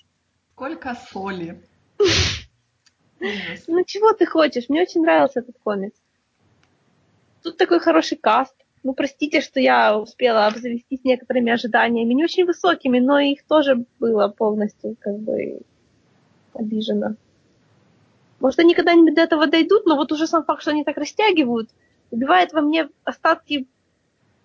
Сколько 0.52 0.96
соли. 1.12 1.62
Ну 3.68 3.82
чего 3.84 4.12
ты 4.12 4.26
хочешь? 4.26 4.68
Мне 4.68 4.82
очень 4.82 5.00
нравился 5.00 5.40
этот 5.40 5.56
комикс. 5.62 5.96
Тут 7.44 7.58
такой 7.58 7.78
хороший 7.78 8.16
каст. 8.16 8.54
Ну, 8.82 8.94
простите, 8.94 9.42
что 9.42 9.60
я 9.60 9.98
успела 9.98 10.46
обзавестись 10.46 11.04
некоторыми 11.04 11.52
ожиданиями, 11.52 12.14
не 12.14 12.24
очень 12.24 12.46
высокими, 12.46 12.98
но 13.00 13.18
их 13.18 13.44
тоже 13.44 13.84
было 13.98 14.28
полностью 14.28 14.96
как 14.98 15.18
бы 15.18 15.60
обижено. 16.54 17.16
Может, 18.40 18.60
они 18.60 18.74
когда-нибудь 18.74 19.14
до 19.14 19.22
этого 19.22 19.46
дойдут, 19.46 19.84
но 19.84 19.96
вот 19.96 20.10
уже 20.10 20.26
сам 20.26 20.44
факт, 20.44 20.62
что 20.62 20.70
они 20.70 20.84
так 20.84 20.96
растягивают, 20.96 21.68
убивает 22.10 22.54
во 22.54 22.62
мне 22.62 22.88
остатки, 23.04 23.66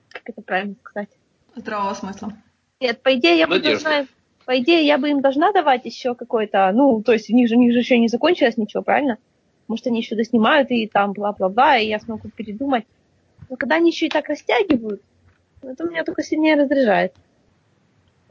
как 0.09 0.23
это 0.27 0.41
правильно 0.41 0.75
сказать? 0.81 1.09
Здравого 1.55 1.93
смысла. 1.93 2.33
Нет, 2.81 3.01
по 3.01 3.15
идее, 3.15 3.37
я 3.37 3.47
бы 3.47 3.59
должна, 3.59 4.07
по 4.45 4.59
идее, 4.59 4.85
я 4.85 4.97
бы 4.97 5.09
им 5.09 5.21
должна 5.21 5.53
давать 5.53 5.85
еще 5.85 6.15
какой-то, 6.15 6.69
ну, 6.73 7.01
то 7.01 7.13
есть 7.13 7.29
у 7.29 7.33
них 7.33 7.47
же, 7.47 7.55
у 7.55 7.59
них 7.59 7.71
же 7.71 7.79
еще 7.79 7.97
не 7.97 8.09
закончилось 8.09 8.57
ничего, 8.57 8.83
правильно? 8.83 9.17
Может, 9.69 9.85
они 9.85 9.99
еще 9.99 10.15
доснимают 10.15 10.71
и 10.71 10.87
там 10.87 11.13
бла-бла-бла, 11.13 11.77
и 11.77 11.87
я 11.87 11.99
смогу 11.99 12.27
передумать. 12.29 12.85
Но 13.49 13.55
когда 13.55 13.75
они 13.75 13.91
еще 13.91 14.07
и 14.07 14.09
так 14.09 14.27
растягивают, 14.27 15.01
это 15.61 15.83
меня 15.83 16.03
только 16.03 16.23
сильнее 16.23 16.55
раздражает. 16.55 17.13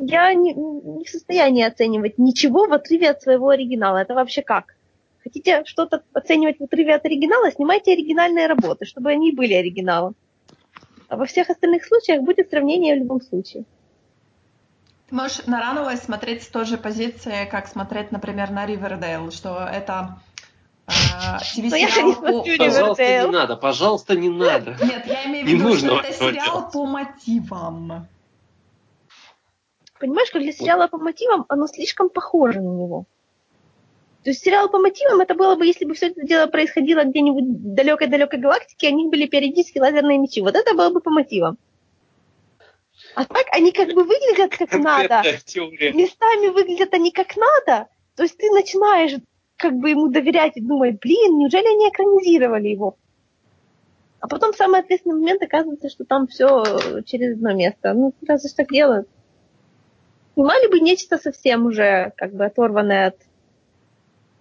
Я 0.01 0.35
не, 0.35 0.53
не 0.53 1.05
в 1.05 1.09
состоянии 1.09 1.65
оценивать 1.65 2.19
ничего 2.19 2.67
в 2.67 2.73
отрыве 2.73 3.11
от 3.11 3.23
своего 3.23 3.51
оригинала. 3.51 3.99
Это 3.99 4.15
вообще 4.15 4.43
как? 4.43 4.75
Хотите 5.23 5.63
что-то 5.65 6.03
оценивать 6.13 6.59
в 6.59 6.65
отрыве 6.65 6.97
от 6.97 7.05
оригинала, 7.05 7.53
снимайте 7.53 7.93
оригинальные 7.93 8.49
работы, 8.49 8.85
чтобы 8.85 9.11
они 9.11 9.31
были 9.31 9.55
оригиналом. 9.55 10.17
А 11.09 11.17
во 11.17 11.25
всех 11.25 11.51
остальных 11.51 11.85
случаях 11.85 12.23
будет 12.23 12.51
сравнение 12.51 12.97
в 12.97 12.99
любом 12.99 13.21
случае. 13.21 13.65
Ты 15.09 15.15
можешь 15.15 15.47
на 15.47 15.61
Runaways 15.63 16.05
смотреть 16.05 16.43
с 16.43 16.49
той 16.49 16.65
же 16.65 16.79
позиции, 16.79 17.49
как 17.49 17.69
смотреть, 17.69 18.11
например, 18.11 18.51
на 18.51 18.67
Ривердейл, 18.67 19.31
что 19.31 19.67
это 19.73 20.19
же 20.89 21.61
TV-сериал 21.61 22.09
не 22.09 22.15
по... 22.15 22.21
смотрю 22.21 22.59
Пожалуйста, 22.59 23.23
не 23.23 23.31
надо, 23.31 23.57
пожалуйста, 23.57 24.17
не 24.17 24.29
надо. 24.31 24.77
Нет, 24.83 25.07
я 25.07 25.27
имею 25.27 25.47
в 25.47 25.49
виду, 25.49 25.77
что 25.77 26.01
это 26.01 26.13
сериал 26.13 26.71
по 26.71 26.87
мотивам. 26.87 28.09
Понимаешь, 29.99 30.31
как 30.31 30.43
для 30.43 30.53
сериала 30.53 30.87
по 30.87 30.99
мотивам 30.99 31.45
оно 31.49 31.67
слишком 31.67 32.09
похоже 32.09 32.61
на 32.61 32.69
него. 32.69 33.05
То 34.25 34.31
есть 34.31 34.43
сериал 34.43 34.69
по 34.69 34.79
мотивам 34.79 35.21
это 35.21 35.35
было 35.35 35.55
бы, 35.55 35.67
если 35.67 35.85
бы 35.85 35.95
все 35.95 36.09
это 36.09 36.23
дело 36.23 36.47
происходило 36.47 37.05
где-нибудь 37.05 37.45
в 37.45 37.75
далекой-далекой 37.75 38.39
галактике, 38.39 38.91
у 38.91 38.95
них 38.95 39.11
были 39.11 39.27
периодически 39.27 39.79
лазерные 39.79 40.19
мечи. 40.19 40.41
Вот 40.41 40.55
это 40.55 40.75
было 40.75 40.91
бы 40.91 41.01
по 41.01 41.11
мотивам. 41.11 41.57
А 43.15 43.25
так 43.25 43.47
они 43.53 43.73
как 43.73 43.89
бы 43.95 44.05
выглядят 44.05 44.57
как 44.57 44.73
надо. 44.79 45.23
Местами 45.25 46.49
выглядят 46.49 46.93
они 46.95 47.11
как 47.11 47.37
надо, 47.37 47.89
то 48.17 48.23
есть 48.23 48.37
ты 48.37 48.51
начинаешь 48.51 49.21
как 49.59 49.75
бы 49.75 49.91
ему 49.91 50.09
доверять 50.09 50.57
и 50.57 50.61
думать, 50.61 50.99
блин, 51.01 51.39
неужели 51.39 51.67
они 51.67 51.89
экранизировали 51.91 52.69
его? 52.69 52.97
А 54.21 54.29
потом 54.29 54.53
в 54.53 54.57
самый 54.57 54.81
ответственный 54.81 55.17
момент 55.17 55.43
оказывается, 55.43 55.89
что 55.89 56.05
там 56.05 56.27
все 56.27 57.03
через 57.05 57.35
одно 57.37 57.53
место. 57.53 57.93
Ну, 57.93 58.15
разве 58.27 58.49
ж 58.49 58.53
так 58.53 58.69
делают? 58.69 59.09
Снимали 60.35 60.71
бы 60.71 60.81
нечто 60.81 61.19
совсем 61.19 61.67
уже 61.67 62.13
как 62.17 62.33
бы 62.33 62.45
оторванное 62.45 63.09
от 63.09 63.17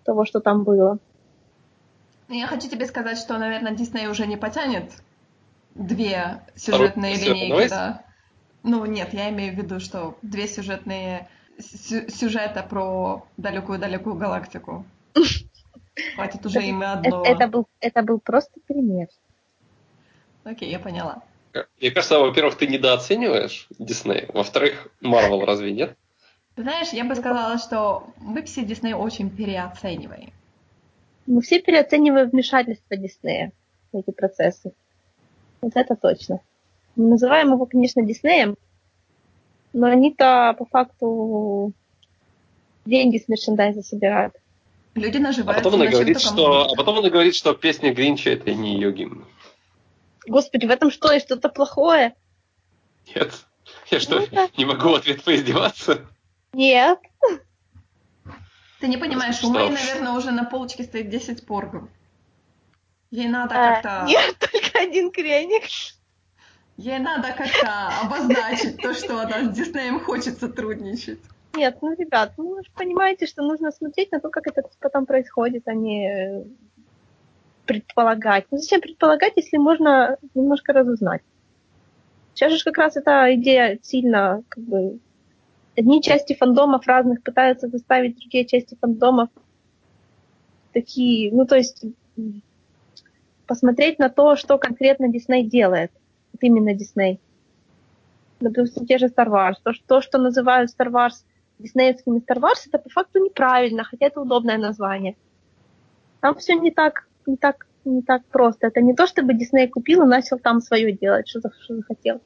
того, 0.03 0.26
что 0.26 0.39
там 0.39 0.64
было. 0.64 0.99
Ну, 2.27 2.35
Я 2.35 2.48
хочу 2.48 2.69
тебе 2.69 2.85
сказать, 2.85 3.18
что, 3.18 3.38
наверное, 3.38 3.73
Дисней 3.76 4.07
уже 4.07 4.27
не 4.27 4.38
потянет 4.38 4.91
две 5.76 6.41
сюжетные 6.56 7.15
Вторую 7.15 7.35
линейки, 7.35 7.69
да. 7.69 8.03
Ну, 8.64 8.85
нет, 8.85 9.14
я 9.14 9.30
имею 9.30 9.53
в 9.53 9.57
виду, 9.57 9.80
что 9.80 10.18
две 10.22 10.48
сюжетные 10.48 11.27
сю- 11.60 12.10
сюжета 12.10 12.64
про 12.64 13.26
далекую-далекую 13.38 14.15
галактику. 14.15 14.85
Хватит 16.15 16.45
уже 16.45 16.61
им 16.64 16.81
и 16.81 16.85
Это, 16.85 16.94
одного. 16.94 17.26
это 17.26 17.48
был, 17.48 17.68
это 17.80 18.03
был 18.03 18.19
просто 18.19 18.60
пример. 18.68 19.07
Окей, 20.44 20.69
я 20.69 20.80
поняла. 20.80 21.23
Мне 21.81 21.91
кажется, 21.91 22.19
во-первых, 22.19 22.56
ты 22.56 22.68
недооцениваешь 22.68 23.68
Дисней. 23.80 24.27
Во-вторых, 24.34 24.89
Марвел 25.02 25.44
разве 25.44 25.72
нет? 25.72 25.98
Ты 26.56 26.61
знаешь, 26.64 26.89
я 26.89 27.03
бы 27.03 27.15
сказала, 27.15 27.57
что 27.57 28.07
мы 28.18 28.44
все 28.44 28.64
Дисней 28.64 28.94
очень 28.94 29.30
переоцениваем. 29.30 30.31
Мы 31.26 31.41
все 31.41 31.60
переоцениваем 31.60 32.30
вмешательство 32.30 32.95
Диснея 32.95 33.52
в 33.91 33.98
эти 33.98 34.11
процессы. 34.11 34.73
Вот 35.61 35.72
это 35.76 35.95
точно. 35.95 36.39
Мы 36.95 37.10
называем 37.10 37.53
его, 37.53 37.65
конечно, 37.65 38.03
Диснеем, 38.03 38.56
но 39.73 39.88
они-то 39.88 40.56
по 40.57 40.65
факту 40.65 41.73
деньги 42.85 43.18
с 43.18 43.27
мерчендайза 43.27 43.81
собирают. 43.81 44.34
Люди 44.97 45.17
А 45.17 45.19
наживаются 45.19 45.63
потом 45.63 45.79
она 45.79 45.91
говорит, 45.91 46.19
что, 46.19 46.63
а 46.71 46.75
потом 46.75 46.97
она 46.97 47.09
говорит, 47.09 47.35
что 47.35 47.53
песня 47.53 47.93
Гринча 47.93 48.31
это 48.31 48.53
не 48.53 48.73
ее 48.73 48.91
гимн. 48.91 49.25
Господи, 50.25 50.65
в 50.65 50.71
этом 50.71 50.89
что, 50.89 51.11
есть 51.11 51.27
что-то 51.27 51.49
плохое? 51.49 52.15
Нет. 53.15 53.31
Я 53.91 53.99
что, 53.99 54.25
Ну 54.31 54.49
не 54.57 54.65
могу 54.65 54.89
в 54.89 54.95
ответ 54.95 55.23
поиздеваться? 55.23 56.01
Нет. 56.51 56.99
Ты 58.79 58.87
не 58.87 58.97
понимаешь, 58.97 59.43
у? 59.43 59.51
Мэй, 59.51 59.69
наверное, 59.69 60.13
уже 60.13 60.31
на 60.31 60.45
полочке 60.45 60.83
стоит 60.83 61.09
10 61.09 61.45
поргов. 61.45 61.83
Ей 63.11 63.27
надо 63.27 63.55
А, 63.55 63.73
как-то... 63.73 64.05
Нет, 64.07 64.35
только 64.51 64.79
один 64.79 65.11
креник. 65.11 65.63
Ей 66.77 66.99
надо 66.99 67.33
как-то 67.33 67.89
обозначить 68.01 68.77
то, 68.81 68.93
что 68.93 69.21
она 69.21 69.45
с 69.45 69.55
Диснеем 69.55 69.99
хочет 69.99 70.39
сотрудничать. 70.39 71.19
Нет, 71.55 71.77
ну, 71.81 71.95
ребят, 71.95 72.33
ну 72.37 72.55
вы 72.55 72.63
же 72.63 72.69
понимаете, 72.75 73.25
что 73.25 73.41
нужно 73.41 73.71
смотреть 73.71 74.11
на 74.11 74.19
то, 74.19 74.29
как 74.29 74.47
это 74.47 74.63
потом 74.79 75.05
происходит, 75.05 75.63
а 75.67 75.73
не 75.73 76.07
э, 76.07 76.43
предполагать. 77.65 78.45
Ну 78.51 78.57
зачем 78.57 78.81
предполагать, 78.81 79.33
если 79.35 79.57
можно 79.57 80.17
немножко 80.35 80.73
разузнать? 80.73 81.21
Сейчас 82.33 82.53
же 82.53 82.63
как 82.63 82.77
раз 82.77 82.95
эта 82.95 83.33
идея 83.35 83.79
сильно, 83.81 84.43
как 84.49 84.63
бы, 84.63 84.99
одни 85.75 86.01
части 86.01 86.33
фандомов 86.33 86.85
разных 86.87 87.23
пытаются 87.23 87.67
заставить 87.67 88.17
другие 88.19 88.45
части 88.45 88.77
фандомов 88.79 89.29
такие, 90.73 91.31
ну 91.31 91.45
то 91.45 91.55
есть 91.55 91.83
посмотреть 93.47 93.97
на 93.97 94.09
то, 94.09 94.35
что 94.35 94.57
конкретно 94.57 95.07
Дисней 95.07 95.43
делает. 95.43 95.91
Вот 96.33 96.43
именно 96.43 96.73
Дисней. 96.73 97.19
Допустим, 98.39 98.85
те 98.85 98.97
же 98.97 99.07
Star 99.07 99.27
Wars. 99.27 99.55
То, 99.87 100.01
что 100.01 100.17
называют 100.19 100.69
Star 100.69 100.91
Wars 100.91 101.23
диснеевскими 101.59 102.19
Star 102.19 102.39
Wars, 102.39 102.67
это 102.67 102.77
по 102.77 102.89
факту 102.89 103.19
неправильно, 103.19 103.84
хотя 103.84 104.07
это 104.07 104.21
удобное 104.21 104.57
название. 104.57 105.15
Там 106.21 106.35
все 106.35 106.55
не 106.55 106.71
так, 106.71 107.07
не 107.25 107.38
так, 107.38 107.67
не 107.85 108.01
так 108.01 108.25
просто. 108.25 108.67
Это 108.67 108.81
не 108.81 108.93
то, 108.93 109.07
чтобы 109.07 109.34
Дисней 109.34 109.67
купил 109.67 110.03
и 110.03 110.07
начал 110.07 110.39
там 110.39 110.61
свое 110.61 110.91
делать, 110.91 111.27
что, 111.27 111.41
что 111.61 111.75
захотел. 111.75 112.21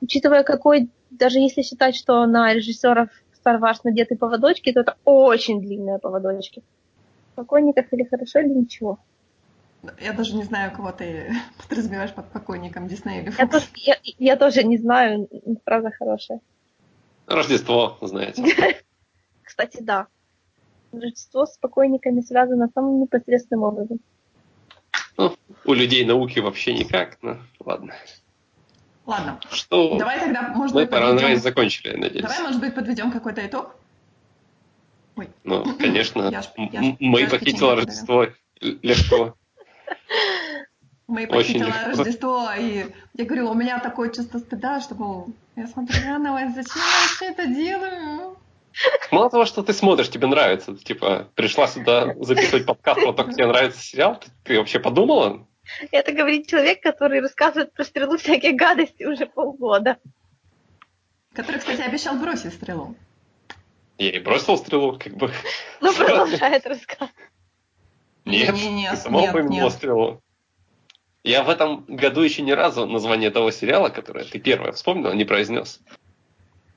Учитывая, 0.00 0.42
какой, 0.44 0.90
даже 1.10 1.38
если 1.38 1.62
считать, 1.62 1.96
что 1.96 2.24
на 2.26 2.52
режиссеров 2.54 3.08
Star 3.44 3.60
Wars 3.60 3.80
надеты 3.84 4.16
поводочки, 4.16 4.72
то 4.72 4.80
это 4.80 4.96
очень 5.04 5.60
длинные 5.60 5.98
поводочки. 5.98 6.62
Покойников 7.34 7.86
или 7.92 8.04
хорошо, 8.04 8.40
или 8.40 8.52
ничего. 8.52 8.98
Я 10.00 10.12
даже 10.12 10.36
не 10.36 10.44
знаю, 10.44 10.72
кого 10.72 10.92
ты 10.92 11.32
подразумеваешь 11.68 12.12
под 12.12 12.30
покойником, 12.30 12.86
Дисней 12.86 13.22
или 13.22 13.26
Я 13.26 13.46
Фокс. 13.46 13.50
тоже, 13.50 13.66
я, 13.76 13.96
я 14.02 14.36
тоже 14.36 14.62
не 14.62 14.78
знаю, 14.78 15.28
фраза 15.64 15.90
хорошая. 15.90 16.40
Рождество, 17.30 17.96
знаете. 18.02 18.42
Кстати, 19.44 19.78
да. 19.80 20.08
Рождество 20.92 21.46
с 21.46 21.56
покойниками 21.58 22.20
связано 22.20 22.68
самым 22.74 23.02
непосредственным 23.02 23.62
образом. 23.62 24.00
Ну, 25.16 25.36
у 25.64 25.72
людей 25.72 26.04
науки 26.04 26.40
вообще 26.40 26.74
никак, 26.74 27.18
но 27.22 27.38
ладно. 27.60 27.94
Ладно, 29.06 29.40
Что 29.50 29.96
давай 29.98 30.18
тогда, 30.18 30.48
может 30.54 30.74
мы 30.74 30.82
быть, 30.82 30.90
пора 30.90 31.12
подведем... 31.12 31.38
закончили, 31.40 31.92
я 31.92 31.98
надеюсь. 31.98 32.22
Давай, 32.22 32.40
может 32.42 32.60
быть, 32.60 32.74
подведем 32.74 33.12
какой-то 33.12 33.46
итог? 33.46 33.76
Ой, 35.16 35.28
Ну, 35.44 35.64
конечно, 35.78 36.22
Я 36.30 36.42
ж- 36.42 36.50
я 36.56 36.82
ж- 36.82 36.96
мы 36.98 37.26
ж 37.26 37.30
похитила 37.30 37.76
Рождество 37.76 38.26
легко. 38.60 39.36
Мы 41.10 41.22
Очень 41.26 41.30
похитила 41.60 41.66
легко. 41.66 41.88
Рождество, 41.88 42.50
и 42.56 42.86
я 43.14 43.24
говорю, 43.24 43.50
у 43.50 43.54
меня 43.54 43.80
такое 43.80 44.10
чувство 44.10 44.38
стыда, 44.38 44.80
что, 44.80 44.94
мол, 44.94 45.28
я 45.56 45.66
смотрю 45.66 46.18
на 46.18 46.32
вас, 46.32 46.54
зачем 46.54 46.76
я 46.76 47.00
вообще 47.02 47.26
это 47.26 47.46
делаю? 47.46 48.36
Мало 49.10 49.28
того, 49.28 49.44
что 49.44 49.62
ты 49.62 49.72
смотришь, 49.72 50.08
тебе 50.08 50.28
нравится. 50.28 50.74
Ты, 50.74 50.84
типа, 50.84 51.28
пришла 51.34 51.66
сюда 51.66 52.14
записывать 52.20 52.64
подкаст, 52.64 53.02
вот 53.04 53.16
так 53.16 53.34
тебе 53.34 53.46
нравится 53.46 53.82
сериал, 53.82 54.20
ты, 54.20 54.30
ты 54.44 54.58
вообще 54.58 54.78
подумала? 54.78 55.46
Это 55.90 56.12
говорит 56.12 56.46
человек, 56.46 56.82
который 56.82 57.20
рассказывает 57.20 57.72
про 57.72 57.84
стрелу 57.84 58.16
всякие 58.16 58.52
гадости 58.52 59.04
уже 59.04 59.26
полгода. 59.26 59.98
Который, 61.34 61.58
кстати, 61.58 61.80
обещал 61.80 62.16
бросить 62.16 62.54
стрелу. 62.54 62.94
Я 63.98 64.10
и 64.10 64.18
бросил 64.18 64.56
стрелу, 64.56 64.98
как 64.98 65.16
бы. 65.16 65.30
Но 65.80 65.92
продолжает 65.92 66.66
рассказ. 66.66 67.10
Нет, 68.24 68.54
ты 68.54 68.96
сама 68.96 69.20
нет, 69.20 69.30
упомянула 69.30 69.62
нет. 69.64 69.72
стрелу. 69.72 70.22
Я 71.22 71.42
в 71.42 71.50
этом 71.50 71.84
году 71.86 72.22
еще 72.22 72.42
ни 72.42 72.52
разу 72.52 72.86
название 72.86 73.30
того 73.30 73.50
сериала, 73.50 73.90
которое 73.90 74.24
ты 74.24 74.38
первое 74.38 74.72
вспомнила, 74.72 75.12
не 75.12 75.24
произнес. 75.24 75.80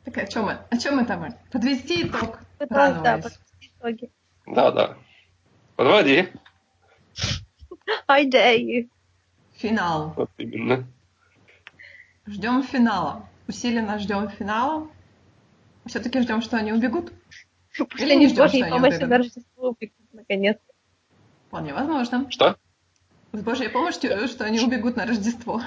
Так 0.03 0.18
о 0.18 0.28
чем 0.28 0.45
мы? 0.45 0.57
О 0.70 0.78
чем 0.78 0.99
это 0.99 1.15
мы? 1.15 1.34
Подвести 1.52 2.06
итог. 2.06 2.40
Итог, 2.60 2.70
да, 2.70 2.94
Радовались. 2.94 3.24
подвести 3.24 3.72
итоги. 3.78 4.11
Да, 4.45 4.72
да. 4.72 4.98
Подводи. 5.78 6.28
I 8.07 8.28
dare 8.30 8.60
you. 8.60 8.90
Финал. 9.53 10.14
Вот 10.18 10.30
именно. 10.38 10.86
Ждем 12.26 12.64
финала. 12.64 13.30
Усиленно 13.48 13.98
ждем 13.99 14.30
финала. 14.30 14.90
Все-таки 15.86 16.20
ждем, 16.22 16.41
что 16.41 16.57
они 16.57 16.74
убегут. 16.74 17.14
Или 17.98 18.15
не 18.15 18.28
ждем, 18.28 18.48
что 18.49 18.57
они 18.57 18.78
убегут. 18.78 19.10
Рождество 19.10 19.70
убегут, 19.70 20.14
наконец. 20.14 20.57
Вполне 21.48 21.74
возможно. 21.74 22.30
Что? 22.30 22.57
С 23.34 23.41
Божьей 23.41 23.68
помощью, 23.68 24.27
что 24.27 24.45
они 24.45 24.60
убегут 24.60 24.95
на 24.95 25.07
Рождество. 25.07 25.60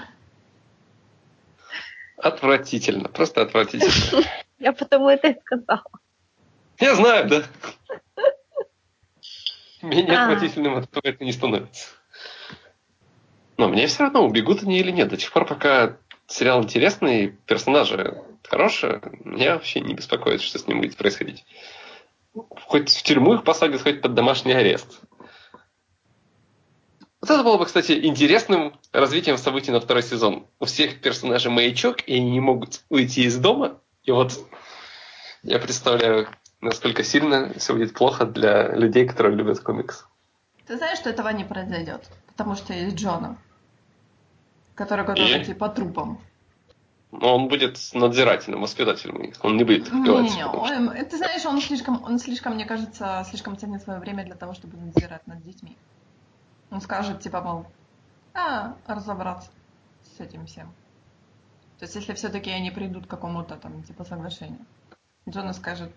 Отвратительно. 2.16 3.09
Просто 3.09 3.43
отвратительно. 3.43 4.24
Я 4.60 4.72
потому 4.72 5.09
это 5.09 5.28
и 5.30 5.40
сказала. 5.40 5.82
Я 6.78 6.94
знаю, 6.94 7.28
да. 7.28 7.43
Менее 9.82 10.16
А. 10.16 10.26
отвратительным 10.26 10.76
от 10.76 10.84
этого 10.84 11.02
это 11.05 11.24
не 11.24 11.32
становится. 11.32 11.88
Но 13.56 13.68
мне 13.68 13.88
все 13.88 14.05
равно, 14.05 14.24
убегут 14.24 14.62
они 14.62 14.78
или 14.78 14.93
нет. 14.93 15.09
До 15.09 15.16
тех 15.16 15.32
пор, 15.32 15.44
пока 15.44 15.97
сериал 16.28 16.62
интересный, 16.62 17.36
персонажи 17.47 18.22
хорошие, 18.44 19.02
меня 19.24 19.55
вообще 19.55 19.80
не 19.80 19.94
беспокоит, 19.94 20.40
что 20.40 20.60
с 20.60 20.68
ним 20.68 20.82
будет 20.82 20.97
происходить. 20.97 21.44
Хоть 22.32 22.90
в 22.90 23.02
тюрьму 23.02 23.34
их 23.34 23.43
посадят, 23.43 23.82
хоть 23.82 24.02
под 24.02 24.14
домашний 24.14 24.52
арест. 24.52 25.01
Вот 27.27 27.35
это 27.35 27.43
было 27.43 27.59
бы, 27.59 27.66
кстати, 27.66 28.07
интересным 28.07 28.78
развитием 28.93 29.36
событий 29.36 29.73
на 29.73 29.81
второй 29.81 30.05
сезон. 30.05 30.47
У 30.61 30.65
всех 30.65 31.01
персонажей 31.01 31.51
маячок, 31.51 32.09
и 32.09 32.15
они 32.15 32.31
не 32.31 32.39
могут 32.39 32.82
уйти 32.89 33.24
из 33.24 33.36
дома. 33.36 33.81
И 34.05 34.12
вот 34.12 34.32
Я 35.43 35.59
представляю, 35.59 36.28
насколько 36.61 37.03
сильно 37.03 37.53
все 37.59 37.73
будет 37.73 37.94
плохо 37.94 38.27
для 38.27 38.69
людей, 38.77 39.09
которые 39.09 39.35
любят 39.35 39.59
комикс. 39.59 40.07
Ты 40.69 40.77
знаешь, 40.77 40.98
что 40.98 41.11
этого 41.11 41.28
не 41.31 41.43
произойдет, 41.44 42.09
потому 42.28 42.55
что 42.55 42.73
есть 42.73 42.94
Джона, 42.94 43.36
который 44.77 45.05
готовит 45.05 45.43
И? 45.43 45.44
типа 45.47 45.69
трупом. 45.69 46.20
Но 47.11 47.35
он 47.35 47.48
будет 47.48 47.77
надзирательным, 47.93 48.61
воспитателем 48.61 49.16
их. 49.23 49.44
Он 49.44 49.57
не 49.57 49.65
будет 49.65 49.93
убивать. 49.93 50.23
Не-не-не, 50.31 50.47
он- 50.47 50.90
э, 50.90 51.05
ты 51.05 51.16
знаешь, 51.16 51.44
он 51.44 51.61
слишком, 51.61 52.05
он 52.05 52.20
слишком, 52.20 52.55
мне 52.55 52.66
кажется, 52.66 53.24
слишком 53.28 53.57
ценит 53.57 53.82
свое 53.82 53.98
время 53.98 54.24
для 54.24 54.36
того, 54.36 54.55
чтобы 54.55 54.77
надзирать 54.77 55.27
над 55.27 55.43
детьми. 55.43 55.77
Он 56.70 56.80
скажет, 56.80 57.20
типа, 57.20 57.40
мол, 57.40 57.66
а, 58.34 58.76
разобраться 58.86 59.51
с 60.16 60.20
этим 60.20 60.47
всем. 60.47 60.68
То 61.78 61.84
есть, 61.84 61.94
если 61.94 62.14
все-таки 62.14 62.51
они 62.51 62.70
придут 62.70 63.06
к 63.06 63.10
какому-то 63.10 63.56
там, 63.56 63.82
типа, 63.82 64.05
соглашению. 64.05 64.64
Джона 65.28 65.52
скажет, 65.52 65.93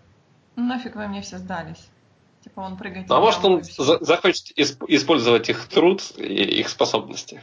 «Ну, 0.56 0.64
нафиг 0.64 0.96
вы 0.96 1.06
мне 1.08 1.22
все 1.22 1.38
сдались. 1.38 1.88
Типа, 2.42 2.60
он 2.60 2.76
прыгает. 2.76 3.08
Ну, 3.08 3.14
а 3.14 3.20
может 3.20 3.44
он 3.44 3.62
за- 3.62 4.02
захочет 4.04 4.58
исп- 4.58 4.84
использовать 4.88 5.48
их 5.48 5.68
труд 5.68 6.02
и 6.16 6.60
их 6.60 6.68
способности. 6.68 7.40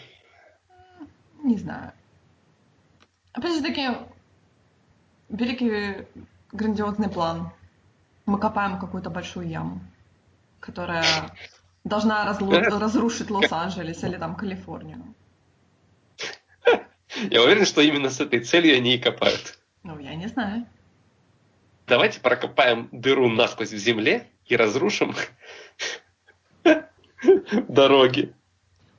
Не 1.44 1.58
знаю. 1.58 1.94
Опять 3.34 3.56
же 3.56 3.62
таки, 3.62 3.90
великий 5.30 6.08
грандиозный 6.52 7.10
план. 7.10 7.52
Мы 8.26 8.40
копаем 8.40 8.80
какую-то 8.80 9.10
большую 9.10 9.48
яму, 9.48 9.80
которая 10.60 11.04
должна 11.88 12.26
разрушить 12.40 13.30
Лос-Анджелес 13.30 14.04
или 14.04 14.18
там 14.18 14.36
Калифорнию. 14.36 15.04
Я 17.32 17.42
уверен, 17.42 17.66
что 17.66 17.82
именно 17.82 18.10
с 18.10 18.20
этой 18.20 18.42
целью 18.42 18.76
они 18.76 18.96
и 18.96 19.00
копают. 19.00 19.58
Ну, 19.84 19.98
я 20.00 20.16
не 20.16 20.28
знаю. 20.28 20.66
Давайте 21.88 22.20
прокопаем 22.20 22.90
дыру 22.92 23.30
насквозь 23.30 23.72
в 23.72 23.78
земле 23.78 24.28
и 24.46 24.56
разрушим 24.56 25.16
дороги. 27.68 28.34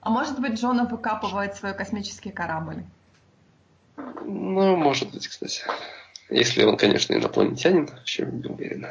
А 0.01 0.11
может 0.11 0.41
быть, 0.41 0.59
Джона 0.59 0.85
выкапывает 0.85 1.55
свой 1.55 1.75
космический 1.75 2.31
корабль? 2.31 2.85
Ну, 3.97 4.77
может 4.77 5.13
быть, 5.13 5.29
кстати. 5.29 5.63
Если 6.31 6.65
он, 6.65 6.77
конечно, 6.77 7.15
инопланетянин, 7.15 7.87
вообще 7.87 8.25
не 8.25 8.47
уверен. 8.47 8.87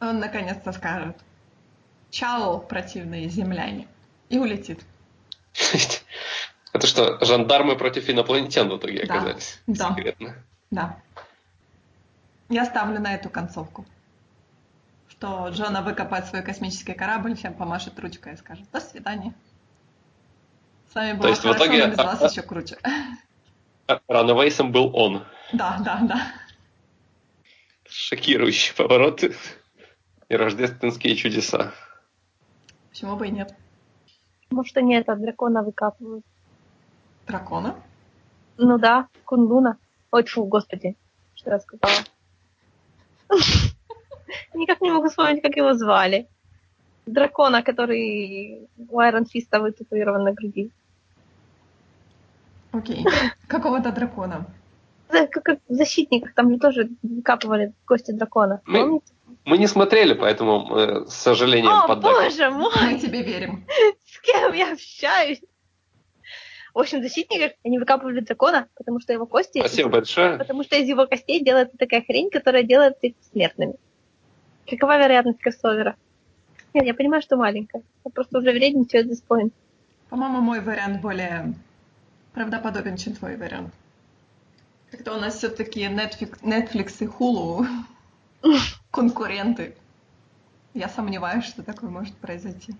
Он 0.00 0.18
наконец-то 0.18 0.72
скажет 0.72 1.16
«Чао, 2.14 2.58
противные 2.60 3.28
земляне!» 3.28 3.88
и 4.28 4.38
улетит. 4.38 4.84
Это 6.72 6.86
что, 6.86 7.24
жандармы 7.24 7.76
против 7.76 8.08
инопланетян 8.08 8.68
в 8.68 8.76
итоге 8.78 9.04
Да. 9.04 9.14
оказались? 9.14 9.60
Да. 9.66 9.88
Секретно. 9.90 10.36
Да. 10.70 10.96
Я 12.48 12.64
ставлю 12.66 13.00
на 13.00 13.14
эту 13.14 13.30
концовку. 13.30 13.84
Что 15.08 15.48
Джона 15.48 15.82
выкопает 15.82 16.26
свой 16.26 16.42
космический 16.42 16.94
корабль, 16.94 17.34
всем 17.36 17.54
помашет 17.54 17.98
ручкой 17.98 18.34
и 18.34 18.36
скажет 18.36 18.64
«До 18.72 18.80
свидания». 18.80 19.34
С 20.92 20.94
вами 20.94 21.14
было 21.14 21.28
есть 21.28 21.40
в 21.40 21.42
хорошо, 21.42 21.64
итоге- 21.64 21.86
но 21.86 21.90
без 21.92 21.98
вас 21.98 22.32
еще 22.32 22.42
круче. 22.42 22.78
А 23.88 24.00
Ранавейсом 24.06 24.70
был 24.70 24.94
он. 24.96 25.24
Да, 25.52 25.78
да, 25.84 25.98
да. 26.02 26.26
Шокирующие 27.88 28.74
повороты 28.74 29.34
и 30.28 30.36
рождественские 30.36 31.16
чудеса. 31.16 31.72
Почему 32.94 33.16
бы 33.16 33.26
и 33.26 33.32
нет? 33.32 33.52
Может, 34.52 34.76
они 34.76 34.94
это 34.94 35.16
дракона 35.16 35.64
выкапывают. 35.64 36.24
Дракона? 37.26 37.74
Ну 38.56 38.78
да, 38.78 39.08
кундуна. 39.24 39.78
Ой, 40.12 40.24
фу, 40.24 40.44
господи, 40.44 40.96
что 41.34 41.50
я 41.50 41.58
сказала. 41.58 42.04
Никак 44.54 44.80
не 44.80 44.92
могу 44.92 45.08
вспомнить, 45.08 45.42
как 45.42 45.56
его 45.56 45.74
звали. 45.74 46.28
Дракона, 47.04 47.64
который 47.64 48.68
у 48.88 48.98
Айрон 49.00 49.26
Фиста 49.26 49.58
вытатуирован 49.58 50.22
на 50.22 50.32
груди. 50.32 50.70
Окей. 52.70 53.04
Какого-то 53.48 53.90
дракона. 53.90 54.46
Как 55.08 55.58
защитниках, 55.68 56.34
там 56.34 56.50
же 56.52 56.58
тоже 56.58 56.88
выкапывали 57.02 57.72
кости 57.86 58.10
дракона. 58.12 58.60
Мы- 58.66 58.80
Помните? 58.80 59.12
Мы 59.44 59.58
не 59.58 59.66
смотрели, 59.66 60.14
поэтому 60.14 60.60
мы, 60.64 61.06
с 61.06 61.14
сожалением 61.14 61.72
О, 61.72 61.86
поддакиваем. 61.88 62.30
боже 62.30 62.50
мой, 62.50 62.92
Мы 62.92 62.98
тебе 62.98 63.22
верим. 63.22 63.66
с 64.06 64.18
кем 64.20 64.52
я 64.54 64.72
общаюсь? 64.72 65.40
В 66.72 66.78
общем, 66.78 67.00
в 67.00 67.02
защитниках 67.02 67.52
они 67.64 67.78
выкапывали 67.78 68.20
дракона, 68.20 68.68
потому 68.76 69.00
что 69.00 69.12
его 69.12 69.26
кости... 69.26 69.58
Спасибо 69.60 69.90
большое. 69.90 70.38
Потому 70.38 70.64
что 70.64 70.76
из 70.76 70.88
его 70.88 71.06
костей 71.06 71.44
делается 71.44 71.76
такая 71.76 72.02
хрень, 72.02 72.30
которая 72.30 72.62
делает 72.64 72.96
их 73.02 73.14
смертными. 73.32 73.74
Какова 74.68 74.98
вероятность 74.98 75.40
кроссовера? 75.40 75.94
Нет, 76.72 76.86
я 76.86 76.94
понимаю, 76.94 77.22
что 77.22 77.36
маленькая. 77.36 77.82
Я 78.04 78.10
просто 78.10 78.38
уже 78.38 78.50
вредничаю 78.50 79.04
this 79.04 79.22
point. 79.28 79.52
По-моему, 80.08 80.40
мой 80.40 80.60
вариант 80.60 81.00
более 81.00 81.54
правдоподобен, 82.32 82.96
чем 82.96 83.14
твой 83.14 83.36
вариант. 83.36 83.72
Как-то 84.94 85.16
у 85.16 85.20
нас 85.20 85.38
все-таки 85.38 85.80
Netflix, 85.86 86.40
Netflix 86.42 86.98
и 87.00 87.06
Hulu 87.06 87.66
конкуренты. 88.92 89.74
Я 90.72 90.88
сомневаюсь, 90.88 91.46
что 91.46 91.64
такое 91.64 91.90
может 91.90 92.16
произойти. 92.18 92.74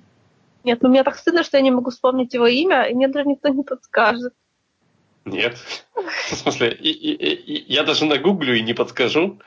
Нет, 0.63 0.81
ну 0.81 0.91
мне 0.91 1.03
так 1.03 1.17
стыдно, 1.17 1.43
что 1.43 1.57
я 1.57 1.63
не 1.65 1.73
могу 1.73 1.91
вспомнить 1.91 2.33
его 2.33 2.47
имя, 2.47 2.85
и 2.85 2.95
мне 2.95 3.09
даже 3.09 3.29
никто 3.29 3.49
не 3.49 3.65
подскажет. 3.65 4.33
Нет. 5.25 5.59
В 6.31 6.35
смысле, 6.37 6.73
и- 6.73 6.93
и- 6.93 7.35
и- 7.35 7.73
я 7.73 7.83
даже 7.83 8.05
нагуглю 8.05 8.55
и 8.55 8.63
не 8.63 8.75
подскажу. 8.75 9.41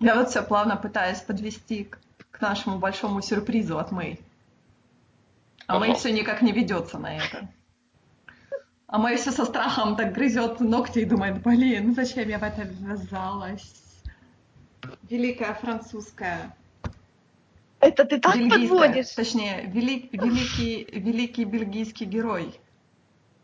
Я 0.00 0.14
вот 0.14 0.30
все 0.30 0.40
плавно 0.40 0.78
пытаюсь 0.78 1.20
подвести 1.20 1.84
к, 1.84 1.98
к 2.30 2.40
нашему 2.40 2.78
большому 2.78 3.20
сюрпризу 3.20 3.78
от 3.78 3.92
Мэй. 3.92 4.18
А 5.66 5.78
Мэй 5.78 5.94
все 5.96 6.12
никак 6.12 6.40
не 6.40 6.52
ведется 6.52 6.98
на 6.98 7.14
это. 7.18 7.46
А 8.88 8.98
Мэй 8.98 9.16
все 9.18 9.30
со 9.32 9.44
страхом 9.44 9.96
так 9.96 10.14
грызет 10.14 10.60
ногти 10.60 11.00
и 11.00 11.04
думает, 11.04 11.42
блин, 11.42 11.94
зачем 11.94 12.26
я 12.28 12.38
в 12.38 12.42
это 12.42 12.62
ввязалась? 12.62 14.00
Великая 15.10 15.52
французская, 15.54 16.56
Это 17.80 18.04
ты 18.06 18.18
так 18.18 18.34
бельгийская, 18.34 18.68
подводишь? 18.68 19.10
точнее, 19.10 19.64
вели- 19.66 20.08
великий, 20.12 20.84
великий 20.98 21.44
бельгийский 21.44 22.06
герой 22.06 22.58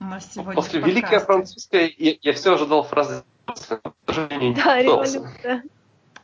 у 0.00 0.04
нас 0.04 0.32
сегодня 0.32 0.54
После 0.54 0.80
в 0.80 0.86
Великой 0.86 1.02
подкасте. 1.20 1.26
Французской 1.26 1.94
я, 1.98 2.14
я 2.22 2.32
все 2.32 2.54
ожидал 2.54 2.82
фразы. 2.82 3.22
Да, 3.46 4.80
революция. 4.82 5.62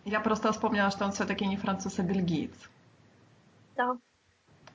Я 0.07 0.21
просто 0.21 0.51
вспомнила, 0.53 0.91
что 0.91 1.05
он 1.05 1.13
все-таки 1.13 1.45
не 1.45 1.59
француз, 1.59 1.99
а 1.99 2.03
бельгиец. 2.03 2.55
Да. 3.77 3.97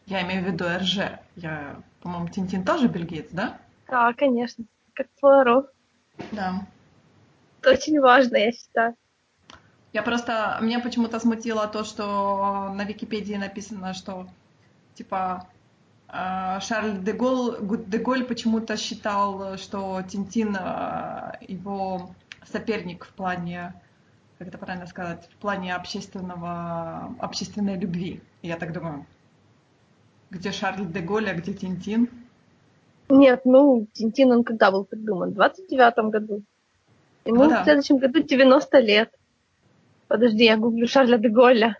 Я 0.05 0.21
имею 0.21 0.43
в 0.43 0.47
виду 0.47 0.65
РЖ. 0.65 1.19
Я, 1.35 1.77
по-моему, 2.01 2.29
Тинтин 2.29 2.63
тоже 2.63 2.87
бельгиец, 2.87 3.29
да? 3.31 3.59
Да, 3.89 4.13
конечно. 4.13 4.65
Как 4.93 5.07
Пуаро. 5.19 5.67
Да. 6.31 6.65
Это 7.61 7.71
очень 7.71 7.99
важно, 7.99 8.37
я 8.37 8.51
считаю. 8.51 8.95
Я 9.93 10.03
просто... 10.03 10.57
Меня 10.61 10.79
почему-то 10.79 11.19
смутило 11.19 11.67
то, 11.67 11.83
что 11.83 12.73
на 12.73 12.83
Википедии 12.83 13.35
написано, 13.35 13.93
что, 13.93 14.27
типа, 14.93 15.47
э, 16.09 16.59
Шарль 16.59 16.99
де 16.99 17.13
Голь, 17.13 17.57
де 17.87 17.97
Голь 17.97 18.25
почему-то 18.25 18.77
считал, 18.77 19.57
что 19.57 20.01
Тинтин 20.01 20.55
э, 20.55 21.37
его 21.47 22.11
соперник 22.43 23.05
в 23.05 23.13
плане, 23.13 23.73
как 24.37 24.49
это 24.49 24.57
правильно 24.57 24.87
сказать, 24.87 25.29
в 25.33 25.37
плане 25.37 25.73
общественного, 25.75 27.15
общественной 27.19 27.77
любви. 27.77 28.21
Я 28.41 28.57
так 28.57 28.73
думаю, 28.73 29.05
где 30.29 30.51
Шарль 30.51 30.85
де 30.85 30.99
Голь, 30.99 31.29
а 31.29 31.33
где 31.33 31.53
Тинтин? 31.53 32.24
Нет, 33.09 33.41
ну, 33.45 33.87
Тинтин, 33.93 34.31
он 34.31 34.43
когда 34.43 34.71
был 34.71 34.83
придуман? 34.85 35.31
В 35.31 35.35
29 35.35 36.09
году. 36.11 36.41
Ему 37.25 37.43
Ну 37.43 37.49
да. 37.49 37.61
в 37.61 37.63
следующем 37.63 37.97
году 37.97 38.21
90 38.21 38.79
лет. 38.79 39.11
Подожди, 40.07 40.43
я 40.45 40.57
гуглю 40.57 40.87
Шарля 40.87 41.17
де 41.17 41.29
Голля. 41.29 41.77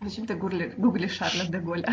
Зачем 0.00 0.26
ты 0.26 0.34
гугли- 0.34 1.08
Шарля 1.08 1.44
де 1.48 1.58
Голля? 1.58 1.88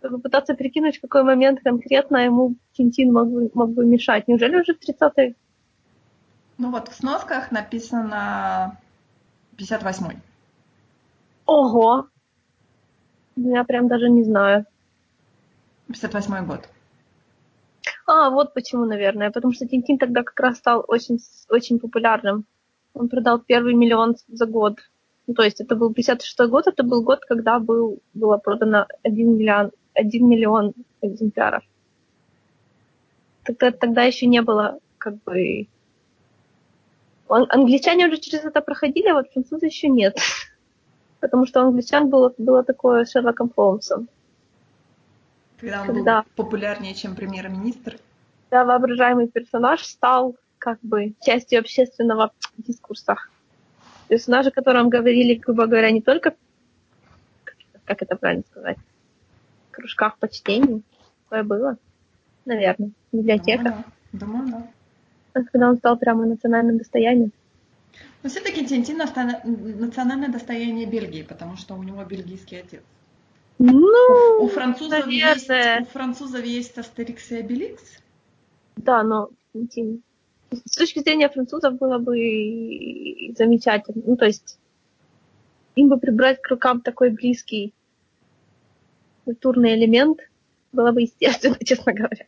Чтобы 0.00 0.18
пытаться 0.18 0.54
прикинуть, 0.54 0.98
в 0.98 1.00
какой 1.00 1.22
момент 1.24 1.60
конкретно 1.64 2.18
ему 2.18 2.54
Тинтин 2.74 3.12
мог 3.12 3.28
бы, 3.28 3.50
мог 3.54 3.70
бы 3.70 3.84
мешать. 3.86 4.28
Неужели 4.28 4.56
уже 4.60 4.74
в 4.74 4.78
30-е? 4.78 5.34
Ну 6.58 6.70
вот, 6.70 6.88
в 6.88 6.94
сносках 6.94 7.50
написано 7.50 8.78
58-й. 9.56 10.16
Ого! 11.46 12.06
Я 13.36 13.64
прям 13.64 13.88
даже 13.88 14.08
не 14.10 14.22
знаю. 14.24 14.64
58 15.88 16.46
год. 16.46 16.68
А, 18.06 18.30
вот 18.30 18.54
почему, 18.54 18.84
наверное. 18.84 19.30
Потому 19.30 19.52
что 19.52 19.66
Тинтин 19.66 19.98
тогда 19.98 20.22
как 20.22 20.38
раз 20.40 20.58
стал 20.58 20.84
очень, 20.86 21.18
очень 21.48 21.78
популярным. 21.78 22.44
Он 22.94 23.08
продал 23.08 23.40
первый 23.40 23.74
миллион 23.74 24.16
за 24.28 24.46
год. 24.46 24.78
Ну, 25.26 25.34
то 25.34 25.42
есть 25.42 25.60
это 25.60 25.74
был 25.74 25.92
56 25.92 26.50
год, 26.50 26.66
это 26.66 26.82
был 26.82 27.02
год, 27.02 27.20
когда 27.24 27.58
был, 27.58 27.98
было 28.12 28.36
продано 28.36 28.86
1 29.02 29.38
миллион, 29.38 29.72
1 29.94 30.28
миллион 30.28 30.74
экземпляров. 31.00 31.64
Тогда, 33.44 33.70
тогда 33.70 34.02
еще 34.02 34.26
не 34.26 34.42
было 34.42 34.78
как 34.98 35.22
бы 35.22 35.66
Ан- 37.28 37.46
Англичане 37.48 38.06
уже 38.06 38.18
через 38.18 38.44
это 38.44 38.60
проходили, 38.60 39.08
а 39.08 39.14
вот 39.14 39.30
французы 39.32 39.66
еще 39.66 39.88
нет. 39.88 40.16
Потому 41.20 41.46
что 41.46 41.62
у 41.62 41.68
англичан 41.68 42.10
было, 42.10 42.34
было 42.36 42.62
такое 42.62 43.06
Шерлоком 43.06 43.50
Холмсом. 43.54 44.08
Когда 45.64 45.80
он 45.80 45.86
Когда? 45.86 46.22
был 46.22 46.44
популярнее, 46.44 46.94
чем 46.94 47.16
премьер-министр. 47.16 47.98
Когда 48.50 48.66
воображаемый 48.66 49.28
персонаж 49.28 49.82
стал 49.82 50.36
как 50.58 50.78
бы 50.82 51.14
частью 51.22 51.60
общественного 51.60 52.32
дискурса. 52.58 53.16
Персонажи, 54.08 54.50
о 54.50 54.52
котором 54.52 54.90
говорили, 54.90 55.34
грубо 55.34 55.66
говоря, 55.66 55.90
не 55.90 56.02
только, 56.02 56.34
как 57.86 58.02
это 58.02 58.14
правильно 58.16 58.44
сказать, 58.50 58.76
в 59.70 59.74
кружках 59.74 60.18
по 60.18 60.28
чтению. 60.28 60.82
Такое 61.24 61.44
было, 61.44 61.78
наверное, 62.44 62.90
в 63.10 63.16
библиотеках. 63.16 63.72
Думаю, 63.72 63.84
да. 64.12 64.26
Думаю, 64.26 64.48
да. 64.48 64.70
А 65.32 65.42
Когда 65.44 65.70
он 65.70 65.78
стал 65.78 65.96
прямо 65.96 66.26
национальным 66.26 66.76
достоянием. 66.76 67.32
Но 68.22 68.28
все-таки 68.28 68.66
Тинтин 68.66 68.98
национальное 68.98 70.28
достояние 70.28 70.86
Бельгии, 70.86 71.22
потому 71.22 71.56
что 71.56 71.74
у 71.74 71.82
него 71.82 72.04
бельгийский 72.04 72.60
отец. 72.60 72.82
Ну, 73.58 74.44
У 74.44 74.48
французов, 74.48 75.06
есть, 75.06 75.48
у 75.48 75.84
французов 75.84 76.44
есть 76.44 76.76
Астерикс 76.76 77.30
и 77.30 77.36
Обеликс. 77.36 77.82
Да, 78.76 79.02
но. 79.02 79.30
С 79.54 80.76
точки 80.76 81.00
зрения 81.00 81.28
французов 81.28 81.78
было 81.78 81.98
бы 81.98 83.32
замечательно. 83.36 84.02
Ну, 84.06 84.16
то 84.16 84.24
есть 84.24 84.58
им 85.76 85.88
бы 85.88 85.98
прибрать 85.98 86.40
к 86.40 86.48
рукам 86.48 86.80
такой 86.80 87.10
близкий 87.10 87.72
культурный 89.24 89.74
элемент 89.74 90.20
было 90.72 90.92
бы 90.92 91.02
естественно, 91.02 91.56
честно 91.64 91.92
говоря. 91.92 92.26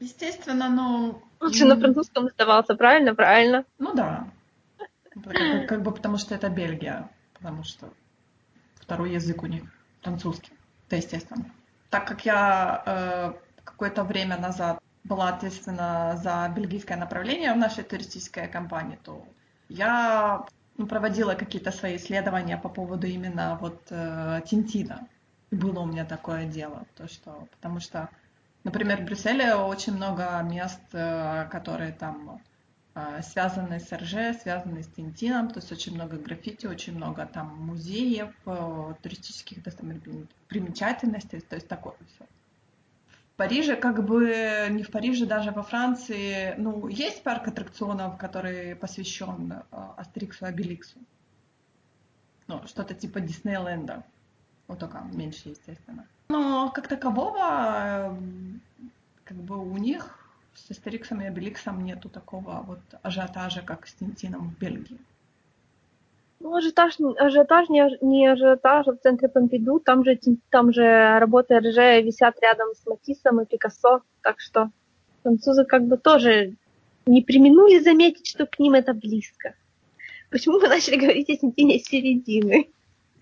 Естественно, 0.00 0.68
но... 0.68 1.22
Лучше 1.40 1.66
на 1.66 1.78
французском 1.78 2.26
оставался, 2.26 2.74
правильно? 2.74 3.14
Правильно. 3.14 3.64
Ну 3.78 3.94
да. 3.94 4.30
Как 5.22 5.68
как 5.68 5.82
бы 5.82 5.92
потому 5.92 6.16
что 6.16 6.34
это 6.34 6.48
Бельгия, 6.48 7.10
потому 7.34 7.62
что 7.62 7.92
второй 8.74 9.12
язык 9.12 9.42
у 9.42 9.46
них 9.46 9.62
французский. 10.04 10.52
Это 10.86 10.96
естественно. 10.96 11.44
Так 11.90 12.06
как 12.06 12.24
я 12.24 12.82
э, 12.86 13.32
какое-то 13.64 14.04
время 14.04 14.36
назад 14.36 14.78
была 15.04 15.28
ответственна 15.28 16.18
за 16.22 16.52
бельгийское 16.54 16.96
направление 16.96 17.52
в 17.52 17.56
нашей 17.56 17.84
туристической 17.84 18.48
компании, 18.48 18.98
то 19.02 19.26
я 19.68 20.44
ну, 20.76 20.86
проводила 20.86 21.34
какие-то 21.34 21.70
свои 21.70 21.96
исследования 21.96 22.56
по 22.56 22.68
поводу 22.68 23.06
именно 23.06 23.58
вот 23.60 23.80
э, 23.90 24.40
Тинтина. 24.46 25.08
И 25.50 25.56
было 25.56 25.80
у 25.80 25.86
меня 25.86 26.04
такое 26.04 26.46
дело, 26.46 26.84
то 26.96 27.08
что, 27.08 27.46
потому 27.52 27.80
что, 27.80 28.08
например, 28.64 29.02
в 29.02 29.04
Брюсселе 29.04 29.54
очень 29.54 29.94
много 29.94 30.40
мест, 30.42 30.80
э, 30.92 31.46
которые 31.50 31.92
там 31.92 32.40
э, 32.94 33.22
связаны 33.22 33.80
с 33.80 33.92
РЖ, 33.92 34.40
связаны 34.40 34.82
с 34.82 34.88
Тинтином, 34.88 35.48
то 35.48 35.58
есть 35.58 35.70
очень 35.72 35.94
много 35.94 36.16
граффити, 36.16 36.66
очень 36.66 36.94
много 36.94 37.26
там 37.26 37.56
музеев, 37.66 38.30
э, 38.46 38.94
туристических 39.02 39.62
достопримечательностей, 39.62 41.40
то 41.40 41.56
есть 41.56 41.68
такое 41.68 41.94
все. 42.14 42.26
В 43.34 43.36
Париже, 43.36 43.74
как 43.76 44.04
бы 44.04 44.68
не 44.70 44.84
в 44.84 44.90
Париже, 44.90 45.26
даже 45.26 45.50
во 45.50 45.62
Франции, 45.62 46.54
ну, 46.56 46.86
есть 46.86 47.22
парк 47.24 47.48
аттракционов, 47.48 48.16
который 48.16 48.76
посвящен 48.76 49.52
э, 49.52 49.62
Астериксу 49.96 50.44
и 50.46 50.48
Обеликсу. 50.48 50.98
Ну, 52.46 52.66
что-то 52.66 52.94
типа 52.94 53.20
Диснейленда. 53.20 54.04
Ну, 54.68 54.76
только 54.76 55.00
меньше, 55.12 55.50
естественно. 55.50 56.06
Но 56.28 56.70
как 56.70 56.88
такового, 56.88 58.16
как 59.24 59.36
бы 59.36 59.58
у 59.58 59.76
них 59.76 60.23
с 60.54 60.70
Астериксом 60.70 61.20
и 61.20 61.26
Обеликсом 61.26 61.84
нету 61.84 62.08
такого 62.08 62.62
вот 62.66 62.78
ажиотажа, 63.02 63.62
как 63.62 63.86
с 63.86 63.94
Тинтином 63.94 64.50
в 64.50 64.58
Бельгии. 64.58 64.98
Ну, 66.40 66.54
ажиотаж, 66.56 66.98
не- 66.98 67.16
ажиотаж 67.18 67.68
не, 67.70 67.82
не 68.02 68.26
ажиотаж, 68.26 68.86
а 68.88 68.92
в 68.92 68.98
центре 68.98 69.28
Помпиду, 69.28 69.78
там 69.80 70.04
же, 70.04 70.18
там 70.50 70.72
же 70.72 71.18
работы 71.18 71.58
РЖ 71.58 72.04
висят 72.04 72.38
рядом 72.42 72.68
с 72.74 72.86
Матиссом 72.86 73.40
и 73.40 73.46
Пикассо, 73.46 74.02
так 74.22 74.40
что 74.40 74.70
французы 75.22 75.64
как 75.64 75.84
бы 75.86 75.96
тоже 75.96 76.54
не 77.06 77.22
применули 77.22 77.78
заметить, 77.80 78.26
что 78.26 78.46
к 78.46 78.58
ним 78.58 78.74
это 78.74 78.92
близко. 78.92 79.54
Почему 80.30 80.58
вы 80.58 80.68
начали 80.68 80.96
говорить 80.96 81.30
о 81.30 81.36
Тинтине 81.36 81.78
с 81.78 81.84
середины? 81.84 82.68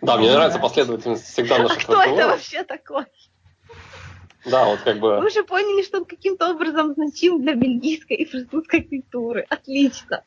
Да, 0.00 0.16
мне 0.16 0.28
Ну, 0.28 0.34
нравится 0.34 0.58
последовательность 0.58 1.24
всегда 1.24 1.56
А 1.56 1.58
наших 1.60 1.78
кто 1.84 1.92
это 1.94 2.02
разговоров. 2.10 2.30
вообще 2.32 2.64
такой? 2.64 3.04
Да, 4.44 4.66
вот 4.66 4.80
как 4.80 4.98
бы... 4.98 5.20
Вы 5.20 5.30
же 5.30 5.44
поняли, 5.44 5.82
что 5.82 5.98
он 5.98 6.04
каким-то 6.04 6.50
образом 6.50 6.94
значим 6.94 7.42
для 7.42 7.54
бельгийской 7.54 8.16
и 8.16 8.24
французской 8.24 8.82
культуры. 8.82 9.46
Отлично. 9.48 10.24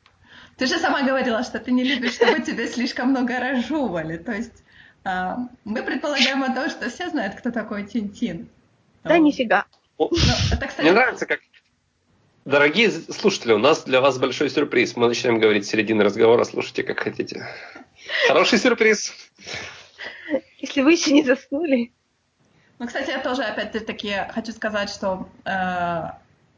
Ты 0.57 0.67
же 0.67 0.79
сама 0.79 1.03
говорила, 1.03 1.43
что 1.43 1.59
ты 1.59 1.71
не 1.71 1.83
любишь, 1.83 2.13
чтобы 2.13 2.41
тебе 2.41 2.67
слишком 2.67 3.09
много 3.09 3.39
разжевывали. 3.39 4.17
То 4.17 4.31
есть 4.31 4.63
а, 5.03 5.37
мы 5.65 5.83
предполагаем 5.83 6.43
о 6.43 6.53
том, 6.53 6.69
что 6.69 6.89
все 6.89 7.09
знают, 7.09 7.35
кто 7.35 7.51
такой 7.51 7.85
Тинтин. 7.85 8.47
Да 9.03 9.17
нифига. 9.17 9.65
Ну, 9.99 10.09
Мне 10.79 10.91
нравится, 10.91 11.25
как... 11.25 11.39
Дорогие 12.45 12.91
слушатели, 12.91 13.53
у 13.53 13.57
нас 13.57 13.83
для 13.83 14.01
вас 14.01 14.19
большой 14.19 14.49
сюрприз. 14.49 14.95
Мы 14.95 15.07
начинаем 15.07 15.39
говорить 15.39 15.65
с 15.65 15.69
середины 15.69 16.03
разговора, 16.03 16.43
слушайте, 16.43 16.83
как 16.83 16.99
хотите. 16.99 17.47
Хороший 18.27 18.59
сюрприз. 18.59 19.13
Если 20.59 20.81
вы 20.81 20.93
еще 20.93 21.11
не 21.11 21.23
заснули. 21.23 21.91
Ну, 22.77 22.87
кстати, 22.87 23.09
я 23.09 23.19
тоже, 23.19 23.43
опять-таки, 23.43 24.27
хочу 24.33 24.51
сказать, 24.51 24.89
что 24.89 25.29
э, 25.45 26.09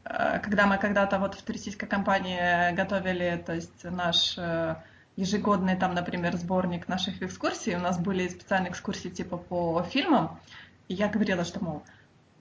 э, 0.04 0.38
когда 0.40 0.66
мы 0.66 0.78
когда-то 0.78 1.18
вот 1.18 1.34
в 1.34 1.42
туристической 1.42 1.88
компании 1.88 2.74
готовили, 2.74 3.42
то 3.46 3.54
есть 3.54 3.84
наш 3.84 4.36
э, 4.36 4.74
ежегодный 5.14 5.76
там, 5.76 5.94
например, 5.94 6.36
сборник 6.36 6.88
наших 6.88 7.22
экскурсий, 7.22 7.76
у 7.76 7.78
нас 7.78 7.98
были 7.98 8.26
специальные 8.28 8.72
экскурсии 8.72 9.08
типа 9.08 9.36
по 9.36 9.82
фильмам, 9.84 10.40
и 10.88 10.94
я 10.94 11.08
говорила, 11.08 11.44
что, 11.44 11.62
мол, 11.62 11.82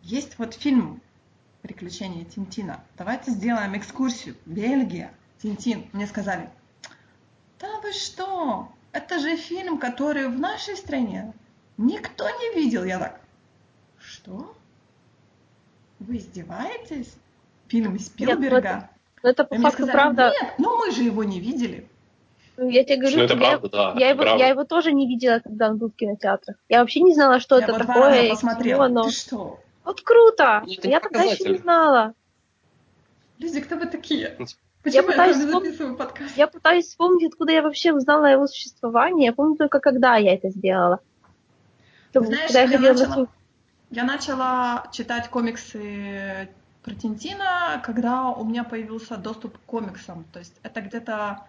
есть 0.02 0.40
вот 0.40 0.56
фильм 0.56 0.99
«Приключения 1.62 2.26
Тинтина», 2.26 2.80
давайте 2.98 3.30
сделаем 3.30 3.78
экскурсию, 3.78 4.36
Бельгия, 4.48 5.12
Тинтин. 5.41 5.88
Мне 5.94 6.08
сказали, 6.08 6.49
да 7.60 7.80
вы 7.82 7.94
что, 7.94 8.72
это 8.91 9.20
же 9.20 9.38
фильм, 9.38 9.78
который 9.78 10.28
в 10.30 10.40
нашей 10.40 10.76
стране 10.78 11.34
никто 11.78 12.28
не 12.28 12.56
видел. 12.56 12.84
Я 12.84 12.98
так, 12.98 13.22
что? 14.08 14.56
Вы 16.00 16.18
издеваетесь? 16.18 17.16
Фильм 17.68 18.00
Спилберга? 18.00 18.90
Но 19.24 19.30
это 19.30 19.44
И 19.44 19.46
по 19.48 19.56
мне 19.56 19.64
факту 19.64 19.84
сказали, 19.84 19.92
правда. 19.98 20.32
нет, 20.42 20.54
ну 20.58 20.78
мы 20.78 20.92
же 20.92 21.04
его 21.04 21.24
не 21.24 21.40
видели. 21.40 21.88
Ну, 22.56 22.70
Я 22.70 22.84
тебе 22.86 22.98
говорю, 22.98 23.18
Ну, 23.18 23.24
это 23.24 23.34
я- 23.34 23.40
правда, 23.40 23.70
да. 23.70 23.94
я, 23.98 24.08
это 24.08 24.16
его, 24.16 24.22
правда. 24.24 24.44
я 24.44 24.50
его 24.50 24.64
тоже 24.64 24.92
не 24.94 25.08
видела, 25.08 25.40
когда 25.40 25.70
он 25.70 25.78
был 25.78 25.90
в 25.90 25.96
кинотеатрах. 25.96 26.56
Я 26.70 26.80
вообще 26.80 27.02
не 27.02 27.14
знала, 27.14 27.40
что 27.40 27.58
я 27.60 27.66
это 27.66 27.78
такое. 27.78 28.24
и 28.24 28.30
посмотрела. 28.30 28.88
но- 28.88 29.04
Ты 29.04 29.12
что? 29.12 29.60
Вот 29.84 30.02
круто! 30.02 30.64
Ну, 30.66 30.74
это 30.74 30.88
я 30.88 31.00
тогда 31.00 31.24
еще 31.24 31.50
не 31.50 31.58
знала. 31.58 32.14
Люди, 33.40 33.62
кто 33.62 33.76
вы 33.76 33.86
такие? 33.86 34.36
Ну, 34.40 34.46
Почему 34.84 35.02
я, 35.04 35.08
пытаюсь 35.08 35.38
вами 35.38 35.70
вспом- 35.72 35.96
подкаст? 35.98 36.36
Я 36.38 36.48
пытаюсь 36.48 36.86
вспомнить, 36.88 37.26
откуда 37.28 37.52
я 37.52 37.62
вообще 37.62 37.94
узнала 37.94 38.28
о 38.28 38.32
его 38.32 38.48
существовании. 38.48 39.26
Я 39.26 39.34
помню 39.34 39.56
только, 39.58 39.80
когда 39.80 40.16
я 40.16 40.34
это 40.34 40.50
сделала. 40.50 41.00
Знаешь, 42.14 42.48
когда 42.48 42.60
я 42.62 42.66
я 42.66 42.72
ходила 42.72 42.94
на 42.94 43.00
начала- 43.00 43.28
Я 43.90 44.04
начала 44.04 44.88
читать 44.92 45.30
комиксы 45.30 46.50
про 46.84 46.94
Тинтина, 46.94 47.82
когда 47.86 48.30
у 48.30 48.44
меня 48.44 48.64
появился 48.64 49.18
доступ 49.18 49.58
к 49.58 49.62
комиксам. 49.62 50.26
То 50.34 50.40
есть 50.40 50.56
это 50.64 50.82
где-то 50.82 51.48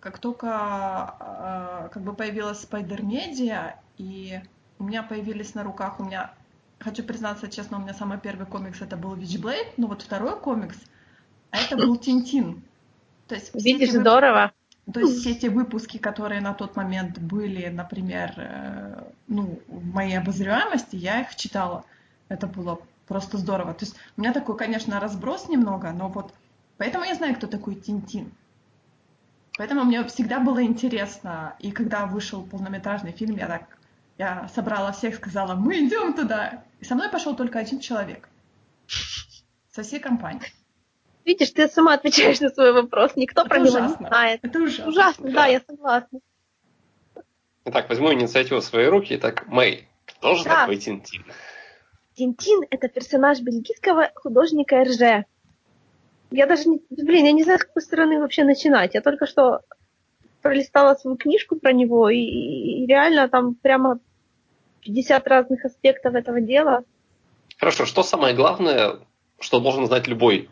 как 0.00 0.18
только 0.18 1.14
э, 1.20 1.88
как 1.92 2.02
бы 2.02 2.14
появилась 2.14 2.64
Spider 2.64 3.00
Media, 3.00 3.74
и 3.98 4.40
у 4.78 4.84
меня 4.84 5.02
появились 5.02 5.54
на 5.54 5.62
руках, 5.62 6.00
у 6.00 6.04
меня, 6.04 6.32
хочу 6.78 7.02
признаться 7.02 7.48
честно, 7.48 7.76
у 7.76 7.80
меня 7.82 7.92
самый 7.92 8.18
первый 8.18 8.46
комикс 8.46 8.80
это 8.80 8.96
был 8.96 9.14
Witchblade, 9.14 9.74
но 9.76 9.86
вот 9.88 10.00
второй 10.02 10.40
комикс, 10.40 10.76
а 11.50 11.58
это 11.58 11.76
был 11.76 11.96
Тинтин. 11.96 12.62
То 13.28 13.34
есть 13.34 13.54
Видишь, 13.54 13.90
эти 13.90 13.96
вып- 13.98 14.00
здорово. 14.00 14.52
То 14.92 15.00
есть 15.00 15.20
все 15.20 15.34
те 15.34 15.50
выпуски, 15.50 15.98
которые 15.98 16.40
на 16.40 16.54
тот 16.54 16.76
момент 16.76 17.18
были, 17.18 17.68
например, 17.68 18.32
э, 18.36 19.04
ну, 19.26 19.60
в 19.68 19.94
моей 19.94 20.18
обозреваемости, 20.18 20.96
я 20.96 21.20
их 21.20 21.34
читала. 21.36 21.84
Это 22.28 22.46
было 22.46 22.80
просто 23.06 23.38
здорово. 23.38 23.74
То 23.74 23.84
есть 23.84 23.96
у 24.16 24.20
меня 24.20 24.32
такой, 24.32 24.56
конечно, 24.56 25.00
разброс 25.00 25.48
немного, 25.48 25.90
но 25.92 26.08
вот 26.08 26.32
поэтому 26.78 27.04
я 27.04 27.14
знаю, 27.14 27.34
кто 27.34 27.46
такой 27.46 27.74
Тинтин. 27.74 28.32
Поэтому 29.58 29.84
мне 29.84 30.04
всегда 30.04 30.40
было 30.40 30.62
интересно. 30.62 31.54
И 31.58 31.72
когда 31.72 32.06
вышел 32.06 32.42
полнометражный 32.42 33.12
фильм, 33.12 33.36
я 33.36 33.46
так 33.46 33.78
я 34.20 34.48
собрала 34.48 34.92
всех, 34.92 35.14
сказала, 35.14 35.54
мы 35.54 35.86
идем 35.86 36.12
туда. 36.12 36.62
И 36.78 36.84
со 36.84 36.94
мной 36.94 37.08
пошел 37.08 37.34
только 37.34 37.58
один 37.58 37.80
человек. 37.80 38.28
Со 39.70 39.82
всей 39.82 39.98
компанией. 39.98 40.52
Видишь, 41.24 41.50
ты 41.50 41.68
сама 41.68 41.94
отвечаешь 41.94 42.40
на 42.40 42.48
свой 42.50 42.72
вопрос. 42.72 43.14
Никто 43.16 43.42
Это 43.42 43.50
про 43.50 43.58
него 43.58 43.78
не 43.78 43.86
ужасно. 43.86 44.08
знает. 44.08 44.40
Это 44.42 44.58
ужасно. 44.58 44.88
Ужасно, 44.88 45.24
да, 45.26 45.32
Да. 45.32 45.46
я 45.46 45.60
согласна. 45.60 46.20
Итак, 47.66 47.88
возьму 47.88 48.12
инициативу 48.12 48.60
в 48.60 48.64
свои 48.64 48.86
руки. 48.86 49.14
Итак, 49.16 49.46
Мэй, 49.46 49.86
кто 50.06 50.34
же 50.34 50.44
Да. 50.44 50.60
такой 50.62 50.76
Тинтин? 50.78 51.24
Тинтин– 52.14 52.64
это 52.70 52.88
персонаж 52.88 53.40
бельгийского 53.40 54.10
художника 54.14 54.76
Эрже. 54.76 55.26
Я 56.30 56.46
даже 56.46 56.68
не... 56.68 56.80
Блин, 56.90 57.26
я 57.26 57.32
не 57.32 57.42
знаю, 57.44 57.58
с 57.58 57.64
какой 57.64 57.82
стороны 57.82 58.18
вообще 58.20 58.44
начинать. 58.44 58.94
Я 58.94 59.00
только 59.00 59.26
что 59.26 59.60
пролистала 60.42 60.94
свою 60.94 61.16
книжку 61.16 61.56
про 61.56 61.72
него, 61.72 62.08
и, 62.08 62.18
и 62.18 62.86
реально 62.86 63.28
там 63.28 63.54
прямо 63.54 63.98
50 64.80 65.26
разных 65.28 65.64
аспектов 65.64 66.14
этого 66.14 66.40
дела. 66.40 66.84
Хорошо, 67.58 67.84
что 67.84 68.02
самое 68.02 68.34
главное, 68.34 68.96
что 69.38 69.60
должен 69.60 69.86
знать 69.86 70.06
любой 70.08 70.48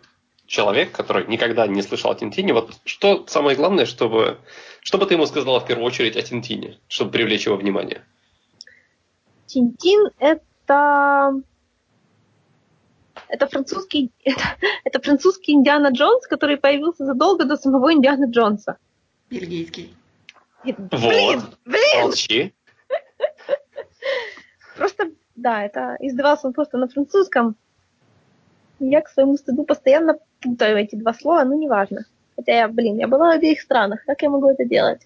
человек, 0.49 0.91
который 0.91 1.27
никогда 1.29 1.67
не 1.69 1.83
слышал 1.83 2.11
о 2.11 2.15
Тинтине, 2.17 2.53
вот 2.53 2.73
что 2.85 3.25
самое 3.29 3.57
главное, 3.57 3.87
чтобы, 3.87 4.39
что 4.81 4.99
бы 4.99 5.07
ты 5.07 5.15
ему 5.15 5.27
сказала 5.27 5.61
в 5.61 5.67
первую 5.67 5.87
очередь 5.87 6.17
о 6.17 6.23
Тинтине, 6.23 6.79
чтобы 6.89 7.13
привлечь 7.13 7.47
его 7.47 7.57
внимание? 7.57 8.03
Тинтин 9.47 10.11
это 10.19 11.35
это 13.29 13.47
французский, 13.47 14.11
это, 14.25 14.57
это 14.85 15.01
французский 15.01 15.53
Индиана 15.53 15.89
Джонс, 15.89 16.27
который 16.27 16.57
появился 16.57 17.05
задолго 17.05 17.45
до 17.45 17.57
самого 17.57 17.93
Индиана 17.93 18.25
Джонса. 18.31 18.79
Бельгийский. 19.31 19.95
Блин, 20.65 21.41
вот. 21.41 21.59
блин! 21.65 22.01
Молчи. 22.01 22.55
Просто, 24.77 25.11
да, 25.35 25.65
это 25.65 25.97
издавался 26.01 26.47
он 26.47 26.53
просто 26.55 26.79
на 26.79 26.89
французском. 26.89 27.57
Я 28.81 29.01
к 29.01 29.09
своему 29.09 29.37
стыду 29.37 29.65
постоянно 29.65 30.19
путаю 30.41 30.77
эти 30.77 30.97
два 30.97 31.15
слова, 31.15 31.45
но 31.45 31.55
неважно. 31.55 32.05
Хотя 32.37 32.53
я, 32.53 32.69
блин, 32.69 32.99
я 32.99 33.09
была 33.09 33.29
в 33.29 33.37
обеих 33.37 33.61
странах, 33.61 34.05
как 34.07 34.23
я 34.23 34.31
могу 34.31 34.49
это 34.49 34.65
делать? 34.65 35.03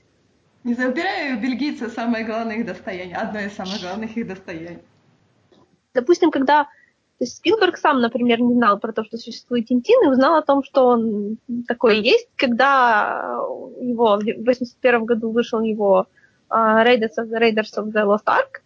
Не 0.64 0.74
забираю 0.74 1.40
бельгийцы 1.40 1.88
самое 1.88 2.24
главное 2.24 2.56
их 2.56 2.66
достояние, 2.66 3.16
одно 3.16 3.40
из 3.40 3.52
самых 3.54 3.80
главных 3.80 4.16
их 4.16 4.28
достояний. 4.28 4.82
Допустим, 5.94 6.30
когда 6.30 6.68
то 7.18 7.24
есть 7.24 7.36
Спилберг 7.36 7.76
сам, 7.76 8.00
например, 8.00 8.40
не 8.40 8.54
знал 8.54 8.80
про 8.80 8.92
то, 8.92 9.04
что 9.04 9.16
существует 9.16 9.68
Тинтин, 9.68 9.96
и 10.04 10.10
узнал 10.10 10.34
о 10.34 10.42
том, 10.42 10.64
что 10.64 10.88
он 10.88 11.38
такой 11.68 12.00
есть, 12.00 12.28
когда 12.34 13.38
его 13.80 14.18
в 14.18 14.44
81 14.44 15.04
году 15.04 15.30
вышел 15.30 15.60
его 15.60 16.06
uh, 16.50 16.84
Raiders, 16.84 17.12
of 17.18 17.28
the, 17.28 17.38
Raiders 17.38 17.76
of 17.76 17.92
the 17.92 18.04
Lost 18.04 18.26
Ark, 18.26 18.62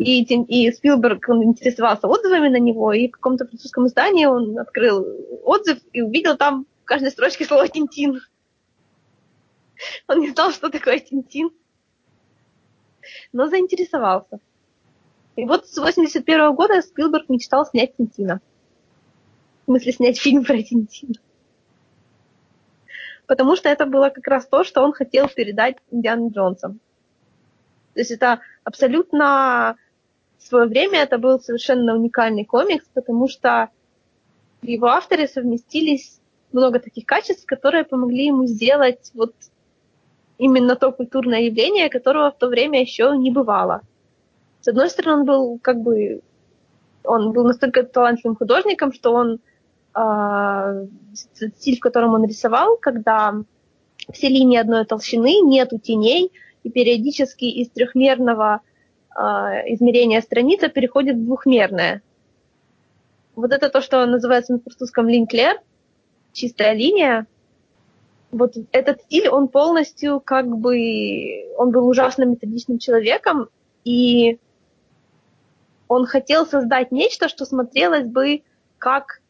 и, 0.00 0.22
и 0.22 0.72
Спилберг 0.72 1.28
он 1.28 1.44
интересовался 1.44 2.08
отзывами 2.08 2.48
на 2.48 2.58
него, 2.58 2.92
и 2.92 3.08
в 3.08 3.12
каком-то 3.12 3.46
французском 3.46 3.86
издании 3.86 4.24
он 4.24 4.58
открыл 4.58 5.06
отзыв 5.44 5.78
и 5.92 6.00
увидел 6.00 6.38
там 6.38 6.66
в 6.82 6.84
каждой 6.86 7.10
строчке 7.10 7.44
слово 7.44 7.68
Тинтин. 7.68 8.20
Он 10.08 10.20
не 10.20 10.30
знал, 10.30 10.52
что 10.52 10.70
такое 10.70 11.00
Тинтин, 11.00 11.50
но 13.32 13.48
заинтересовался. 13.48 14.40
И 15.36 15.44
вот 15.44 15.66
с 15.66 15.76
81 15.76 16.54
года 16.54 16.80
Спилберг 16.80 17.28
мечтал 17.28 17.66
снять 17.66 17.94
Тинтина. 17.96 18.40
В 19.62 19.64
смысле, 19.66 19.92
снять 19.92 20.18
фильм 20.18 20.44
про 20.44 20.62
Тинтина. 20.62 21.14
Потому 23.26 23.54
что 23.54 23.68
это 23.68 23.84
было 23.84 24.08
как 24.08 24.26
раз 24.26 24.46
то, 24.46 24.64
что 24.64 24.82
он 24.82 24.92
хотел 24.92 25.28
передать 25.28 25.76
Индиану 25.90 26.30
Джонсом. 26.30 26.80
То 27.94 28.00
есть 28.00 28.10
это 28.10 28.40
абсолютно 28.64 29.76
в 30.40 30.48
свое 30.48 30.66
время 30.66 31.02
это 31.02 31.18
был 31.18 31.38
совершенно 31.38 31.94
уникальный 31.94 32.44
комикс, 32.44 32.84
потому 32.94 33.28
что 33.28 33.68
его 34.62 34.86
авторе 34.86 35.28
совместились 35.28 36.18
много 36.52 36.80
таких 36.80 37.06
качеств, 37.06 37.46
которые 37.46 37.84
помогли 37.84 38.26
ему 38.26 38.46
сделать 38.46 39.10
вот 39.14 39.34
именно 40.38 40.74
то 40.74 40.90
культурное 40.90 41.42
явление, 41.42 41.88
которого 41.88 42.32
в 42.32 42.38
то 42.38 42.48
время 42.48 42.80
еще 42.80 43.16
не 43.16 43.30
бывало. 43.30 43.82
С 44.60 44.68
одной 44.68 44.90
стороны, 44.90 45.20
он 45.20 45.26
был 45.26 45.58
как 45.60 45.80
бы 45.80 46.22
он 47.04 47.32
был 47.32 47.44
настолько 47.44 47.82
талантливым 47.82 48.36
художником, 48.36 48.92
что 48.92 49.12
он 49.12 49.40
э, 49.94 50.86
стиль, 51.14 51.76
в 51.76 51.80
котором 51.80 52.14
он 52.14 52.24
рисовал, 52.24 52.76
когда 52.76 53.34
все 54.12 54.28
линии 54.28 54.58
одной 54.58 54.84
толщины, 54.84 55.40
нету 55.40 55.78
теней, 55.78 56.32
и 56.62 56.70
периодически 56.70 57.44
из 57.44 57.70
трехмерного 57.70 58.60
э, 59.16 59.20
измерения 59.74 60.20
страницы 60.20 60.68
переходит 60.68 61.16
в 61.16 61.24
двухмерное. 61.24 62.02
Вот 63.34 63.52
это 63.52 63.68
то, 63.68 63.80
что 63.80 64.04
называется 64.06 64.52
на 64.52 64.60
французском 64.60 65.08
линклер, 65.08 65.60
чистая 66.32 66.72
линия. 66.72 67.26
Вот 68.30 68.54
этот 68.72 69.00
стиль, 69.02 69.28
он 69.28 69.48
полностью 69.48 70.20
как 70.20 70.46
бы, 70.46 71.52
он 71.56 71.70
был 71.70 71.88
ужасно 71.88 72.24
методичным 72.24 72.78
человеком, 72.78 73.48
и 73.84 74.38
он 75.88 76.06
хотел 76.06 76.46
создать 76.46 76.92
нечто, 76.92 77.28
что 77.28 77.44
смотрелось 77.44 78.06
бы 78.06 78.42
как... 78.78 79.20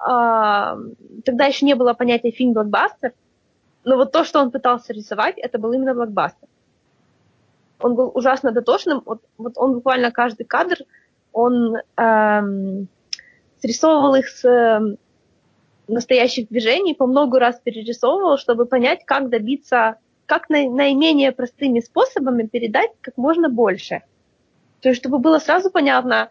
Э, 0.00 0.76
тогда 1.24 1.46
еще 1.46 1.66
не 1.66 1.74
было 1.74 1.92
понятия 1.92 2.30
фильм-блокбастер, 2.30 3.12
но 3.84 3.96
вот 3.96 4.12
то, 4.12 4.24
что 4.24 4.40
он 4.40 4.50
пытался 4.50 4.92
рисовать, 4.92 5.38
это 5.38 5.58
был 5.58 5.72
именно 5.72 5.94
блокбастер. 5.94 6.48
Он 7.80 7.94
был 7.94 8.10
ужасно 8.14 8.52
дотошным, 8.52 9.02
вот, 9.04 9.22
вот 9.38 9.52
он 9.56 9.74
буквально 9.74 10.10
каждый 10.10 10.44
кадр, 10.44 10.76
он 11.32 11.76
эм, 11.96 12.88
срисовывал 13.60 14.14
их 14.14 14.28
с 14.28 14.44
э, 14.44 14.96
настоящих 15.86 16.48
движений, 16.48 16.94
по 16.94 17.06
много 17.06 17.38
раз 17.38 17.60
перерисовывал, 17.62 18.38
чтобы 18.38 18.64
понять, 18.64 19.04
как 19.04 19.28
добиться, 19.28 19.96
как 20.24 20.48
на, 20.48 20.68
наименее 20.68 21.32
простыми 21.32 21.80
способами 21.80 22.46
передать 22.46 22.90
как 23.02 23.16
можно 23.16 23.48
больше– 23.48 24.02
то 24.80 24.90
есть, 24.90 25.00
чтобы 25.00 25.18
было 25.18 25.40
сразу 25.40 25.70
понятно, 25.70 26.28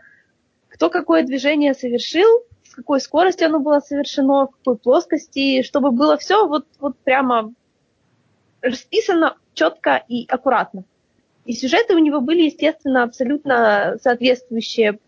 кто 0.70 0.90
какое 0.90 1.24
движение 1.24 1.74
совершил, 1.74 2.44
с 2.64 2.74
какой 2.74 3.02
скоростью 3.02 3.48
оно 3.48 3.60
было 3.60 3.80
совершено, 3.80 4.48
в 4.48 4.52
какой 4.52 4.78
плоскости, 4.78 5.62
чтобы 5.62 5.92
было 5.92 6.18
все 6.18 6.48
вот, 6.48 6.66
вот 6.80 6.98
прямо 7.00 7.54
расписано 8.62 9.38
четко 9.54 10.04
и 10.08 10.26
аккуратно. 10.28 10.86
И 11.46 11.54
сюжеты 11.54 11.96
у 11.96 12.00
него 12.00 12.22
были, 12.22 12.44
естественно, 12.44 13.04
абсолютно 13.04 13.98
соответствующие 14.02 15.00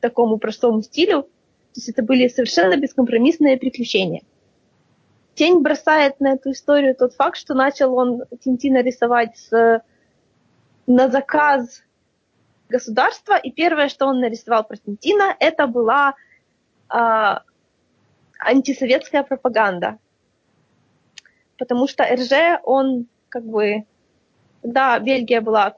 такому 0.00 0.38
простому 0.38 0.82
стилю. 0.82 1.22
То 1.22 1.28
есть 1.76 1.88
это 1.88 2.02
были 2.02 2.28
совершенно 2.28 2.76
бескомпромиссные 2.76 3.56
приключения. 3.56 4.22
Тень 5.34 5.60
бросает 5.60 6.20
на 6.20 6.32
эту 6.32 6.50
историю 6.50 6.94
тот 6.94 7.14
факт, 7.14 7.36
что 7.36 7.54
начал 7.54 7.94
он 7.94 8.24
Тинтина 8.40 8.82
рисовать 8.82 9.36
с, 9.38 9.82
на 10.86 11.08
заказ 11.08 11.82
государства, 12.68 13.36
и 13.36 13.50
первое, 13.50 13.88
что 13.88 14.06
он 14.06 14.20
нарисовал 14.20 14.64
про 14.64 14.76
Тинтина, 14.76 15.34
это 15.38 15.66
была 15.66 16.14
э, 16.92 17.34
антисоветская 18.38 19.22
пропаганда. 19.22 19.98
Потому 21.56 21.86
что 21.88 22.04
РЖ, 22.04 22.60
он 22.64 23.06
как 23.28 23.44
бы, 23.44 23.84
когда 24.62 24.98
Бельгия 24.98 25.40
была, 25.40 25.76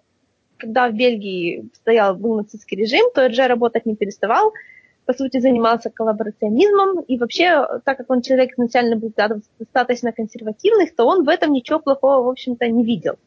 когда 0.59 0.89
в 0.89 0.95
Бельгии 0.95 1.69
стоял, 1.75 2.15
был 2.15 2.37
нацистский 2.37 2.77
режим, 2.77 3.11
то 3.15 3.29
РЖ 3.29 3.39
работать 3.49 3.87
не 3.87 3.97
переставал, 3.97 4.53
по 5.07 5.15
сути, 5.15 5.41
занимался 5.41 5.91
коллаборационизмом, 5.91 7.01
и 7.01 7.19
вообще, 7.19 7.67
так 7.85 7.97
как 7.97 8.11
он 8.11 8.23
человек 8.23 8.53
изначально 8.53 8.97
был 8.97 9.13
достаточно 9.59 10.13
консервативный, 10.13 10.89
то 10.89 11.05
он 11.05 11.25
в 11.25 11.29
этом 11.29 11.53
ничего 11.53 11.81
плохого, 11.81 12.25
в 12.25 12.29
общем-то, 12.29 12.69
не 12.69 12.85
видел. 12.85 13.19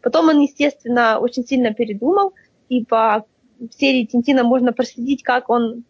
Потом 0.00 0.28
он, 0.28 0.40
естественно, 0.40 1.18
очень 1.18 1.44
сильно 1.44 1.74
передумал, 1.74 2.32
и 2.68 2.84
по 2.84 3.26
серии 3.76 4.04
Тинтина 4.04 4.44
можно 4.44 4.72
проследить, 4.72 5.22
как 5.22 5.50
он 5.50 5.84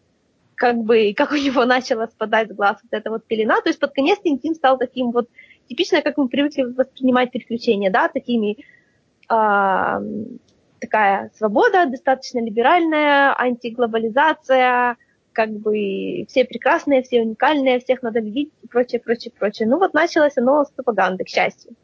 как 0.55 0.77
бы, 0.77 1.13
как 1.15 1.31
у 1.31 1.35
него 1.35 1.65
начала 1.65 2.07
спадать 2.07 2.49
с 2.49 2.53
глаз 2.53 2.77
вот 2.83 2.91
эта 2.91 3.09
вот 3.09 3.25
пелена. 3.25 3.61
То 3.61 3.69
есть 3.69 3.79
под 3.79 3.93
конец 3.93 4.19
Тинтин 4.21 4.55
стал 4.55 4.77
таким 4.77 5.11
вот 5.11 5.29
типично, 5.69 6.01
как 6.01 6.17
мы 6.17 6.27
привыкли 6.27 6.63
воспринимать 6.63 7.31
приключения, 7.31 7.91
да, 7.91 8.09
такими 8.09 8.57
э, 9.29 9.99
такая 10.79 11.31
свобода, 11.37 11.85
достаточно 11.85 12.39
либеральная, 12.39 13.39
антиглобализация, 13.39 14.97
как 15.31 15.51
бы 15.51 16.25
все 16.27 16.43
прекрасные, 16.43 17.03
все 17.03 17.21
уникальные, 17.21 17.79
всех 17.79 18.01
надо 18.01 18.19
любить 18.19 18.51
и 18.63 18.67
прочее, 18.67 18.99
прочее, 18.99 19.31
прочее. 19.37 19.69
Ну 19.69 19.77
вот 19.77 19.93
началось 19.93 20.37
оно 20.37 20.65
с 20.65 20.71
пропаганды, 20.71 21.23
к 21.23 21.29
счастью. 21.29 21.75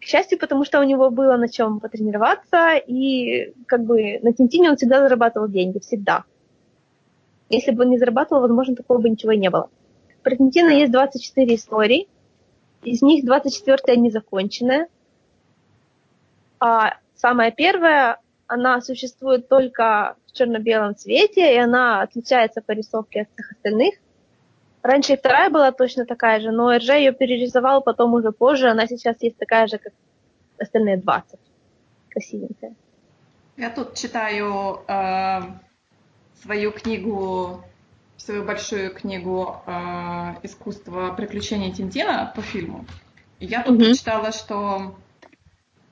К 0.00 0.04
счастью, 0.04 0.38
потому 0.38 0.64
что 0.64 0.80
у 0.80 0.84
него 0.84 1.10
было 1.10 1.36
на 1.36 1.48
чем 1.48 1.80
потренироваться, 1.80 2.74
и 2.76 3.54
как 3.66 3.84
бы 3.84 4.18
на 4.20 4.34
Тинтине 4.34 4.70
он 4.70 4.76
всегда 4.76 5.00
зарабатывал 5.00 5.48
деньги, 5.48 5.78
всегда. 5.78 6.24
Если 7.48 7.70
бы 7.70 7.84
он 7.84 7.90
не 7.90 7.98
зарабатывал, 7.98 8.42
возможно, 8.42 8.76
такого 8.76 8.98
бы 8.98 9.08
ничего 9.08 9.32
и 9.32 9.38
не 9.38 9.48
было. 9.48 9.70
Про 10.22 10.36
Тинтина 10.36 10.70
есть 10.70 10.92
24 10.92 11.54
истории, 11.54 12.08
из 12.84 13.02
них 13.02 13.24
24 13.24 13.96
незаконченная. 13.96 14.88
А 16.60 16.98
самая 17.14 17.50
первая, 17.50 18.18
она 18.46 18.80
существует 18.80 19.48
только 19.48 20.16
в 20.26 20.32
черно-белом 20.32 20.94
цвете, 20.96 21.54
и 21.54 21.58
она 21.58 22.02
отличается 22.02 22.60
по 22.62 22.72
рисовке 22.72 23.22
от 23.22 23.28
всех 23.32 23.52
остальных. 23.52 23.94
Раньше 24.82 25.14
и 25.14 25.16
вторая 25.16 25.48
была 25.48 25.72
точно 25.72 26.04
такая 26.04 26.40
же, 26.40 26.50
но 26.50 26.76
РЖ 26.76 26.90
ее 26.90 27.12
перерисовал 27.12 27.80
потом 27.82 28.12
уже 28.14 28.32
позже. 28.32 28.68
Она 28.68 28.86
сейчас 28.86 29.16
есть 29.22 29.38
такая 29.38 29.66
же, 29.66 29.78
как 29.78 29.92
остальные 30.58 30.98
20. 30.98 31.38
Красивенькая. 32.10 32.74
Я 33.56 33.70
тут 33.70 33.94
читаю 33.94 34.80
э, 34.86 35.40
свою 36.42 36.72
книгу 36.72 37.64
свою 38.24 38.44
большую 38.44 38.94
книгу 38.94 39.62
э, 39.66 40.34
«Искусство 40.42 41.12
приключений 41.14 41.72
Тинтина» 41.72 42.32
по 42.34 42.42
фильму. 42.42 42.86
И 43.38 43.46
я 43.46 43.62
тут 43.62 43.74
Мгм. 43.74 43.84
прочитала, 43.84 44.32
что 44.32 44.96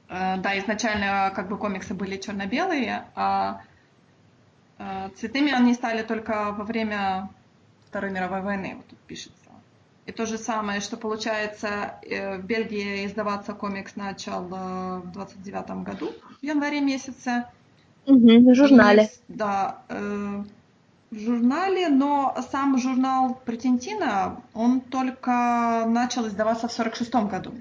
э, 0.09 0.36
да, 0.38 0.59
изначально 0.59 1.32
как 1.34 1.48
бы 1.48 1.59
комиксы 1.59 1.94
были 1.94 2.16
черно-белые, 2.16 3.04
а 3.14 3.60
э, 4.78 5.10
цветными 5.16 5.52
они 5.52 5.74
стали 5.74 6.02
только 6.02 6.52
во 6.52 6.64
время 6.64 7.28
Второй 7.88 8.10
мировой 8.10 8.40
войны, 8.40 8.74
вот 8.76 8.86
тут 8.86 8.98
пишется. 9.00 9.50
И 10.06 10.12
то 10.12 10.26
же 10.26 10.38
самое, 10.38 10.80
что 10.80 10.96
получается, 10.96 11.98
э, 12.02 12.38
в 12.38 12.44
Бельгии 12.44 13.06
издаваться 13.06 13.52
комикс 13.52 13.94
начал 13.96 14.48
э, 14.52 14.98
в 15.00 15.12
29 15.12 15.84
году, 15.84 16.12
в 16.40 16.44
январе 16.44 16.80
месяце. 16.80 17.44
Мгм, 18.06 18.50
в 18.50 18.54
журнале. 18.54 19.10
И, 19.28 19.32
да, 19.32 19.82
э, 19.90 20.44
в 21.12 21.18
журнале, 21.18 21.89
но 21.89 22.34
сам 22.51 22.78
журнал 22.78 23.39
про 23.44 23.56
Тинтина, 23.56 24.40
он 24.55 24.80
только 24.80 25.84
начал 25.86 26.26
издаваться 26.26 26.68
в 26.68 26.72
46 26.72 27.14
году. 27.30 27.52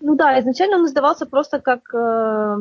Ну 0.00 0.14
да, 0.16 0.38
изначально 0.40 0.76
он 0.78 0.86
издавался 0.86 1.26
просто 1.26 1.60
как 1.60 1.80
э, 1.94 2.56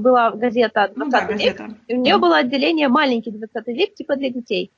была 0.00 0.30
газета 0.32 0.90
Ну 0.94 1.08
20 1.08 1.10
да, 1.10 1.20
век, 1.20 1.56
газета. 1.56 1.74
и 1.88 1.94
у 1.94 2.00
нее 2.00 2.14
Мгм. 2.14 2.22
было 2.22 2.36
отделение 2.38 2.88
маленький 2.88 3.30
20 3.30 3.66
век, 3.68 3.94
типа 3.94 4.16
для 4.16 4.30
детей. 4.30 4.70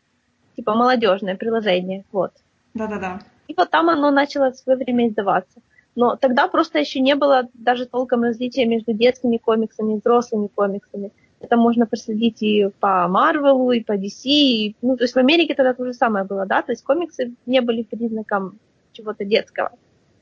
Типа 0.57 0.75
молодежное 0.75 1.37
приложение, 1.37 2.05
вот. 2.13 2.33
Да-да-да. 2.75 3.21
И 3.49 3.55
вот 3.57 3.71
там 3.71 3.89
оно 3.91 4.11
начало 4.11 4.53
в 4.53 4.57
свое 4.57 4.79
время 4.79 5.09
издаваться. 5.09 5.61
Но 5.97 6.17
тогда 6.17 6.49
просто 6.49 6.79
еще 6.79 7.01
не 7.01 7.15
было 7.15 7.49
даже 7.55 7.87
толком 7.87 8.23
различия 8.23 8.67
между 8.67 8.93
детскими 8.93 9.37
комиксами 9.37 9.95
и 9.95 9.99
взрослыми 10.01 10.49
комиксами. 10.49 11.13
Это 11.45 11.57
можно 11.57 11.87
проследить 11.87 12.43
и 12.43 12.69
по 12.81 13.07
Марвелу, 13.09 13.73
и 13.73 13.81
по 13.81 13.93
DC. 13.93 14.25
И, 14.25 14.77
ну, 14.83 14.97
то 14.97 15.05
есть 15.05 15.15
в 15.15 15.19
Америке 15.19 15.55
тогда 15.55 15.75
то 15.75 15.85
же 15.85 15.93
самое 15.93 16.25
было, 16.25 16.47
да? 16.47 16.63
То 16.63 16.73
есть 16.73 16.83
комиксы 16.85 17.35
не 17.47 17.61
были 17.61 17.83
признаком 17.83 18.59
чего-то 18.93 19.25
детского. 19.25 19.71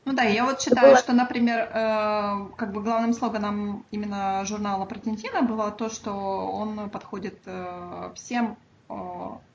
Ну 0.05 0.15
да, 0.15 0.25
я 0.25 0.45
вот 0.45 0.61
считаю, 0.61 0.89
было- 0.93 0.99
что, 0.99 1.13
например, 1.13 1.61
э, 1.61 2.47
как 2.57 2.73
бы 2.73 2.83
главным 2.83 3.13
слоганом 3.13 3.85
именно 3.93 4.45
журнала 4.45 4.85
про 4.85 4.99
Тинтина 4.99 5.43
было 5.43 5.71
то, 5.71 5.89
что 5.91 6.11
он 6.13 6.91
подходит 6.91 7.39
э, 7.47 8.11
всем 8.17 8.57
э, 8.89 8.95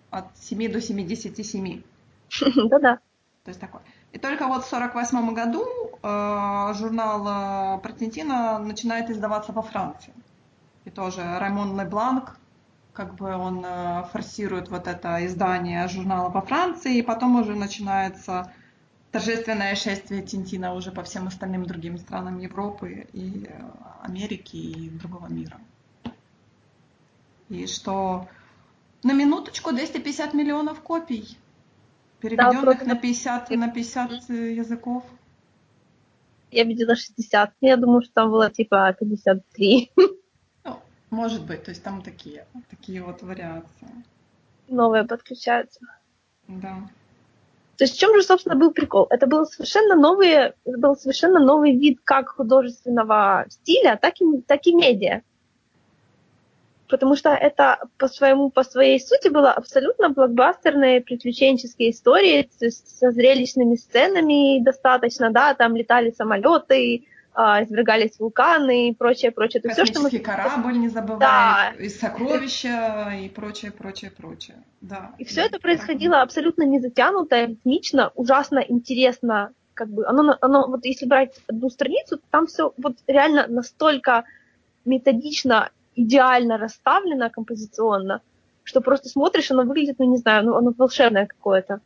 от 0.10 0.26
7 0.38 0.72
до 0.72 0.80
77. 0.80 1.82
Да-да. 2.70 3.00
То 3.44 3.50
есть 3.50 3.60
такой. 3.60 3.82
И 4.14 4.20
только 4.20 4.48
вот 4.48 4.64
в 4.64 4.70
48 4.70 5.34
году 5.34 5.66
э, 6.02 6.74
журнал 6.76 7.78
э, 7.78 7.82
про 7.82 7.92
Тинтина 7.92 8.60
начинает 8.60 9.10
издаваться 9.10 9.52
во 9.52 9.62
Франции. 9.62 10.14
И 10.88 10.90
тоже 10.90 11.22
Раймон 11.38 11.78
Лебланк, 11.78 12.38
как 12.94 13.16
бы 13.16 13.36
он 13.36 13.62
э, 13.66 14.06
форсирует 14.14 14.70
вот 14.70 14.88
это 14.88 15.26
издание 15.26 15.86
журнала 15.90 16.30
во 16.30 16.40
Франции, 16.40 16.96
и 16.98 17.02
потом 17.02 17.36
уже 17.42 17.56
начинается 17.56 18.54
торжественное 19.12 19.76
шествие 19.76 20.22
Тинтина 20.22 20.74
уже 20.74 20.94
по 20.94 21.04
всем 21.04 21.28
остальным 21.28 21.66
другим 21.66 21.98
странам 21.98 22.40
Европы 22.40 23.06
и 23.12 23.48
э, 23.50 23.62
Америки 24.02 24.56
и 24.56 24.90
другого 24.90 25.28
мира. 25.28 25.60
И 27.50 27.68
что 27.68 28.30
на 29.04 29.12
минуточку 29.12 29.74
250 29.74 30.34
миллионов 30.34 30.80
копий, 30.80 31.38
переведенных 32.22 32.62
просто- 32.62 32.88
на 32.88 32.96
50, 32.96 33.50
на 33.50 33.68
50 33.70 34.30
языков. 34.30 35.04
Я 36.50 36.64
видела 36.64 36.96
60. 36.96 37.56
Я 37.60 37.76
думаю, 37.76 38.04
что 38.04 38.14
там 38.14 38.32
было 38.32 38.50
типа 38.50 38.96
53. 38.98 39.92
Может 41.10 41.46
быть, 41.46 41.64
то 41.64 41.72
есть 41.72 41.84
там 41.84 42.02
такие, 42.02 42.46
такие 42.70 43.02
вот 43.02 43.22
вариации. 43.22 43.88
Новые 44.68 45.06
подключаются. 45.06 45.80
Да. 46.48 46.90
То 47.78 47.84
есть 47.84 47.96
в 47.96 48.00
чем 48.00 48.16
же, 48.16 48.24
собственно, 48.24 48.56
был 48.56 48.72
прикол? 48.72 49.06
Это 49.10 49.28
был 49.28 49.46
совершенно 49.46 49.96
новый, 49.96 50.30
это 50.30 50.78
был 50.78 50.96
совершенно 50.96 51.40
новый 51.40 51.78
вид 51.78 52.00
как 52.04 52.30
художественного 52.30 53.46
стиля, 53.50 53.98
так 54.02 54.16
и, 54.20 54.42
так 54.42 54.66
и 54.66 54.74
медиа. 54.74 55.22
Потому 56.90 57.16
что 57.16 57.30
это 57.30 57.80
по, 57.98 58.08
своему, 58.08 58.50
по 58.50 58.64
своей 58.64 59.00
сути 59.00 59.28
было 59.28 59.52
абсолютно 59.52 60.10
блокбастерные 60.10 61.02
приключенческие 61.02 61.92
истории 61.92 62.50
со 62.50 63.12
зрелищными 63.12 63.76
сценами 63.76 64.64
достаточно, 64.64 65.30
да, 65.30 65.54
там 65.54 65.76
летали 65.76 66.12
самолеты, 66.12 67.06
извергались 67.38 68.20
вулканы 68.20 68.90
и 68.90 68.94
прочее, 68.94 69.32
прочее. 69.32 69.62
Это 69.64 69.74
всё, 69.74 69.86
что 69.86 70.00
мы- 70.00 70.06
Космический 70.06 70.24
корабль, 70.26 70.78
не 70.78 70.90
забывай, 70.90 71.20
Да. 71.20 71.74
и 71.80 71.88
сокровища, 71.90 73.12
и 73.24 73.30
прочее, 73.30 73.72
прочее, 73.72 74.12
прочее. 74.12 74.58
Да. 74.82 75.12
И 75.20 75.24
все 75.24 75.42
это 75.42 75.60
происходило 75.60 76.22
абсолютно 76.22 76.64
не 76.64 76.80
затянуто, 76.80 77.46
ритмично, 77.46 78.12
ужасно 78.16 78.60
интересно. 78.60 79.52
Как 79.76 79.90
бы 79.90 80.06
оно, 80.08 80.36
оно, 80.42 80.68
вот 80.68 80.86
если 80.86 81.06
брать 81.06 81.36
одну 81.48 81.70
страницу, 81.70 82.20
там 82.32 82.48
все 82.48 82.74
вот 82.78 82.96
реально 83.08 83.46
настолько 83.48 84.24
методично, 84.86 85.70
идеально 85.96 86.58
расставлено 86.58 87.30
композиционно, 87.30 88.22
что 88.64 88.82
просто 88.82 89.10
смотришь, 89.10 89.52
оно 89.52 89.64
выглядит, 89.64 90.00
ну 90.00 90.06
не 90.06 90.18
знаю, 90.18 90.46
ну 90.46 90.56
оно 90.56 90.74
волшебное 90.78 91.28
какое-то. 91.28 91.80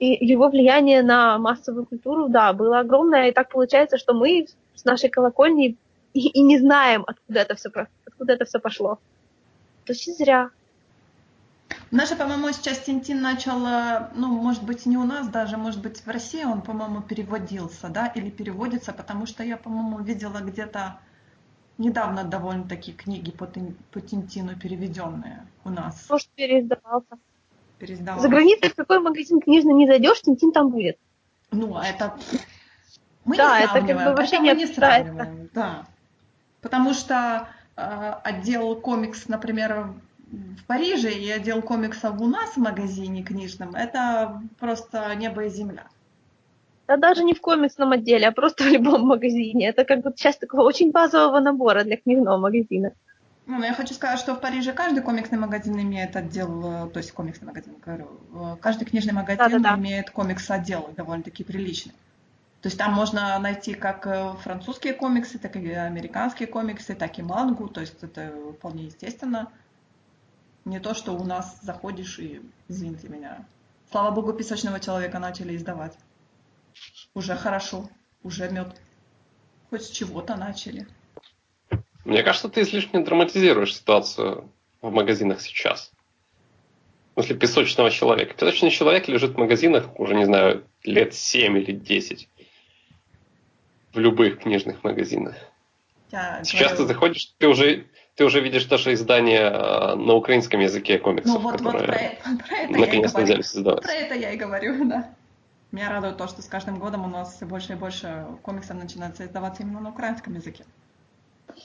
И 0.00 0.24
его 0.24 0.48
влияние 0.48 1.02
на 1.02 1.38
массовую 1.38 1.86
культуру, 1.86 2.28
да, 2.28 2.52
было 2.52 2.80
огромное. 2.80 3.28
И 3.28 3.32
так 3.32 3.50
получается, 3.50 3.98
что 3.98 4.14
мы 4.14 4.46
с 4.74 4.84
нашей 4.84 5.10
колокольни 5.10 5.76
и, 6.14 6.28
и 6.28 6.42
не 6.42 6.58
знаем, 6.58 7.04
откуда 7.06 7.40
это 7.40 7.54
все, 7.54 7.68
откуда 8.06 8.32
это 8.32 8.44
все 8.46 8.58
пошло. 8.58 8.98
То 9.84 9.92
есть 9.92 10.16
зря. 10.16 10.50
У 11.92 11.96
нас 11.96 12.08
же, 12.08 12.16
по-моему, 12.16 12.50
сейчас 12.52 12.78
Тинтин 12.80 13.20
начал, 13.20 13.64
э, 13.66 14.08
ну, 14.14 14.28
может 14.28 14.64
быть, 14.64 14.86
не 14.86 14.96
у 14.96 15.04
нас 15.04 15.28
даже, 15.28 15.56
может 15.56 15.82
быть, 15.82 16.00
в 16.00 16.08
России 16.08 16.44
он, 16.44 16.62
по-моему, 16.62 17.02
переводился, 17.02 17.88
да, 17.88 18.06
или 18.06 18.30
переводится, 18.30 18.92
потому 18.92 19.26
что 19.26 19.44
я, 19.44 19.56
по-моему, 19.56 20.00
видела 20.00 20.38
где-то 20.38 20.98
недавно 21.78 22.24
довольно-таки 22.24 22.92
книги 22.92 23.30
по, 23.30 23.44
Тин- 23.44 23.76
по 23.90 24.00
Тинтину 24.00 24.56
переведенные 24.56 25.46
у 25.64 25.70
нас. 25.70 26.06
Может, 26.08 26.28
переиздавался. 26.30 27.18
Переиздавалось. 27.80 28.22
За 28.22 28.28
границей 28.28 28.68
в 28.68 28.74
какой 28.74 29.00
магазин 29.00 29.40
книжный 29.40 29.72
не 29.72 29.86
зайдешь, 29.86 30.20
Тинтин 30.20 30.52
там 30.52 30.68
будет. 30.68 30.98
Ну, 31.50 31.76
а 31.76 31.86
это... 31.86 32.16
Мы 33.24 33.36
Да, 33.36 33.58
не 33.58 33.64
это 33.64 33.72
как 33.74 33.82
бы 33.82 33.88
сравниваем, 33.88 34.16
вообще 34.16 34.36
это 34.36 34.44
не 34.44 34.54
не 34.54 34.66
сравниваем, 34.66 35.50
да. 35.54 35.86
Потому 36.60 36.92
что 36.92 37.48
э, 37.76 38.14
отдел 38.22 38.76
комикс, 38.76 39.28
например, 39.28 39.94
в 40.30 40.64
Париже 40.66 41.10
и 41.10 41.30
отдел 41.30 41.62
комиксов 41.62 42.20
у 42.20 42.26
нас 42.26 42.50
в 42.50 42.56
магазине 42.58 43.22
книжном, 43.22 43.74
это 43.74 44.42
просто 44.58 45.14
небо 45.16 45.44
и 45.44 45.48
земля. 45.48 45.86
Да 46.86 46.96
даже 46.96 47.24
не 47.24 47.34
в 47.34 47.40
комиксном 47.40 47.92
отделе, 47.92 48.28
а 48.28 48.32
просто 48.32 48.64
в 48.64 48.68
любом 48.68 49.06
магазине. 49.06 49.68
Это 49.68 49.84
как 49.84 50.02
бы 50.02 50.12
часть 50.14 50.40
такого 50.40 50.62
очень 50.62 50.90
базового 50.90 51.40
набора 51.40 51.84
для 51.84 51.96
книжного 51.96 52.36
магазина. 52.36 52.92
Ну, 53.46 53.58
но 53.58 53.64
я 53.64 53.74
хочу 53.74 53.94
сказать, 53.94 54.18
что 54.18 54.34
в 54.34 54.40
Париже 54.40 54.72
каждый 54.72 55.02
комиксный 55.02 55.38
магазин 55.38 55.80
имеет 55.80 56.14
отдел, 56.14 56.86
э, 56.86 56.90
то 56.90 56.98
есть 56.98 57.12
комиксный 57.12 57.48
магазин, 57.48 57.74
говорю, 57.84 58.08
э, 58.32 58.56
каждый 58.60 58.84
книжный 58.84 59.12
магазин 59.12 59.38
Да-да-да. 59.38 59.76
имеет 59.76 60.10
комикс-отдел 60.10 60.92
довольно-таки 60.96 61.42
приличный. 61.42 61.92
То 62.60 62.66
есть 62.66 62.78
там 62.78 62.92
можно 62.92 63.38
найти 63.38 63.74
как 63.74 64.06
э, 64.06 64.34
французские 64.42 64.92
комиксы, 64.92 65.38
так 65.38 65.56
и 65.56 65.72
американские 65.72 66.46
комиксы, 66.46 66.94
так 66.94 67.18
и 67.18 67.22
мангу, 67.22 67.68
то 67.68 67.80
есть 67.80 68.02
это 68.02 68.32
вполне 68.58 68.84
естественно. 68.84 69.50
Не 70.66 70.78
то, 70.78 70.92
что 70.94 71.16
у 71.16 71.24
нас 71.24 71.58
заходишь 71.62 72.18
и, 72.18 72.42
извините 72.68 73.08
меня, 73.08 73.46
слава 73.90 74.10
богу, 74.10 74.34
песочного 74.34 74.78
человека 74.78 75.18
начали 75.18 75.56
издавать. 75.56 75.96
Уже 77.14 77.34
хорошо, 77.34 77.88
уже 78.22 78.50
мед. 78.50 78.80
Хоть 79.70 79.84
с 79.84 79.88
чего-то 79.88 80.36
начали. 80.36 80.86
Мне 82.10 82.24
кажется, 82.24 82.48
ты 82.48 82.62
излишне 82.62 83.04
драматизируешь 83.04 83.76
ситуацию 83.76 84.50
в 84.82 84.90
магазинах 84.90 85.40
сейчас. 85.40 85.92
В 87.14 87.20
смысле, 87.20 87.36
песочного 87.36 87.88
человека. 87.92 88.34
Песочный 88.34 88.72
человек 88.72 89.06
лежит 89.06 89.34
в 89.34 89.38
магазинах 89.38 89.88
уже, 89.96 90.16
не 90.16 90.24
знаю, 90.24 90.64
лет 90.82 91.14
7 91.14 91.56
или 91.58 91.70
10. 91.70 92.28
В 93.92 93.98
любых 94.00 94.40
книжных 94.40 94.82
магазинах. 94.82 95.36
Я 96.10 96.42
Сейчас 96.42 96.72
ты 96.72 96.78
говорю, 96.78 96.88
заходишь, 96.88 97.34
ты 97.38 97.46
уже, 97.46 97.86
ты 98.16 98.24
уже 98.24 98.40
видишь 98.40 98.64
даже 98.64 98.92
издания 98.92 99.48
э, 99.48 99.94
на 99.94 100.14
украинском 100.14 100.58
языке 100.58 100.98
комиксов, 100.98 101.34
Ну 101.34 101.38
вот, 101.38 101.60
вот 101.60 101.62
про, 101.62 101.78
которые 101.78 102.18
про 102.18 102.56
это 102.56 102.56
я 102.56 102.64
и 102.64 102.72
наконец-то 102.72 103.18
говорю. 103.18 103.24
взялись 103.24 103.54
издавать. 103.54 103.82
Про 103.82 103.92
это 103.92 104.14
я 104.16 104.32
и 104.32 104.36
говорю, 104.36 104.84
да. 104.88 105.14
Меня 105.70 105.90
радует 105.90 106.16
то, 106.16 106.26
что 106.26 106.42
с 106.42 106.46
каждым 106.46 106.80
годом 106.80 107.04
у 107.04 107.08
нас 107.08 107.36
все 107.36 107.46
больше 107.46 107.74
и 107.74 107.76
больше 107.76 108.26
комиксов 108.42 108.76
начинается 108.76 109.24
издаваться 109.24 109.62
именно 109.62 109.78
на 109.78 109.90
украинском 109.90 110.34
языке. 110.34 110.64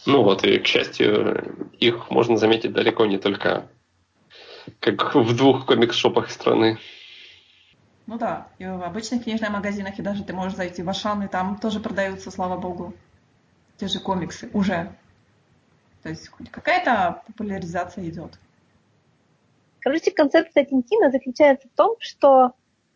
Ну 0.06 0.24
вот, 0.24 0.44
и, 0.44 0.60
к 0.60 0.68
счастью, 0.68 1.70
их 1.80 2.10
можно 2.12 2.38
заметить 2.38 2.74
далеко 2.74 3.06
не 3.06 3.18
только 3.18 3.68
как 4.80 5.16
в 5.16 5.36
двух 5.36 5.66
комикс-шопах 5.66 6.30
страны. 6.30 6.78
Ну 8.08 8.18
да, 8.18 8.48
и 8.60 8.66
в 8.66 8.84
обычных 8.84 9.24
книжных 9.24 9.50
магазинах, 9.50 9.98
и 9.98 10.04
даже 10.04 10.24
ты 10.24 10.34
можешь 10.34 10.56
зайти 10.56 10.84
в 10.84 10.90
Ашан, 10.90 11.24
и 11.24 11.28
там 11.28 11.58
тоже 11.58 11.80
продаются, 11.80 12.30
слава 12.30 12.58
богу, 12.58 12.94
те 13.78 13.88
же 13.88 14.00
комиксы 14.00 14.50
уже. 14.54 14.92
То 16.04 16.10
есть 16.10 16.30
хоть 16.30 16.52
какая-то 16.52 17.24
популяризация 17.26 18.08
идет. 18.08 18.38
Короче, 19.80 20.12
концепция 20.12 20.66
Тинтина 20.66 21.10
заключается 21.10 21.68
в 21.68 21.76
том, 21.76 21.96
что 22.00 22.52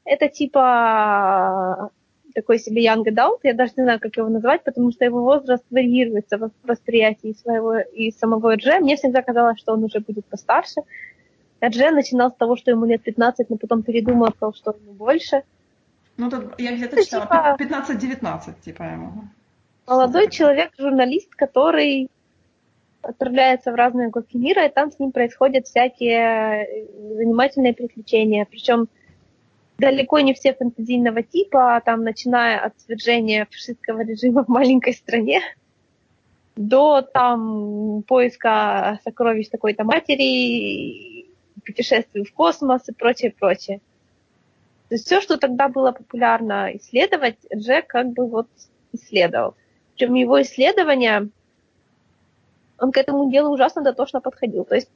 это 0.05 0.27
типа 0.27 1.91
такой 2.33 2.59
себе 2.59 2.85
young 2.85 3.03
adult, 3.03 3.39
я 3.43 3.53
даже 3.53 3.73
не 3.77 3.83
знаю, 3.83 3.99
как 3.99 4.15
его 4.17 4.29
назвать, 4.29 4.63
потому 4.63 4.91
что 4.91 5.05
его 5.05 5.23
возраст 5.23 5.63
варьируется 5.69 6.37
в 6.37 6.51
восприятии 6.63 7.33
своего 7.33 7.79
и 7.79 8.11
самого 8.11 8.55
Дже. 8.55 8.79
Мне 8.79 8.95
всегда 8.95 9.21
казалось, 9.21 9.59
что 9.59 9.73
он 9.73 9.83
уже 9.83 9.99
будет 9.99 10.25
постарше. 10.25 10.81
А 11.59 11.69
Дже 11.69 11.91
начинал 11.91 12.31
с 12.31 12.35
того, 12.35 12.55
что 12.55 12.71
ему 12.71 12.85
лет 12.85 13.01
15, 13.03 13.49
но 13.49 13.57
потом 13.57 13.83
передумал, 13.83 14.33
что 14.53 14.75
ему 14.81 14.93
больше. 14.93 15.43
Ну, 16.17 16.29
тут 16.29 16.59
я 16.59 16.75
где-то 16.75 17.03
читала, 17.03 17.57
типа... 17.57 17.91
15-19, 17.91 18.53
типа 18.61 18.83
ему. 18.83 19.11
Молодой 19.87 20.29
человек, 20.29 20.71
журналист, 20.77 21.33
который 21.35 22.09
отправляется 23.01 23.71
в 23.71 23.75
разные 23.75 24.07
уголки 24.09 24.37
мира, 24.37 24.65
и 24.65 24.69
там 24.69 24.91
с 24.91 24.99
ним 24.99 25.11
происходят 25.11 25.65
всякие 25.65 26.67
занимательные 27.15 27.73
приключения. 27.73 28.45
Причем 28.49 28.87
далеко 29.79 30.19
не 30.19 30.33
все 30.33 30.53
фэнтезийного 30.53 31.23
типа, 31.23 31.81
там 31.85 32.03
начиная 32.03 32.59
от 32.59 32.79
свержения 32.79 33.47
фашистского 33.49 34.01
режима 34.01 34.43
в 34.43 34.47
маленькой 34.47 34.93
стране 34.93 35.41
до 36.55 37.01
там 37.01 38.03
поиска 38.03 38.99
сокровищ 39.03 39.47
такой-то 39.47 39.85
матери, 39.85 41.25
путешествий 41.65 42.25
в 42.25 42.33
космос 42.33 42.89
и 42.89 42.93
прочее, 42.93 43.31
прочее. 43.31 43.79
То 44.89 44.95
есть 44.95 45.05
все, 45.05 45.21
что 45.21 45.37
тогда 45.37 45.69
было 45.69 45.91
популярно 45.91 46.75
исследовать, 46.75 47.37
Джек 47.55 47.87
как 47.87 48.07
бы 48.07 48.27
вот 48.27 48.47
исследовал. 48.91 49.55
Причем 49.95 50.15
его 50.15 50.41
исследования, 50.41 51.29
он 52.77 52.91
к 52.91 52.97
этому 52.97 53.31
делу 53.31 53.53
ужасно 53.53 53.81
дотошно 53.81 54.19
подходил. 54.19 54.65
То 54.65 54.75
есть 54.75 54.89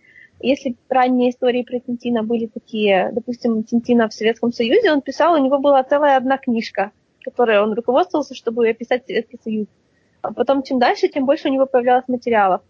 если 0.44 0.76
ранние 0.90 1.30
истории 1.30 1.64
про 1.64 1.80
Тинтина 1.80 2.24
были 2.24 2.48
такие, 2.48 3.11
допустим, 3.14 3.64
Тинтина 3.64 4.10
в 4.10 4.14
Советском 4.14 4.52
Союзе, 4.52 4.91
он 4.91 5.02
писал, 5.02 5.34
у 5.34 5.44
него 5.44 5.57
была 5.57 5.84
целая 5.84 6.18
одна 6.18 6.38
книжка, 6.38 6.91
которой 7.22 7.61
он 7.61 7.74
руководствовался, 7.74 8.36
чтобы 8.36 8.68
описать 8.68 9.06
Советский 9.06 9.40
Союз. 9.41 9.68
А 10.22 10.34
потом, 10.34 10.64
чем 10.64 10.80
дальше, 10.80 11.07
тем 11.07 11.26
больше 11.26 11.48
у 11.48 11.52
него 11.52 11.65
появлялось 11.65 12.07
материалов. 12.07 12.61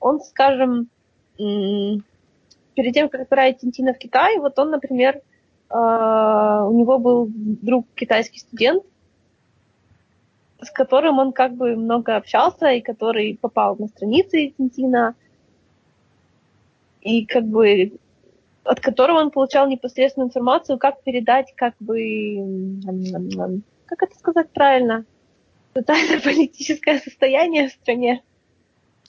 Он, 0.00 0.20
скажем, 0.20 0.88
перед 1.36 2.94
тем, 2.94 3.08
как 3.08 3.22
отправить 3.22 3.58
Тинтина 3.58 3.94
в 3.94 3.98
Китай, 3.98 4.38
вот 4.38 4.58
он, 4.58 4.70
например, 4.70 5.20
а, 5.68 6.66
у 6.66 6.76
него 6.76 6.98
был 6.98 7.28
друг 7.30 7.86
китайский 7.94 8.40
студент, 8.40 8.82
с 10.60 10.70
которым 10.70 11.18
он 11.18 11.32
как 11.32 11.54
бы 11.54 11.76
много 11.76 12.16
общался, 12.16 12.70
и 12.70 12.80
который 12.80 13.38
попал 13.40 13.76
на 13.78 13.86
страницы 13.86 14.52
Тинтина, 14.58 15.14
и 17.00 17.26
как 17.26 17.44
бы 17.44 17.92
от 18.64 18.80
которого 18.80 19.18
он 19.18 19.30
получал 19.30 19.66
непосредственную 19.66 20.28
информацию, 20.28 20.78
как 20.78 21.02
передать, 21.02 21.52
как 21.56 21.74
бы, 21.80 22.36
как 23.86 24.02
это 24.02 24.18
сказать 24.18 24.50
правильно, 24.50 25.04
тотальное 25.72 26.20
политическое 26.24 26.98
состояние 26.98 27.68
в 27.68 27.72
стране. 27.72 28.22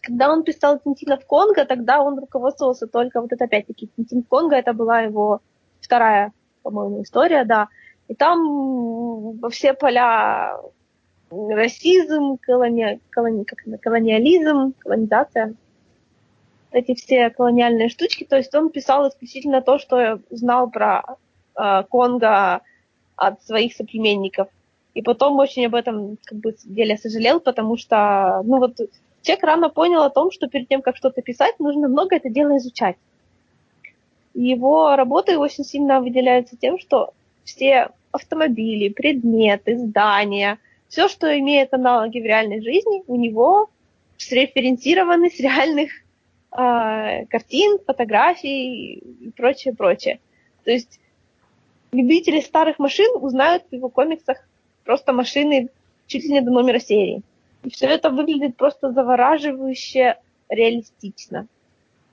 Когда 0.01 0.31
он 0.31 0.43
писал 0.43 0.79
Тинтина 0.79 1.17
в 1.17 1.25
Конго, 1.25 1.65
тогда 1.65 2.01
он 2.01 2.17
руководствовался 2.17 2.87
только, 2.87 3.21
вот 3.21 3.31
это 3.31 3.45
опять-таки, 3.45 3.89
Тинтин 3.95 4.23
в 4.23 4.27
Конго, 4.27 4.55
это 4.55 4.73
была 4.73 5.01
его 5.01 5.41
вторая, 5.79 6.33
по-моему, 6.63 7.03
история, 7.03 7.43
да. 7.43 7.67
И 8.07 8.15
там 8.15 9.37
во 9.37 9.49
все 9.49 9.73
поля 9.73 10.57
расизм, 11.29 12.37
колони... 12.41 12.99
Колони... 13.09 13.43
Как... 13.43 13.59
колониализм, 13.79 14.73
колонизация, 14.79 15.53
эти 16.71 16.95
все 16.95 17.29
колониальные 17.29 17.89
штучки. 17.89 18.23
То 18.23 18.37
есть 18.37 18.53
он 18.55 18.69
писал 18.69 19.07
исключительно 19.07 19.61
то, 19.61 19.77
что 19.77 20.19
знал 20.29 20.69
про 20.69 21.17
э, 21.55 21.83
Конго 21.89 22.61
от 23.15 23.43
своих 23.43 23.73
соплеменников. 23.73 24.47
И 24.93 25.01
потом 25.01 25.37
очень 25.39 25.65
об 25.65 25.75
этом 25.75 26.17
как 26.23 26.39
бы 26.39 26.55
деле 26.65 26.97
сожалел, 26.97 27.39
потому 27.39 27.77
что, 27.77 28.41
ну 28.43 28.57
вот, 28.59 28.77
человек 29.21 29.43
рано 29.43 29.69
понял 29.69 30.01
о 30.01 30.09
том, 30.09 30.31
что 30.31 30.47
перед 30.47 30.67
тем, 30.67 30.81
как 30.81 30.97
что-то 30.97 31.21
писать, 31.21 31.59
нужно 31.59 31.87
много 31.87 32.15
это 32.15 32.29
дело 32.29 32.57
изучать. 32.57 32.97
Его 34.33 34.95
работы 34.95 35.37
очень 35.37 35.63
сильно 35.63 36.01
выделяются 36.01 36.57
тем, 36.57 36.79
что 36.79 37.13
все 37.43 37.89
автомобили, 38.11 38.89
предметы, 38.89 39.77
здания, 39.77 40.57
все, 40.89 41.07
что 41.07 41.37
имеет 41.39 41.73
аналоги 41.73 42.19
в 42.19 42.25
реальной 42.25 42.61
жизни, 42.61 43.03
у 43.07 43.15
него 43.15 43.69
среференцированы 44.17 45.29
с 45.29 45.39
реальных 45.39 45.91
э, 46.51 47.25
картин, 47.25 47.79
фотографий 47.85 48.93
и 48.95 49.31
прочее, 49.35 49.73
прочее. 49.73 50.19
То 50.63 50.71
есть 50.71 50.99
любители 51.91 52.39
старых 52.39 52.79
машин 52.79 53.11
узнают 53.15 53.63
в 53.69 53.73
его 53.73 53.89
комиксах 53.89 54.37
просто 54.83 55.13
машины 55.13 55.69
чуть 56.07 56.23
ли 56.23 56.33
не 56.33 56.41
до 56.41 56.51
номера 56.51 56.79
серии. 56.79 57.21
И 57.63 57.69
все 57.69 57.87
это 57.87 58.09
выглядит 58.09 58.57
просто 58.57 58.91
завораживающе 58.91 60.17
реалистично. 60.49 61.47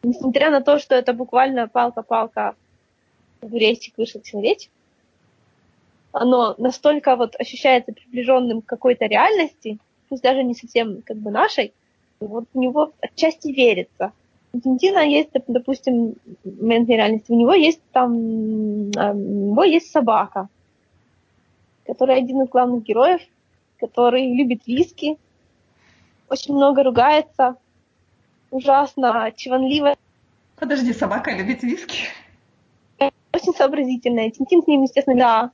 Несмотря 0.02 0.50
на 0.50 0.60
то, 0.60 0.78
что 0.78 0.94
это 0.94 1.12
буквально 1.12 1.68
палка-палка 1.68 2.54
рейсик 3.40 3.96
вышел 3.96 4.20
человечек, 4.20 4.70
оно 6.12 6.54
настолько 6.58 7.16
вот 7.16 7.34
ощущается 7.38 7.92
приближенным 7.92 8.62
к 8.62 8.66
какой-то 8.66 9.06
реальности, 9.06 9.78
пусть 10.08 10.22
даже 10.22 10.42
не 10.42 10.54
совсем 10.54 11.02
как 11.02 11.16
бы 11.16 11.30
нашей, 11.30 11.72
вот 12.20 12.44
в 12.52 12.58
него 12.58 12.92
отчасти 13.00 13.48
верится. 13.48 14.12
У 14.58 14.60
Тинтина 14.60 15.06
есть, 15.06 15.30
допустим, 15.46 16.14
момент 16.44 16.88
реальности. 16.88 17.30
У 17.30 17.38
него 17.38 17.54
есть 17.54 17.80
там, 17.92 18.12
а, 18.96 19.12
у 19.12 19.50
него 19.52 19.62
есть 19.62 19.92
собака, 19.92 20.48
которая 21.86 22.18
один 22.18 22.42
из 22.42 22.48
главных 22.48 22.82
героев, 22.82 23.20
который 23.78 24.34
любит 24.34 24.66
виски, 24.66 25.16
очень 26.28 26.54
много 26.54 26.82
ругается, 26.82 27.54
ужасно 28.50 29.32
чванливая. 29.36 29.96
Подожди, 30.56 30.92
собака 30.92 31.30
любит 31.30 31.62
виски? 31.62 32.08
Очень 33.32 33.54
сообразительная. 33.54 34.30
Тинтин 34.30 34.62
с 34.64 34.66
ним, 34.66 34.82
естественно, 34.82 35.18
да. 35.18 35.50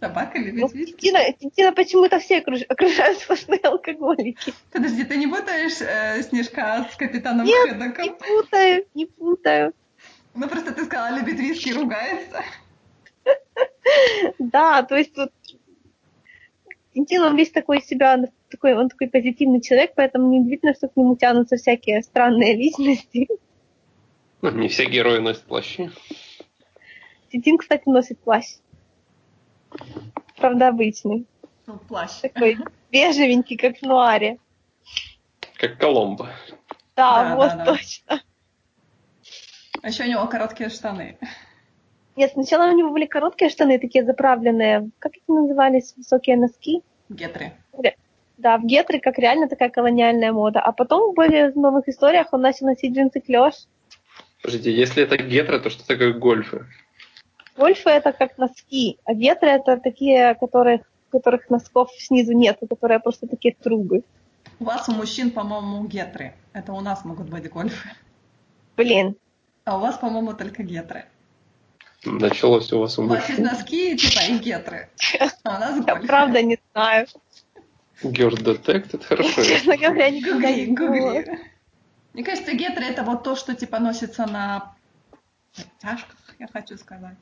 Собака 0.00 0.38
любит 0.38 0.62
ну, 0.62 0.68
виски? 0.68 0.92
Тинтина, 0.92 1.32
Тинтина 1.34 1.72
почему-то 1.72 2.18
все 2.18 2.38
окружают 2.38 3.18
сплошные 3.18 3.60
алкоголики. 3.60 4.54
Подожди, 4.72 5.04
ты 5.04 5.16
не 5.18 5.26
путаешь 5.26 5.80
э, 5.80 6.22
Снежка 6.22 6.88
с 6.90 6.96
капитаном 6.96 7.44
Нет, 7.44 7.68
Хэдоком? 7.68 8.04
не 8.04 8.10
путаю, 8.10 8.86
не 8.94 9.06
путаю. 9.06 9.74
Ну 10.34 10.48
просто 10.48 10.72
ты 10.72 10.84
сказала, 10.86 11.18
любит 11.18 11.38
виски 11.38 11.68
и 11.68 11.74
ругается. 11.74 12.42
Да, 14.38 14.82
то 14.82 14.96
есть 14.96 15.12
тут 15.14 15.32
Тинтин, 16.94 17.22
он 17.22 17.36
весь 17.36 17.50
такой 17.50 17.82
себя, 17.82 18.18
такой, 18.48 18.74
он 18.74 18.88
такой 18.88 19.08
позитивный 19.08 19.60
человек, 19.60 19.92
поэтому 19.94 20.30
неудивительно, 20.30 20.74
что 20.74 20.88
к 20.88 20.96
нему 20.96 21.16
тянутся 21.16 21.56
всякие 21.56 22.02
странные 22.02 22.56
личности. 22.56 23.28
Ну, 24.42 24.50
не 24.50 24.68
все 24.68 24.86
герои 24.86 25.18
носят 25.18 25.42
плащи. 25.42 25.90
Тинтин, 27.30 27.58
кстати, 27.58 27.88
носит 27.88 28.18
плащ. 28.18 28.46
Правда, 30.36 30.68
обычный. 30.68 31.26
Ну, 31.66 31.78
плащ. 31.78 32.20
Такой 32.20 32.58
бежевенький, 32.90 33.56
как 33.56 33.78
в 33.78 33.82
нуаре. 33.82 34.38
Как 35.56 35.78
Коломбо. 35.78 36.30
Да, 36.96 37.24
да 37.24 37.36
вот 37.36 37.48
да, 37.50 37.56
да. 37.56 37.64
точно. 37.64 38.22
А 39.82 39.88
еще 39.88 40.04
у 40.04 40.08
него 40.08 40.26
короткие 40.26 40.68
штаны. 40.70 41.18
Нет, 42.16 42.32
сначала 42.32 42.70
у 42.70 42.76
него 42.76 42.90
были 42.90 43.06
короткие 43.06 43.50
штаны, 43.50 43.78
такие 43.78 44.04
заправленные, 44.04 44.90
как 44.98 45.12
это 45.16 45.32
назывались, 45.32 45.94
высокие 45.96 46.36
носки? 46.36 46.82
Гетры. 47.08 47.52
Да, 48.36 48.56
в 48.56 48.64
гетры, 48.64 49.00
как 49.00 49.18
реально 49.18 49.48
такая 49.48 49.68
колониальная 49.68 50.32
мода. 50.32 50.60
А 50.60 50.72
потом 50.72 51.12
в 51.12 51.14
более 51.14 51.52
новых 51.52 51.88
историях 51.88 52.28
он 52.32 52.40
начал 52.40 52.66
носить 52.66 52.94
джинсы 52.94 53.20
клеш. 53.20 53.54
Подождите, 54.42 54.72
если 54.72 55.02
это 55.02 55.18
гетры, 55.18 55.60
то 55.60 55.68
что 55.68 55.86
такое 55.86 56.14
гольфы? 56.14 56.66
Гольфы 57.56 57.90
это 57.90 58.12
как 58.12 58.38
носки, 58.38 58.98
а 59.04 59.14
гетры 59.14 59.48
это 59.48 59.76
такие, 59.76 60.34
которых, 60.34 60.82
которых 61.10 61.50
носков 61.50 61.90
снизу 61.98 62.32
нет, 62.32 62.58
которые 62.68 63.00
просто 63.00 63.26
такие 63.26 63.54
трубы. 63.54 64.02
У 64.58 64.64
вас 64.64 64.88
у 64.88 64.92
мужчин, 64.92 65.30
по-моему, 65.30 65.84
гетры. 65.86 66.34
Это 66.52 66.72
у 66.72 66.80
нас 66.80 67.04
могут 67.04 67.28
быть 67.28 67.48
гольфы. 67.50 67.90
Блин. 68.76 69.16
А 69.64 69.76
у 69.76 69.80
вас, 69.80 69.98
по-моему, 69.98 70.34
только 70.34 70.62
гетры. 70.62 71.04
Началось 72.04 72.72
у 72.72 72.80
вас 72.80 72.98
у 72.98 73.02
У 73.02 73.06
вас 73.06 73.28
есть 73.28 73.40
носки, 73.40 73.96
типа, 73.96 74.20
и 74.28 74.38
гетры. 74.38 74.88
А 75.44 75.56
у 75.56 75.60
нас 75.60 75.86
Я 75.86 75.96
правда 75.96 76.42
не 76.42 76.58
знаю. 76.72 77.06
Girl 78.02 78.32
Detected, 78.32 79.04
хорошо. 79.04 79.44
Честно 79.44 79.76
говоря, 79.76 80.08
никогда 80.08 80.50
не 80.50 80.66
гугли. 80.66 81.38
Мне 82.14 82.24
кажется, 82.24 82.56
гетры 82.56 82.84
это 82.84 83.02
вот 83.02 83.22
то, 83.22 83.36
что 83.36 83.54
типа 83.54 83.78
носится 83.78 84.26
на 84.26 84.74
тяжках, 85.80 86.34
я 86.38 86.46
хочу 86.46 86.76
сказать. 86.76 87.16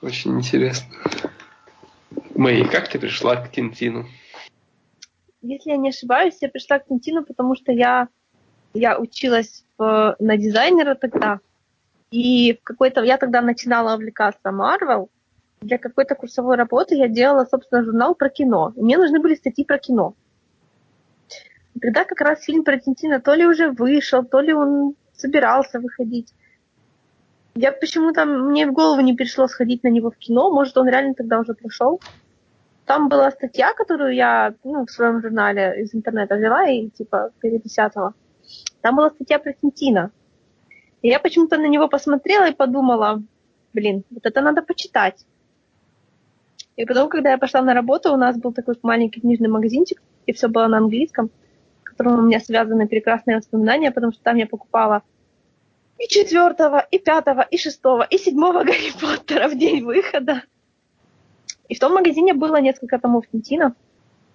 Очень 0.00 0.38
интересно. 0.38 0.94
Мэй, 2.34 2.64
как 2.68 2.88
ты 2.88 2.98
пришла 2.98 3.36
к 3.36 3.50
Тинтину? 3.50 4.06
Если 5.42 5.70
я 5.70 5.76
не 5.76 5.88
ошибаюсь, 5.90 6.38
я 6.40 6.48
пришла 6.48 6.78
к 6.78 6.86
Тинтину, 6.86 7.24
потому 7.24 7.56
что 7.56 7.72
я, 7.72 8.08
я 8.74 8.98
училась 8.98 9.64
в, 9.76 10.16
на 10.18 10.36
дизайнера 10.36 10.94
тогда. 10.94 11.40
И 12.10 12.54
в 12.54 12.62
какой-то... 12.62 13.02
Я 13.02 13.18
тогда 13.18 13.42
начинала 13.42 13.94
увлекаться 13.96 14.50
Marvel. 14.50 15.08
Для 15.60 15.78
какой-то 15.78 16.14
курсовой 16.14 16.56
работы 16.56 16.94
я 16.94 17.08
делала, 17.08 17.44
собственно, 17.44 17.84
журнал 17.84 18.14
про 18.14 18.28
кино. 18.28 18.72
И 18.76 18.80
мне 18.80 18.96
нужны 18.96 19.20
были 19.20 19.34
статьи 19.34 19.64
про 19.64 19.78
кино. 19.78 20.14
И 21.74 21.80
тогда 21.80 22.04
как 22.04 22.20
раз 22.20 22.44
фильм 22.44 22.64
про 22.64 22.78
Тинтина 22.78 23.20
то 23.20 23.34
ли 23.34 23.46
уже 23.46 23.70
вышел, 23.70 24.24
то 24.24 24.40
ли 24.40 24.52
он 24.52 24.94
собирался 25.18 25.80
выходить. 25.80 26.32
Я 27.54 27.72
почему-то, 27.72 28.24
мне 28.24 28.66
в 28.66 28.72
голову 28.72 29.00
не 29.00 29.14
пришло 29.14 29.48
сходить 29.48 29.82
на 29.82 29.88
него 29.88 30.10
в 30.10 30.16
кино, 30.16 30.50
может, 30.50 30.76
он 30.78 30.88
реально 30.88 31.14
тогда 31.14 31.40
уже 31.40 31.54
прошел. 31.54 32.00
Там 32.86 33.08
была 33.08 33.30
статья, 33.30 33.74
которую 33.74 34.14
я 34.14 34.54
ну, 34.64 34.86
в 34.86 34.90
своем 34.90 35.20
журнале 35.20 35.82
из 35.82 35.94
интернета 35.94 36.36
взяла 36.36 36.66
и 36.68 36.88
типа 36.88 37.32
перепечатала. 37.40 38.14
Там 38.80 38.96
была 38.96 39.10
статья 39.10 39.38
про 39.38 39.52
Тинтина. 39.52 40.10
И 41.02 41.08
я 41.08 41.18
почему-то 41.20 41.58
на 41.58 41.66
него 41.66 41.88
посмотрела 41.88 42.48
и 42.48 42.54
подумала, 42.54 43.22
блин, 43.74 44.04
вот 44.10 44.24
это 44.24 44.40
надо 44.40 44.62
почитать. 44.62 45.26
И 46.76 46.84
потом, 46.84 47.08
когда 47.08 47.32
я 47.32 47.38
пошла 47.38 47.60
на 47.60 47.74
работу, 47.74 48.12
у 48.12 48.16
нас 48.16 48.38
был 48.38 48.52
такой 48.52 48.78
маленький 48.82 49.20
книжный 49.20 49.48
магазинчик, 49.48 50.00
и 50.26 50.32
все 50.32 50.48
было 50.48 50.68
на 50.68 50.78
английском, 50.78 51.30
которым 51.98 52.20
у 52.20 52.26
меня 52.28 52.38
связаны 52.38 52.86
прекрасные 52.86 53.38
воспоминания, 53.38 53.90
потому 53.90 54.12
что 54.12 54.22
там 54.22 54.36
я 54.36 54.46
покупала 54.46 55.02
и 55.98 56.06
четвертого, 56.06 56.78
и 56.78 56.98
пятого, 56.98 57.40
и 57.40 57.58
шестого, 57.58 58.02
и 58.02 58.18
седьмого 58.18 58.62
Гарри 58.64 58.92
Поттера 59.00 59.48
в 59.48 59.58
день 59.58 59.84
выхода. 59.84 60.42
И 61.68 61.74
в 61.74 61.80
том 61.80 61.94
магазине 61.94 62.34
было 62.34 62.60
несколько 62.60 62.98
томов 62.98 63.24
Тинтина. 63.30 63.74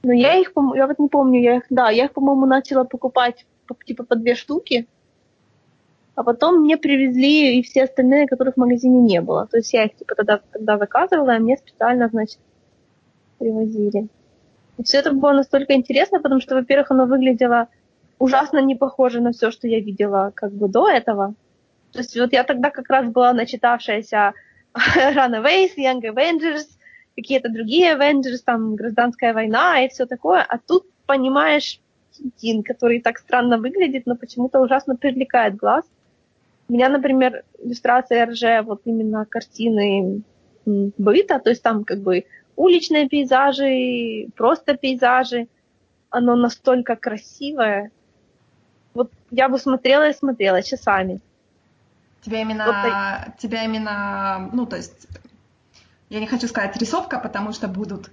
Но 0.04 0.12
я 0.12 0.36
их, 0.36 0.52
я 0.76 0.88
вот 0.88 1.00
не 1.00 1.08
помню, 1.08 1.42
я 1.42 1.56
их, 1.56 1.64
да, 1.70 1.90
я 1.90 2.06
их, 2.06 2.12
по-моему, 2.12 2.46
начала 2.46 2.84
покупать 2.84 3.46
типа 3.86 4.04
по 4.04 4.16
две 4.16 4.36
штуки. 4.36 4.86
А 6.16 6.24
потом 6.24 6.60
мне 6.60 6.78
привезли 6.78 7.58
и 7.58 7.64
все 7.64 7.86
остальные, 7.86 8.28
которых 8.28 8.56
в 8.56 8.60
магазине 8.60 9.00
не 9.00 9.22
было. 9.22 9.48
То 9.48 9.58
есть 9.58 9.74
я 9.74 9.86
их 9.86 9.96
типа 9.96 10.16
тогда, 10.16 10.42
тогда 10.52 10.78
заказывала, 10.78 11.36
а 11.36 11.40
мне 11.40 11.58
специально, 11.58 12.10
значит, 12.10 12.40
привозили. 13.40 14.10
Все 14.84 15.00
это 15.00 15.12
было 15.12 15.34
настолько 15.34 15.74
интересно, 15.74 16.20
потому 16.20 16.42
что, 16.42 16.56
во-первых, 16.56 16.92
оно 16.92 17.06
выглядело 17.06 17.68
ужасно 18.18 18.60
не 18.60 18.76
похоже 18.76 19.22
на 19.22 19.32
все, 19.32 19.52
что 19.52 19.68
я 19.68 19.80
видела 19.80 20.32
как 20.34 20.54
бы 20.54 20.68
до 20.68 20.90
этого. 20.90 21.36
То 21.92 22.00
есть 22.00 22.18
вот 22.18 22.34
я 22.34 22.44
тогда 22.44 22.72
как 22.72 22.90
раз 22.90 23.08
была 23.08 23.34
начитавшаяся 23.34 24.34
Runaways, 24.96 25.72
Young 25.78 26.02
Avengers, 26.02 26.66
какие-то 27.16 27.50
другие 27.50 27.96
Avengers, 27.96 28.40
там 28.44 28.76
гражданская 28.76 29.34
война 29.34 29.84
и 29.84 29.90
все 29.90 30.06
такое, 30.06 30.42
а 30.42 30.58
тут 30.58 30.88
понимаешь 31.06 31.80
Тинтин, 32.12 32.64
который 32.64 33.02
так 33.02 33.20
странно 33.20 33.58
выглядит, 33.58 34.06
но 34.06 34.16
почему-то 34.16 34.60
ужасно 34.60 34.96
привлекает 34.96 35.56
глаз. 35.56 35.86
У 36.70 36.74
меня, 36.74 36.90
например, 36.90 37.44
иллюстрация 37.60 38.26
РЖ, 38.26 38.66
вот 38.66 38.82
именно 38.86 39.26
картины 39.26 40.24
быта, 40.66 41.40
то 41.40 41.50
есть 41.50 41.62
там 41.62 41.84
как 41.84 42.00
бы 42.00 42.26
уличные 42.56 43.08
пейзажи, 43.10 44.30
просто 44.36 44.76
пейзажи, 44.76 45.48
оно 46.10 46.36
настолько 46.36 46.96
красивое. 46.96 47.92
Вот 48.94 49.12
я 49.32 49.50
бы 49.50 49.58
смотрела 49.58 50.10
и 50.10 50.14
смотрела 50.14 50.62
часами. 50.62 51.20
Тебя 52.22 52.42
именно, 52.42 52.66
вот, 52.66 53.38
тебя 53.38 53.66
именно, 53.66 54.50
ну, 54.54 54.66
то 54.66 54.78
есть, 54.78 55.08
я 56.10 56.20
не 56.20 56.28
хочу 56.28 56.48
сказать 56.48 56.78
рисовка, 56.78 57.20
потому 57.20 57.52
что 57.52 57.68
будут, 57.68 58.12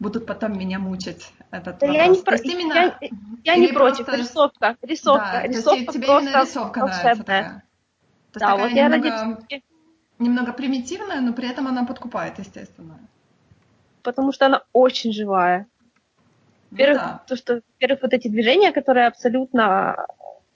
будут 0.00 0.26
потом 0.26 0.58
меня 0.58 0.78
мучить 0.78 1.30
этот 1.50 1.78
да 1.78 1.86
вопрос. 1.86 1.96
Я 1.96 2.06
не, 2.08 2.22
про... 2.22 2.36
именно... 2.38 2.74
я, 2.74 3.08
я 3.44 3.56
не 3.56 3.68
против, 3.68 4.06
просто... 4.06 4.22
рисовка, 4.22 4.76
рисовка, 4.82 5.30
да, 5.32 5.42
рисовка 5.46 5.92
тебе 5.92 6.06
именно 6.06 6.42
рисовка 6.42 6.78
волшебная. 6.80 7.04
нравится 7.04 7.24
такая. 7.24 7.64
То 8.32 8.40
да, 8.40 8.56
вот 8.56 8.70
я 8.70 8.88
немного, 8.88 9.10
ради... 9.10 9.62
немного 10.18 10.52
примитивная, 10.54 11.20
но 11.20 11.32
при 11.32 11.48
этом 11.48 11.68
она 11.68 11.84
подкупает, 11.84 12.38
естественно. 12.38 12.98
Потому 14.02 14.32
что 14.32 14.46
она 14.46 14.62
очень 14.72 15.12
живая. 15.12 15.66
Ну 16.70 16.78
во-первых, 16.78 17.02
ну, 17.02 17.08
да. 17.08 17.22
то, 17.26 17.36
что, 17.36 17.54
во-первых, 17.54 18.02
вот 18.02 18.12
эти 18.14 18.28
движения, 18.28 18.72
которые 18.72 19.06
абсолютно 19.06 20.06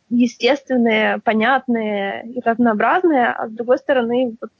естественные, 0.08 1.18
понятные 1.18 2.26
и 2.26 2.40
разнообразные, 2.40 3.26
а 3.26 3.48
с 3.48 3.50
другой 3.50 3.78
стороны, 3.78 4.36
вот, 4.40 4.50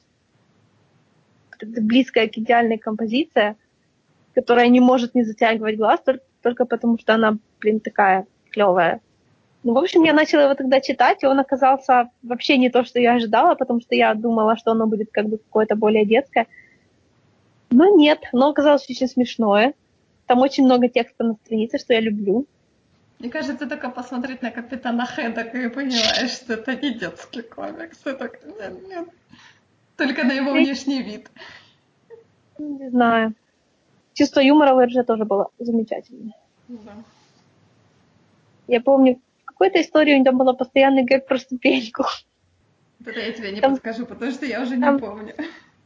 близкая 1.63 2.29
к 2.29 2.37
идеальной 2.37 2.79
композиция, 2.79 3.57
которая 4.35 4.69
не 4.69 4.81
может 4.81 5.15
не 5.15 5.23
затягивать 5.25 5.77
глаз 5.77 6.01
только, 6.05 6.25
только 6.43 6.65
потому, 6.67 6.99
что 6.99 7.15
она, 7.15 7.39
блин, 7.61 7.81
такая 7.81 8.27
клевая. 8.51 9.01
Ну, 9.63 9.73
в 9.73 9.79
общем, 9.79 10.05
я 10.05 10.13
начала 10.13 10.45
его 10.45 10.55
тогда 10.55 10.81
читать, 10.81 11.23
и 11.23 11.27
он 11.27 11.41
оказался 11.41 12.11
вообще 12.23 12.57
не 12.57 12.71
то, 12.71 12.85
что 12.85 13.01
я 13.01 13.15
ожидала, 13.15 13.55
потому 13.55 13.81
что 13.81 13.95
я 13.95 14.15
думала, 14.15 14.57
что 14.57 14.73
оно 14.73 14.87
будет 14.87 15.11
как 15.11 15.27
бы 15.27 15.39
какое-то 15.39 15.75
более 15.75 16.05
детское. 16.05 16.47
Но 17.71 17.97
нет, 17.97 18.21
оно 18.33 18.51
оказалось 18.51 18.89
очень 18.89 19.09
смешное. 19.09 19.75
Там 20.27 20.41
очень 20.41 20.65
много 20.65 20.89
текста 20.89 21.25
на 21.25 21.35
странице, 21.35 21.79
что 21.79 21.95
я 21.95 22.01
люблю. 22.01 22.47
Мне 23.19 23.31
кажется, 23.31 23.67
только 23.67 23.91
посмотреть 23.91 24.43
на 24.43 24.51
Капитана 24.51 25.07
Хедок 25.07 25.55
и 25.55 25.69
понимаешь, 25.69 26.33
что 26.33 26.55
это 26.55 26.77
не 26.77 26.95
детский 26.95 27.43
комикс. 27.43 27.99
Это... 28.05 28.31
Нет, 28.45 28.89
нет. 28.89 29.09
Только 29.97 30.25
на 30.25 30.33
его 30.33 30.53
внешний 30.53 31.03
вид. 31.03 31.31
Не 32.59 32.91
знаю. 32.91 33.35
Чувство 34.13 34.41
юмора 34.41 34.75
в 34.75 34.85
РЖ 34.85 35.07
тоже 35.07 35.25
было 35.25 35.49
замечательное. 35.59 36.35
Да. 36.69 36.93
Я 38.67 38.81
помню, 38.81 39.21
в 39.43 39.47
какой-то 39.47 39.81
истории 39.81 40.15
у 40.15 40.17
него 40.17 40.25
там 40.25 40.39
была 40.39 40.53
постоянный 40.53 41.05
гэг 41.05 41.27
про 41.27 41.39
ступеньку. 41.39 42.05
Это 43.05 43.21
я 43.21 43.33
тебе 43.33 43.53
не 43.53 43.61
там, 43.61 43.73
подскажу, 43.73 44.07
потому 44.07 44.31
что 44.33 44.47
я 44.47 44.63
уже 44.63 44.77
не 44.77 44.83
там, 44.83 44.99
помню 44.99 45.35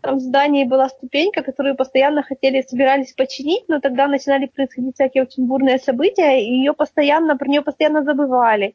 там 0.00 0.16
в 0.16 0.20
здании 0.20 0.64
была 0.64 0.88
ступенька, 0.88 1.42
которую 1.42 1.76
постоянно 1.76 2.22
хотели, 2.22 2.62
собирались 2.62 3.12
починить, 3.12 3.68
но 3.68 3.80
тогда 3.80 4.08
начинали 4.08 4.46
происходить 4.46 4.94
всякие 4.94 5.24
очень 5.24 5.46
бурные 5.46 5.78
события, 5.78 6.40
и 6.40 6.58
ее 6.58 6.72
постоянно, 6.72 7.36
про 7.36 7.48
нее 7.48 7.62
постоянно 7.62 8.02
забывали. 8.02 8.74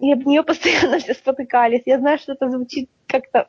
И 0.00 0.12
об 0.12 0.26
нее 0.26 0.42
постоянно 0.44 0.98
все 0.98 1.14
спотыкались. 1.14 1.82
Я 1.86 1.98
знаю, 1.98 2.18
что 2.18 2.32
это 2.32 2.50
звучит 2.50 2.90
как-то 3.06 3.48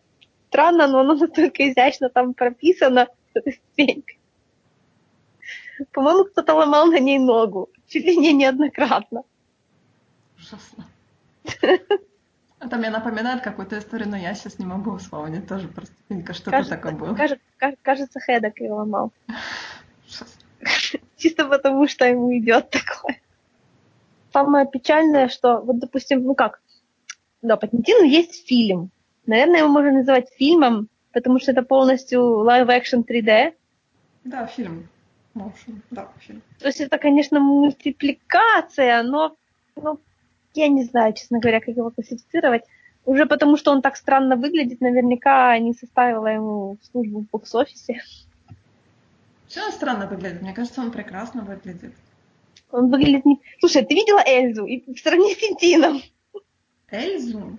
странно, 0.50 0.88
но 0.88 1.00
оно 1.00 1.16
настолько 1.16 1.70
изящно 1.70 2.10
там 2.10 2.34
прописано, 2.34 3.08
эта 3.34 3.52
ступенька. 3.52 4.14
По-моему, 5.92 6.26
кто-то 6.26 6.54
ломал 6.54 6.88
на 6.88 7.00
ней 7.00 7.20
ногу. 7.20 7.70
Чуть 7.88 8.06
ли 8.06 8.18
не 8.18 8.34
неоднократно. 8.34 9.24
Ужасно. 10.38 10.86
Это 12.60 12.78
мне 12.78 12.90
напоминает 12.90 13.42
какую-то 13.42 13.80
историю, 13.80 14.10
но 14.10 14.18
я 14.18 14.34
сейчас 14.34 14.60
не 14.60 14.66
могу 14.66 14.98
вспомнить 14.98 15.48
тоже 15.48 15.68
просто 15.70 15.94
что-то 16.34 16.52
кажется, 16.52 16.76
такое 16.76 16.92
было. 16.92 17.16
Кажется, 17.16 17.78
кажется, 17.82 18.20
Хедок 18.20 18.60
ее 18.60 18.74
ломал. 18.74 19.14
Чисто 21.18 21.46
потому, 21.46 21.88
что 21.88 22.06
ему 22.06 22.38
идет 22.38 22.70
такое. 22.70 23.22
Самое 24.34 24.68
печальное, 24.68 25.30
что, 25.30 25.62
вот, 25.62 25.80
допустим, 25.80 26.24
ну 26.24 26.36
как, 26.36 26.62
да, 27.42 27.56
по 27.56 27.68
Тинтину 27.68 28.04
есть 28.04 28.48
фильм. 28.48 28.92
Наверное, 29.26 29.60
его 29.60 29.70
можно 29.70 29.92
называть 29.92 30.30
фильмом, 30.38 30.90
потому 31.14 31.40
что 31.40 31.52
это 31.52 31.64
полностью 31.64 32.20
live-action 32.46 33.06
3D. 33.08 33.54
Да, 34.26 34.46
фильм. 34.48 34.90
Motion, 35.36 35.82
да, 35.92 36.10
фильм. 36.20 36.42
То 36.60 36.68
есть 36.68 36.82
это, 36.82 36.98
конечно, 36.98 37.40
мультипликация, 37.40 39.04
но, 39.04 39.36
но 39.76 40.00
я 40.54 40.68
не 40.68 40.84
знаю, 40.84 41.14
честно 41.14 41.40
говоря, 41.40 41.60
как 41.60 41.76
его 41.76 41.92
классифицировать. 41.92 42.64
Уже 43.06 43.26
потому, 43.26 43.58
что 43.58 43.72
он 43.72 43.82
так 43.82 43.96
странно 43.96 44.36
выглядит, 44.36 44.82
наверняка 44.82 45.58
не 45.58 45.74
составила 45.74 46.28
ему 46.28 46.78
службу 46.92 47.22
в 47.22 47.30
бокс-офисе. 47.30 48.02
Все 49.48 49.66
он 49.66 49.72
странно 49.72 50.06
выглядит? 50.06 50.42
Мне 50.42 50.54
кажется, 50.54 50.82
он 50.82 50.92
прекрасно 50.92 51.42
выглядит. 51.42 51.94
Он 52.72 52.92
выглядит 52.92 53.26
не... 53.26 53.40
Слушай, 53.60 53.84
ты 53.84 53.96
видела 53.96 54.22
Эльзу? 54.24 54.66
И 54.66 54.84
сравни 54.98 55.34
с 55.34 55.38
Тинтином. 55.38 56.02
Эльзу? 56.92 57.58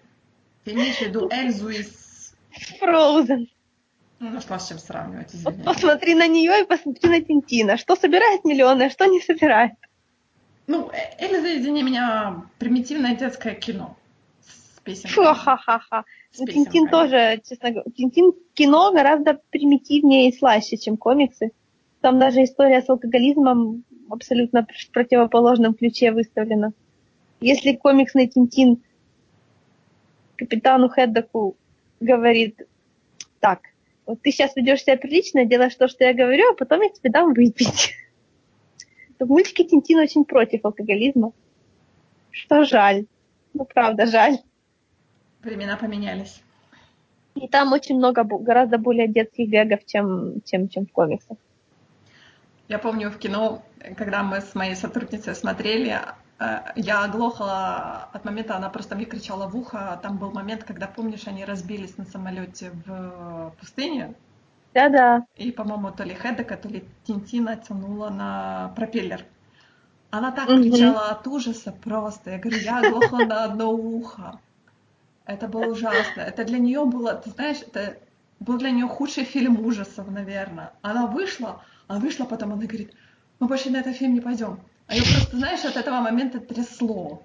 Ты 0.64 0.72
имеешь 0.72 0.98
в 0.98 1.02
виду 1.02 1.28
Эльзу 1.32 1.68
из... 1.68 2.34
Frozen. 2.80 3.48
Ну, 4.20 4.30
нашла 4.30 4.58
с 4.58 4.68
чем 4.68 4.78
сравнивать, 4.78 5.34
извини. 5.34 5.56
Вот 5.56 5.64
посмотри 5.64 6.14
на 6.14 6.28
нее 6.28 6.62
и 6.62 6.66
посмотри 6.66 7.08
на 7.08 7.20
Тинтина. 7.22 7.76
Что 7.76 7.96
собирает 7.96 8.44
миллионы, 8.44 8.84
а 8.84 8.90
что 8.90 9.06
не 9.06 9.20
собирает. 9.20 9.72
Ну, 10.66 10.90
э, 10.90 11.24
Эльза, 11.24 11.58
извини 11.58 11.82
меня, 11.82 12.44
примитивное 12.58 13.16
детское 13.16 13.54
кино 13.54 13.96
с 14.40 14.80
песенками. 14.80 15.34
Ха-ха-ха. 15.34 16.04
Ну, 16.38 16.46
Тинтин 16.46 16.88
тоже, 16.88 17.40
честно 17.48 17.70
говоря, 17.70 17.90
Тинтин 17.96 18.32
кино 18.54 18.92
гораздо 18.92 19.40
примитивнее 19.50 20.28
и 20.28 20.36
слаще, 20.36 20.76
чем 20.76 20.96
комиксы. 20.96 21.50
Там 22.00 22.18
даже 22.18 22.44
история 22.44 22.82
с 22.82 22.88
алкоголизмом 22.88 23.84
абсолютно 24.08 24.66
в 24.66 24.90
противоположном 24.90 25.74
ключе 25.74 26.12
выставлена. 26.12 26.72
Если 27.40 27.72
комиксный 27.72 28.26
Тинтин 28.26 28.82
капитану 30.36 30.88
Хеддаку 30.88 31.56
говорит, 32.00 32.62
так, 33.40 33.60
вот 34.06 34.22
ты 34.22 34.30
сейчас 34.32 34.56
ведешь 34.56 34.82
себя 34.82 34.96
прилично, 34.96 35.44
делаешь 35.44 35.74
то, 35.74 35.88
что 35.88 36.04
я 36.04 36.14
говорю, 36.14 36.50
а 36.50 36.54
потом 36.54 36.80
я 36.82 36.90
тебе 36.90 37.10
дам 37.10 37.32
выпить 37.34 37.94
в 39.26 39.28
мультике 39.28 39.64
Тинтин 39.64 39.98
очень 39.98 40.24
против 40.24 40.64
алкоголизма. 40.64 41.32
Что 42.30 42.64
жаль. 42.64 43.06
Ну, 43.55 43.64
правда, 43.64 44.06
жаль. 44.06 44.38
Времена 45.42 45.76
поменялись. 45.76 46.42
И 47.34 47.48
там 47.48 47.72
очень 47.72 47.97
много, 47.97 48.24
гораздо 48.24 48.78
более 48.78 49.09
детских 49.09 49.48
гэгов, 49.48 49.84
чем, 49.86 50.42
чем, 50.44 50.68
чем 50.68 50.86
в 50.86 50.92
комиксах. 50.92 51.36
Я 52.68 52.78
помню 52.78 53.10
в 53.10 53.18
кино, 53.18 53.62
когда 53.97 54.22
мы 54.22 54.40
с 54.40 54.55
моей 54.55 54.76
сотрудницей 54.76 55.34
смотрели, 55.34 55.98
э, 56.38 56.59
я 56.76 57.05
оглохла 57.05 58.09
от 58.12 58.24
момента, 58.24 58.56
она 58.56 58.68
просто 58.68 58.94
мне 58.94 59.06
кричала 59.06 59.48
в 59.48 59.56
ухо. 59.56 59.98
Там 60.02 60.18
был 60.18 60.30
момент, 60.30 60.64
когда, 60.64 60.86
помнишь, 60.86 61.26
они 61.26 61.44
разбились 61.44 61.97
на 61.98 62.05
самолете 62.05 62.70
в 62.86 63.55
пустыне, 63.59 64.14
Да-да. 64.74 65.26
и, 65.36 65.51
по-моему, 65.52 65.90
то 65.90 66.05
ли 66.05 66.14
Хедека, 66.14 66.56
то 66.56 66.68
ли 66.68 66.84
Тинтина 67.05 67.56
тянула 67.56 68.10
на 68.10 68.72
пропеллер. 68.76 69.24
Она 70.10 70.32
так 70.32 70.48
Мгм. 70.48 70.62
кричала 70.62 71.10
от 71.10 71.26
ужаса 71.26 71.72
просто. 71.72 72.30
Я 72.30 72.38
говорю, 72.38 72.59
я 72.59 72.80
оглохла 72.80 73.18
на 73.18 73.44
одно 73.44 73.70
ухо. 73.72 74.40
Это 75.26 75.48
было 75.48 75.70
ужасно. 75.70 76.20
Это 76.20 76.44
для 76.44 76.59
нее 76.59 76.84
было, 76.84 77.14
ты 77.14 77.30
знаешь, 77.30 77.59
это 77.62 77.97
был 78.40 78.59
для 78.59 78.70
нее 78.70 78.88
худший 78.88 79.24
фильм 79.24 79.64
ужасов, 79.64 80.10
наверное. 80.10 80.72
Она 80.82 81.06
вышла, 81.06 81.62
она 81.88 82.01
вышла 82.01 82.24
потом, 82.24 82.52
она 82.52 82.62
говорит, 82.62 82.92
мы 83.38 83.47
больше 83.47 83.70
на 83.70 83.78
этот 83.78 83.97
фильм 83.97 84.14
не 84.14 84.20
пойдем. 84.20 84.60
А 84.86 84.94
ее 84.94 85.05
просто, 85.05 85.36
знаешь, 85.36 85.64
от 85.64 85.76
этого 85.76 86.01
момента 86.01 86.40
трясло. 86.40 87.22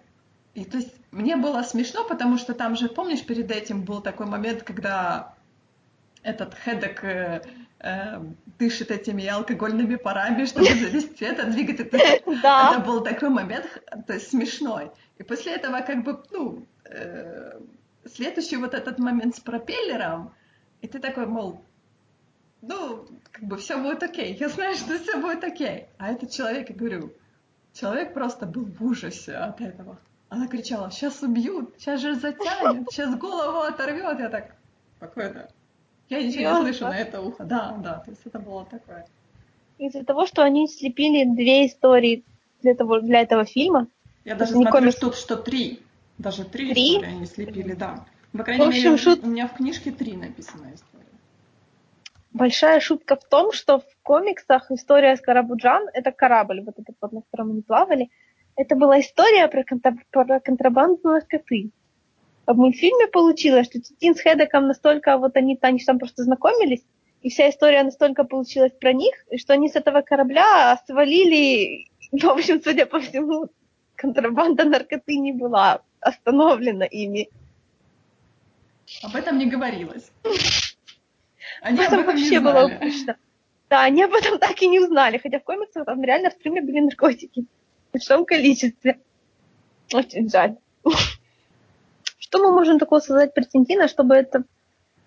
И 0.53 0.65
то 0.65 0.77
есть 0.77 0.93
мне 1.11 1.35
было 1.37 1.63
смешно, 1.63 2.03
потому 2.05 2.37
что 2.37 2.53
там 2.53 2.75
же, 2.75 2.87
помнишь, 2.89 3.25
перед 3.25 3.51
этим 3.51 3.83
был 3.83 4.01
такой 4.01 4.25
момент, 4.27 4.63
когда 4.63 5.34
этот 6.25 6.55
Хедек 6.55 7.03
э, 7.03 7.41
э, 7.79 8.21
дышит 8.59 8.91
этими 8.91 9.25
алкогольными 9.27 9.95
парами, 9.95 10.45
чтобы 10.45 10.65
завести 10.83 11.25
это, 11.25 11.45
двигать 11.45 11.79
это. 11.79 11.97
Это 11.97 12.41
Да. 12.41 12.79
был 12.79 13.03
такой 13.03 13.29
момент, 13.29 13.65
то 14.07 14.13
есть 14.13 14.29
смешной. 14.29 14.91
И 15.19 15.23
после 15.23 15.53
этого 15.53 15.81
как 15.81 16.03
бы, 16.03 16.23
ну, 16.31 16.65
э, 16.85 17.59
следующий 18.05 18.57
вот 18.57 18.73
этот 18.73 18.99
момент 18.99 19.35
с 19.35 19.39
пропеллером, 19.39 20.33
и 20.81 20.87
ты 20.87 20.99
такой, 20.99 21.27
мол, 21.27 21.61
ну, 22.61 23.05
как 23.31 23.43
бы 23.43 23.57
все 23.57 23.77
будет 23.77 24.01
окей. 24.03 24.35
Я 24.39 24.49
знаю, 24.49 24.75
что 24.75 24.97
все 24.97 25.17
будет 25.17 25.43
окей. 25.43 25.85
А 25.97 26.11
этот 26.11 26.31
человек, 26.31 26.69
я 26.69 26.75
говорю, 26.75 27.13
человек 27.73 28.13
просто 28.13 28.45
был 28.47 28.65
в 28.65 28.83
ужасе 28.83 29.35
от 29.35 29.61
этого. 29.61 29.99
Она 30.29 30.47
кричала, 30.47 30.89
сейчас 30.89 31.21
убьют, 31.21 31.75
сейчас 31.77 32.01
же 32.01 32.15
затянет, 32.15 32.87
сейчас 32.91 33.15
голову 33.15 33.59
оторвет. 33.59 34.19
Я 34.19 34.29
так, 34.29 34.55
спокойно. 34.97 35.47
Я 36.09 36.21
ничего 36.21 36.49
не 36.51 36.61
слышу 36.61 36.85
на 36.85 36.97
это 36.97 37.21
ухо. 37.21 37.43
Да, 37.43 37.75
да, 37.83 37.99
то 37.99 38.11
есть 38.11 38.21
это 38.25 38.39
было 38.39 38.65
такое. 38.65 39.05
Из-за 39.77 40.03
того, 40.05 40.25
что 40.25 40.43
они 40.43 40.67
слепили 40.67 41.25
две 41.25 41.65
истории 41.67 42.23
для, 42.61 42.75
того, 42.75 42.99
для 42.99 43.21
этого 43.21 43.45
фильма. 43.45 43.87
Я 44.23 44.35
даже 44.35 44.53
смотрю, 44.53 44.71
комикс. 44.71 44.95
что, 44.97 45.11
что 45.13 45.35
три. 45.35 45.79
Даже 46.17 46.45
три, 46.45 46.73
Три? 46.73 46.95
истории 46.95 47.09
они 47.09 47.25
слепили, 47.25 47.73
да. 47.73 48.05
По 48.31 48.43
крайней 48.43 48.65
В 48.65 48.67
общем, 48.69 48.91
мере, 48.91 49.03
шут- 49.03 49.23
у 49.23 49.27
меня 49.27 49.47
в 49.47 49.53
книжке 49.55 49.91
три 49.91 50.15
написана 50.15 50.73
история. 50.73 51.05
Большая 52.31 52.79
шутка 52.79 53.15
в 53.15 53.23
том, 53.23 53.51
что 53.51 53.79
в 53.79 53.85
комиксах 54.03 54.69
история 54.71 55.15
с 55.15 55.21
Карабуджан, 55.21 55.87
это 55.93 56.11
корабль, 56.11 56.61
вот 56.61 56.77
этот 56.77 56.95
вот, 57.01 57.11
на 57.13 57.21
котором 57.21 57.51
они 57.51 57.61
плавали, 57.61 58.09
это 58.57 58.75
была 58.75 58.99
история 58.99 59.47
про, 59.47 59.63
контра- 59.63 59.97
про 60.11 60.39
контрабанду 60.39 60.99
наркоты. 61.03 61.71
В 62.47 62.55
мультфильме 62.55 63.07
получилось, 63.07 63.67
что 63.67 63.79
Титин 63.79 64.15
с 64.15 64.21
Хедеком 64.21 64.67
настолько, 64.67 65.17
вот 65.17 65.35
они, 65.35 65.57
они 65.61 65.79
там 65.79 65.97
просто 65.97 66.23
знакомились, 66.23 66.83
и 67.21 67.29
вся 67.29 67.49
история 67.49 67.81
настолько 67.83 68.23
получилась 68.23 68.71
про 68.71 68.93
них, 68.93 69.15
что 69.37 69.53
они 69.53 69.67
с 69.67 69.75
этого 69.75 70.01
корабля 70.01 70.79
свалили, 70.85 71.87
в 72.11 72.25
общем, 72.25 72.61
судя 72.61 72.85
по 72.85 72.99
всему, 72.99 73.49
контрабанда 73.95 74.63
наркоты 74.65 75.17
не 75.17 75.31
была 75.31 75.81
остановлена 75.99 76.85
ими. 76.85 77.29
Об 79.01 79.15
этом 79.15 79.39
не 79.39 79.47
говорилось. 79.47 80.11
Они 81.61 81.79
Об 81.83 81.93
об 81.93 81.99
этом 81.99 82.15
не 82.15 82.21
вообще 82.21 82.39
было 82.39 82.65
упущено. 82.65 83.15
Да, 83.69 83.83
они 83.83 84.03
об 84.03 84.13
этом 84.13 84.37
так 84.39 84.61
и 84.61 84.67
не 84.67 84.79
узнали, 84.79 85.17
хотя 85.17 85.39
в 85.39 85.43
комиксах 85.43 85.85
там 85.85 86.03
реально 86.03 86.29
в 86.29 86.33
стриме 86.33 86.61
были 86.61 86.81
наркотики. 86.81 87.45
В 87.89 87.93
большом 87.93 88.25
количестве. 88.25 88.99
Очень 89.91 90.29
жаль. 90.29 90.57
Что 92.17 92.39
мы 92.39 92.51
можем 92.51 92.79
такого 92.79 92.99
сказать 92.99 93.33
про 93.33 93.43
Тинтина, 93.43 93.87
чтобы 93.87 94.15
это, 94.15 94.43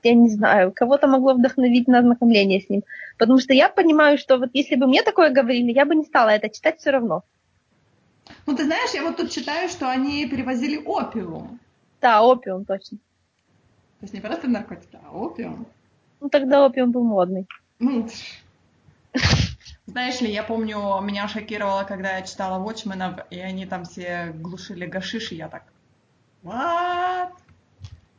я 0.02 0.14
не 0.14 0.28
знаю, 0.28 0.72
кого-то 0.74 1.06
могло 1.06 1.34
вдохновить 1.34 1.88
на 1.88 1.98
ознакомление 1.98 2.60
с 2.60 2.68
ним? 2.68 2.84
Потому 3.18 3.38
что 3.38 3.52
я 3.52 3.68
понимаю, 3.68 4.18
что 4.18 4.38
вот 4.38 4.50
если 4.52 4.76
бы 4.76 4.86
мне 4.86 5.02
такое 5.02 5.30
говорили, 5.30 5.72
я 5.72 5.84
бы 5.84 5.94
не 5.94 6.04
стала 6.04 6.30
это 6.30 6.48
читать 6.48 6.78
все 6.78 6.90
равно. 6.90 7.24
Ну, 8.46 8.54
ты 8.54 8.64
знаешь, 8.64 8.90
я 8.94 9.02
вот 9.02 9.16
тут 9.16 9.30
читаю, 9.30 9.68
что 9.68 9.90
они 9.90 10.26
перевозили 10.26 10.76
опиум. 10.84 11.58
Да, 12.00 12.22
опиум 12.22 12.64
точно. 12.64 12.98
То 14.00 14.04
есть 14.04 14.14
не 14.14 14.20
просто 14.20 14.48
наркотики, 14.48 14.98
а 15.04 15.16
опиум. 15.16 15.66
Ну 16.20 16.28
тогда 16.28 16.64
опиум 16.64 16.92
был 16.92 17.04
модный. 17.04 17.46
Ну, 17.78 18.08
знаешь 19.86 20.20
ли, 20.20 20.30
я 20.30 20.42
помню, 20.42 21.00
меня 21.00 21.28
шокировало, 21.28 21.84
когда 21.84 22.16
я 22.16 22.22
читала 22.22 22.62
Watchmen, 22.62 23.24
и 23.30 23.38
они 23.40 23.66
там 23.66 23.84
все 23.84 24.32
глушили 24.34 24.86
гашиш, 24.86 25.32
и 25.32 25.36
я 25.36 25.48
так, 25.48 25.64
what? 26.44 27.30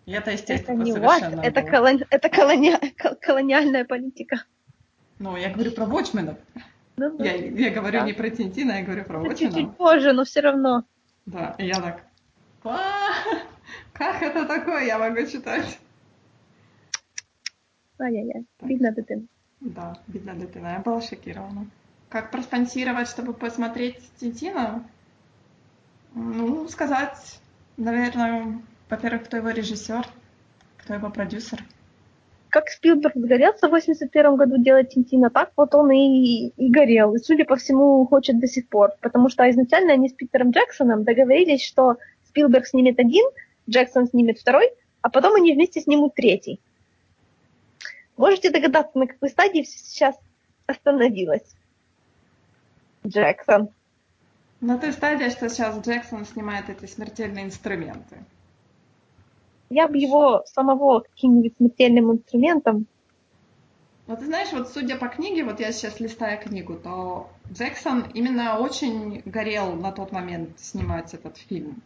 И 0.05 0.11
это, 0.11 0.31
Это 0.31 0.31
естественно, 0.31 0.83
не 0.83 0.91
what, 0.93 1.19
совершенно 1.19 1.41
это, 1.41 1.61
было. 1.61 1.69
колони- 1.69 2.07
это 2.09 2.29
колония- 2.29 2.93
кол- 3.01 3.15
колониальная 3.21 3.85
политика. 3.85 4.43
Ну, 5.19 5.37
я 5.37 5.49
говорю 5.49 5.71
про 5.71 5.85
Watchmen. 5.85 6.35
Ну. 6.97 7.23
Я, 7.23 7.35
я 7.35 7.69
говорю 7.71 7.99
Да. 7.99 8.05
не 8.05 8.13
про 8.13 8.29
Тинтина, 8.29 8.71
я 8.79 8.83
говорю 8.83 9.03
про 9.05 9.19
Это 9.21 9.29
Watchmen. 9.31 9.37
чуть-чуть 9.37 9.77
позже, 9.77 10.13
но 10.13 10.23
все 10.23 10.41
равно. 10.41 10.83
Да, 11.25 11.55
и 11.59 11.65
я 11.67 11.75
так, 11.75 12.03
«Ва, 12.63 12.79
как 13.93 14.21
это 14.23 14.45
такое 14.45 14.83
я 14.85 14.97
могу 14.97 15.25
читать? 15.27 15.79
Ай-яй-яй, 17.99 18.45
бідна 18.61 18.91
дитина. 18.91 19.21
Да, 19.61 19.95
бедная 20.07 20.35
дитина, 20.35 20.71
я 20.73 20.79
была 20.79 21.01
шокирована. 21.01 21.65
Как 22.09 22.31
проспонсировать, 22.31 23.07
чтобы 23.09 23.33
посмотреть 23.33 24.01
Тинтина? 24.19 24.81
Ну, 26.15 26.67
сказать, 26.69 27.39
наверное, 27.79 28.61
во-первых, 28.89 29.25
кто 29.25 29.37
его 29.37 29.49
режиссер, 29.49 30.05
кто 30.77 30.93
его 30.93 31.09
продюсер. 31.09 31.63
Как 32.49 32.67
Спилберг 32.69 33.15
сгорелся 33.15 33.67
в 33.67 33.71
81 33.71 34.35
году 34.35 34.57
делать 34.57 34.89
Тинтина, 34.89 35.29
так 35.29 35.51
вот 35.55 35.75
он 35.75 35.91
и, 35.91 36.47
и 36.47 36.69
горел. 36.69 37.15
И, 37.15 37.19
судя 37.19 37.45
по 37.45 37.55
всему, 37.55 38.05
хочет 38.07 38.39
до 38.39 38.47
сих 38.47 38.67
пор. 38.67 38.91
Потому 39.01 39.29
что 39.29 39.49
изначально 39.51 39.93
они 39.93 40.09
с 40.09 40.13
Питером 40.13 40.49
Джексоном 40.49 41.03
договорились, 41.03 41.63
что 41.63 41.97
Спилберг 42.27 42.65
снимет 42.65 42.99
один, 42.99 43.25
Джексон 43.69 44.07
снимет 44.07 44.39
второй, 44.39 44.71
а 45.01 45.09
потом 45.09 45.35
они 45.35 45.53
вместе 45.53 45.79
снимут 45.79 46.15
третий. 46.15 46.59
Можете 48.17 48.49
догадаться, 48.49 48.97
на 48.97 49.07
какой 49.07 49.29
стадии 49.29 49.61
сейчас 49.61 50.15
остановилось? 50.65 51.55
Джексон. 53.05 53.69
На 54.61 54.77
той 54.77 54.91
стадии, 54.91 55.29
что 55.29 55.49
сейчас 55.49 55.79
Джексон 55.79 56.25
снимает 56.25 56.69
эти 56.69 56.85
смертельные 56.85 57.45
инструменты. 57.45 58.17
Я 59.69 59.87
бы 59.87 59.97
его 59.97 60.43
самого 60.47 61.01
каким-нибудь 61.01 61.53
смертельным 61.57 62.11
инструментом 62.13 62.87
Но 64.07 64.15
ты 64.15 64.25
знаешь, 64.25 64.51
вот 64.51 64.69
судя 64.69 64.97
по 64.97 65.07
книге, 65.07 65.43
вот 65.43 65.59
я 65.59 65.71
сейчас 65.71 65.99
листаю 65.99 66.39
книгу, 66.41 66.75
то 66.75 67.29
Джексон 67.53 68.05
именно 68.13 68.57
очень 68.59 69.21
горел 69.25 69.73
на 69.73 69.91
тот 69.91 70.11
момент 70.11 70.59
снимать 70.59 71.13
этот 71.13 71.37
фильм. 71.37 71.81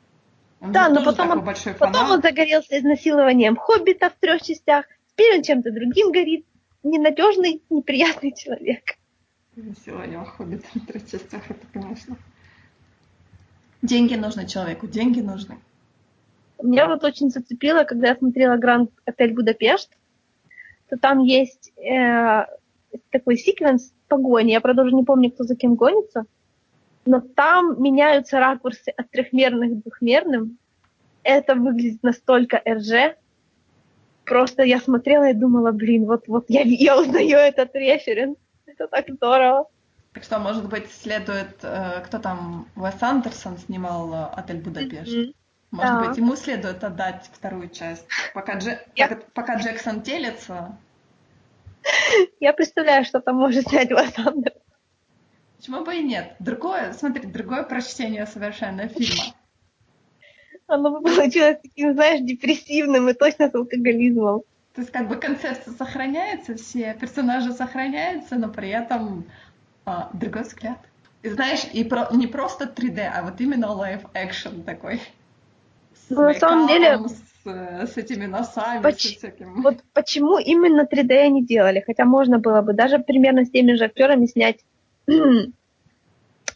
Он 0.62 0.72
Да, 0.72 0.88
но 0.88 1.04
потом 1.04 1.32
он- 1.32 1.44
большой 1.44 1.74
Потом 1.74 2.10
он 2.10 2.22
загорелся 2.22 2.80
изнасилованием 2.80 3.58
Хоббита 3.58 4.10
в 4.10 4.14
трех 4.14 4.42
частях. 4.42 4.86
Теперь 5.12 5.38
он 5.38 5.44
чем-то 5.44 5.72
другим 5.72 6.12
горит. 6.12 6.46
Ненадежный, 6.84 7.62
неприятный 7.70 8.34
человек. 8.34 8.96
Сегодня 9.86 10.24
Хоббит 10.24 10.64
в 10.74 10.86
трех 10.86 11.04
частях, 11.12 11.44
это, 11.50 11.68
конечно. 11.74 12.16
Деньги 13.84 14.16
нужны 14.16 14.48
человеку, 14.48 14.88
деньги 14.88 15.20
нужны. 15.20 15.58
Меня 16.62 16.88
вот 16.88 17.04
очень 17.04 17.30
зацепило, 17.30 17.84
когда 17.84 18.08
я 18.08 18.16
смотрела 18.16 18.56
Гранд 18.56 18.90
Отель 19.06 19.34
Будапешт, 19.34 19.90
то 20.90 20.98
там 20.98 21.20
есть 21.20 21.74
э, 21.78 22.46
такой 23.10 23.38
секвенс 23.38 23.94
погони. 24.08 24.52
Я, 24.52 24.62
правда, 24.62 24.84
уже 24.84 24.96
не 24.96 25.04
помню, 25.04 25.32
кто 25.32 25.44
за 25.44 25.56
кем 25.56 25.76
гонится. 25.76 26.24
Но 27.06 27.20
там 27.20 27.82
меняются 27.84 28.40
ракурсы 28.40 28.90
от 28.96 29.12
трехмерных 29.12 29.72
к 29.72 29.82
двухмерным. 29.82 30.58
Это 31.24 31.56
выглядит 31.56 32.04
настолько 32.04 32.62
РЖ. 32.66 33.18
Просто 34.24 34.64
я 34.64 34.80
смотрела 34.80 35.30
и 35.30 35.34
думала, 35.34 35.74
блин, 35.74 36.06
вот, 36.06 36.28
вот 36.28 36.46
я, 36.48 36.62
я 36.62 36.98
узнаю 36.98 37.38
этот 37.38 37.76
референс. 37.76 38.38
Это 38.66 38.88
так 38.88 39.10
здорово. 39.10 39.68
Так 40.14 40.24
что, 40.24 40.38
может 40.40 40.68
быть, 40.70 40.92
следует, 40.92 41.58
э, 41.64 42.02
кто 42.06 42.20
там, 42.20 42.68
Уэс 42.76 43.02
Андерсон 43.02 43.58
снимал 43.58 44.14
э, 44.14 44.26
«Отель 44.36 44.62
Будапешт». 44.62 45.12
Может 45.72 45.94
Да. 45.94 46.08
быть, 46.08 46.18
ему 46.18 46.36
следует 46.36 46.84
отдать 46.84 47.28
вторую 47.34 47.68
часть. 47.70 48.06
Пока, 48.34 48.58
Дже- 48.60 48.78
Я- 48.96 49.08
пока, 49.08 49.22
пока 49.34 49.56
Джексон 49.56 50.02
телится, 50.04 50.78
Я 52.40 52.54
представляю, 52.54 53.04
что 53.06 53.20
там 53.22 53.38
может 53.38 53.68
снять 53.68 53.92
Уэс 53.92 54.14
Андерсон. 54.20 54.62
почему 55.58 55.84
бы 55.84 55.96
и 55.96 56.04
нет? 56.04 56.36
Другое, 56.40 56.94
смотри, 56.94 57.28
другое 57.28 57.64
прочтение 57.64 58.28
совершенно 58.28 58.88
фильма. 58.88 59.34
Оно 60.68 60.92
бы 60.92 61.02
получилось 61.02 61.58
таким, 61.62 61.94
знаешь, 61.94 62.22
депрессивным 62.22 63.10
и 63.10 63.14
точно 63.14 63.50
с 63.50 63.56
алкоголизмом. 63.56 64.44
То 64.76 64.82
есть 64.82 64.92
как 64.94 65.08
бы 65.08 65.16
концепция 65.18 65.74
сохраняется, 65.74 66.56
все 66.56 66.96
персонажи 67.00 67.52
сохраняются, 67.52 68.36
но 68.36 68.50
при 68.50 68.70
этом 68.70 69.26
а, 69.86 70.10
другой 70.14 70.44
взгляд. 70.44 70.80
И 71.22 71.30
знаешь, 71.30 71.64
и 71.72 71.84
про, 71.84 72.08
не 72.12 72.28
просто 72.28 72.66
3D, 72.66 73.00
а 73.00 73.24
вот 73.24 73.40
именно 73.40 73.66
live 73.66 74.06
action 74.14 74.64
такой. 74.64 75.02
С 75.94 76.10
ну, 76.10 76.22
на 76.22 76.34
самом 76.34 76.68
деле... 76.68 77.00
С, 77.08 77.34
с 77.46 77.98
этими 77.98 78.26
носами, 78.26 78.82
Поч... 78.82 79.16
с 79.16 79.18
всяким. 79.18 79.62
Вот 79.62 79.84
почему 79.94 80.38
именно 80.38 80.88
3D 80.90 81.12
они 81.14 81.46
делали? 81.46 81.84
Хотя 81.86 82.06
можно 82.06 82.40
было 82.40 82.62
бы 82.62 82.74
даже 82.74 83.00
примерно 83.00 83.46
с 83.46 83.50
теми 83.50 83.74
же 83.74 83.86
актерами 83.86 84.26
снять 84.28 84.60
не 85.08 85.54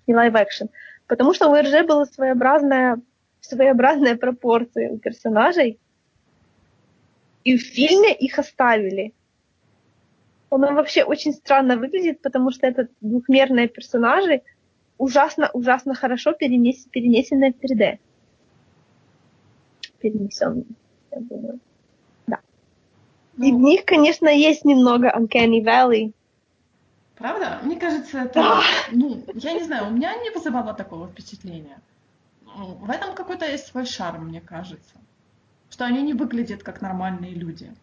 live 0.08 0.34
action. 0.34 0.70
Потому 1.08 1.34
что 1.34 1.50
у 1.50 1.56
РЖ 1.56 1.86
была 1.86 2.06
своеобразная, 2.06 3.02
своеобразная 3.42 4.16
пропорция 4.16 4.92
у 4.92 4.98
персонажей, 4.98 5.80
и 7.44 7.58
в 7.58 7.62
фильме 7.62 8.14
их 8.14 8.40
оставили. 8.40 9.14
Он 10.50 10.62
вообще 10.62 11.04
очень 11.04 11.34
странно 11.34 11.78
выглядит, 11.78 12.22
потому 12.22 12.52
что 12.52 12.68
это 12.68 12.88
двухмерные 13.02 13.68
персонажи, 13.68 14.42
ужасно-ужасно 14.98 15.94
хорошо 15.94 16.34
перенес, 16.34 16.86
перенесенные 16.86 17.54
в 17.54 17.64
3D. 17.64 18.00
Перенесенные, 20.00 20.66
я 21.12 21.20
думаю. 21.20 21.60
Да. 22.28 22.40
Ну, 23.36 23.46
и 23.46 23.52
в 23.52 23.60
них, 23.60 23.86
конечно, 23.86 24.28
есть 24.28 24.64
немного 24.64 25.14
Uncanny 25.18 25.62
Valley. 25.64 26.14
Правда? 27.16 27.60
Мне 27.64 27.76
кажется, 27.76 28.20
это... 28.20 28.34
Да. 28.34 28.62
Ну, 28.92 29.24
я 29.34 29.54
не 29.54 29.64
знаю, 29.64 29.88
у 29.88 29.92
меня 29.92 30.16
не 30.22 30.30
вызывало 30.30 30.74
такого 30.74 31.08
впечатления. 31.08 31.80
В 32.46 32.90
этом 32.90 33.14
какой-то 33.16 33.46
есть 33.46 33.68
свой 33.68 33.86
шарм, 33.86 34.28
мне 34.28 34.40
кажется 34.40 34.98
что 35.70 35.86
они 35.86 36.02
не 36.02 36.14
выглядят 36.14 36.64
как 36.64 36.82
нормальные 36.82 37.32
люди. 37.32 37.74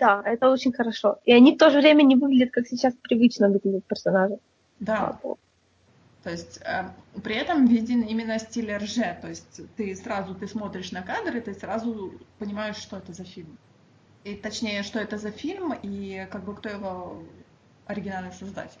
Да, 0.00 0.22
это 0.24 0.50
очень 0.50 0.72
хорошо. 0.72 1.18
И 1.26 1.32
они 1.32 1.54
в 1.54 1.58
то 1.58 1.70
же 1.70 1.78
время 1.78 2.02
не 2.02 2.16
выглядят, 2.16 2.52
как 2.52 2.66
сейчас 2.66 2.94
привычно 2.94 3.50
выглядят 3.50 3.84
персонажи. 3.84 4.38
Да. 4.80 5.18
То 6.22 6.30
есть 6.30 6.58
э, 6.62 6.84
при 7.22 7.34
этом 7.34 7.66
виден 7.66 8.00
именно 8.00 8.38
стиль 8.38 8.74
РЖ. 8.74 9.20
То 9.20 9.28
есть 9.28 9.60
ты 9.76 9.94
сразу 9.94 10.34
ты 10.34 10.48
смотришь 10.48 10.92
на 10.92 11.02
кадр, 11.02 11.36
и 11.36 11.40
ты 11.40 11.52
сразу 11.52 12.14
понимаешь, 12.38 12.76
что 12.76 12.96
это 12.96 13.12
за 13.12 13.24
фильм. 13.24 13.58
И 14.24 14.34
точнее, 14.34 14.82
что 14.82 14.98
это 14.98 15.18
за 15.18 15.30
фильм, 15.30 15.74
и 15.82 16.26
как 16.30 16.44
бы 16.44 16.54
кто 16.54 16.70
его 16.70 17.22
оригинальный 17.86 18.32
создатель. 18.32 18.80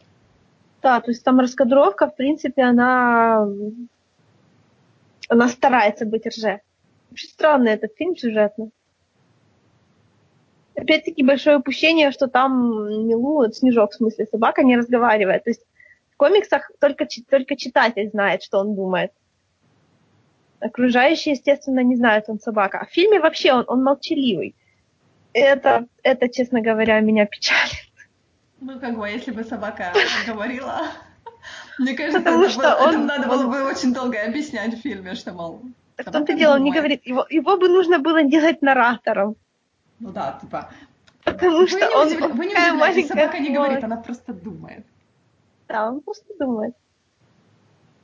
Да, 0.82 1.00
то 1.00 1.10
есть 1.10 1.22
там 1.22 1.38
раскадровка, 1.38 2.08
в 2.08 2.16
принципе, 2.16 2.62
она, 2.62 3.46
она 5.28 5.48
старается 5.48 6.06
быть 6.06 6.26
РЖ. 6.26 6.60
Очень 7.12 7.28
странный 7.28 7.72
этот 7.72 7.94
фильм 7.96 8.16
сюжетно. 8.16 8.70
Опять-таки 10.80 11.22
большое 11.22 11.58
упущение, 11.58 12.10
что 12.10 12.26
там 12.26 13.06
Милу, 13.06 13.50
Снежок 13.52 13.92
в 13.92 13.96
смысле, 13.96 14.26
собака 14.26 14.62
не 14.62 14.76
разговаривает. 14.76 15.44
То 15.44 15.50
есть 15.50 15.62
в 16.12 16.16
комиксах 16.16 16.70
только, 16.80 17.06
только 17.28 17.56
читатель 17.56 18.08
знает, 18.10 18.42
что 18.42 18.58
он 18.58 18.74
думает. 18.74 19.12
Окружающие, 20.60 21.34
естественно, 21.34 21.80
не 21.80 21.96
знают, 21.96 22.26
он 22.28 22.38
собака. 22.38 22.80
А 22.80 22.86
в 22.86 22.90
фильме 22.90 23.20
вообще 23.20 23.52
он, 23.52 23.64
он 23.66 23.82
молчаливый. 23.82 24.54
Это, 25.32 25.86
это, 26.02 26.28
честно 26.28 26.60
говоря, 26.60 27.00
меня 27.00 27.26
печалит. 27.26 27.90
Ну, 28.60 28.78
как 28.78 28.98
бы, 28.98 29.08
если 29.08 29.30
бы 29.30 29.44
собака 29.44 29.92
говорила, 30.26 30.82
мне 31.78 31.94
кажется, 31.94 32.20
Потому 32.20 32.44
это, 32.44 32.52
что 32.52 32.60
было, 32.62 32.76
он, 32.80 32.88
это 32.88 32.98
надо 32.98 33.28
было 33.28 33.46
бы 33.46 33.62
очень 33.64 33.94
долго 33.94 34.22
объяснять 34.22 34.74
в 34.74 34.82
фильме, 34.82 35.14
что, 35.14 35.32
мол, 35.32 35.62
в 35.96 36.10
том-то 36.10 36.34
дело, 36.34 36.54
он 36.54 36.64
не 36.64 36.72
говорит, 36.72 37.06
его, 37.06 37.26
его 37.28 37.56
бы 37.56 37.68
нужно 37.68 37.98
было 37.98 38.22
делать 38.22 38.62
наратором. 38.62 39.36
Ну 40.00 40.12
да, 40.12 40.38
типа. 40.40 40.70
Потому 41.24 41.58
вы 41.58 41.68
что 41.68 41.78
не 41.78 41.94
он 41.94 42.06
удивля... 42.06 42.28
Вы 42.28 42.46
не 42.46 42.54
удивляетесь, 42.54 43.08
собака 43.08 43.38
не 43.38 43.50
говорит, 43.50 43.84
она 43.84 43.96
просто 43.96 44.32
думает. 44.32 44.86
Да, 45.68 45.88
он 45.88 46.00
просто 46.00 46.26
думает. 46.38 46.74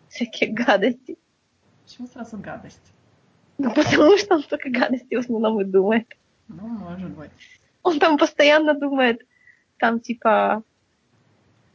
Всякие 0.09 0.53
гадости. 0.53 1.19
Почему 1.85 2.09
сразу 2.09 2.37
гадость? 2.37 2.93
Ну, 3.59 3.73
потому 3.73 4.17
что 4.19 4.37
он 4.37 4.43
только 4.43 4.71
гадости 4.71 5.15
в 5.15 5.19
основном 5.19 5.61
и 5.61 5.65
думает. 5.65 6.07
Ну, 6.49 6.67
может 6.69 7.11
быть. 7.11 7.31
Он 7.83 7.99
там 7.99 8.19
постоянно 8.19 8.75
думает, 8.75 9.27
там 9.79 10.01
типа, 10.01 10.63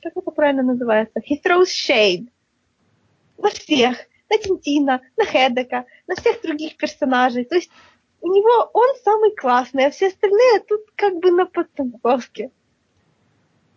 как 0.01 0.15
это 0.15 0.31
правильно 0.31 0.63
называется? 0.63 1.19
He 1.19 1.41
throws 1.41 1.67
shade. 1.67 2.27
На 3.37 3.49
всех 3.49 3.97
на 4.31 4.37
Тинтина, 4.37 5.01
на 5.17 5.25
Хедека, 5.25 5.85
на 6.07 6.15
всех 6.15 6.41
других 6.41 6.77
персонажей. 6.77 7.45
То 7.45 7.55
есть 7.55 7.69
у 8.21 8.27
него 8.27 8.69
он 8.73 8.95
самый 9.03 9.35
классный, 9.35 9.85
а 9.85 9.91
все 9.91 10.07
остальные 10.07 10.61
тут 10.67 10.81
как 10.95 11.15
бы 11.19 11.31
на 11.31 11.45
подтанцовке. 11.45 12.51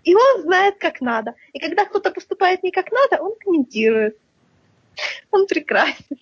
И 0.05 0.15
он 0.15 0.43
знает, 0.43 0.77
как 0.79 1.01
надо. 1.01 1.35
И 1.55 1.59
когда 1.59 1.87
кто-то 1.87 2.11
поступает 2.11 2.63
не 2.63 2.71
как 2.71 2.93
надо, 2.93 3.23
он 3.23 3.35
комментирует. 3.37 4.19
Он 5.31 5.47
прекрасен. 5.47 6.19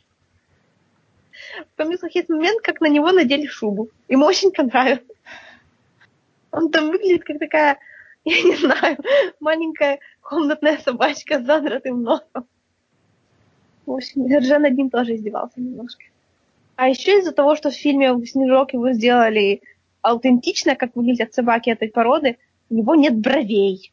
В 1.72 1.76
комиксах 1.76 2.14
есть 2.14 2.28
момент, 2.28 2.62
как 2.62 2.80
на 2.80 2.86
него 2.86 3.10
надели 3.10 3.46
шубу. 3.46 3.90
Ему 4.08 4.24
очень 4.24 4.52
понравилось. 4.52 5.02
Он 6.52 6.70
там 6.70 6.90
выглядит 6.90 7.24
как 7.24 7.38
такая, 7.38 7.78
я 8.24 8.42
не 8.42 8.56
знаю, 8.56 8.98
маленькая 9.40 9.98
комнатная 10.20 10.78
собачка 10.78 11.40
с 11.40 11.44
задратым 11.44 12.02
носом. 12.02 12.46
В 13.84 13.92
общем, 13.92 14.28
Держа 14.28 14.60
над 14.60 14.92
тоже 14.92 15.16
издевался 15.16 15.60
немножко. 15.60 16.04
А 16.76 16.88
еще 16.88 17.18
из-за 17.18 17.32
того, 17.32 17.54
что 17.54 17.70
в 17.70 17.74
фильме 17.74 18.14
Снежок 18.26 18.72
его 18.72 18.92
сделали 18.92 19.62
аутентично, 20.00 20.74
как 20.74 20.96
выглядят 20.96 21.34
собаки 21.34 21.70
этой 21.70 21.88
породы, 21.88 22.38
у 22.70 22.74
него 22.74 22.94
нет 22.94 23.16
бровей. 23.16 23.92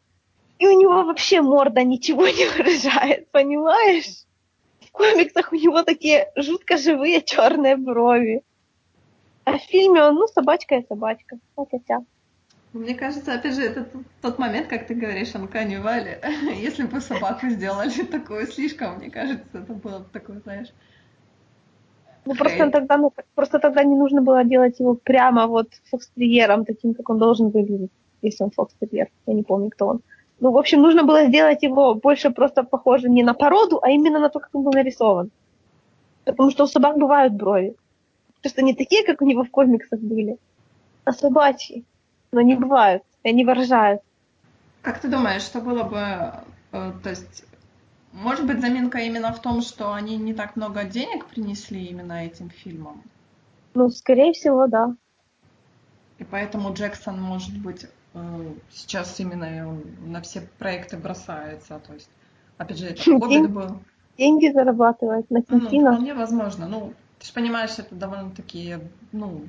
И 0.58 0.68
у 0.68 0.80
него 0.80 1.04
вообще 1.04 1.42
морда 1.42 1.84
ничего 1.84 2.28
не 2.28 2.46
выражает, 2.58 3.30
понимаешь? 3.32 4.26
В 4.82 4.92
комиксах 4.92 5.52
у 5.52 5.56
него 5.56 5.84
такие 5.84 6.28
жутко 6.36 6.78
живые 6.78 7.22
черные 7.22 7.78
брови. 7.78 8.42
А 9.46 9.58
в 9.58 9.62
фильме 9.62 10.04
он, 10.04 10.16
ну, 10.16 10.28
собачка 10.28 10.76
и 10.76 10.86
собачка. 10.88 11.38
Хотя. 11.56 12.00
Мне 12.74 12.94
кажется, 12.94 13.34
опять 13.34 13.56
же, 13.56 13.64
это 13.64 13.88
тот 14.22 14.38
момент, 14.38 14.68
как 14.68 14.86
ты 14.86 14.94
говоришь, 14.94 15.34
Анкани 15.34 15.78
Вали. 15.78 16.20
Если 16.56 16.84
бы 16.84 17.02
собаку 17.02 17.50
сделали 17.50 18.04
такую 18.04 18.46
слишком, 18.48 18.98
мне 18.98 19.10
кажется, 19.10 19.48
это 19.54 19.74
было 19.74 20.00
бы 20.00 20.10
такое, 20.12 20.40
знаешь... 20.42 20.70
Ну, 22.30 22.36
просто 22.36 22.70
тогда, 22.70 22.98
ну, 22.98 23.12
просто 23.36 23.60
тогда 23.60 23.84
не 23.84 23.96
нужно 23.96 24.22
было 24.22 24.44
делать 24.44 24.80
его 24.80 24.94
прямо 24.94 25.48
вот 25.48 25.68
фокстерьером, 25.90 26.66
таким, 26.66 26.94
как 26.94 27.10
он 27.10 27.18
должен 27.18 27.50
выглядеть, 27.50 27.92
если 28.22 28.44
он 28.44 28.52
фокстерьер. 28.52 29.08
Я 29.28 29.34
не 29.34 29.44
помню, 29.44 29.70
кто 29.70 29.88
он. 29.88 30.02
Ну, 30.40 30.52
в 30.52 30.58
общем, 30.58 30.82
нужно 30.82 31.04
было 31.04 31.26
сделать 31.26 31.64
его 31.64 31.96
больше 31.96 32.30
просто 32.30 32.64
похожим 32.64 33.14
не 33.14 33.24
на 33.24 33.34
породу, 33.34 33.80
а 33.82 33.90
именно 33.90 34.20
на 34.20 34.30
то, 34.30 34.40
как 34.40 34.50
он 34.54 34.64
был 34.64 34.74
нарисован. 34.74 35.32
Потому 36.26 36.52
что 36.52 36.64
у 36.64 36.68
собак 36.68 36.98
бывают 36.98 37.34
брови. 37.34 37.74
Просто 38.42 38.62
не 38.62 38.74
такие, 38.74 39.04
как 39.04 39.22
у 39.22 39.26
него 39.26 39.44
в 39.44 39.50
комиксах 39.50 40.00
были, 40.00 40.38
а 41.06 41.12
собачьи 41.12 41.84
но 42.32 42.42
не 42.42 42.56
бывают, 42.56 43.04
и 43.24 43.30
они 43.30 43.46
выражают. 43.46 44.02
Как 44.82 45.00
ты 45.00 45.08
думаешь, 45.08 45.42
что 45.42 45.62
было 45.62 45.84
бы, 45.84 45.98
э, 46.72 46.92
то 47.04 47.10
есть, 47.10 47.44
может 48.12 48.46
быть, 48.46 48.60
заминка 48.60 49.00
именно 49.00 49.32
в 49.34 49.42
том, 49.42 49.62
что 49.62 49.94
они 49.94 50.18
не 50.18 50.34
так 50.34 50.56
много 50.56 50.84
денег 50.84 51.26
принесли 51.28 51.86
именно 51.86 52.26
этим 52.26 52.50
фильмам? 52.50 53.04
Ну, 53.74 53.90
скорее 53.90 54.34
всего, 54.34 54.68
да. 54.68 54.96
И 56.18 56.24
поэтому 56.24 56.74
Джексон, 56.74 57.22
может 57.22 57.58
быть, 57.58 57.86
э, 58.14 58.54
сейчас 58.72 59.20
именно 59.20 59.78
на 60.06 60.22
все 60.22 60.42
проекты 60.58 60.98
бросается. 60.98 61.80
То 61.80 61.94
есть, 61.94 62.10
опять 62.58 62.80
же, 62.80 62.88
это 62.88 63.04
Хоббит 63.06 63.50
был. 63.50 63.80
Деньги 64.18 64.52
зарабатывает 64.52 65.30
на 65.30 65.42
Тинтина. 65.42 65.92
Ну, 65.92 65.96
вполне 65.96 66.14
возможно. 66.14 66.68
Ну, 66.68 66.94
ты 67.20 67.28
же 67.28 67.34
понимаешь, 67.34 67.78
это 67.78 67.96
довольно-таки, 67.96 68.80
ну, 69.12 69.48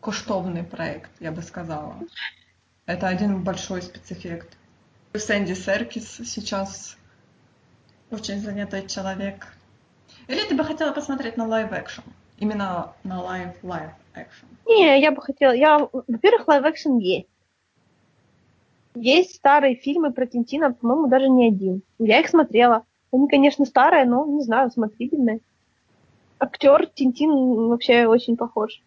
коштовный 0.00 0.64
проект, 0.64 1.10
я 1.20 1.30
бы 1.30 1.42
сказала. 1.42 1.96
Это 2.86 3.06
один 3.06 3.44
большой 3.44 3.82
спецэффект. 3.82 4.56
Энди 5.14 5.54
Серкис 5.54 6.20
сейчас 6.24 6.96
очень 8.10 8.40
занятый 8.40 8.86
человек. 8.86 9.46
Или 10.28 10.46
ты 10.48 10.54
бы 10.54 10.64
хотела 10.64 10.92
посмотреть 10.92 11.36
на 11.36 11.46
live 11.46 11.72
action? 11.72 12.02
Именно 12.38 12.92
на 13.04 13.22
live 13.22 13.54
live 13.62 13.90
action? 14.14 14.46
Не, 14.66 15.00
я 15.00 15.10
бы 15.12 15.22
хотела. 15.22 15.52
Я, 15.52 15.78
во-первых, 15.78 16.48
live 16.48 16.64
action 16.64 16.98
есть. 16.98 17.28
Есть 18.94 19.36
старые 19.36 19.76
фильмы 19.76 20.12
про 20.12 20.26
Тинтина, 20.26 20.72
по-моему, 20.72 21.06
даже 21.06 21.28
не 21.28 21.48
один. 21.48 21.82
Я 21.98 22.20
их 22.20 22.28
смотрела. 22.28 22.84
Они, 23.12 23.28
конечно, 23.28 23.64
старые, 23.64 24.04
но, 24.04 24.26
не 24.26 24.42
знаю, 24.42 24.70
смотрибельные. 24.70 25.40
Актер 26.38 26.86
Тинтин 26.86 27.68
вообще 27.68 28.06
очень 28.06 28.36
похож. 28.36 28.82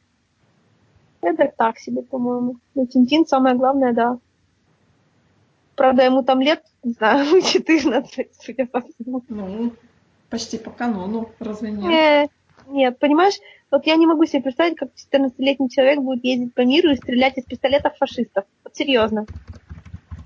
Это 1.22 1.52
так 1.56 1.78
себе, 1.78 2.02
по-моему. 2.02 2.58
Но 2.76 2.86
Тинтин 2.86 3.26
самое 3.26 3.56
главное, 3.56 3.94
да. 3.94 4.18
Правда, 5.76 6.04
ему 6.04 6.24
там 6.24 6.42
лет, 6.42 6.64
не 6.84 6.94
знаю, 6.94 7.42
14, 7.42 8.30
судя 8.40 8.66
по 8.66 8.82
всему. 8.82 9.24
Ну, 9.30 9.74
почти 10.30 10.58
по 10.58 10.70
канону, 10.70 11.30
разве 11.40 11.72
нет? 11.72 11.84
Не, 11.84 12.30
Нет, 12.68 13.00
понимаешь, 13.00 13.36
вот 13.72 13.86
я 13.88 13.96
не 13.96 14.06
могу 14.06 14.26
себе 14.26 14.44
представить, 14.44 14.78
как 14.78 14.90
14-летний 14.90 15.70
человек 15.70 16.00
будет 16.00 16.24
ездить 16.24 16.54
по 16.54 16.62
миру 16.62 16.92
и 16.92 16.96
стрелять 16.96 17.38
из 17.38 17.46
пистолетов 17.46 17.98
фашистов. 17.98 18.46
Вот 18.64 18.76
серьезно. 18.76 19.26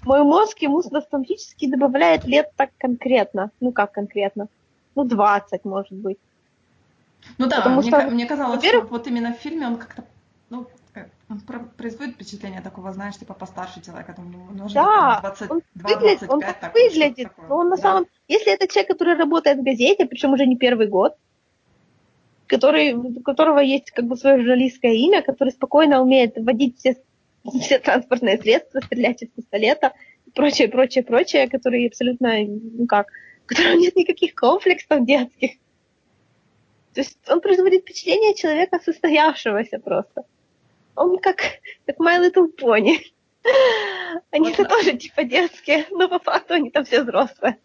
Мой 0.04 0.24
мозг 0.24 0.60
ему 0.60 0.80
автоматически 0.80 1.70
добавляет 1.70 2.26
лет 2.26 2.52
так 2.56 2.72
конкретно. 2.78 3.52
Ну 3.60 3.72
как 3.72 3.92
конкретно? 3.92 4.48
Ну 4.96 5.04
20, 5.04 5.66
может 5.66 5.94
быть. 5.94 6.18
Ну 7.38 7.48
да, 7.48 7.58
Потому 7.58 7.82
мне, 7.82 7.90
что, 7.90 8.10
мне 8.10 8.26
казалось, 8.26 8.66
что 8.66 8.82
вот 8.82 9.08
именно 9.08 9.34
в 9.34 9.38
фильме 9.38 9.68
он 9.68 9.78
как-то 9.78 10.04
производит 11.78 12.16
впечатление 12.16 12.62
такого, 12.62 12.94
знаешь, 12.94 13.18
типа 13.18 13.34
постарше 13.34 13.82
человека, 13.82 14.14
там, 14.14 14.32
ну, 14.32 14.64
может 14.64 14.76
да, 14.76 15.20
22, 15.22 15.48
он 15.50 15.62
выглядит, 15.76 16.20
25, 16.20 16.30
он 16.30 16.42
так 16.42 16.74
выглядит, 16.74 17.32
но 17.50 17.58
он 17.58 17.70
на 17.70 17.76
да. 17.76 17.82
самом... 17.82 18.08
Если 18.30 18.54
это 18.54 18.68
человек, 18.68 18.88
который 18.88 19.16
работает 19.16 19.60
в 19.60 19.64
газете, 19.64 20.06
причем 20.06 20.34
уже 20.34 20.46
не 20.46 20.56
первый 20.56 20.88
год, 20.88 21.16
который, 22.48 22.94
у 22.94 23.22
которого 23.22 23.60
есть 23.60 23.92
как 23.92 24.06
бы 24.06 24.16
свое 24.16 24.38
журналистское 24.38 24.94
имя, 24.94 25.22
который 25.22 25.52
спокойно 25.52 26.02
умеет 26.02 26.38
водить 26.38 26.78
все, 26.80 26.96
все 27.62 27.80
транспортные 27.80 28.38
средства, 28.38 28.80
стрелять 28.80 29.22
из 29.22 29.30
пистолета, 29.30 29.94
прочее, 30.34 30.70
прочее, 30.70 31.04
прочее, 31.04 31.50
который 31.50 31.88
абсолютно, 31.88 32.38
ну 32.40 32.88
как, 32.88 33.08
у 33.44 33.48
которого 33.48 33.74
нет 33.74 33.96
никаких 33.98 34.34
комплексов 34.34 35.06
детских. 35.06 35.52
То 36.94 37.02
есть 37.02 37.18
он 37.28 37.42
производит 37.42 37.82
впечатление 37.82 38.34
человека 38.34 38.80
состоявшегося 38.84 39.80
просто. 39.80 40.24
Он 40.98 41.20
как, 41.20 41.38
как 41.86 41.98
My 42.00 42.20
Little 42.20 42.50
Pony. 42.60 42.98
Они-то 44.32 44.64
вот, 44.64 44.70
тоже 44.70 44.98
типа 44.98 45.24
детские, 45.24 45.86
но 45.92 46.10
по 46.10 46.20
факту 46.20 46.56
они 46.56 46.72
там 46.72 46.84
все 46.84 47.04
взрослые. 47.04 47.58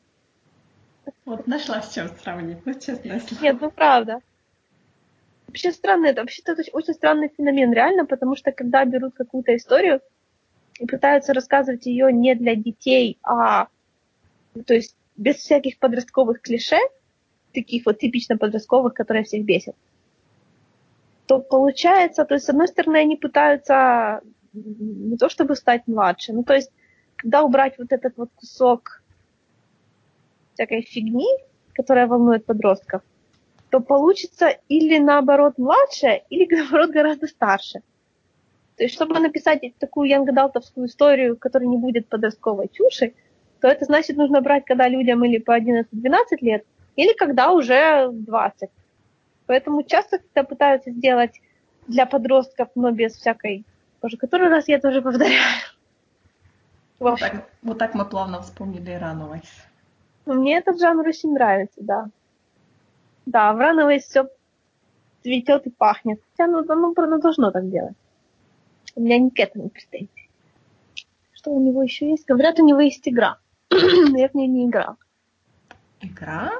Вот 1.25 1.47
нашла 1.47 1.81
с 1.81 1.93
чем 1.93 2.09
сравнить, 2.23 2.65
ну 2.67 2.75
честно. 2.75 3.21
Нет, 3.41 3.57
ну 3.61 3.71
правда. 3.71 4.21
Вообще 5.49 5.73
странно, 5.73 6.07
это 6.07 6.21
вообще-то 6.21 6.55
очень 6.73 6.95
странный 6.95 7.33
феномен, 7.37 7.73
реально, 7.73 8.05
потому 8.05 8.37
что 8.37 8.53
когда 8.53 8.85
берут 8.85 9.15
какую-то 9.15 9.57
историю 9.57 10.01
и 10.79 10.87
пытаются 10.87 11.33
рассказывать 11.33 11.87
ее 11.87 12.13
не 12.13 12.35
для 12.35 12.55
детей, 12.55 13.19
а 13.23 13.69
то 14.67 14.75
есть 14.75 14.95
без 15.17 15.37
всяких 15.37 15.79
подростковых 15.79 16.43
клише, 16.43 16.79
таких 17.53 17.87
вот 17.87 17.99
типично 17.99 18.37
подростковых, 18.37 18.95
которые 18.95 19.25
всех 19.25 19.45
бесят, 19.45 19.75
то 21.27 21.39
получается, 21.39 22.25
то 22.25 22.35
есть, 22.35 22.47
с 22.47 22.51
одной 22.51 22.69
стороны, 22.69 22.97
они 22.97 23.17
пытаются 23.17 24.21
не 24.53 25.17
то 25.17 25.29
чтобы 25.29 25.57
стать 25.57 25.87
младше, 25.87 26.33
ну, 26.33 26.45
то 26.45 26.55
есть, 26.55 26.71
когда 27.17 27.43
убрать 27.43 27.79
вот 27.79 27.93
этот 27.93 28.17
вот 28.17 28.31
кусок 28.35 29.03
всякой 30.55 30.83
фигни, 30.83 31.29
которая 31.73 32.07
волнует 32.07 32.45
подростков, 32.45 33.03
то 33.71 33.81
получится 33.81 34.59
или 34.69 34.99
наоборот 34.99 35.57
младше, 35.57 36.23
или 36.29 36.47
наоборот 36.55 36.91
гораздо 36.91 37.27
старше. 37.27 37.81
То 38.77 38.85
есть, 38.85 38.95
чтобы 38.95 39.19
написать 39.21 39.63
такую 39.79 40.09
янгадалтовскую 40.09 40.87
историю, 40.87 41.37
которая 41.37 41.69
не 41.69 41.77
будет 41.77 42.09
подростковой 42.09 42.69
чуши, 42.73 43.15
то 43.61 43.69
это 43.69 43.85
значит 43.85 44.17
нужно 44.17 44.41
брать, 44.41 44.65
когда 44.65 44.89
людям 44.89 45.25
или 45.25 45.39
по 45.39 45.57
11-12 45.57 45.85
лет, 46.41 46.65
или 46.97 47.15
когда 47.15 47.53
уже 47.53 48.09
20. 48.11 48.71
Поэтому 49.47 49.83
часто, 49.83 50.19
когда 50.19 50.45
пытаются 50.45 50.91
сделать 50.91 51.41
для 51.87 52.07
подростков, 52.07 52.69
но 52.75 52.91
без 52.91 53.15
всякой... 53.15 53.65
Боже, 54.01 54.17
который 54.17 54.49
раз 54.49 54.69
я 54.69 54.81
тоже 54.81 55.03
повторяю. 55.03 55.43
Вот 56.99 57.19
так, 57.19 57.49
вот 57.63 57.79
так 57.79 57.95
мы 57.95 58.05
плавно 58.05 58.41
вспомнили 58.43 58.93
Runaways. 58.93 59.49
Ну, 60.27 60.35
мне 60.35 60.59
этот 60.59 60.79
жанр 60.81 61.07
очень 61.07 61.33
нравится, 61.33 61.81
да. 61.81 62.07
Да, 63.27 63.53
в 63.53 63.61
Runaways 63.61 64.01
все 64.01 64.29
цветет 65.23 65.67
и 65.67 65.71
пахнет. 65.71 66.21
Хотя 66.31 66.51
ну, 66.51 66.63
ну, 66.65 66.95
ну, 66.97 67.19
должно 67.19 67.51
так 67.51 67.69
делать. 67.71 67.97
У 68.95 69.01
меня 69.01 69.19
ни 69.19 69.31
к 69.31 69.39
этому 69.39 69.69
претензий. 69.69 70.29
Что 71.33 71.51
у 71.51 71.61
него 71.61 71.83
еще 71.83 72.11
есть? 72.11 72.27
Говорят, 72.27 72.61
у 72.61 72.67
него 72.67 72.81
есть 72.81 73.09
игра. 73.09 73.39
Но 73.71 73.79
я 74.19 74.29
в 74.29 74.35
нее 74.35 74.49
не 74.49 74.67
играл. 74.67 74.97
Игра? 76.01 76.53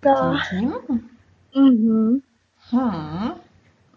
Да. 0.00 0.40
Тинтин? 0.50 1.10
Угу. 1.54 2.22
Хм. 2.70 3.34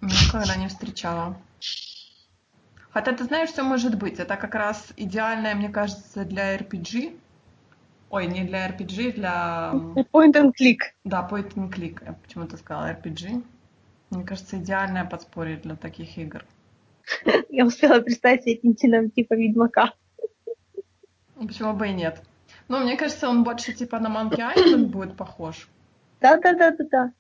Никогда 0.02 0.56
не 0.56 0.68
встречала. 0.68 1.38
Хотя 2.90 3.12
ты 3.12 3.24
знаешь, 3.26 3.50
что 3.50 3.64
может 3.64 3.98
быть. 3.98 4.20
Это 4.20 4.38
как 4.38 4.56
раз 4.56 4.94
идеальное, 4.96 5.56
мне 5.56 5.70
кажется, 5.70 6.26
для 6.26 6.58
RPG. 6.58 7.18
Ой, 8.10 8.28
не 8.28 8.44
для 8.44 8.70
RPG, 8.70 9.14
для... 9.14 9.72
Point 10.14 10.34
and 10.34 10.52
click. 10.60 10.80
Да, 11.04 11.28
point 11.30 11.54
and 11.56 11.70
click. 11.70 12.02
Я 12.06 12.14
почему-то 12.14 12.58
сказала 12.58 12.92
RPG. 12.92 13.44
Мне 14.12 14.24
кажется, 14.24 14.58
идеальное 14.58 15.04
подспорье 15.06 15.58
для 15.58 15.76
таких 15.76 16.18
игр. 16.18 16.46
Я 17.50 17.66
успела 17.66 18.00
представить 18.00 18.44
себе 18.44 18.56
Тинтином 18.56 19.10
типа 19.10 19.34
Ведьмака. 19.34 19.94
Почему 21.36 21.74
бы 21.74 21.90
и 21.90 21.94
нет? 21.94 22.24
Ну, 22.68 22.80
мне 22.80 22.96
кажется, 22.96 23.28
он 23.28 23.44
больше 23.44 23.74
типа 23.74 24.00
на 24.00 24.08
Monkey 24.08 24.56
Island 24.56 24.86
будет 24.86 25.18
похож. 25.18 25.68
Да-да-да-да-да. 26.22 27.12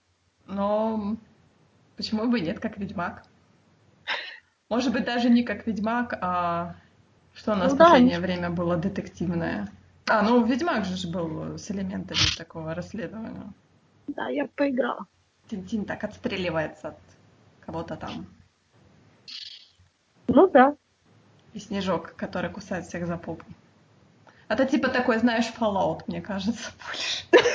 Но 0.47 1.17
почему 1.97 2.30
бы 2.30 2.39
нет, 2.39 2.59
как 2.59 2.77
Ведьмак? 2.77 3.23
Может 4.69 4.93
быть, 4.93 5.05
даже 5.05 5.30
не 5.30 5.43
как 5.43 5.67
Ведьмак, 5.67 6.17
а 6.22 6.76
что 7.34 7.53
у 7.53 7.55
нас 7.55 7.72
ну, 7.72 7.76
в 7.76 7.80
последнее 7.80 8.19
да, 8.19 8.26
время 8.26 8.49
было 8.49 8.77
детективное. 8.77 9.67
А, 10.07 10.22
ну 10.22 10.45
Ведьмак 10.45 10.85
же 10.85 11.07
был 11.07 11.57
с 11.57 11.69
элементами 11.72 12.38
такого 12.38 12.73
расследования. 12.73 13.53
Да, 14.07 14.30
я 14.30 14.47
поиграла. 14.47 15.05
Тинтин 15.47 15.85
так 15.85 16.03
отстреливается 16.03 16.89
от 16.89 16.97
кого-то 17.65 17.95
там. 17.95 18.27
Ну 20.27 20.49
да. 20.49 20.76
И 21.53 21.59
Снежок, 21.59 22.15
который 22.15 22.49
кусает 22.49 22.85
всех 22.85 23.07
за 23.07 23.17
попу. 23.17 23.45
Это 24.47 24.65
типа 24.65 24.89
такой, 24.89 25.19
знаешь, 25.19 25.51
Fallout, 25.57 26.01
мне 26.07 26.22
кажется, 26.22 26.72
больше. 26.85 27.26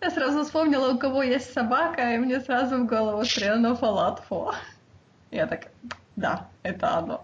Я 0.00 0.10
сразу 0.10 0.44
вспомнила, 0.44 0.92
у 0.92 0.98
кого 0.98 1.22
есть 1.22 1.52
собака, 1.52 2.14
и 2.14 2.18
мне 2.18 2.40
сразу 2.40 2.78
в 2.78 2.86
голову 2.86 3.24
стрелянул 3.24 3.74
Fallout 3.74 4.20
4. 4.28 4.58
Я 5.30 5.46
так, 5.46 5.68
да, 6.16 6.48
это 6.62 6.96
оно. 6.96 7.20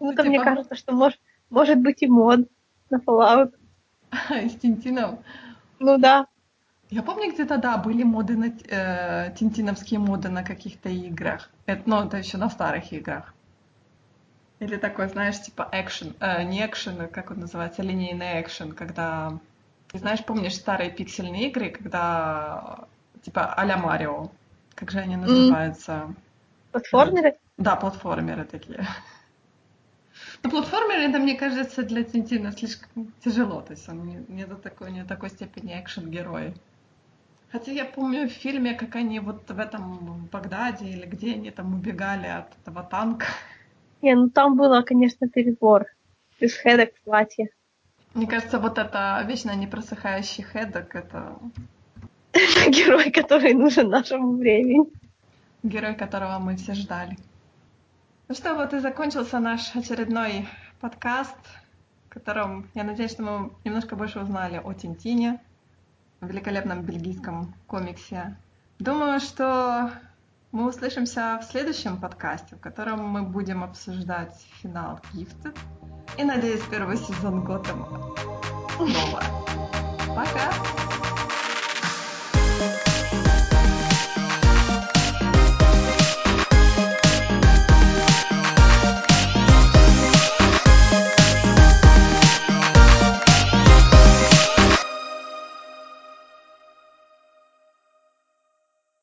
Ну, 0.00 0.12
это 0.12 0.22
типа... 0.22 0.28
мне 0.28 0.42
кажется, 0.42 0.74
что 0.74 0.92
может, 0.92 1.20
может 1.50 1.78
быть 1.78 2.02
и 2.02 2.08
мод 2.08 2.40
на 2.90 2.96
Fallout. 2.98 3.52
С 4.28 4.56
Тинтином? 4.56 5.20
Ну 5.78 5.98
да. 5.98 6.26
Я 6.90 7.02
помню, 7.02 7.32
где-то, 7.32 7.56
да, 7.58 7.78
были 7.78 8.02
моды 8.02 8.36
на 8.36 8.52
э, 8.68 9.32
тинтиновские 9.34 9.98
моды 9.98 10.28
на 10.28 10.42
каких-то 10.42 10.90
играх. 10.90 11.48
Это, 11.64 11.82
ну, 11.86 12.04
это 12.04 12.18
еще 12.18 12.36
на 12.36 12.50
старых 12.50 12.92
играх. 12.92 13.32
Или 14.58 14.76
такой, 14.76 15.08
знаешь, 15.08 15.40
типа 15.40 15.68
экшен, 15.72 16.14
э, 16.20 16.42
не 16.42 16.66
экшен, 16.66 17.00
а 17.00 17.06
как 17.06 17.30
он 17.30 17.40
называется, 17.40 17.82
линейный 17.82 18.42
экшен, 18.42 18.72
когда 18.72 19.38
знаешь, 19.98 20.24
помнишь 20.24 20.56
старые 20.56 20.90
пиксельные 20.90 21.48
игры, 21.48 21.70
когда 21.70 22.86
типа 23.22 23.54
а-ля 23.54 23.76
Марио? 23.76 24.30
Как 24.74 24.90
же 24.90 24.98
они 24.98 25.16
называются? 25.16 26.14
Платформеры? 26.72 27.36
Да, 27.58 27.76
платформеры 27.76 28.44
такие. 28.44 28.86
Но 30.42 30.50
платформеры, 30.50 31.02
это, 31.02 31.18
мне 31.18 31.36
кажется, 31.36 31.82
для 31.82 32.02
Тинтина 32.02 32.52
слишком 32.52 33.12
тяжело. 33.24 33.60
То 33.60 33.72
есть 33.72 33.88
он 33.88 34.06
не, 34.06 34.24
не 34.28 34.46
до 34.46 34.56
такой, 34.56 34.90
не 34.90 35.02
до 35.02 35.08
такой 35.08 35.30
степени 35.30 35.78
экшен-герой. 35.78 36.54
Хотя 37.50 37.70
я 37.70 37.84
помню 37.84 38.28
в 38.28 38.32
фильме, 38.32 38.74
как 38.74 38.96
они 38.96 39.20
вот 39.20 39.50
в 39.50 39.58
этом 39.58 40.26
Багдаде 40.32 40.86
или 40.86 41.06
где 41.06 41.34
они 41.34 41.50
там 41.50 41.74
убегали 41.74 42.26
от 42.26 42.56
этого 42.60 42.82
танка. 42.82 43.26
Не, 44.00 44.14
ну 44.14 44.30
там 44.30 44.56
было, 44.56 44.82
конечно, 44.82 45.28
перебор. 45.28 45.86
Без 46.40 46.56
хедок 46.56 46.94
в 46.94 47.04
платье. 47.04 47.50
Мне 48.14 48.26
кажется, 48.26 48.58
вот 48.58 48.78
это 48.78 49.22
вечно 49.26 49.54
непросыхающий 49.54 50.44
хедок, 50.44 50.94
это... 50.94 51.38
Это 52.32 52.70
герой, 52.70 53.10
который 53.10 53.54
нужен 53.54 53.88
нашему 53.88 54.36
времени. 54.36 54.86
Герой, 55.62 55.94
которого 55.94 56.38
мы 56.38 56.56
все 56.56 56.74
ждали. 56.74 57.16
Ну 58.28 58.34
что, 58.34 58.54
вот 58.54 58.72
и 58.72 58.78
закончился 58.78 59.38
наш 59.38 59.74
очередной 59.76 60.48
подкаст, 60.80 61.36
в 62.06 62.10
котором, 62.10 62.68
я 62.74 62.84
надеюсь, 62.84 63.12
что 63.12 63.22
мы 63.22 63.50
немножко 63.64 63.96
больше 63.96 64.20
узнали 64.20 64.60
о 64.62 64.72
Тинтине, 64.72 65.40
великолепном 66.20 66.82
бельгийском 66.82 67.54
комиксе. 67.66 68.36
Думаю, 68.78 69.20
что 69.20 69.90
мы 70.50 70.68
услышимся 70.68 71.38
в 71.42 71.50
следующем 71.50 72.00
подкасте, 72.00 72.56
в 72.56 72.60
котором 72.60 73.06
мы 73.06 73.22
будем 73.22 73.62
обсуждать 73.64 74.34
финал 74.60 75.00
Gifted. 75.12 75.58
И 76.18 76.24
надеюсь, 76.24 76.62
первый 76.70 76.96
сезон 76.96 77.42
Готэма. 77.42 78.14
Снова. 78.76 79.22
Пока! 80.14 80.52